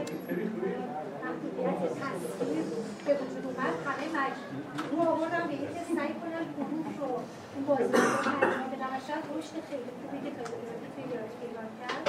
محدودیت 1.22 1.80
تصویر 2.02 2.64
به 3.06 3.12
وجود 3.20 3.44
اومد 3.48 3.74
همه 3.86 4.06
مجبور 4.18 5.08
آوردن 5.14 5.44
به 5.48 5.54
اینکه 5.60 5.82
سعی 5.96 6.14
کنن 6.22 6.44
حروف 6.58 6.88
رو 7.00 7.10
اون 7.54 7.62
بازی 7.68 7.92
رو 7.92 8.16
ترجمه 8.24 8.68
بدن 8.74 8.90
و 8.94 8.98
شاید 9.08 9.24
رشد 9.36 9.54
خیلی 9.68 9.90
خوبی 9.98 10.18
که 10.24 10.30
توی 10.94 11.04
ایران 11.42 11.68
کرد 11.80 12.04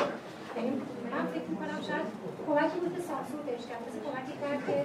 یعنی 0.58 0.72
من 1.14 1.26
فکر 1.34 1.48
می‌کنم 1.54 1.80
شاید 1.90 2.08
کمکی 2.48 2.78
بود 2.82 2.92
که 2.96 3.02
سانسور 3.10 3.42
بهش 3.48 3.64
کرد 3.70 3.82
مثل 3.88 4.00
کمکی 4.08 4.36
کرد 4.42 4.60
که 4.68 4.76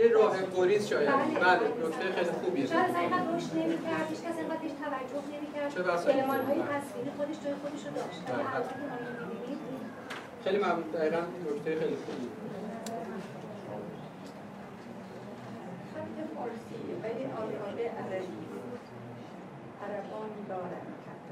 یه 0.00 0.06
راه 0.16 0.34
گریز 0.56 0.82
شاید. 0.90 1.08
بله, 1.10 1.34
بله. 1.46 1.66
نکته 1.86 2.06
خیلی 2.16 2.32
خوبیه. 2.40 2.66
شاید 2.66 2.90
از 2.90 2.96
اینقدر 2.96 3.28
رشد 3.36 3.52
نمی‌کرد 3.60 4.04
هیچ 4.10 4.20
کس 4.26 4.36
اینقدر 4.40 4.62
بهش 4.62 4.74
توجه 4.84 5.24
نمی‌کرد. 5.34 5.70
علمان 6.14 6.40
های 6.48 6.60
تصویری 6.72 7.10
خودش 7.18 7.38
جای 7.44 7.54
خودش 7.62 7.82
رو 7.86 7.90
داشت. 7.98 8.20
خیلی 10.48 10.60
ممنون. 10.64 10.90
دقیقا 10.92 11.20
نکته 11.20 11.70
خیلی 11.80 11.96
خوبی 12.04 12.28
خط 15.94 16.16
فارسی 16.34 16.80
ولی 17.02 17.24
آزاده 17.42 17.84
عربی 18.02 18.38
عربان 19.84 20.30
دارن 20.48 20.86
خط 21.04 21.22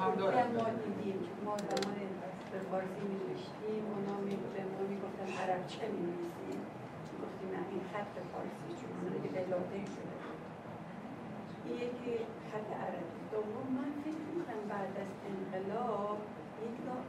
هم 0.00 0.14
دارن 0.14 0.46
ما 0.56 0.68
دیدیم 0.84 1.18
ما 1.44 1.56
زمان 1.56 1.96
به 2.52 2.58
فارسی 2.70 3.02
می 3.10 3.16
نوشتیم 3.22 3.82
اونا 3.92 4.16
به 4.54 4.62
ما 4.72 4.80
می 4.90 4.96
گفتن 5.04 5.28
عربچه 5.42 5.88
می 5.88 6.00
نویسیم 6.06 6.60
گفتیم 7.22 7.52
این 7.70 7.80
خط 7.92 8.14
فارسی 8.32 8.70
چون 8.80 9.22
که 9.22 9.28
به 9.28 9.40
لاده 9.50 9.80
شده 9.94 10.16
این 11.64 11.76
یکی 11.76 12.14
خط 12.50 12.70
عربی. 12.84 13.16
دوم 13.32 13.66
من 13.78 13.90
فکر 14.04 14.22
می‌کنم 14.36 14.62
بعد 14.72 14.92
از 15.04 15.12
انقلاب 15.30 16.18
یک 16.66 16.76
نوع 16.86 17.02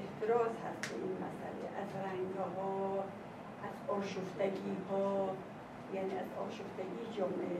احتراز 0.00 0.54
هست 0.64 0.82
به 0.88 0.96
این 1.04 1.16
مسئله. 1.26 1.64
از 1.82 1.90
رنگ 2.06 2.34
ها 2.56 3.04
از 3.68 3.76
آشفتگی 3.98 4.76
ها 4.90 5.28
یعنی 5.94 6.14
از 6.22 6.30
آشفتگی 6.46 7.02
جمعه 7.16 7.56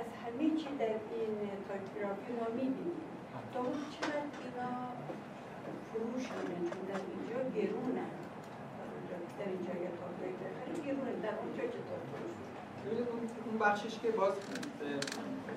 از 0.00 0.08
همه 0.22 0.46
چی 0.60 0.70
در 0.78 0.96
این 1.14 1.34
تایپگرافی 1.68 2.32
ما 2.40 2.48
می‌بینیم. 2.54 3.00
دوم 3.52 3.72
چرا 3.94 4.20
اینا 4.44 4.72
فروش 5.88 6.24
میدن 6.36 6.62
چون 6.70 6.82
در 6.90 7.00
اینجا 7.10 7.38
گرونن. 7.56 8.12
در 9.38 9.48
اینجا 9.54 9.74
یا 9.84 9.90
خیلی 10.64 10.80
گرونه 10.86 11.12
در 11.22 11.34
اونجا 11.40 11.64
چطور 11.74 12.00
فروش 12.10 12.43
اون 13.46 13.58
بخشش 13.60 13.98
که 13.98 14.10
باز 14.10 14.32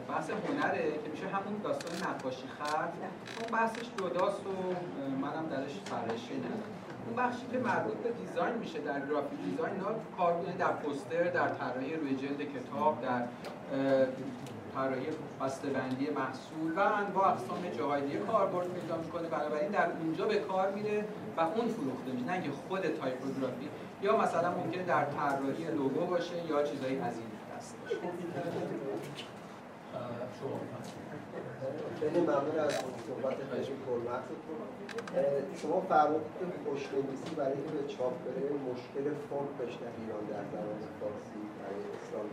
بحث 0.09 0.29
هنره 0.29 0.91
که 1.03 1.09
میشه 1.11 1.27
همون 1.27 1.61
داستان 1.63 2.09
نقاشی 2.09 2.47
خط 2.59 2.93
اون 3.39 3.59
بحثش 3.59 3.85
جداست 3.97 4.41
و 4.47 4.51
منم 5.21 5.45
درش 5.51 5.79
فرشی 5.85 6.37
ندارم. 6.37 6.73
اون 7.05 7.15
بخشی 7.15 7.45
که 7.51 7.57
مربوط 7.57 7.97
به 7.97 8.09
دیزاین 8.11 8.55
میشه 8.55 8.79
در 8.79 8.99
گرافیک 8.99 9.39
دیزاین 9.39 9.79
ها 9.79 9.91
کار 10.17 10.43
در 10.59 10.71
پوستر 10.71 11.23
در 11.23 11.47
طراحی 11.47 11.95
روی 11.95 12.15
جلد 12.15 12.41
کتاب 12.41 13.01
در 13.01 13.23
طراحی 14.75 15.07
بسته‌بندی 15.41 16.09
محصول 16.09 16.71
و 16.75 16.79
انواع 16.79 17.27
اقسام 17.27 17.69
جاهای 17.77 18.01
دیگه 18.01 18.19
کاربرد 18.19 18.67
پیدا 18.73 18.97
می‌کنه. 18.97 19.27
بنابراین 19.27 19.71
در 19.71 19.91
اونجا 20.01 20.25
به 20.25 20.35
کار 20.35 20.71
میره 20.71 21.05
و 21.37 21.41
اون 21.41 21.67
فروخته 21.67 22.11
میشه. 22.11 22.25
نه 22.25 22.41
که 22.41 22.49
خود 22.67 22.81
تایپوگرافی 22.81 23.69
یا 24.01 24.17
مثلا 24.17 24.51
ممکنه 24.51 24.83
در 24.83 25.05
طراحی 25.05 25.65
لوگو 25.77 26.05
باشه 26.05 26.45
یا 26.49 26.63
چیزایی 26.63 26.99
از 26.99 27.13
این 27.17 27.31
دست 27.57 27.75
خیلی 31.99 32.21
ممنون 32.21 32.59
از 32.59 32.73
صحبت 33.07 33.37
خیلی 33.51 33.75
پرمغزتون 33.85 34.57
شما 35.61 35.81
فرمودید 35.89 36.33
که 36.39 36.45
خوشنویسی 36.65 37.35
برای 37.35 37.53
اینکه 37.53 37.71
به 37.71 37.87
چاپ 37.93 38.13
بره 38.25 38.43
مشکل 38.69 39.05
فونت 39.29 39.51
داشته 39.59 39.85
ایران 39.99 40.23
در 40.31 40.43
زبان 40.51 40.81
فارسی 40.99 41.41
برای 41.59 41.83
اسلام 41.97 42.27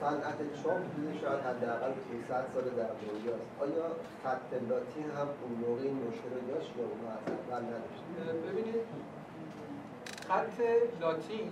صنعت 0.00 0.38
چاپ 0.62 0.82
بوده 0.92 1.12
شاید 1.20 1.40
حداقل 1.48 1.92
500 2.28 2.44
سال 2.54 2.64
در 2.80 2.92
دنیاست 3.02 3.48
آیا 3.64 3.86
خط 4.22 4.50
لاتین 4.68 5.08
هم 5.16 5.28
اون 5.42 5.52
موقع 5.62 5.82
این 5.82 5.98
مشکل 6.06 6.30
رو 6.36 6.42
داشت 6.54 6.70
یا 6.78 6.84
اون 6.92 7.02
از 7.14 7.24
اول 7.36 7.62
نداشت؟ 7.72 8.02
ببینید 8.46 8.80
خط 10.28 10.60
لاتین 11.00 11.50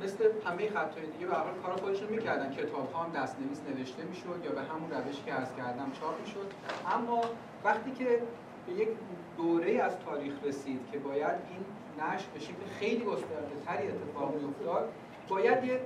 مثل 0.00 0.24
همه 0.46 0.68
خطهای 0.68 1.06
دیگه 1.06 1.26
به 1.26 1.32
کار 1.62 1.76
خودش 1.76 2.02
رو 2.02 2.10
می‌کردن. 2.10 2.52
کتاب 2.52 2.92
ها 2.92 3.02
هم 3.02 3.12
دستنویس 3.12 3.60
نوشته 3.68 4.02
می‌شد 4.02 4.40
یا 4.44 4.50
به 4.50 4.60
همون 4.60 4.90
روشی 4.90 5.22
که 5.26 5.32
عرض 5.32 5.48
کردم 5.56 5.92
چاپ 6.00 6.20
می‌شد. 6.20 6.52
اما 6.94 7.20
وقتی 7.64 7.90
که 7.90 8.22
به 8.66 8.72
یک 8.72 8.88
دوره 9.36 9.72
از 9.82 9.98
تاریخ 9.98 10.32
رسید 10.44 10.80
که 10.92 10.98
باید 10.98 11.34
این 11.50 11.64
نشر 11.98 12.26
به 12.34 12.40
شکل 12.40 12.66
خیلی 12.78 13.04
گسترده 13.04 13.56
تری 13.66 13.88
اتفاق 13.88 14.34
میافتاد 14.34 14.92
باید 15.28 15.64
یه 15.64 15.80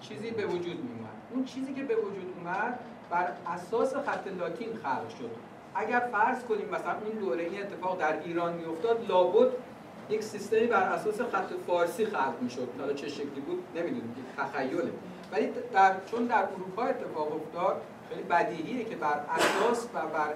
چیزی 0.00 0.30
به 0.30 0.46
وجود 0.46 0.84
میومد 0.84 1.16
اون 1.30 1.44
چیزی 1.44 1.74
که 1.74 1.82
به 1.82 1.96
وجود 1.96 2.34
اومد 2.38 2.78
بر 3.10 3.32
اساس 3.46 3.96
خط 3.96 4.26
لاتین 4.26 4.68
خلق 4.82 5.08
شد. 5.08 5.30
اگر 5.74 6.08
فرض 6.12 6.44
کنیم 6.44 6.68
مثلا 6.68 6.92
اون 6.92 7.18
دوره 7.18 7.42
این 7.42 7.62
اتفاق 7.62 7.98
در 7.98 8.22
ایران 8.22 8.52
میافتاد 8.52 9.06
لابد 9.08 9.52
یک 10.10 10.22
سیستمی 10.22 10.66
بر 10.66 10.82
اساس 10.82 11.20
خط 11.20 11.52
فارسی 11.66 12.06
خلق 12.06 12.34
می‌شد. 12.40 12.68
حالا 12.80 12.92
چه 12.92 13.08
شکلی 13.08 13.40
بود 13.40 13.64
نمی‌دونیم 13.74 14.26
تخیله. 14.38 14.90
ولی 15.32 15.50
در 15.72 15.94
چون 16.10 16.24
در 16.24 16.42
اروپا 16.42 16.82
اتفاق 16.82 17.32
افتاد 17.34 17.82
خیلی 18.08 18.22
بدیهیه 18.22 18.84
که 18.84 18.96
بر 18.96 19.20
اساس 19.28 19.88
و 19.94 19.98
بر 20.06 20.34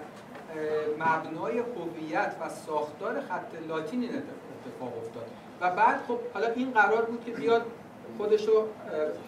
مبنای 0.99 1.59
هویت 1.59 2.37
و 2.41 2.49
ساختار 2.49 3.21
خط 3.21 3.69
لاتین 3.69 4.03
این 4.03 4.11
اتفاق 4.11 4.99
افتاد. 4.99 5.27
و 5.61 5.71
بعد 5.71 6.01
خب 6.09 6.19
حالا 6.35 6.47
این 6.47 6.71
قرار 6.71 7.05
بود 7.05 7.25
که 7.25 7.33
بیاد 7.33 7.63
خودش 8.17 8.49
رو 8.49 8.67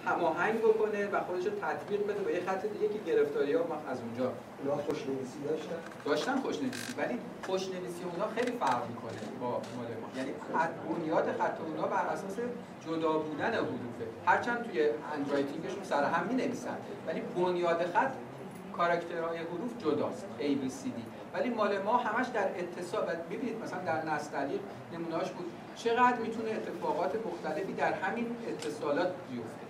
هماهنگ 0.06 0.58
بکنه 0.58 1.08
و 1.12 1.20
خودش 1.20 1.44
رو 1.44 1.50
تطبیق 1.50 2.06
بده 2.06 2.20
به 2.20 2.32
یه 2.34 2.40
خط 2.46 2.62
دیگه 2.66 2.88
که 2.88 2.98
گرفتاری 3.06 3.52
ها 3.54 3.64
از 3.88 3.98
اونجا 4.00 4.32
اونا 4.58 4.76
خوشنویسی 4.82 5.38
داشتن؟ 5.48 5.76
داشتن 6.04 6.40
خوشنویسی 6.40 6.94
ولی 6.98 7.18
خوشنویسی 7.46 8.04
اونا 8.12 8.28
خیلی 8.36 8.52
فرق 8.52 8.82
می‌کنه 8.88 9.38
با 9.40 9.50
مال 9.50 9.86
ما. 10.02 10.08
یعنی 10.16 10.32
بنیاد 10.88 11.24
خط 11.38 11.56
اونا 11.66 11.86
بر 11.86 12.06
اساس 12.06 12.36
جدا 12.86 13.12
بودن 13.18 13.54
حروفه. 13.54 14.06
هرچند 14.26 14.62
توی 14.64 14.88
هندرایتینگشون 15.12 15.82
سر 15.82 16.04
هم 16.04 16.26
می 16.26 16.34
نویسن 16.34 16.76
ولی 17.06 17.20
بنیاد 17.20 17.86
خط 17.86 18.12
کاراکترهای 18.76 19.38
حروف 19.38 19.78
جداست 19.78 20.26
A 20.38 20.42
B 20.42 20.70
C 20.70 20.86
D. 20.86 20.98
ولی 21.34 21.50
مال 21.50 21.78
ما 21.78 21.96
همش 21.96 22.26
در 22.26 22.48
اتصال 22.58 23.06
ببینید 23.30 23.62
مثلا 23.62 23.78
در 23.78 24.04
نستعلیق 24.04 24.60
نمونهاش 24.92 25.30
بود. 25.30 25.52
چقدر 25.76 26.18
می‌تونه 26.18 26.50
اتفاقات 26.50 27.14
مختلفی 27.26 27.72
در 27.72 27.92
همین 27.92 28.26
اتصالات 28.48 29.12
بیفته؟ 29.30 29.60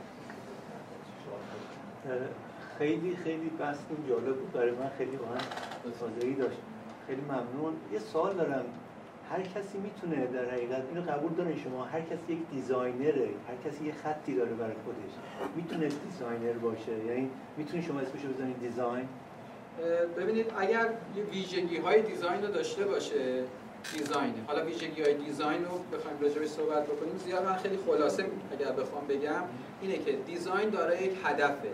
خیلی 2.78 3.16
خیلی 3.16 3.51
بحث 3.59 3.78
جالب 4.09 4.36
بود. 4.36 4.52
برای 4.52 4.70
من 4.70 4.90
خیلی 4.98 5.16
واقعا 5.16 5.39
تازگی 6.01 6.35
داشت. 6.35 6.59
خیلی 7.06 7.20
ممنون. 7.20 7.77
یه 7.93 7.98
سوال 7.98 8.35
دارم. 8.35 8.64
هر 9.31 9.43
کسی 9.43 9.78
می‌تونه 9.78 10.27
در 10.27 10.51
حقیقت 10.51 10.82
اینو 10.94 11.10
قبول 11.12 11.32
دارین 11.32 11.59
شما. 11.59 11.85
هر 11.85 12.01
کسی 12.01 12.32
یک 12.32 12.39
دیزاینره 12.51 13.28
هر 13.48 13.70
کسی 13.70 13.85
یه 13.85 13.93
خطی 13.93 14.35
داره 14.35 14.51
برای 14.51 14.74
خودش. 14.85 15.12
می‌تونه 15.56 15.89
designer 15.89 16.59
باشه؟ 16.59 17.05
یعنی 17.06 17.31
می‌تونی 17.56 17.82
شما 17.82 18.01
اسمشو 18.01 18.28
بزنید 18.28 18.60
design؟ 18.61 19.09
ببینید 20.16 20.47
اگر 20.59 20.89
یه 21.16 21.22
ویژگی 21.24 21.77
های 21.77 22.02
design 22.02 22.43
رو 22.43 22.48
داشته 22.48 22.85
باشه 22.85 23.44
design 23.93 24.32
ه. 24.32 24.44
حالا 24.47 24.65
ویژگی 24.65 25.02
های 25.02 25.15
design 25.15 25.65
رو 25.65 25.98
بخوایم 25.98 26.20
راجعش 26.20 26.48
صحبت 26.48 26.86
بکنیم. 26.86 27.19
زیاد 27.27 27.44
من 27.44 27.57
خیلی 27.57 27.78
خلاصه 27.86 28.24
اگر 28.52 28.73
بخوام 28.73 29.07
بگم 29.07 29.43
اینه 29.82 29.98
که 29.98 30.12
design 30.12 30.70
داره 30.70 31.02
یک 31.02 31.12
هدفه 31.24 31.73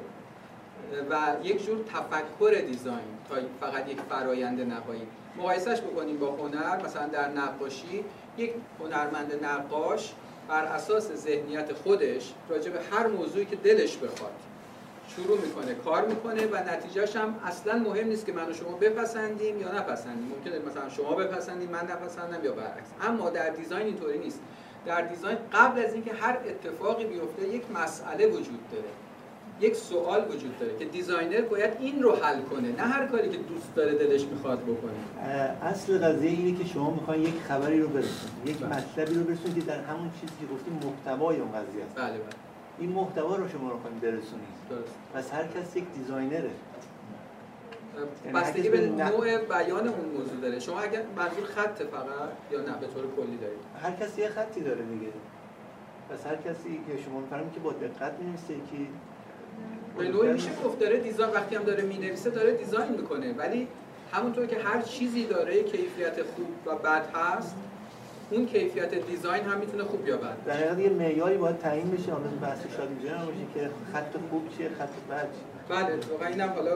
و 1.10 1.36
یک 1.42 1.66
جور 1.66 1.84
تفکر 1.84 2.60
design 2.60 2.98
تا 3.28 3.34
فقط 3.60 3.88
یک 3.88 4.00
فرایند 4.10 4.60
نهایی. 4.60 5.06
مقایسش 5.38 5.80
بکنیم 5.80 6.18
با 6.18 6.36
هنر 6.36 6.84
مثلا 6.84 7.06
در 7.06 7.28
نقاشی 7.28 8.04
یک 8.38 8.52
هنرمند 8.80 9.44
نقاش 9.44 10.12
بر 10.48 10.64
اساس 10.64 11.12
ذهنیت 11.12 11.72
خودش 11.72 12.32
راجع 12.48 12.70
به 12.70 12.80
هر 12.92 13.06
موضوعی 13.06 13.44
که 13.44 13.56
دلش 13.56 13.96
بخواد. 13.96 14.32
شروع 15.08 15.40
می‌کنه 15.40 15.74
کار 15.74 16.06
می‌کنه 16.06 16.46
و 16.46 16.56
نتیجهش 16.56 17.16
هم 17.16 17.34
اصلا 17.44 17.78
مهم 17.78 18.08
نیست 18.08 18.26
که 18.26 18.32
من 18.32 18.50
و 18.50 18.52
شما 18.52 18.76
بپسندیم 18.76 19.60
یا 19.60 19.78
نپسندیم. 19.78 20.32
ممکنه 20.36 20.58
مثلا 20.70 20.88
شما 20.88 21.14
بپسندیم 21.14 21.68
من 21.68 21.84
نپسندم 21.84 22.44
یا 22.44 22.52
برعکس. 22.52 22.88
اما 23.02 23.30
در 23.30 23.50
design 23.50 23.86
اینطوری 23.86 24.18
نیست. 24.18 24.40
در 24.86 25.02
design 25.02 25.38
قبل 25.52 25.84
از 25.84 25.94
اینکه 25.94 26.12
هر 26.12 26.38
اتفاقی 26.48 27.04
بیفته 27.04 27.48
یک 27.48 27.62
مسئله 27.74 28.26
وجود 28.26 28.70
داره. 28.72 28.88
یک 29.60 29.76
سوال 29.76 30.24
وجود 30.28 30.58
داره 30.58 30.78
که 30.78 30.84
designer 30.84 31.40
باید 31.40 31.70
این 31.80 32.02
رو 32.02 32.16
حل 32.16 32.40
کنه 32.40 32.72
نه 32.72 32.82
هر 32.82 33.06
کاری 33.06 33.30
که 33.30 33.36
دوست 33.36 33.74
داره 33.74 33.94
دلش 33.94 34.24
می‌خواد 34.24 34.62
بکنه. 34.62 35.22
اصل 35.62 35.98
قضیه 35.98 36.30
اینه 36.30 36.58
که 36.58 36.64
شما 36.68 36.90
می‌خواین 36.90 37.22
یک 37.22 37.34
خبری 37.48 37.80
رو 37.80 37.88
برسونید 37.88 38.46
یک 38.46 38.58
بله. 38.58 38.76
مطلبی 38.76 39.14
رو 39.14 39.24
برسونید 39.24 39.54
که 39.54 39.60
در 39.60 39.80
همون 39.80 40.10
چیزی 40.20 40.32
که 40.40 40.54
گفتیم 40.54 40.80
محتوای 40.84 41.36
اون 41.36 41.52
قضیه 41.52 41.84
است. 41.84 41.94
بله 41.94 42.18
بله. 42.18 42.36
این 42.78 42.90
محتوا 42.90 43.36
رو 43.36 43.48
شما 43.48 43.70
رو 43.70 43.78
خواهیم 43.78 43.98
برسونید 43.98 44.56
پس 45.14 45.32
هر 45.32 45.46
کس 45.46 45.76
یک 45.76 45.84
دیزاینره. 45.94 46.50
یعنی 48.24 48.38
بستگی 48.38 48.68
به 48.68 48.80
نوع 48.80 49.38
بیان 49.38 49.88
اون 49.88 50.08
موضوع 50.16 50.40
داره. 50.42 50.60
شما 50.60 50.80
اگر 50.80 51.02
منظور 51.16 51.44
خط 51.44 51.82
فقط 51.82 52.30
یا 52.52 52.60
نه 52.60 52.72
به 52.80 52.86
طور 52.86 53.04
کلی 53.16 53.36
دارید؟ 53.36 53.58
هر 53.82 53.90
کسی 53.90 54.20
یه 54.20 54.28
خطی 54.28 54.60
داره 54.60 54.82
دیگه. 54.82 55.12
پس 56.10 56.26
هر 56.26 56.36
کسی 56.36 56.80
که 56.86 57.02
شما 57.02 57.20
میفرمایید 57.20 57.52
که 57.52 57.60
با 57.60 57.72
دقت 57.72 58.12
می‌نویسه 58.20 58.54
که 58.54 58.78
به 59.98 60.08
نوعی 60.08 60.32
میشه 60.32 60.50
گفت 60.64 60.78
داره 60.78 60.98
دیزاین 61.00 61.30
وقتی 61.30 61.56
هم 61.56 61.62
داره 61.62 61.82
می‌نویسه 61.82 62.30
داره 62.30 62.52
دیزاین 62.52 62.92
می‌کنه. 62.92 63.32
ولی 63.32 63.68
همونطور 64.12 64.46
که 64.46 64.58
هر 64.58 64.82
چیزی 64.82 65.24
داره 65.24 65.62
کیفیت 65.62 66.22
خوب 66.22 66.48
و 66.66 66.76
بد 66.76 67.10
هست 67.14 67.56
اون 68.30 68.46
کیفیت 68.46 68.94
دیزاین 68.94 69.44
هم 69.44 69.58
می‌تونه 69.58 69.84
خوب 69.84 70.08
یا 70.08 70.16
بد 70.16 70.44
در 70.46 70.52
حقیقت 70.52 70.78
یه 70.78 70.90
معیاری 70.90 71.36
باید 71.36 71.58
تعیین 71.58 71.90
بشه 71.90 72.12
حالا 72.12 72.28
بحث 72.42 72.60
شاید 72.76 72.90
اینجا 72.90 73.14
باشه 73.26 73.46
که 73.54 73.70
خط 73.92 74.12
خوب 74.30 74.48
چیه 74.56 74.68
خط 74.68 74.94
بد 75.10 75.28
چیه. 75.34 75.76
بله 75.76 75.98
واقعا 76.10 76.28
اینم 76.28 76.48
حالا 76.48 76.72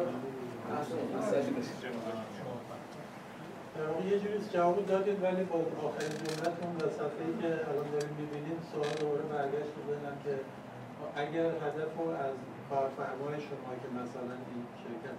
یه 4.10 4.18
جوری 4.22 4.38
جواب 4.52 4.86
دادید 4.86 5.22
ولی 5.22 5.44
با 5.44 5.58
آخرین 5.88 6.14
جملتون 6.22 6.72
و 6.76 6.84
صفحه‌ای 6.98 7.32
که 7.42 7.50
الان 7.68 7.86
داریم 7.94 8.14
می‌بینیم 8.20 8.58
سوال 8.72 8.92
دوباره 9.00 9.22
برگشت 9.22 9.72
بزنم 9.78 10.16
که 10.24 10.34
اگر 11.22 11.50
هدف 11.64 11.92
رو 11.98 12.06
از 12.26 12.34
کارفرمای 12.70 13.36
شما 13.48 13.70
که 13.82 13.88
مثلا 14.00 14.34
این 14.50 14.62
شرکت 14.82 15.18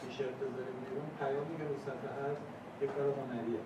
تیشرت 0.00 0.36
بذاریم 0.42 0.76
بیرون 0.82 1.08
پیامی 1.18 1.54
که 1.58 1.64
رو 1.70 1.74
صفحه 1.86 2.10
هست 2.22 2.42
یه 2.82 2.88
کار 2.94 3.06
هنریه. 3.20 3.62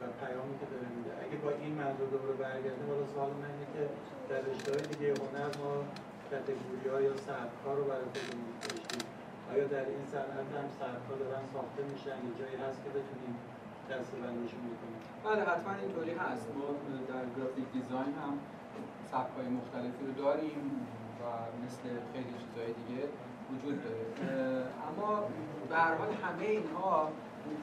و 0.00 0.02
پیامی 0.20 0.54
که 0.60 0.66
داره 0.72 0.88
میده. 0.96 1.12
اگه 1.24 1.36
با 1.44 1.50
این 1.62 1.72
منظور 1.80 2.08
دوباره 2.14 2.36
برگردیم 2.44 2.86
حالا 2.90 3.06
سوال 3.14 3.32
من 3.42 3.52
اینه 3.54 3.68
که 3.74 3.82
در 4.30 4.40
رشته‌های 4.48 4.84
دیگه 4.92 5.08
هنر 5.22 5.50
ما 5.60 5.72
کاتگوری 6.30 6.86
ها 6.92 6.98
یا 7.08 7.14
سبک 7.26 7.56
ها 7.64 7.72
رو 7.78 7.84
برای 7.90 8.06
خودمون 8.12 8.52
داشتیم 8.64 9.04
آیا 9.52 9.64
در 9.74 9.86
این 9.92 10.04
صنعت 10.14 10.48
هم 10.58 10.68
سبک 10.80 11.04
ها 11.08 11.14
دارن 11.22 11.44
ساخته 11.54 11.82
میشن؟ 11.92 12.18
یه 12.26 12.32
جایی 12.40 12.56
هست 12.64 12.78
که 12.84 12.90
بتونیم 12.96 13.34
دستبندیشون 13.90 14.62
بکنیم؟ 14.70 15.00
بله 15.26 15.42
حتما 15.50 15.72
اینطوری 15.82 16.14
هست. 16.24 16.46
ما 16.58 16.66
در 17.12 17.24
گرافیک 17.36 17.66
دیزاین 17.76 18.14
هم 18.22 18.34
سبک 19.12 19.32
های 19.36 19.48
مختلفی 19.58 20.02
رو 20.08 20.12
داریم 20.24 20.62
و 21.20 21.22
مثل 21.64 21.82
خیلی 22.12 22.34
چیزهای 22.42 22.72
دیگه 22.80 23.02
وجود 23.50 23.76
داره. 23.84 24.04
اما 24.88 25.10
به 25.68 25.76
هر 25.76 25.94
حال 25.94 26.12
همه 26.24 26.44
اینها 26.44 27.08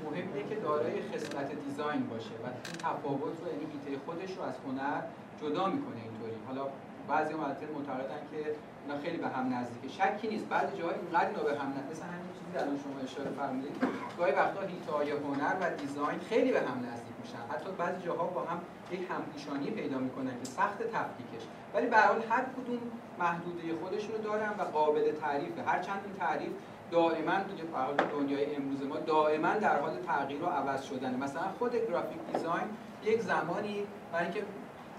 مهمه 0.05 0.49
که 0.49 0.55
دارای 0.55 1.01
خصلت 1.09 1.49
دیزاین 1.65 2.07
باشه 2.07 2.35
و 2.43 2.45
این 2.45 2.77
تفاوت 2.85 3.35
رو 3.41 3.47
یعنی 3.47 3.65
ایده 3.73 3.99
خودش 4.05 4.31
رو 4.37 4.43
از 4.43 4.55
هنر 4.65 5.01
جدا 5.41 5.67
می‌کنه 5.67 5.99
اینطوری. 6.03 6.37
حالا 6.47 6.63
بعضی 7.07 7.33
البته 7.33 7.65
معتقدن 7.75 8.21
که 8.31 8.39
اینا 8.83 8.97
خیلی 9.03 9.17
به 9.17 9.27
هم 9.27 9.53
نزدیکه 9.53 9.87
شکی 9.97 10.27
نیست. 10.27 10.45
بعضی 10.45 10.77
جاها 10.77 10.91
اینقدر 10.91 11.27
اینا 11.27 11.43
به 11.43 11.59
هم 11.59 11.69
نزدیک. 11.77 11.91
مثلا 11.91 12.07
همین 12.15 12.31
چیزی 12.37 12.51
که 12.53 12.61
الان 12.61 12.77
شما 12.83 12.97
اشاره 13.07 13.29
فرمودید. 13.39 13.75
گاهی 14.17 14.31
وقتا 14.31 14.61
هیتای 14.61 15.11
هنر 15.11 15.53
و 15.61 15.63
دیزاین 15.81 16.19
خیلی 16.29 16.51
به 16.51 16.59
هم 16.59 16.77
نزدیک 16.89 17.15
میشن. 17.21 17.43
حتی 17.53 17.69
بعضی 17.77 17.99
جاها 18.05 18.25
با 18.37 18.41
هم 18.49 18.59
یک 18.91 19.01
همپوشانی 19.11 19.69
پیدا 19.79 19.97
می‌کنن 19.97 20.33
که 20.39 20.45
سخت 20.59 20.79
تفکیکش. 20.95 21.43
ولی 21.73 21.87
به 21.87 21.97
حال 21.97 22.23
هر 22.29 22.43
کدوم 22.55 22.81
محدوده 23.19 23.61
خودشون 23.81 24.11
رو 24.15 24.21
دارن 24.29 24.51
و 24.59 24.61
قابل 24.61 25.11
تعریفه. 25.11 25.61
هرچند 25.61 26.01
این 26.05 26.15
تعریف 26.23 26.53
دائما 26.91 27.33
توی 27.33 27.67
دنیای 28.11 28.55
امروز 28.55 28.83
ما 28.83 28.97
دائما 28.97 29.53
در 29.53 29.81
حال 29.81 29.97
تغییر 30.07 30.43
و 30.43 30.45
عوض 30.45 30.83
شدن. 30.83 31.15
مثلا 31.15 31.41
خود 31.59 31.75
گرافیک 31.75 32.17
دیزاین 32.33 32.67
یک 33.03 33.21
زمانی 33.21 33.83
برای 34.11 34.25
اینکه 34.25 34.43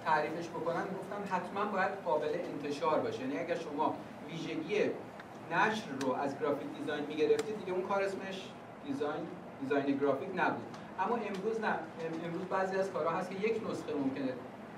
تعریفش 0.05 0.49
بکنن 0.49 0.83
گفتم 0.83 1.37
حتما 1.37 1.65
باید 1.65 1.91
قابل 2.05 2.29
انتشار 2.55 3.01
باشه. 3.01 3.21
یعنی 3.21 3.39
اگر 3.39 3.57
شما 3.57 3.95
ویژگی 4.31 4.91
نشر 5.53 5.85
رو 6.01 6.13
از 6.13 6.39
گرافیک 6.41 6.69
دیزاین 6.79 7.05
می‌گرفتید 7.07 7.59
دیگه 7.59 7.73
اون 7.73 7.83
کار 7.83 8.03
اسمش 8.03 8.49
دیزاین 8.87 9.27
دیزاین 9.61 9.99
گرافیک 9.99 10.29
نبود. 10.37 10.67
اما 11.01 11.17
امروز 11.17 11.61
نه. 11.61 11.75
امروز 12.25 12.43
بعضی 12.51 12.77
از 12.77 12.93
کارها 12.93 13.11
هست 13.11 13.31
که 13.31 13.37
یک 13.49 13.71
نسخه 13.71 13.95
ممکنه 13.95 14.33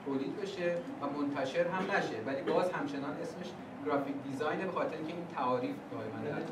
تولید 0.04 0.40
بشه 0.40 0.76
و 1.02 1.06
منتشر 1.18 1.66
هم 1.66 1.96
نشه. 1.96 2.14
ولی 2.26 2.42
باز 2.42 2.72
همچنان 2.72 3.16
اسمش 3.22 3.46
گرافیک 3.86 4.14
دیزاینه 4.30 4.64
به 4.66 4.72
خاطر 4.72 4.96
اینکه 4.96 5.14
این 5.14 5.26
تعاریف 5.36 5.76
دائما 5.90 6.18
در 6.24 6.42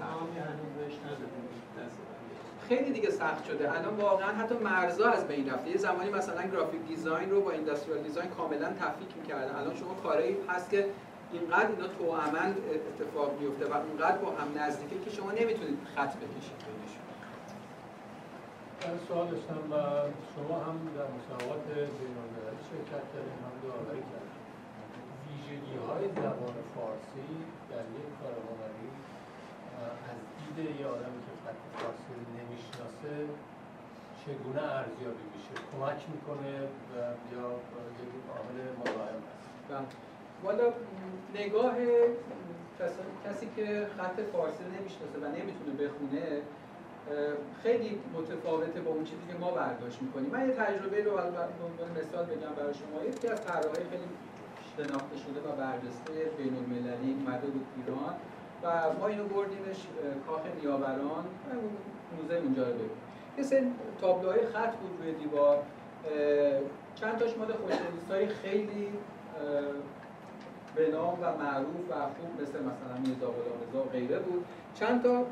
خیلی 2.68 2.92
دیگه 2.92 3.10
سخت 3.10 3.44
شده. 3.44 3.78
الان 3.78 3.96
واقعا 3.96 4.32
حتی 4.32 4.54
مرزا 4.54 5.08
از 5.10 5.28
بین 5.28 5.50
رفته. 5.50 5.70
یه 5.70 5.76
زمانی 5.76 6.10
مثلا 6.10 6.42
گرافیک 6.42 6.80
دیزاین 6.88 7.30
رو 7.30 7.40
با 7.40 7.50
اینداستریال 7.50 7.98
دیزاین 8.02 8.30
کاملا 8.30 8.68
تفکیک 8.68 9.16
می‌کردن. 9.20 9.56
الان 9.56 9.76
شما 9.76 9.94
کارهایی 9.94 10.36
هست 10.48 10.70
که 10.70 10.86
اینقدر 11.32 11.66
اینا 11.66 11.86
توأمن 11.98 12.54
اتفاق 12.74 13.40
میفته 13.40 13.66
و 13.66 13.72
اونقدر 13.72 14.18
با 14.18 14.30
هم 14.30 14.48
نزدیکه 14.58 14.98
که 15.04 15.10
شما 15.10 15.30
نمی‌تونید 15.30 15.78
خط 15.94 16.12
بکشید. 16.16 16.58
بینشون 16.66 17.04
من 18.82 18.98
سوال 19.08 19.26
داشتم 19.26 19.62
و 19.72 19.74
شما 20.34 20.56
هم 20.66 20.76
در 20.96 21.08
مسابقات 21.16 21.64
بین‌المللی 21.98 22.62
شرکت 22.70 23.04
کردیم 23.12 23.38
هم 23.44 23.54
داوری 23.62 24.02
کردیم 24.10 24.37
ویژگی 25.50 25.76
های 25.88 26.04
زبان 26.08 26.56
فارسی 26.74 27.28
در 27.70 27.84
یک 27.98 28.08
کار 28.20 28.34
هنری 28.48 28.88
از 30.10 30.20
دید 30.38 30.80
یه 30.80 30.86
آدمی 30.86 31.20
که 31.26 31.32
خط 31.44 31.60
فارسی 31.76 32.12
رو 32.18 32.24
نمی‌شناسه 32.38 33.14
چگونه 34.20 34.62
ارزیابی 34.78 35.24
میشه؟ 35.34 35.54
کمک 35.70 36.00
می‌کنه 36.14 36.54
یا 37.34 37.46
یک 38.02 38.12
عامل 38.34 38.58
ملایم 38.80 39.22
هست؟ 39.30 39.48
والا 40.44 40.66
نگاه 41.34 41.76
کسی 43.24 43.46
که 43.56 43.86
خط 43.96 44.16
فارسی 44.32 44.62
رو 44.64 44.70
نمی‌شناسه 44.78 45.16
و 45.22 45.26
نمی‌تونه 45.38 45.72
بخونه 45.82 46.42
خیلی 47.62 48.00
متفاوته 48.14 48.80
با 48.80 48.90
اون 48.90 49.04
چیزی 49.04 49.24
که 49.28 49.38
ما 49.38 49.50
برداشت 49.50 50.02
می‌کنیم. 50.02 50.30
من 50.30 50.48
یه 50.48 50.54
تجربه 50.54 51.04
رو 51.04 51.10
به 51.10 52.00
مثال 52.00 52.24
بگم 52.24 52.52
برای 52.56 52.74
شما. 52.74 53.04
یکی 53.04 53.28
از 53.28 53.44
طراحهای 53.44 53.84
خیلی 53.90 54.08
شناخته 54.78 55.16
شده 55.16 55.40
و 55.40 55.56
برجسته 55.56 56.12
بین 56.38 56.56
المللی 56.56 57.12
اومده 57.12 57.46
بود 57.46 57.66
ایران 57.76 58.14
و 58.62 58.98
ما 59.00 59.06
اینو 59.06 59.24
بردیمش 59.24 59.86
کاخ 60.26 60.40
نیاوران 60.60 61.24
موزه 62.16 62.34
اونجا 62.34 62.62
رو 62.62 62.72
ببینیم. 62.72 62.90
یه 63.38 63.44
سری 63.44 63.72
تابلوهای 64.00 64.46
خط 64.46 64.76
بود 64.76 64.98
روی 65.02 65.12
دیوار 65.12 65.62
چند 66.94 67.18
تاش 67.18 67.36
مال 67.36 67.52
خوشنویسای 67.52 68.26
خیلی 68.26 68.88
به 70.74 70.90
نام 70.90 71.18
و 71.22 71.36
معروف 71.44 71.90
و 71.90 71.94
خوب 71.94 72.42
مثل 72.42 72.58
مثلا 72.58 72.96
میرزا 73.06 73.26
غلام 73.26 73.86
و 73.86 73.88
غیره 73.88 74.18
بود. 74.18 74.44
چند 74.74 75.02
تا 75.02 75.24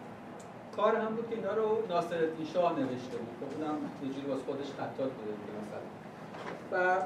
کار 0.76 0.96
هم 0.96 1.14
بود 1.14 1.30
که 1.30 1.36
اینا 1.36 1.54
رو 1.54 1.78
ناصر 1.88 2.28
شاه 2.52 2.78
نوشته 2.78 3.16
بود. 3.16 3.28
خب 3.40 3.62
اونم 3.62 3.78
یه 4.02 4.08
جوری 4.12 4.26
واسه 4.26 4.42
خودش 4.42 4.70
خطات 4.72 5.10
بوده 5.12 5.30
بود 5.30 5.50
مثلا. 5.62 5.82
و 6.72 7.02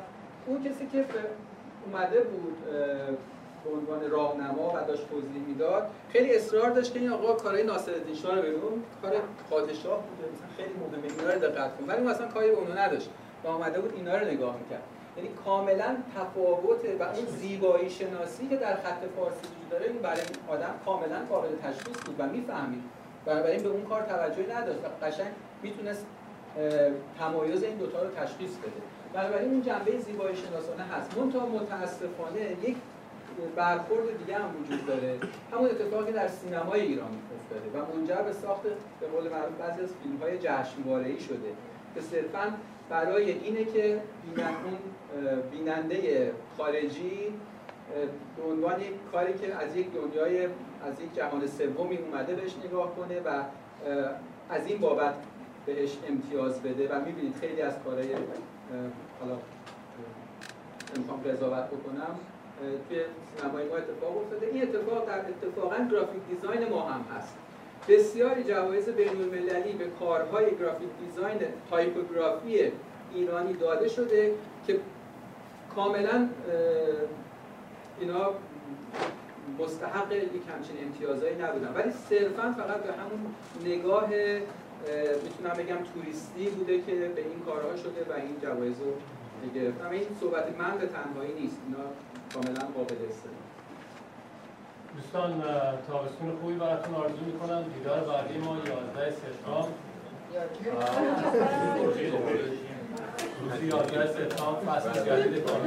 اون 0.46 0.62
کسی 0.62 0.86
که 0.86 1.04
اومده 1.86 2.20
بود 2.20 2.56
به 3.64 3.70
عنوان 3.70 4.10
راهنما 4.10 4.72
و 4.74 4.86
داشت 4.86 5.10
توضیح 5.10 5.42
می‌داد. 5.48 5.90
خیلی 6.12 6.36
اصرار 6.36 6.70
داشت 6.70 6.92
که 6.92 7.00
این 7.00 7.12
آقا 7.12 7.32
کارهای 7.32 7.62
ناصرالدین 7.62 8.14
شاه 8.14 8.36
رو 8.36 8.42
ببین 8.42 8.84
کار 9.02 9.12
پادشاه 9.50 10.02
بوده 10.02 10.32
مثلا 10.32 10.48
خیلی 10.56 10.74
مهمه 10.74 11.20
اینا 11.20 11.32
رو 11.32 11.40
دقت 11.40 11.78
کن. 11.78 11.84
ولی 11.86 12.02
مثلا 12.02 12.28
کاری 12.28 12.50
اونو 12.50 12.78
نداشت. 12.78 13.10
و 13.44 13.48
آمده 13.48 13.80
بود 13.80 13.92
اینا 13.96 14.16
رو 14.18 14.26
نگاه 14.26 14.56
می‌کرد. 14.58 14.82
یعنی 15.16 15.30
کاملا 15.44 15.96
تفاوت 16.16 16.80
و 17.00 17.02
اون 17.02 17.26
زیبایی 17.26 17.90
شناسی 17.90 18.48
که 18.48 18.56
در 18.56 18.74
خط 18.74 19.02
فارسی 19.16 19.38
وجود 19.38 19.68
داره 19.70 19.86
این 19.86 19.98
برای 19.98 20.20
آدم 20.48 20.74
کاملا 20.84 21.16
قابل 21.28 21.48
تشخیص 21.62 21.96
بود 22.06 22.16
و 22.18 22.26
می‌فهمید. 22.26 22.82
بنابراین 23.26 23.62
به 23.62 23.68
اون 23.68 23.84
کار 23.84 24.02
توجهی 24.02 24.52
نداشت 24.52 24.78
و 24.78 25.06
قشنگ 25.06 25.32
می‌تونست 25.62 26.06
تمایز 27.18 27.62
این 27.62 27.76
دوتا 27.76 28.02
رو 28.02 28.08
تشخیص 28.08 28.50
بده. 28.56 28.82
بنابراین 29.14 29.50
اون 29.50 29.62
جنبه 29.62 29.98
زیبایی 29.98 30.36
شناسانه 30.36 30.82
هست. 30.82 31.18
منتها 31.18 31.46
متاسفانه 31.46 32.40
یک 32.62 32.76
برخورد 33.56 34.18
دیگه 34.18 34.34
هم 34.38 34.50
وجود 34.62 34.86
داره. 34.86 35.18
همون 35.52 35.70
اتفاقی 35.70 36.12
در 36.12 36.28
سینمای 36.28 36.80
ایران 36.80 37.10
افتاده 37.36 37.78
و 37.78 37.96
منجر 37.96 38.22
به 38.22 38.32
ساخت 38.32 38.62
به 39.00 39.06
قول 39.06 39.28
معروف 39.28 39.56
بعضی 39.60 39.82
از 39.82 39.88
فیلم 40.02 40.16
های 40.16 40.38
جشنواره‌ای 40.38 41.20
شده 41.20 41.50
که 41.94 42.00
صرفا 42.00 42.54
برای 42.90 43.30
اینه 43.30 43.64
که 43.64 44.00
بیننده 45.50 46.32
خارجی 46.58 47.18
به 48.36 48.52
عنوان 48.52 48.76
کاری 49.12 49.32
که 49.32 49.54
از 49.54 49.76
یک 49.76 49.86
دنیای 49.92 50.44
از 50.44 51.00
یک 51.00 51.14
جهان 51.16 51.46
سومی 51.46 51.96
اومده 51.96 52.34
بهش 52.34 52.54
نگاه 52.64 52.96
کنه 52.96 53.20
و 53.20 53.42
از 54.50 54.66
این 54.66 54.78
بابت 54.78 55.14
بهش 55.66 55.96
امتیاز 56.08 56.62
بده. 56.62 56.88
و 56.88 57.04
می‌بینید 57.04 57.34
خیلی 57.40 57.62
از 57.62 57.74
کارهای 57.84 58.14
حالا 59.20 59.36
امکان 60.96 61.22
قضاوت 61.22 61.66
بکنم. 61.66 62.14
توی 62.88 63.00
سینمای 63.36 63.68
ما 63.68 63.76
اتفاق 63.76 64.18
افتاده. 64.18 64.46
این 64.46 64.62
اتفاق 64.62 65.06
در 65.06 65.18
اتفاقا 65.18 65.76
گرافیک 65.90 66.22
دیزاین 66.30 66.68
ما 66.68 66.82
هم 66.82 67.04
هست. 67.16 67.34
بسیاری 67.88 68.44
جوایز 68.44 68.88
بین 68.88 69.08
المللی 69.08 69.72
به 69.72 69.86
کارهای 70.00 70.56
گرافیک 70.56 70.88
دیزاین 71.00 71.38
تایپوگرافی 71.70 72.72
ایرانی 73.14 73.52
داده 73.52 73.88
شده 73.88 74.34
که 74.66 74.80
کاملا 75.76 76.28
اینا 78.00 78.30
مستحق 79.58 80.12
یک 80.12 80.42
همچین 80.56 80.76
امتیازهایی 80.82 81.36
نبودن. 81.36 81.72
ولی 81.74 81.90
صرفا 81.90 82.54
فقط 82.58 82.82
به 82.82 82.92
همون 82.92 83.34
نگاه 83.64 84.08
می‌تونم 85.24 85.54
بگم 85.60 85.80
توریستی 85.94 86.44
بوده 86.56 86.76
که 86.86 86.94
به 87.16 87.20
این 87.20 87.40
کارها 87.46 87.76
شده 87.76 88.00
و 88.10 88.12
این 88.12 88.36
جوایز 88.42 88.76
رو 88.84 88.90
گرفتم 89.54 89.90
این 89.90 90.06
صحبت 90.20 90.46
من 90.58 90.78
به 90.78 90.86
تنهایی 90.86 91.32
نیست 91.40 91.56
اینا 91.64 91.84
کاملا 92.34 92.64
قابل 92.74 92.98
استناد. 93.10 93.44
دوستان 94.96 95.32
تابستون 95.88 96.30
خوبی 96.40 96.54
براتون 96.54 96.94
آرزو 96.94 97.24
می‌کنم. 97.26 97.64
دیدار 97.78 98.00
بعدی 98.00 98.38
ما 98.38 98.56
11 98.56 99.10
سپتامبر. 99.10 99.68
روزی 103.40 103.66
11 103.66 104.06
سپتامبر. 104.06 104.78
فصل 104.78 104.92
جدید 105.04 105.44
کتاب 105.44 105.60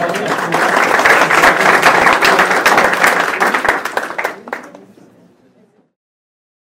دو 0.00 0.81